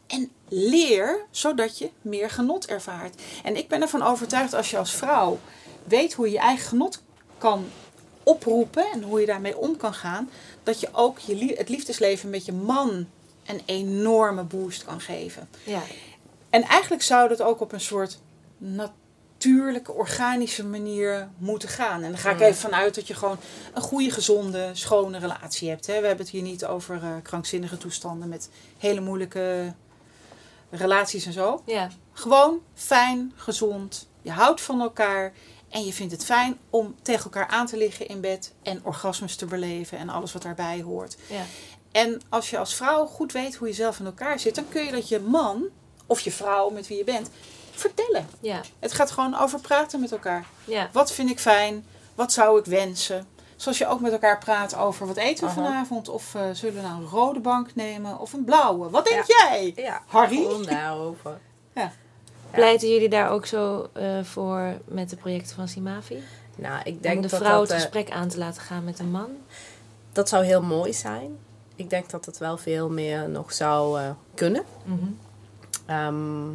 en 0.06 0.30
leer 0.48 1.26
zodat 1.30 1.78
je 1.78 1.90
meer 2.02 2.30
genot 2.30 2.66
ervaart. 2.66 3.22
En 3.44 3.56
ik 3.56 3.68
ben 3.68 3.82
ervan 3.82 4.02
overtuigd 4.02 4.54
als 4.54 4.70
je 4.70 4.78
als 4.78 4.92
vrouw 4.92 5.38
weet 5.84 6.12
hoe 6.12 6.26
je 6.26 6.32
je 6.32 6.38
eigen 6.38 6.68
genot 6.68 7.02
kan 7.38 7.64
oproepen 8.22 8.86
en 8.92 9.02
hoe 9.02 9.20
je 9.20 9.26
daarmee 9.26 9.56
om 9.56 9.76
kan 9.76 9.94
gaan, 9.94 10.30
dat 10.62 10.80
je 10.80 10.88
ook 10.92 11.18
je, 11.18 11.54
het 11.56 11.68
liefdesleven 11.68 12.30
met 12.30 12.44
je 12.44 12.52
man 12.52 13.06
een 13.46 13.60
enorme 13.64 14.42
boost 14.42 14.84
kan 14.84 15.00
geven. 15.00 15.48
Ja. 15.64 15.82
En 16.50 16.62
eigenlijk 16.62 17.02
zou 17.02 17.28
dat 17.28 17.42
ook 17.42 17.60
op 17.60 17.72
een 17.72 17.80
soort 17.80 18.18
natuurlijke, 18.58 19.92
organische 19.92 20.64
manier 20.64 21.28
moeten 21.38 21.68
gaan. 21.68 22.02
En 22.02 22.10
dan 22.10 22.18
ga 22.18 22.30
ik 22.30 22.40
even 22.40 22.60
vanuit 22.60 22.94
dat 22.94 23.06
je 23.06 23.14
gewoon 23.14 23.38
een 23.74 23.82
goede, 23.82 24.10
gezonde, 24.10 24.70
schone 24.72 25.18
relatie 25.18 25.68
hebt. 25.68 25.86
Hè. 25.86 26.00
We 26.00 26.06
hebben 26.06 26.24
het 26.24 26.34
hier 26.34 26.42
niet 26.42 26.64
over 26.64 27.02
eh, 27.02 27.10
krankzinnige 27.22 27.78
toestanden 27.78 28.28
met 28.28 28.48
hele 28.78 29.00
moeilijke 29.00 29.74
relaties 30.76 31.26
en 31.26 31.32
zo. 31.32 31.62
Ja. 31.66 31.88
Gewoon 32.12 32.60
fijn, 32.74 33.32
gezond. 33.36 34.08
Je 34.22 34.30
houdt 34.30 34.60
van 34.60 34.80
elkaar. 34.80 35.32
En 35.68 35.84
je 35.84 35.92
vindt 35.92 36.12
het 36.12 36.24
fijn 36.24 36.58
om 36.70 36.94
tegen 37.02 37.24
elkaar 37.24 37.46
aan 37.46 37.66
te 37.66 37.76
liggen 37.76 38.08
in 38.08 38.20
bed. 38.20 38.52
En 38.62 38.80
orgasmes 38.84 39.36
te 39.36 39.46
beleven 39.46 39.98
en 39.98 40.08
alles 40.08 40.32
wat 40.32 40.42
daarbij 40.42 40.82
hoort. 40.82 41.16
Ja. 41.26 41.44
En 41.92 42.20
als 42.28 42.50
je 42.50 42.58
als 42.58 42.74
vrouw 42.74 43.06
goed 43.06 43.32
weet 43.32 43.54
hoe 43.54 43.68
je 43.68 43.74
zelf 43.74 43.98
in 43.98 44.06
elkaar 44.06 44.38
zit, 44.38 44.54
dan 44.54 44.68
kun 44.68 44.84
je 44.84 44.90
dat 44.92 45.08
je 45.08 45.20
man 45.20 45.64
of 46.06 46.20
je 46.20 46.32
vrouw 46.32 46.70
met 46.70 46.86
wie 46.86 46.98
je 46.98 47.04
bent 47.04 47.30
vertellen. 47.70 48.28
Ja. 48.40 48.60
Het 48.78 48.92
gaat 48.92 49.10
gewoon 49.10 49.38
over 49.38 49.60
praten 49.60 50.00
met 50.00 50.12
elkaar. 50.12 50.46
Ja. 50.64 50.88
Wat 50.92 51.12
vind 51.12 51.30
ik 51.30 51.38
fijn? 51.38 51.86
Wat 52.14 52.32
zou 52.32 52.58
ik 52.58 52.64
wensen? 52.64 53.26
Zoals 53.56 53.78
je 53.78 53.86
ook 53.86 54.00
met 54.00 54.12
elkaar 54.12 54.38
praat 54.38 54.76
over 54.76 55.06
wat 55.06 55.16
eten 55.16 55.44
we 55.44 55.50
Aha. 55.50 55.62
vanavond? 55.64 56.08
Of 56.08 56.34
eh, 56.34 56.42
zullen 56.52 56.74
we 56.74 56.80
nou 56.80 57.00
een 57.02 57.08
rode 57.08 57.40
bank 57.40 57.74
nemen 57.74 58.18
of 58.18 58.32
een 58.32 58.44
blauwe? 58.44 58.90
Wat 58.90 59.04
denk 59.04 59.24
Ja. 59.26 59.48
jij? 59.48 59.72
Ja, 59.76 60.02
Harry? 60.06 60.36
gewoon 60.42 60.62
daarover. 60.64 61.38
Ja. 61.74 61.92
Pleiten 62.50 62.88
jullie 62.88 63.08
daar 63.08 63.30
ook 63.30 63.46
zo 63.46 63.88
eh, 63.92 64.22
voor 64.24 64.74
met 64.84 65.10
de 65.10 65.16
projecten 65.16 65.54
van 65.56 65.68
Simavi? 65.68 66.22
Nou, 66.56 66.80
ik 66.84 67.02
denk 67.02 67.16
Om 67.16 67.22
de 67.22 67.28
dat 67.28 67.38
vrouw 67.40 67.58
dat, 67.58 67.60
het 67.60 67.70
eh, 67.70 67.76
gesprek 67.76 68.10
aan 68.10 68.28
te 68.28 68.38
laten 68.38 68.62
gaan 68.62 68.84
met 68.84 68.98
een 68.98 69.10
man? 69.10 69.28
dat 70.12 70.28
zou 70.28 70.44
heel 70.44 70.62
mooi 70.62 70.92
zijn. 70.92 71.38
Ik 71.74 71.90
denk 71.90 72.10
dat 72.10 72.24
het 72.24 72.38
wel 72.38 72.56
veel 72.56 72.90
meer 72.90 73.28
nog 73.28 73.52
zou 73.52 74.00
eh, 74.00 74.10
kunnen. 74.34 74.62
Mhm. 74.84 75.04
Ehm, 75.86 76.48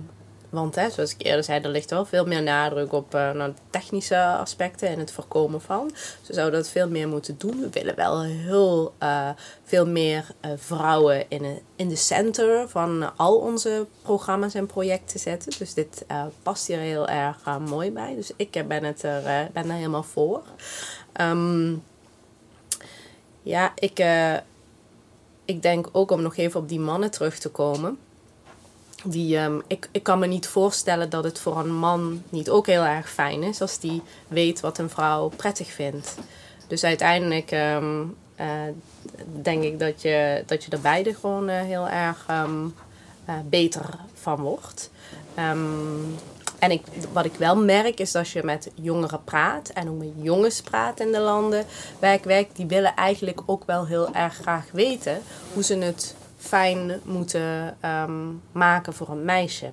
want 0.51 0.75
hè, 0.75 0.89
zoals 0.89 1.13
ik 1.13 1.25
eerder 1.25 1.43
zei, 1.43 1.61
er 1.61 1.69
ligt 1.69 1.89
wel 1.89 2.05
veel 2.05 2.25
meer 2.25 2.43
nadruk 2.43 2.91
op 2.93 3.11
de 3.11 3.53
technische 3.69 4.23
aspecten 4.25 4.87
en 4.87 4.99
het 4.99 5.11
voorkomen 5.11 5.61
van. 5.61 5.91
Ze 6.21 6.33
zouden 6.33 6.59
dat 6.59 6.69
veel 6.69 6.89
meer 6.89 7.07
moeten 7.07 7.35
doen. 7.37 7.59
We 7.59 7.69
willen 7.69 7.95
wel 7.95 8.21
heel 8.23 8.93
eh, 8.97 9.29
veel 9.63 9.87
meer 9.87 10.25
eh, 10.39 10.51
vrouwen 10.55 11.29
in, 11.29 11.43
een- 11.43 11.59
in 11.75 11.87
de 11.89 11.95
center 11.95 12.69
van 12.69 13.17
al 13.17 13.37
onze 13.37 13.85
programma's 14.01 14.53
en 14.53 14.65
projecten 14.65 15.19
zetten. 15.19 15.53
Dus 15.57 15.73
dit 15.73 16.05
past 16.43 16.67
hier 16.67 16.77
heel 16.79 17.07
erg 17.07 17.37
mooi 17.59 17.91
bij. 17.91 18.15
Dus 18.15 18.31
ik 18.35 18.63
ben, 18.67 18.83
het 18.83 19.03
er, 19.03 19.49
ben 19.53 19.69
er 19.69 19.75
helemaal 19.75 20.03
voor. 20.03 20.41
Ehm, 21.13 21.73
ja, 23.43 23.71
ik, 23.75 24.03
ik 25.45 25.61
denk 25.61 25.89
ook 25.91 26.11
om 26.11 26.21
nog 26.21 26.37
even 26.37 26.59
op 26.59 26.69
die 26.69 26.79
mannen 26.79 27.11
terug 27.11 27.39
te 27.39 27.49
komen. 27.49 27.97
Die, 29.03 29.37
ehm, 29.37 29.59
ik, 29.67 29.89
ik 29.91 30.03
kan 30.03 30.19
me 30.19 30.27
niet 30.27 30.47
voorstellen 30.47 31.09
dat 31.09 31.23
het 31.23 31.39
voor 31.39 31.59
een 31.59 31.75
man 31.75 32.23
niet 32.29 32.49
ook 32.49 32.67
heel 32.67 32.83
erg 32.83 33.09
fijn 33.09 33.43
is 33.43 33.61
als 33.61 33.79
die 33.79 34.01
weet 34.27 34.59
wat 34.59 34.77
een 34.77 34.89
vrouw 34.89 35.29
prettig 35.29 35.71
vindt. 35.71 36.15
Dus 36.67 36.83
uiteindelijk 36.83 37.51
ehm, 37.51 38.03
eh, 38.35 38.47
denk 39.41 39.63
ik 39.63 39.79
dat 39.79 40.01
je, 40.01 40.43
dat 40.45 40.63
je 40.63 40.71
er 40.71 40.81
beide 40.81 41.13
gewoon 41.13 41.49
eh, 41.49 41.61
heel 41.61 41.87
erg 41.87 42.25
ehm, 42.27 42.65
eh, 43.25 43.35
beter 43.45 43.89
van 44.13 44.41
wordt. 44.41 44.89
En 46.59 46.71
ik, 46.71 46.81
wat 47.11 47.25
ik 47.25 47.33
wel 47.33 47.55
merk 47.55 47.99
is 47.99 48.11
dat 48.11 48.29
je 48.29 48.43
met 48.43 48.71
jongeren 48.73 49.23
praat 49.23 49.69
en 49.69 49.89
ook 49.89 49.97
met 49.97 50.11
jongens 50.15 50.61
praat 50.61 50.99
in 50.99 51.11
de 51.11 51.19
landen 51.19 51.65
waar 51.99 52.13
ik 52.13 52.23
werk, 52.23 52.55
die 52.55 52.65
willen 52.65 52.95
eigenlijk 52.95 53.41
ook 53.45 53.63
wel 53.65 53.85
heel 53.85 54.13
erg 54.13 54.35
graag 54.35 54.65
weten 54.71 55.21
hoe 55.53 55.63
ze 55.63 55.77
het 55.77 56.15
fijn 56.41 56.99
moeten 57.03 57.77
ehm, 57.79 58.29
maken 58.51 58.93
voor 58.93 59.09
een 59.09 59.25
meisje. 59.25 59.69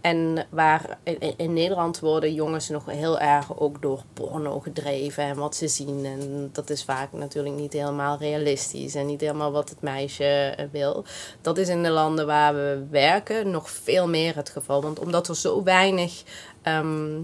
En 0.00 0.46
waar 0.50 0.98
in, 1.36 1.52
Nederland 1.52 2.00
worden 2.00 2.34
jongens 2.34 2.68
nog 2.68 2.86
heel 2.86 3.18
erg 3.18 3.58
ook 3.58 3.82
door 3.82 4.02
porno 4.12 4.60
gedreven 4.60 5.24
en 5.24 5.36
wat 5.36 5.56
ze 5.56 5.68
zien. 5.68 6.04
En 6.04 6.50
dat 6.52 6.70
is 6.70 6.84
vaak 6.84 7.12
natuurlijk 7.12 7.54
niet 7.54 7.72
helemaal 7.72 8.18
realistisch 8.18 8.94
en 8.94 9.06
niet 9.06 9.20
helemaal 9.20 9.52
wat 9.52 9.68
het 9.68 9.80
meisje 9.80 10.24
eh, 10.24 10.66
wil. 10.72 11.04
Dat 11.40 11.58
is 11.58 11.68
in 11.68 11.82
de 11.82 11.90
landen 11.90 12.26
waar 12.26 12.54
we 12.54 12.86
werken 12.90 13.50
nog 13.50 13.70
veel 13.70 14.08
meer 14.08 14.36
het 14.36 14.50
geval. 14.50 14.82
Want 14.82 14.98
omdat 14.98 15.28
er 15.28 15.36
zo 15.36 15.62
weinig 15.62 16.22
ehm, 16.62 17.20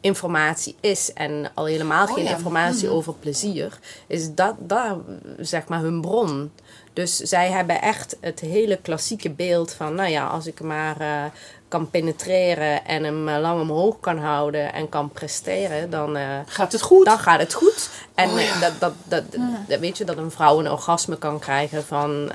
informatie 0.00 0.76
is 0.80 1.12
en 1.12 1.50
al 1.54 1.64
helemaal 1.64 2.06
Oh 2.06 2.14
geen 2.14 2.24
ja. 2.24 2.30
informatie 2.30 2.88
over 2.88 3.14
plezier, 3.14 3.78
is 4.06 4.34
dat 4.34 4.54
daar 4.58 4.96
zeg 5.38 5.68
maar 5.68 5.80
hun 5.80 6.00
bron. 6.00 6.50
Dus 6.94 7.16
zij 7.16 7.50
hebben 7.50 7.82
echt 7.82 8.16
het 8.20 8.40
hele 8.40 8.76
klassieke 8.76 9.30
beeld 9.30 9.72
van, 9.72 9.94
nou 9.94 10.10
ja, 10.10 10.26
als 10.26 10.46
ik 10.46 10.60
maar 10.60 11.00
eh, 11.00 11.24
kan 11.68 11.90
penetreren 11.90 12.84
en 12.84 13.04
hem 13.04 13.28
eh, 13.28 13.38
lang 13.40 13.60
omhoog 13.60 14.00
kan 14.00 14.18
houden 14.18 14.72
en 14.72 14.88
kan 14.88 15.08
presteren, 15.10 15.90
dan, 15.90 16.16
eh, 16.16 16.38
Gaat 16.46 16.72
het 16.72 16.82
goed? 16.82 17.04
dan 17.04 17.18
gaat 17.18 17.40
het 17.40 17.54
goed. 17.54 17.90
En 18.14 18.30
Oh 18.30 18.40
ja. 18.40 18.60
dat, 18.60 18.72
dat, 18.80 18.92
dat, 19.04 19.24
dat- 19.68 19.78
weet 19.78 19.98
je, 19.98 20.04
dat 20.04 20.16
een 20.16 20.30
vrouw 20.30 20.58
een 20.58 20.70
orgasme 20.70 21.18
kan 21.18 21.38
krijgen 21.38 21.84
van 21.84 22.30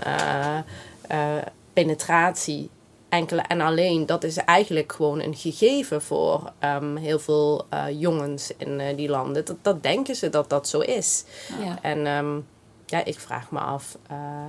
penetratie. 1.74 2.70
Enkele 3.10 3.42
en 3.42 3.62
alleen, 3.62 4.06
dat 4.06 4.24
is 4.24 4.38
eigenlijk 4.38 4.94
gewoon 4.94 5.22
een 5.22 5.36
gegeven 5.36 6.02
voor 6.02 6.52
ehm, 6.60 6.96
heel 6.96 7.20
veel 7.20 7.66
jongens 7.92 8.52
in 8.58 8.96
die 8.96 9.10
landen. 9.10 9.46
Dat, 9.46 9.56
dat 9.62 9.84
denken 9.84 10.16
ze 10.16 10.30
dat 10.30 10.50
dat 10.50 10.68
zo 10.68 10.80
is. 10.80 11.24
Ja. 11.64 11.78
En 11.82 12.06
ehm, 12.08 12.40
ja, 12.90 13.06
ik 13.06 13.20
vraag 13.20 13.52
me 13.52 13.60
af 13.60 13.98
eh, 14.08 14.44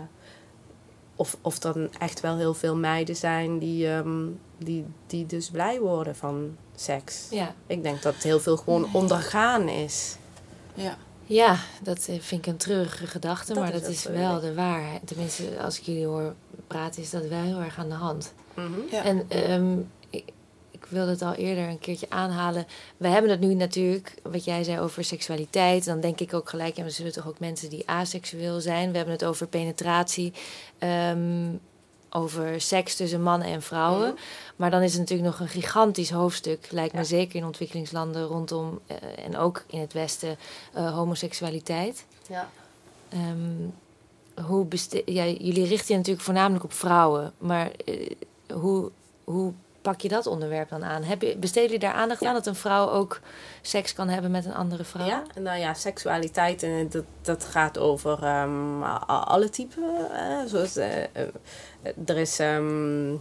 of, 1.16 1.36
of 1.40 1.58
dan 1.58 1.88
echt 1.98 2.20
wel 2.20 2.36
heel 2.36 2.54
veel 2.54 2.76
meiden 2.76 3.16
zijn 3.16 3.58
die, 3.58 3.88
ehm, 3.88 4.26
die, 4.58 4.86
die 5.06 5.26
dus 5.26 5.50
blij 5.50 5.80
worden 5.80 6.16
van 6.16 6.56
seks. 6.74 7.26
Ja. 7.30 7.54
Ik 7.66 7.82
denk 7.82 8.02
dat 8.02 8.14
heel 8.14 8.40
veel 8.40 8.56
gewoon 8.56 8.88
ondergaan 8.94 9.68
is. 9.68 10.16
Ja. 10.74 10.96
Ja, 11.24 11.56
dat 11.82 11.98
eh, 12.08 12.20
vind 12.20 12.46
ik 12.46 12.52
een 12.52 12.56
treurige 12.56 13.06
gedachte, 13.06 13.54
Dat 13.54 13.62
maar 13.62 13.74
is 13.74 13.80
dat 13.80 13.90
is 13.90 14.04
wel 14.04 14.40
de 14.40 14.54
waarheid. 14.54 15.06
Tenminste, 15.06 15.60
als 15.62 15.78
ik 15.78 15.84
jullie 15.84 16.06
hoor 16.06 16.34
praten, 16.66 17.02
is 17.02 17.10
dat 17.10 17.26
wel 17.26 17.42
heel 17.42 17.60
erg 17.60 17.78
aan 17.78 17.88
de 17.88 17.94
hand. 17.94 18.32
Ja. 18.90 19.04
En 19.04 19.24
ehm, 19.28 19.78
wilde 20.90 21.10
het 21.10 21.22
al 21.22 21.34
eerder 21.34 21.68
een 21.68 21.78
keertje 21.78 22.06
aanhalen. 22.08 22.66
We 22.96 23.08
hebben 23.08 23.30
het 23.30 23.40
nu 23.40 23.54
natuurlijk, 23.54 24.14
wat 24.22 24.44
jij 24.44 24.62
zei 24.62 24.80
over 24.80 25.04
seksualiteit. 25.04 25.84
Dan 25.84 26.00
denk 26.00 26.20
ik 26.20 26.34
ook 26.34 26.48
gelijk, 26.48 26.76
ja, 26.76 26.84
er 26.84 26.90
zullen 26.90 27.12
toch 27.12 27.28
ook 27.28 27.38
mensen 27.38 27.70
die 27.70 27.88
aseksueel 27.88 28.60
zijn. 28.60 28.90
We 28.90 28.96
hebben 28.96 29.14
het 29.14 29.24
over 29.24 29.46
penetratie, 29.46 30.32
ehm, 30.78 31.48
over 32.10 32.60
seks 32.60 32.96
tussen 32.96 33.22
mannen 33.22 33.48
en 33.48 33.62
vrouwen. 33.62 34.16
Maar 34.56 34.70
dan 34.70 34.82
is 34.82 34.90
het 34.90 35.00
natuurlijk 35.00 35.28
nog 35.28 35.40
een 35.40 35.48
gigantisch 35.48 36.10
hoofdstuk, 36.10 36.66
lijkt 36.70 36.94
me 36.94 37.04
zeker 37.04 37.36
in 37.36 37.44
ontwikkelingslanden 37.44 38.24
rondom 38.24 38.80
eh, 38.86 38.96
en 39.24 39.36
ook 39.36 39.64
in 39.66 39.80
het 39.80 39.92
Westen, 39.92 40.36
eh, 40.72 40.94
homoseksualiteit. 40.94 42.04
Ja. 42.28 42.50
Ehm, 43.08 43.68
hoe 44.46 44.66
ja, 45.04 45.24
jullie 45.26 45.66
richten 45.66 45.88
je 45.88 45.96
natuurlijk 45.96 46.24
voornamelijk 46.24 46.64
op 46.64 46.72
vrouwen, 46.72 47.32
maar 47.38 47.70
eh, 47.84 48.10
hoe, 48.54 48.90
hoe 49.24 49.52
pak 49.82 50.00
je 50.00 50.08
dat 50.08 50.26
onderwerp 50.26 50.68
dan 50.68 50.84
aan? 50.84 51.02
Heb 51.02 51.22
je, 51.22 51.36
besteden 51.36 51.70
jullie 51.70 51.86
daar 51.86 51.94
aandacht 51.94 52.24
aan 52.24 52.34
dat 52.34 52.46
een 52.46 52.54
vrouw 52.54 52.90
ook 52.90 53.20
seks 53.62 53.92
kan 53.92 54.08
hebben 54.08 54.30
met 54.30 54.44
een 54.44 54.54
andere 54.54 54.84
vrouw? 54.84 55.06
Ja, 55.06 55.22
nou 55.40 55.58
ja, 55.58 55.74
seksualiteit, 55.74 56.62
eh, 56.62 56.70
dat, 56.90 57.04
dat 57.22 57.44
gaat 57.44 57.78
over 57.78 58.22
ehm, 58.24 58.82
alle 59.06 59.48
typen. 59.48 60.10
eh, 60.12 60.38
zoals, 60.46 60.76
eh, 60.76 61.02
er 62.06 62.16
is, 62.16 62.38
ehm, 62.38 63.14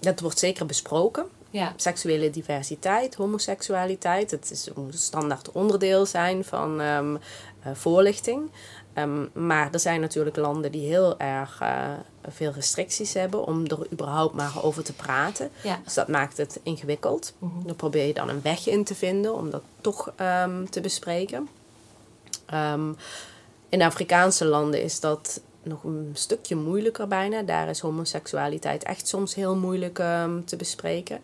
dat 0.00 0.20
wordt 0.20 0.38
zeker 0.38 0.66
besproken. 0.66 1.26
Ja. 1.50 1.72
Seksuele 1.76 2.30
diversiteit, 2.30 3.14
homoseksualiteit, 3.14 4.30
het 4.30 4.50
is, 4.50 4.68
moet 4.74 4.92
een 4.92 4.98
standaard 4.98 5.52
onderdeel 5.52 6.06
zijn 6.06 6.44
van 6.44 6.80
ehm, 6.80 7.16
eh, 7.62 7.72
voorlichting. 7.74 8.50
Ehm, 8.98 9.46
maar 9.46 9.68
er 9.72 9.80
zijn 9.80 10.00
natuurlijk 10.00 10.36
landen 10.36 10.72
die 10.72 10.86
heel 10.86 11.18
erg 11.18 11.60
eh, 11.60 11.92
veel 12.28 12.52
restricties 12.52 13.14
hebben 13.14 13.44
om 13.44 13.66
er 13.66 13.92
überhaupt 13.92 14.34
maar 14.34 14.62
over 14.62 14.82
te 14.84 14.92
praten. 14.92 15.50
Ja. 15.62 15.80
Dus 15.84 15.94
dat 15.94 16.08
maakt 16.08 16.36
het 16.36 16.60
ingewikkeld. 16.62 17.34
Mhm. 17.38 17.66
Dan 17.66 17.76
probeer 17.76 18.06
je 18.06 18.14
dan 18.14 18.28
een 18.28 18.42
weg 18.42 18.68
in 18.68 18.84
te 18.84 18.94
vinden 18.94 19.34
om 19.34 19.50
dat 19.50 19.62
toch 19.80 20.12
ehm, 20.16 20.64
te 20.64 20.80
bespreken. 20.80 21.48
Ehm, 22.46 22.92
in 23.68 23.82
Afrikaanse 23.82 24.44
landen 24.44 24.82
is 24.82 25.00
dat 25.00 25.40
nog 25.62 25.84
een 25.84 26.10
stukje 26.12 26.56
moeilijker 26.56 27.08
bijna. 27.08 27.42
Daar 27.42 27.68
is 27.68 27.80
homoseksualiteit 27.80 28.82
echt 28.82 29.08
soms 29.08 29.34
heel 29.34 29.56
moeilijk 29.56 29.94
te 30.44 30.56
bespreken. 30.56 31.20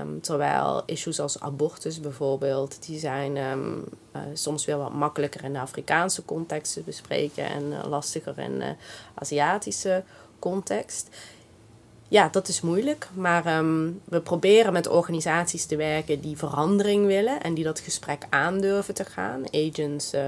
Um, 0.00 0.20
terwijl 0.20 0.82
issues 0.86 1.20
als 1.20 1.40
abortus 1.40 2.00
bijvoorbeeld, 2.00 2.86
die 2.86 2.98
zijn 2.98 3.36
um, 3.36 3.84
uh, 4.16 4.22
soms 4.32 4.64
wel 4.64 4.78
wat 4.78 4.92
makkelijker 4.92 5.44
in 5.44 5.52
de 5.52 5.58
Afrikaanse 5.58 6.24
context 6.24 6.72
te 6.72 6.80
bespreken 6.80 7.48
en 7.48 7.62
uh, 7.62 7.84
lastiger 7.88 8.38
in 8.38 8.58
de 8.58 8.74
Aziatische 9.14 10.02
context. 10.38 11.08
Ja, 12.08 12.28
dat 12.28 12.48
is 12.48 12.60
moeilijk, 12.60 13.08
maar 13.14 13.58
um, 13.58 14.00
we 14.04 14.20
proberen 14.20 14.72
met 14.72 14.88
organisaties 14.88 15.66
te 15.66 15.76
werken 15.76 16.20
die 16.20 16.36
verandering 16.36 17.06
willen 17.06 17.42
en 17.42 17.54
die 17.54 17.64
dat 17.64 17.80
gesprek 17.80 18.26
aandurven 18.30 18.94
te 18.94 19.04
gaan. 19.04 19.42
Agents 19.50 20.14
uh, 20.14 20.20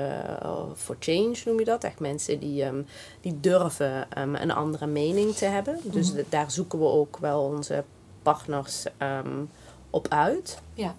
for 0.74 0.96
Change 0.98 1.36
noem 1.44 1.58
je 1.58 1.64
dat, 1.64 1.84
echt 1.84 2.00
mensen 2.00 2.38
die, 2.38 2.64
die 3.20 3.40
durven 3.40 4.06
een 4.14 4.50
andere 4.50 4.86
mening 4.86 5.34
te 5.34 5.44
hebben. 5.44 5.78
Dus 5.82 6.10
mm 6.10 6.16
-hmm. 6.16 6.24
daar 6.28 6.50
zoeken 6.50 6.78
we 6.78 6.84
ook 6.84 7.16
wel 7.16 7.40
onze 7.42 7.84
partners 8.26 8.84
um, 8.98 9.50
op 9.90 10.08
uit. 10.08 10.58
Ja. 10.74 10.94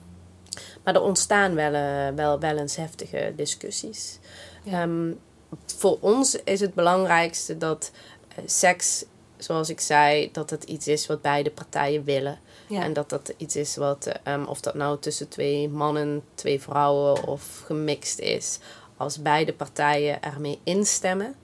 Maar 0.84 0.96
er 0.96 1.02
ontstaan 1.02 1.56
wel, 1.56 1.74
uh, 1.74 2.16
wel, 2.16 2.40
wel 2.40 2.58
eens 2.58 2.76
heftige 2.76 3.34
discussies. 3.36 4.20
Ja. 4.64 4.84
Um, 4.84 5.20
voor 5.66 5.98
ons 6.00 6.36
is 6.44 6.60
het 6.60 6.74
belangrijkste 6.74 7.58
dat 7.58 7.92
uh, 8.30 8.44
seks, 8.46 9.06
zoals 9.38 9.70
ik 9.70 9.80
zei, 9.80 10.32
dat 10.32 10.50
het 10.50 10.64
iets 10.64 10.88
is 10.88 11.08
wat 11.08 11.22
beide 11.22 11.52
partijen 11.52 12.04
willen. 12.04 12.40
Ja. 12.68 12.82
En 12.84 12.94
dat 12.94 13.10
dat 13.10 13.34
iets 13.38 13.56
is 13.56 13.76
wat, 13.76 14.12
um, 14.28 14.46
of 14.46 14.62
dat 14.62 14.74
nou 14.74 15.00
tussen 15.00 15.28
twee 15.28 15.70
mannen, 15.70 16.24
twee 16.36 16.62
vrouwen 16.62 17.24
of 17.24 17.64
gemixt 17.66 18.20
is, 18.20 18.60
als 18.98 19.22
beide 19.22 19.54
partijen 19.54 20.22
ermee 20.22 20.60
instemmen, 20.64 21.36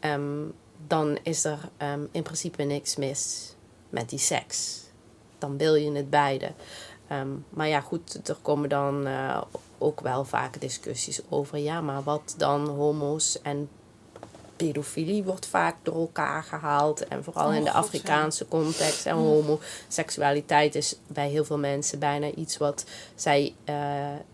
um, 0.00 0.54
dan 0.86 1.18
is 1.22 1.44
er 1.44 1.58
um, 1.82 2.08
in 2.12 2.22
principe 2.22 2.62
niks 2.62 2.96
mis 2.96 3.54
met 3.90 4.08
die 4.08 4.18
seks 4.18 4.87
dan 5.38 5.56
wil 5.56 5.74
je 5.74 5.92
het 5.92 6.10
beide. 6.10 6.50
Um, 7.12 7.44
maar 7.50 7.68
ja, 7.68 7.80
goed, 7.80 8.28
er 8.28 8.36
komen 8.42 8.68
dan 8.68 9.06
uh, 9.06 9.40
ook 9.78 10.00
wel 10.00 10.24
vaak 10.24 10.60
discussies 10.60 11.20
over. 11.28 11.58
Ja, 11.58 11.80
maar 11.80 12.02
wat 12.02 12.34
dan 12.36 12.68
homo's 12.68 13.42
en 13.42 13.68
pedofilie 14.56 15.22
wordt 15.22 15.46
vaak 15.46 15.76
door 15.82 15.94
elkaar 15.94 16.42
gehaald. 16.42 17.08
En 17.08 17.24
vooral 17.24 17.48
oh, 17.48 17.54
in 17.54 17.64
de 17.64 17.70
God, 17.70 17.84
Afrikaanse 17.84 18.48
context. 18.48 19.06
En 19.06 19.14
homoseksualiteit 19.14 20.74
is 20.74 20.96
bij 21.06 21.28
heel 21.28 21.44
veel 21.44 21.58
mensen 21.58 21.98
bijna 21.98 22.30
iets 22.30 22.56
wat 22.56 22.84
zij 23.14 23.54
uh, 23.64 23.74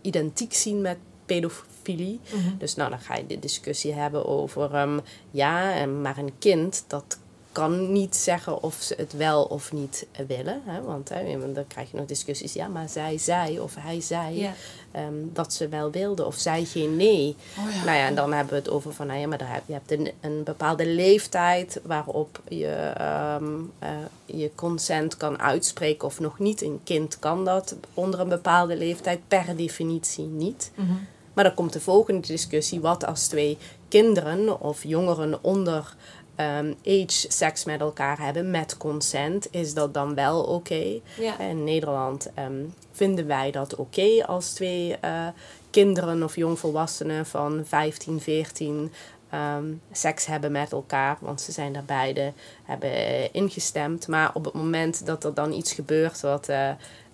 identiek 0.01 0.53
zien 0.53 0.81
met 0.81 0.97
pedofilie. 1.25 2.19
Mm 2.33 2.39
-hmm. 2.41 2.57
Dus 2.57 2.75
nou, 2.75 2.89
dan 2.89 2.99
ga 2.99 3.15
je 3.15 3.27
de 3.27 3.39
discussie 3.39 3.93
hebben 3.93 4.25
over... 4.25 4.75
Um, 4.75 4.99
ja, 5.31 5.85
maar 5.85 6.17
een 6.17 6.37
kind, 6.39 6.83
dat 6.87 7.17
kan 7.55 7.91
niet 7.91 8.15
zeggen 8.15 8.63
of 8.63 8.75
ze 8.79 8.93
het 8.97 9.13
wel 9.13 9.43
of 9.43 9.71
niet 9.71 10.05
willen. 10.27 10.61
Hè? 10.65 10.81
Want 10.81 11.09
hè, 11.09 11.53
dan 11.53 11.67
krijg 11.67 11.91
je 11.91 11.97
nog 11.97 12.05
discussies. 12.05 12.53
Ja, 12.53 12.67
maar 12.67 12.89
zij 12.89 13.17
zei 13.17 13.59
of 13.59 13.75
hij 13.79 14.01
zei 14.01 14.39
ja. 14.39 14.53
um, 14.95 15.29
dat 15.33 15.53
ze 15.53 15.67
wel 15.67 15.91
wilde. 15.91 16.25
Of 16.25 16.35
zij 16.35 16.65
geen 16.65 16.95
nee. 16.95 17.35
Oh 17.57 17.73
ja. 17.73 17.83
Nou 17.83 17.97
ja, 17.97 18.07
en 18.07 18.15
dan 18.15 18.33
hebben 18.33 18.53
we 18.53 18.59
het 18.59 18.69
over 18.69 18.93
van... 18.93 19.07
Nou 19.07 19.19
ja, 19.19 19.27
maar 19.27 19.53
heb, 19.53 19.63
je 19.65 19.73
hebt 19.73 19.91
een, 19.91 20.11
een 20.21 20.43
bepaalde 20.43 20.85
leeftijd 20.87 21.79
waarop 21.83 22.41
je 22.49 22.93
um, 23.41 23.71
uh, 23.83 23.89
je 24.25 24.51
consent 24.55 25.17
kan 25.17 25.39
uitspreken 25.39 26.07
of 26.07 26.19
nog 26.19 26.39
niet. 26.39 26.61
Een 26.61 26.79
kind 26.83 27.19
kan 27.19 27.45
dat 27.45 27.75
onder 27.93 28.19
een 28.19 28.29
bepaalde 28.29 28.77
leeftijd 28.77 29.19
per 29.27 29.55
definitie 29.55 30.25
niet. 30.25 30.71
Mm 30.75 30.87
-hmm. 30.87 31.07
Maar 31.33 31.43
dan 31.43 31.53
komt 31.53 31.73
de 31.73 31.81
volgende 31.81 32.27
discussie. 32.27 32.81
Wat 32.81 33.05
als 33.05 33.27
twee 33.27 33.57
kinderen 33.87 34.61
of 34.61 34.83
jongeren 34.83 35.43
onder 35.43 35.95
um, 36.37 36.75
age 36.85 37.25
seks 37.27 37.65
met 37.65 37.79
elkaar 37.79 38.19
hebben 38.19 38.51
met 38.51 38.77
consent, 38.77 39.47
is 39.51 39.73
dat 39.73 39.93
dan 39.93 40.15
wel 40.15 40.41
oké? 40.41 40.53
Okay? 40.53 41.01
Ja. 41.19 41.39
In 41.39 41.63
Nederland 41.63 42.29
um, 42.39 42.73
vinden 42.91 43.27
wij 43.27 43.51
dat 43.51 43.75
oké 43.75 44.01
okay 44.01 44.21
als 44.21 44.53
twee 44.53 44.95
uh, 45.05 45.27
kinderen 45.69 46.23
of 46.23 46.35
jongvolwassenen 46.35 47.25
van 47.25 47.61
15, 47.65 48.21
14 48.21 48.91
um, 49.33 49.81
seks 49.91 50.25
hebben 50.25 50.51
met 50.51 50.71
elkaar, 50.71 51.17
want 51.19 51.41
ze 51.41 51.51
zijn 51.51 51.73
daar 51.73 51.85
beide 51.85 52.33
hebben 52.63 53.33
ingestemd. 53.33 54.07
Maar 54.07 54.31
op 54.33 54.45
het 54.45 54.53
moment 54.53 55.05
dat 55.05 55.23
er 55.23 55.33
dan 55.33 55.51
iets 55.51 55.73
gebeurt 55.73 56.21
wat. 56.21 56.49
Uh, 56.49 56.69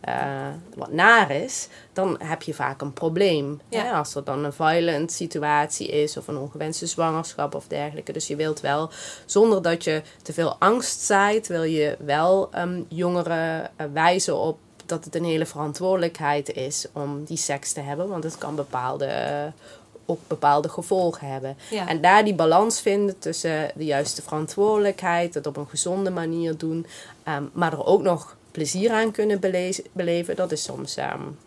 uh, 0.10 0.48
wat 0.76 0.92
naar 0.92 1.32
is, 1.32 1.68
dan 1.94 2.16
heb 2.24 2.42
je 2.42 2.54
vaak 2.54 2.82
een 2.82 2.94
probleem. 2.94 3.62
Ja. 3.70 3.84
Hè? 3.84 3.92
Als 3.92 4.16
er 4.16 4.24
dan 4.24 4.44
een 4.44 4.54
violent 4.54 5.12
situatie 5.12 5.88
is 5.88 6.18
of 6.18 6.28
een 6.28 6.38
ongewenste 6.38 6.86
zwangerschap 6.86 7.56
of 7.56 7.68
dergelijke. 7.68 8.12
Dus 8.12 8.28
je 8.28 8.36
wilt 8.36 8.60
wel, 8.60 8.90
zonder 9.26 9.62
dat 9.62 9.84
je 9.84 10.02
te 10.22 10.34
veel 10.34 10.56
angst 10.60 11.02
zaait, 11.02 11.48
wil 11.48 11.64
je 11.64 11.98
wel 12.00 12.50
um, 12.56 12.86
jongeren 12.90 13.62
uh, 13.62 13.88
wijzen 13.94 14.38
op 14.38 14.58
dat 14.86 15.06
het 15.06 15.16
een 15.16 15.26
hele 15.26 15.46
verantwoordelijkheid 15.46 16.54
is 16.54 16.86
om 16.94 17.24
die 17.24 17.38
seks 17.38 17.74
te 17.74 17.80
hebben. 17.80 18.08
Want 18.08 18.24
het 18.24 18.38
kan 18.38 18.56
bepaalde 18.56 19.06
uh, 19.06 19.64
ook 20.06 20.20
bepaalde 20.28 20.70
gevolgen 20.70 21.28
hebben. 21.28 21.58
Ja. 21.70 21.88
En 21.88 22.02
daar 22.02 22.24
die 22.24 22.36
balans 22.36 22.82
vinden 22.82 23.20
tussen 23.20 23.72
de 23.76 23.86
juiste 23.86 24.22
verantwoordelijkheid, 24.22 25.34
het 25.34 25.48
op 25.48 25.58
een 25.58 25.68
gezonde 25.68 26.10
manier 26.10 26.58
doen, 26.58 26.86
um, 27.28 27.50
maar 27.54 27.72
er 27.72 27.86
ook 27.86 28.02
nog 28.02 28.36
plezier 28.52 28.92
aan 28.92 29.12
kunnen 29.12 29.40
beleven, 29.40 29.84
beleven 29.92 30.36
dat 30.36 30.52
is 30.52 30.64
soms, 30.64 30.98
um, 30.98 31.38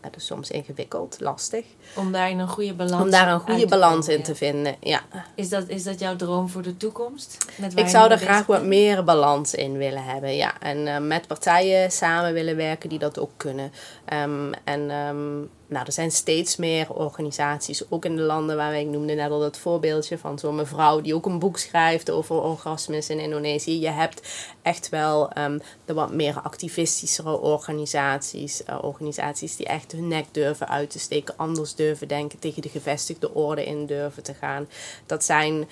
dat 0.00 0.16
is 0.16 0.26
soms 0.26 0.50
ingewikkeld, 0.50 1.16
lastig. 1.20 1.64
Om 1.94 2.12
daar 2.12 2.30
een 2.30 2.48
goede 2.48 2.74
balans, 2.74 3.02
Om 3.02 3.10
daar 3.10 3.32
een 3.32 3.40
goede 3.40 3.66
balans 3.66 4.08
in 4.08 4.22
te 4.22 4.34
vinden, 4.34 4.76
ja. 4.80 5.02
Is 5.34 5.48
dat, 5.48 5.68
is 5.68 5.82
dat 5.82 5.98
jouw 5.98 6.16
droom 6.16 6.48
voor 6.48 6.62
de 6.62 6.76
toekomst? 6.76 7.46
Met 7.56 7.78
Ik 7.78 7.88
zou 7.88 8.10
er 8.10 8.18
graag 8.18 8.46
wat 8.46 8.64
meer 8.64 9.04
balans 9.04 9.54
in 9.54 9.76
willen 9.76 10.04
hebben, 10.04 10.36
ja. 10.36 10.60
En 10.60 10.86
uh, 10.86 10.98
met 10.98 11.26
partijen 11.26 11.90
samen 11.90 12.32
willen 12.32 12.56
werken 12.56 12.88
die 12.88 12.98
dat 12.98 13.18
ook 13.18 13.32
kunnen. 13.36 13.72
Um, 14.12 14.52
en 14.64 14.80
um, 14.90 15.50
nou, 15.66 15.86
er 15.86 15.92
zijn 15.92 16.10
steeds 16.10 16.56
meer 16.56 16.92
organisaties, 16.92 17.90
ook 17.90 18.04
in 18.04 18.16
de 18.16 18.22
landen 18.22 18.56
waar 18.56 18.74
ik 18.74 18.86
noemde 18.86 19.14
net 19.14 19.30
al 19.30 19.40
dat 19.40 19.58
voorbeeldje 19.58 20.18
van 20.18 20.38
zo'n 20.38 20.54
mevrouw 20.54 21.00
die 21.00 21.14
ook 21.14 21.26
een 21.26 21.38
boek 21.38 21.58
schrijft 21.58 22.10
over 22.10 22.42
orgasmes 22.42 23.08
in 23.08 23.18
Indonesië. 23.18 23.80
Je 23.80 23.88
hebt 23.88 24.46
echt 24.62 24.88
wel 24.88 25.38
um, 25.38 25.60
de 25.84 25.94
wat 25.94 26.12
meer 26.12 26.40
activistischere 26.40 27.40
organisaties, 27.40 28.62
uh, 28.70 28.78
organisaties 28.82 29.56
die 29.56 29.66
echt 29.66 29.92
hun 29.92 30.08
nek 30.08 30.26
durven 30.30 30.68
uit 30.68 30.90
te 30.90 30.98
steken, 30.98 31.36
anders 31.36 31.74
durven 31.74 32.08
denken, 32.08 32.38
tegen 32.38 32.62
de 32.62 32.68
gevestigde 32.68 33.34
orde 33.34 33.64
in 33.64 33.86
durven 33.86 34.22
te 34.22 34.34
gaan. 34.34 34.68
Dat 35.06 35.24
zijn 35.24 35.68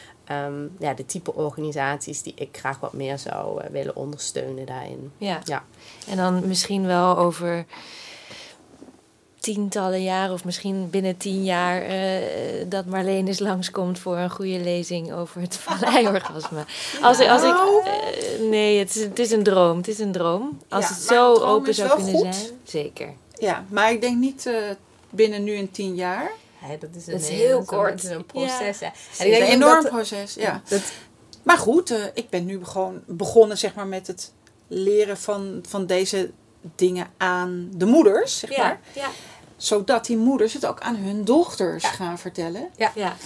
ja, 0.78 0.95
de 0.95 1.07
type 1.07 1.34
organisaties 1.34 2.22
die 2.22 2.34
ik 2.36 2.59
graag 2.59 2.80
wat 2.80 2.93
meer 2.93 3.18
zou 3.18 3.62
uh, 3.62 3.70
willen 3.70 3.97
ondersteunen 3.97 4.66
daarin. 4.66 5.12
Ja. 5.18 5.41
ja. 5.45 5.64
En 6.09 6.16
dan 6.16 6.49
misschien 6.49 6.86
wel 6.86 7.18
over 7.18 7.66
tientallen 9.41 10.03
jaren 10.03 10.32
of 10.34 10.45
misschien 10.45 10.91
binnen 10.91 11.16
tien 11.16 11.45
jaar 11.45 11.91
uh, 11.91 11.95
dat 12.68 12.84
Marleen 12.86 13.26
eens 13.26 13.38
langskomt 13.38 13.99
voor 13.99 14.16
een 14.16 14.30
goede 14.30 14.59
lezing 14.61 15.12
over 15.12 15.41
het 15.41 15.57
valleiorgasme. 15.57 16.64
Als, 17.03 17.18
ik, 17.20 17.28
als 17.28 17.43
ik, 17.43 17.55
uh, 17.55 18.49
nee, 18.51 18.78
het 18.78 18.97
is, 18.97 19.03
het 19.03 19.18
is 19.18 19.30
een 19.30 19.43
droom. 19.43 19.76
Het 19.76 19.88
is 19.88 19.99
een 19.99 20.12
droom. 20.12 20.59
Als 20.68 20.88
Ja, 20.88 20.95
het 20.95 21.03
zo 21.03 21.34
een 21.34 21.43
open 21.43 21.68
is 21.68 21.76
zou 21.76 21.88
kunnen 21.97 22.14
goed. 22.14 22.34
zijn. 22.34 22.47
Zeker. 22.64 23.12
Ja, 23.38 23.64
maar 23.68 23.93
ik 23.93 24.01
denk 24.01 24.16
niet 24.18 24.47
uh, 24.47 24.55
binnen 25.11 25.45
nu 25.45 25.57
en 25.57 25.70
tien 25.70 25.95
jaar. 25.95 26.30
Ja, 26.68 26.76
dat 26.80 26.91
is, 26.97 27.05
Dat 27.05 27.20
is 27.20 27.28
heel 27.28 27.62
kort. 27.64 28.05
een 28.05 28.24
proces. 28.26 28.80
hè. 28.80 28.86
Het 28.86 29.18
En 29.18 29.26
is 29.30 29.38
een 29.38 29.45
enorm 29.45 29.82
dat, 29.82 29.93
proces, 29.93 30.34
ja. 30.34 30.62
dat, 30.68 30.80
Maar 31.43 31.59
goed, 31.59 31.91
uh, 31.91 31.99
ik 32.14 32.30
ben 32.30 32.45
nu 32.47 32.64
gewoon 32.64 33.01
begonnen 33.07 33.59
zeg 33.59 33.74
maar, 33.74 33.86
met 33.86 34.07
het 34.07 34.32
leren 34.68 35.16
van, 35.18 35.62
van 35.68 35.86
deze 35.86 36.30
dingen 36.76 37.07
aan 37.16 37.70
de 37.74 37.84
moeders, 37.86 38.38
zeg 38.38 38.57
maar. 38.57 38.80
ja, 38.95 39.09
Zodat 39.61 40.07
die 40.07 40.17
moeders 40.17 40.53
het 40.53 40.67
ook 40.67 40.81
aan 40.81 40.97
hun 40.97 41.25
dochters 41.25 41.85
gaan 41.85 42.19
vertellen. 42.19 42.69
ja. 42.95 43.17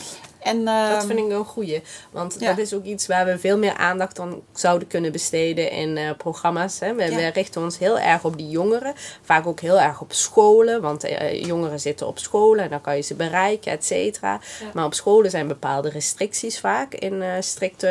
En, 0.45 0.65
Dat 0.65 0.75
ehm, 0.75 1.07
vind 1.07 1.19
ik 1.19 1.31
een 1.31 1.45
goeie. 1.45 1.83
Want 2.11 2.37
ja. 2.39 2.49
dat 2.49 2.59
is 2.59 2.75
ook 2.75 2.85
iets 2.85 3.07
waar 3.07 3.27
we 3.27 3.39
veel 3.39 3.59
meer 3.59 3.75
aandacht 3.75 4.19
aan 4.19 4.41
zouden 4.53 4.89
kunnen 4.89 5.13
besteden 5.13 5.71
in 5.71 5.97
uh, 5.97 6.11
programma's. 6.17 6.81
Hè. 6.81 6.95
We, 6.95 7.03
Ja. 7.05 7.17
we 7.17 7.27
richten 7.27 7.63
ons 7.63 7.79
heel 7.79 7.99
erg 7.99 8.25
op 8.25 8.37
die 8.37 8.49
jongeren. 8.49 8.95
Vaak 9.23 9.47
ook 9.47 9.61
heel 9.61 9.81
erg 9.81 10.01
op 10.01 10.13
scholen. 10.13 10.81
Want 10.81 11.05
uh, 11.05 11.45
jongeren 11.45 11.81
zitten 11.81 12.07
op 12.07 12.19
scholen 12.19 12.65
en 12.65 12.71
dan 12.71 12.81
kan 12.81 12.97
je 12.97 13.03
ze 13.03 13.15
bereiken, 13.15 13.73
et 13.73 13.85
cetera. 13.85 14.33
Ja. 14.33 14.67
Maar 14.75 14.85
op 14.85 14.95
scholen 14.95 15.31
zijn 15.31 15.49
bepaalde 15.49 15.89
restricties 15.89 16.61
vaak 16.61 16.95
in 16.95 17.15
uh, 17.15 17.33
strikte 17.41 17.89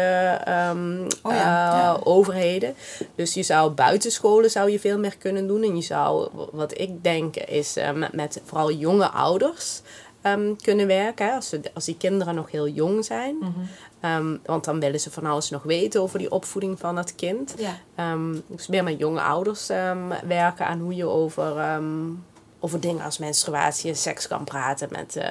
um, 0.69 1.07
Oh 1.21 1.97
overheden. 2.03 2.75
Dus 3.15 3.33
je 3.33 3.43
zou 3.43 3.71
buiten 3.71 4.11
scholen 4.11 4.51
zou 4.51 4.71
je 4.71 4.79
veel 4.79 4.97
meer 4.97 5.17
kunnen 5.17 5.47
doen. 5.47 5.63
En 5.63 5.75
je 5.75 5.81
zou, 5.81 6.29
wat 6.51 6.79
ik 6.79 7.03
denk, 7.03 7.35
is 7.35 7.75
met, 7.93 8.13
met 8.13 8.41
vooral 8.45 8.71
jonge 8.71 9.09
ouders 9.09 9.81
um, 10.23 10.55
kunnen 10.61 10.87
werken. 10.87 11.33
Als, 11.33 11.49
ze, 11.49 11.61
als 11.73 11.85
die 11.85 11.97
kinderen 11.97 12.35
nog 12.35 12.51
heel 12.51 12.67
jong 12.67 13.05
zijn. 13.05 13.37
Mhm. 13.37 13.51
Um, 14.05 14.39
want 14.45 14.63
dan 14.63 14.79
willen 14.79 14.99
ze 14.99 15.11
van 15.11 15.25
alles 15.25 15.49
nog 15.49 15.63
weten 15.63 16.01
over 16.01 16.19
die 16.19 16.31
opvoeding 16.31 16.79
van 16.79 16.97
het 16.97 17.15
kind. 17.15 17.53
Ja. 17.57 18.11
Um, 18.13 18.43
dus 18.47 18.67
meer 18.67 18.83
met 18.83 18.99
jonge 18.99 19.21
ouders 19.21 19.67
werken 20.27 20.67
aan 20.67 20.79
hoe 20.79 20.95
je 20.95 21.05
over, 21.05 21.81
over 22.59 22.79
dingen 22.79 23.05
als 23.05 23.17
menstruatie 23.17 23.89
en 23.89 23.95
seks 23.95 24.27
kan 24.27 24.43
praten 24.43 24.87
met, 24.91 25.15
uh, 25.15 25.23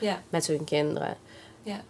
Ja. 0.00 0.22
met 0.28 0.46
hun 0.46 0.64
kinderen. 0.64 1.16
Ja. 1.62 1.80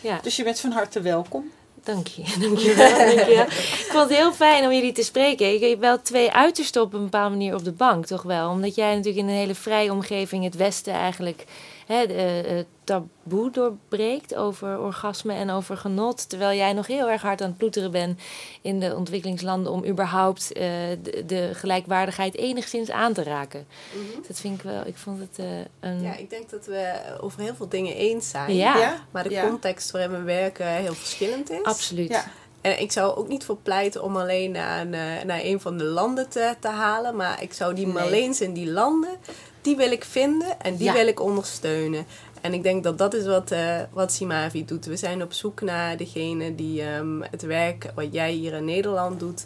ja. 0.00 0.18
Dus 0.22 0.36
je 0.36 0.44
bent 0.44 0.60
van 0.60 0.70
harte 0.70 1.00
welkom. 1.00 1.50
Dank 1.84 2.06
je, 2.06 2.22
dank 2.46 2.58
je 2.58 2.74
wel. 2.74 2.98
Dank 2.98 3.28
je. 3.28 3.44
Ik 3.48 3.88
vond 3.90 4.08
het 4.08 4.18
heel 4.18 4.32
fijn 4.32 4.64
om 4.64 4.72
jullie 4.72 4.92
te 4.92 5.02
spreken. 5.02 5.54
Ik 5.54 5.60
heb 5.60 5.80
wel 5.80 6.02
twee 6.02 6.30
uitersten 6.30 6.82
op 6.82 6.92
een 6.92 7.02
bepaalde 7.02 7.36
manier 7.36 7.54
op 7.54 7.64
de 7.64 7.72
bank, 7.72 8.06
toch 8.06 8.22
wel? 8.22 8.50
Omdat 8.50 8.74
jij 8.74 8.94
natuurlijk 8.94 9.26
in 9.26 9.28
een 9.28 9.38
hele 9.38 9.54
vrije 9.54 9.92
omgeving 9.92 10.44
het 10.44 10.56
Westen 10.56 10.92
eigenlijk 10.92 11.44
hè, 11.86 12.06
het 12.54 12.66
taboe 12.84 13.50
doorbreekt 13.50 14.34
over 14.34 14.78
orgasme 14.78 15.32
en 15.32 15.50
over 15.50 15.76
genot. 15.76 16.28
Terwijl 16.28 16.56
jij 16.56 16.72
nog 16.72 16.86
heel 16.86 17.10
erg 17.10 17.22
hard 17.22 17.40
aan 17.40 17.48
het 17.48 17.56
ploeteren 17.56 17.90
bent 17.90 18.20
in 18.62 18.80
de 18.80 18.96
ontwikkelingslanden 18.96 19.72
om 19.72 19.84
überhaupt 19.84 20.50
uh, 20.56 20.62
de, 21.02 21.22
de, 21.26 21.50
gelijkwaardigheid 21.52 22.36
enigszins 22.36 22.90
aan 22.90 23.12
te 23.12 23.22
raken. 23.22 23.66
Mhm. 23.92 24.26
Dat 24.26 24.40
vind 24.40 24.58
ik 24.58 24.62
wel, 24.62 24.86
ik 24.86 24.96
vond 24.96 25.20
het 25.20 25.38
uh, 25.38 25.46
een. 25.80 26.02
Ja, 26.02 26.16
ik 26.16 26.30
denk 26.30 26.50
dat 26.50 26.66
we 26.66 26.92
over 27.20 27.40
heel 27.40 27.54
veel 27.54 27.68
dingen 27.68 27.94
eens 27.94 28.28
zijn. 28.28 28.54
Ja. 28.54 29.06
Maar 29.10 29.28
de 29.28 29.40
context 29.48 29.90
waarin 29.90 30.10
we 30.10 30.22
werken 30.22 30.66
heel 30.66 30.94
verschillend 30.94 31.50
is. 31.50 31.62
Absoluut. 31.62 32.08
Ja. 32.08 32.24
En 32.60 32.80
ik 32.80 32.92
zou 32.92 33.16
ook 33.16 33.28
niet 33.28 33.44
voor 33.44 33.56
pleiten 33.56 34.02
om 34.02 34.16
alleen 34.16 34.50
naar, 34.50 34.86
naar 35.26 35.40
een 35.42 35.60
van 35.60 35.78
de 35.78 35.84
landen 35.84 36.28
te, 36.28 36.54
te 36.60 36.68
halen. 36.68 37.16
Maar 37.16 37.42
ik 37.42 37.52
zou 37.52 37.74
die 37.74 37.84
nee. 37.84 37.94
Marleens 37.94 38.40
in 38.40 38.52
die 38.52 38.70
landen 38.70 39.18
die 39.64 39.76
wil 39.76 39.92
ik 39.92 40.04
vinden 40.04 40.60
en 40.60 40.76
die 40.76 40.92
wil 40.92 41.06
ik 41.06 41.20
ondersteunen. 41.20 42.06
En 42.40 42.54
ik 42.54 42.62
denk 42.62 42.84
dat 42.84 42.98
dat 42.98 43.14
is 43.14 43.26
wat, 43.26 43.52
uh, 43.52 43.80
wat 43.90 44.12
Simavi 44.12 44.64
doet. 44.64 44.84
We 44.84 44.96
zijn 44.96 45.22
op 45.22 45.32
zoek 45.32 45.60
naar 45.60 45.96
degene 45.96 46.54
die 46.54 46.82
um, 46.82 47.22
het 47.30 47.42
werk 47.42 47.92
wat 47.94 48.06
jij 48.10 48.32
hier 48.32 48.52
in 48.52 48.64
Nederland 48.64 49.20
doet, 49.20 49.44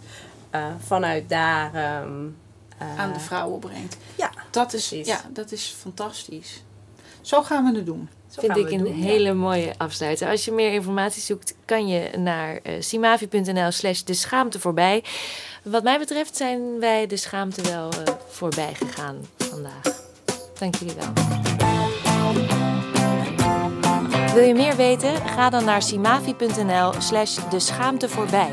uh, 0.54 0.66
vanuit 0.86 1.28
daar 1.28 2.02
um, 2.02 2.36
uh, 2.82 2.98
aan 2.98 3.12
de 3.12 3.20
vrouwen 3.20 3.60
brengt. 3.60 3.96
Ja, 4.14 4.30
dat 4.50 4.72
is, 4.72 4.88
ja, 4.88 5.20
dat 5.32 5.52
is 5.52 5.74
fantastisch. 5.78 6.62
Zo 7.20 7.42
gaan 7.42 7.64
we 7.64 7.76
het 7.76 7.86
doen. 7.86 8.08
Zo 8.28 8.40
Vind 8.40 8.56
ik 8.56 8.70
een 8.70 8.86
hele 8.86 9.34
mooie 9.34 9.74
afsluiter. 9.76 10.28
Als 10.28 10.44
je 10.44 10.52
meer 10.52 10.72
informatie 10.72 11.22
zoekt, 11.22 11.54
kan 11.64 11.88
je 11.88 12.18
naar 12.18 12.60
uh, 12.62 12.72
simavi.nl 12.78 13.70
slash 13.70 14.00
de 14.00 14.14
schaamte 14.14 14.60
voorbij. 14.60 15.04
Wat 15.62 15.82
mij 15.82 15.98
betreft 15.98 16.36
zijn 16.36 16.80
wij 16.80 17.06
de 17.06 17.16
schaamte 17.16 17.62
wel 17.62 17.92
uh, 17.94 18.14
voorbij 18.28 18.74
gegaan 18.74 19.16
vandaag. 19.38 20.07
Dank 20.58 20.74
jullie 20.74 20.94
wel. 20.94 21.12
Wil 24.34 24.46
je 24.46 24.54
meer 24.54 24.76
weten? 24.76 25.16
Ga 25.16 25.50
dan 25.50 25.64
naar 25.64 25.82
simavi.nl 25.82 26.92
slash 26.98 27.38
de 27.50 27.58
schaamte 27.58 28.08
voorbij. 28.08 28.52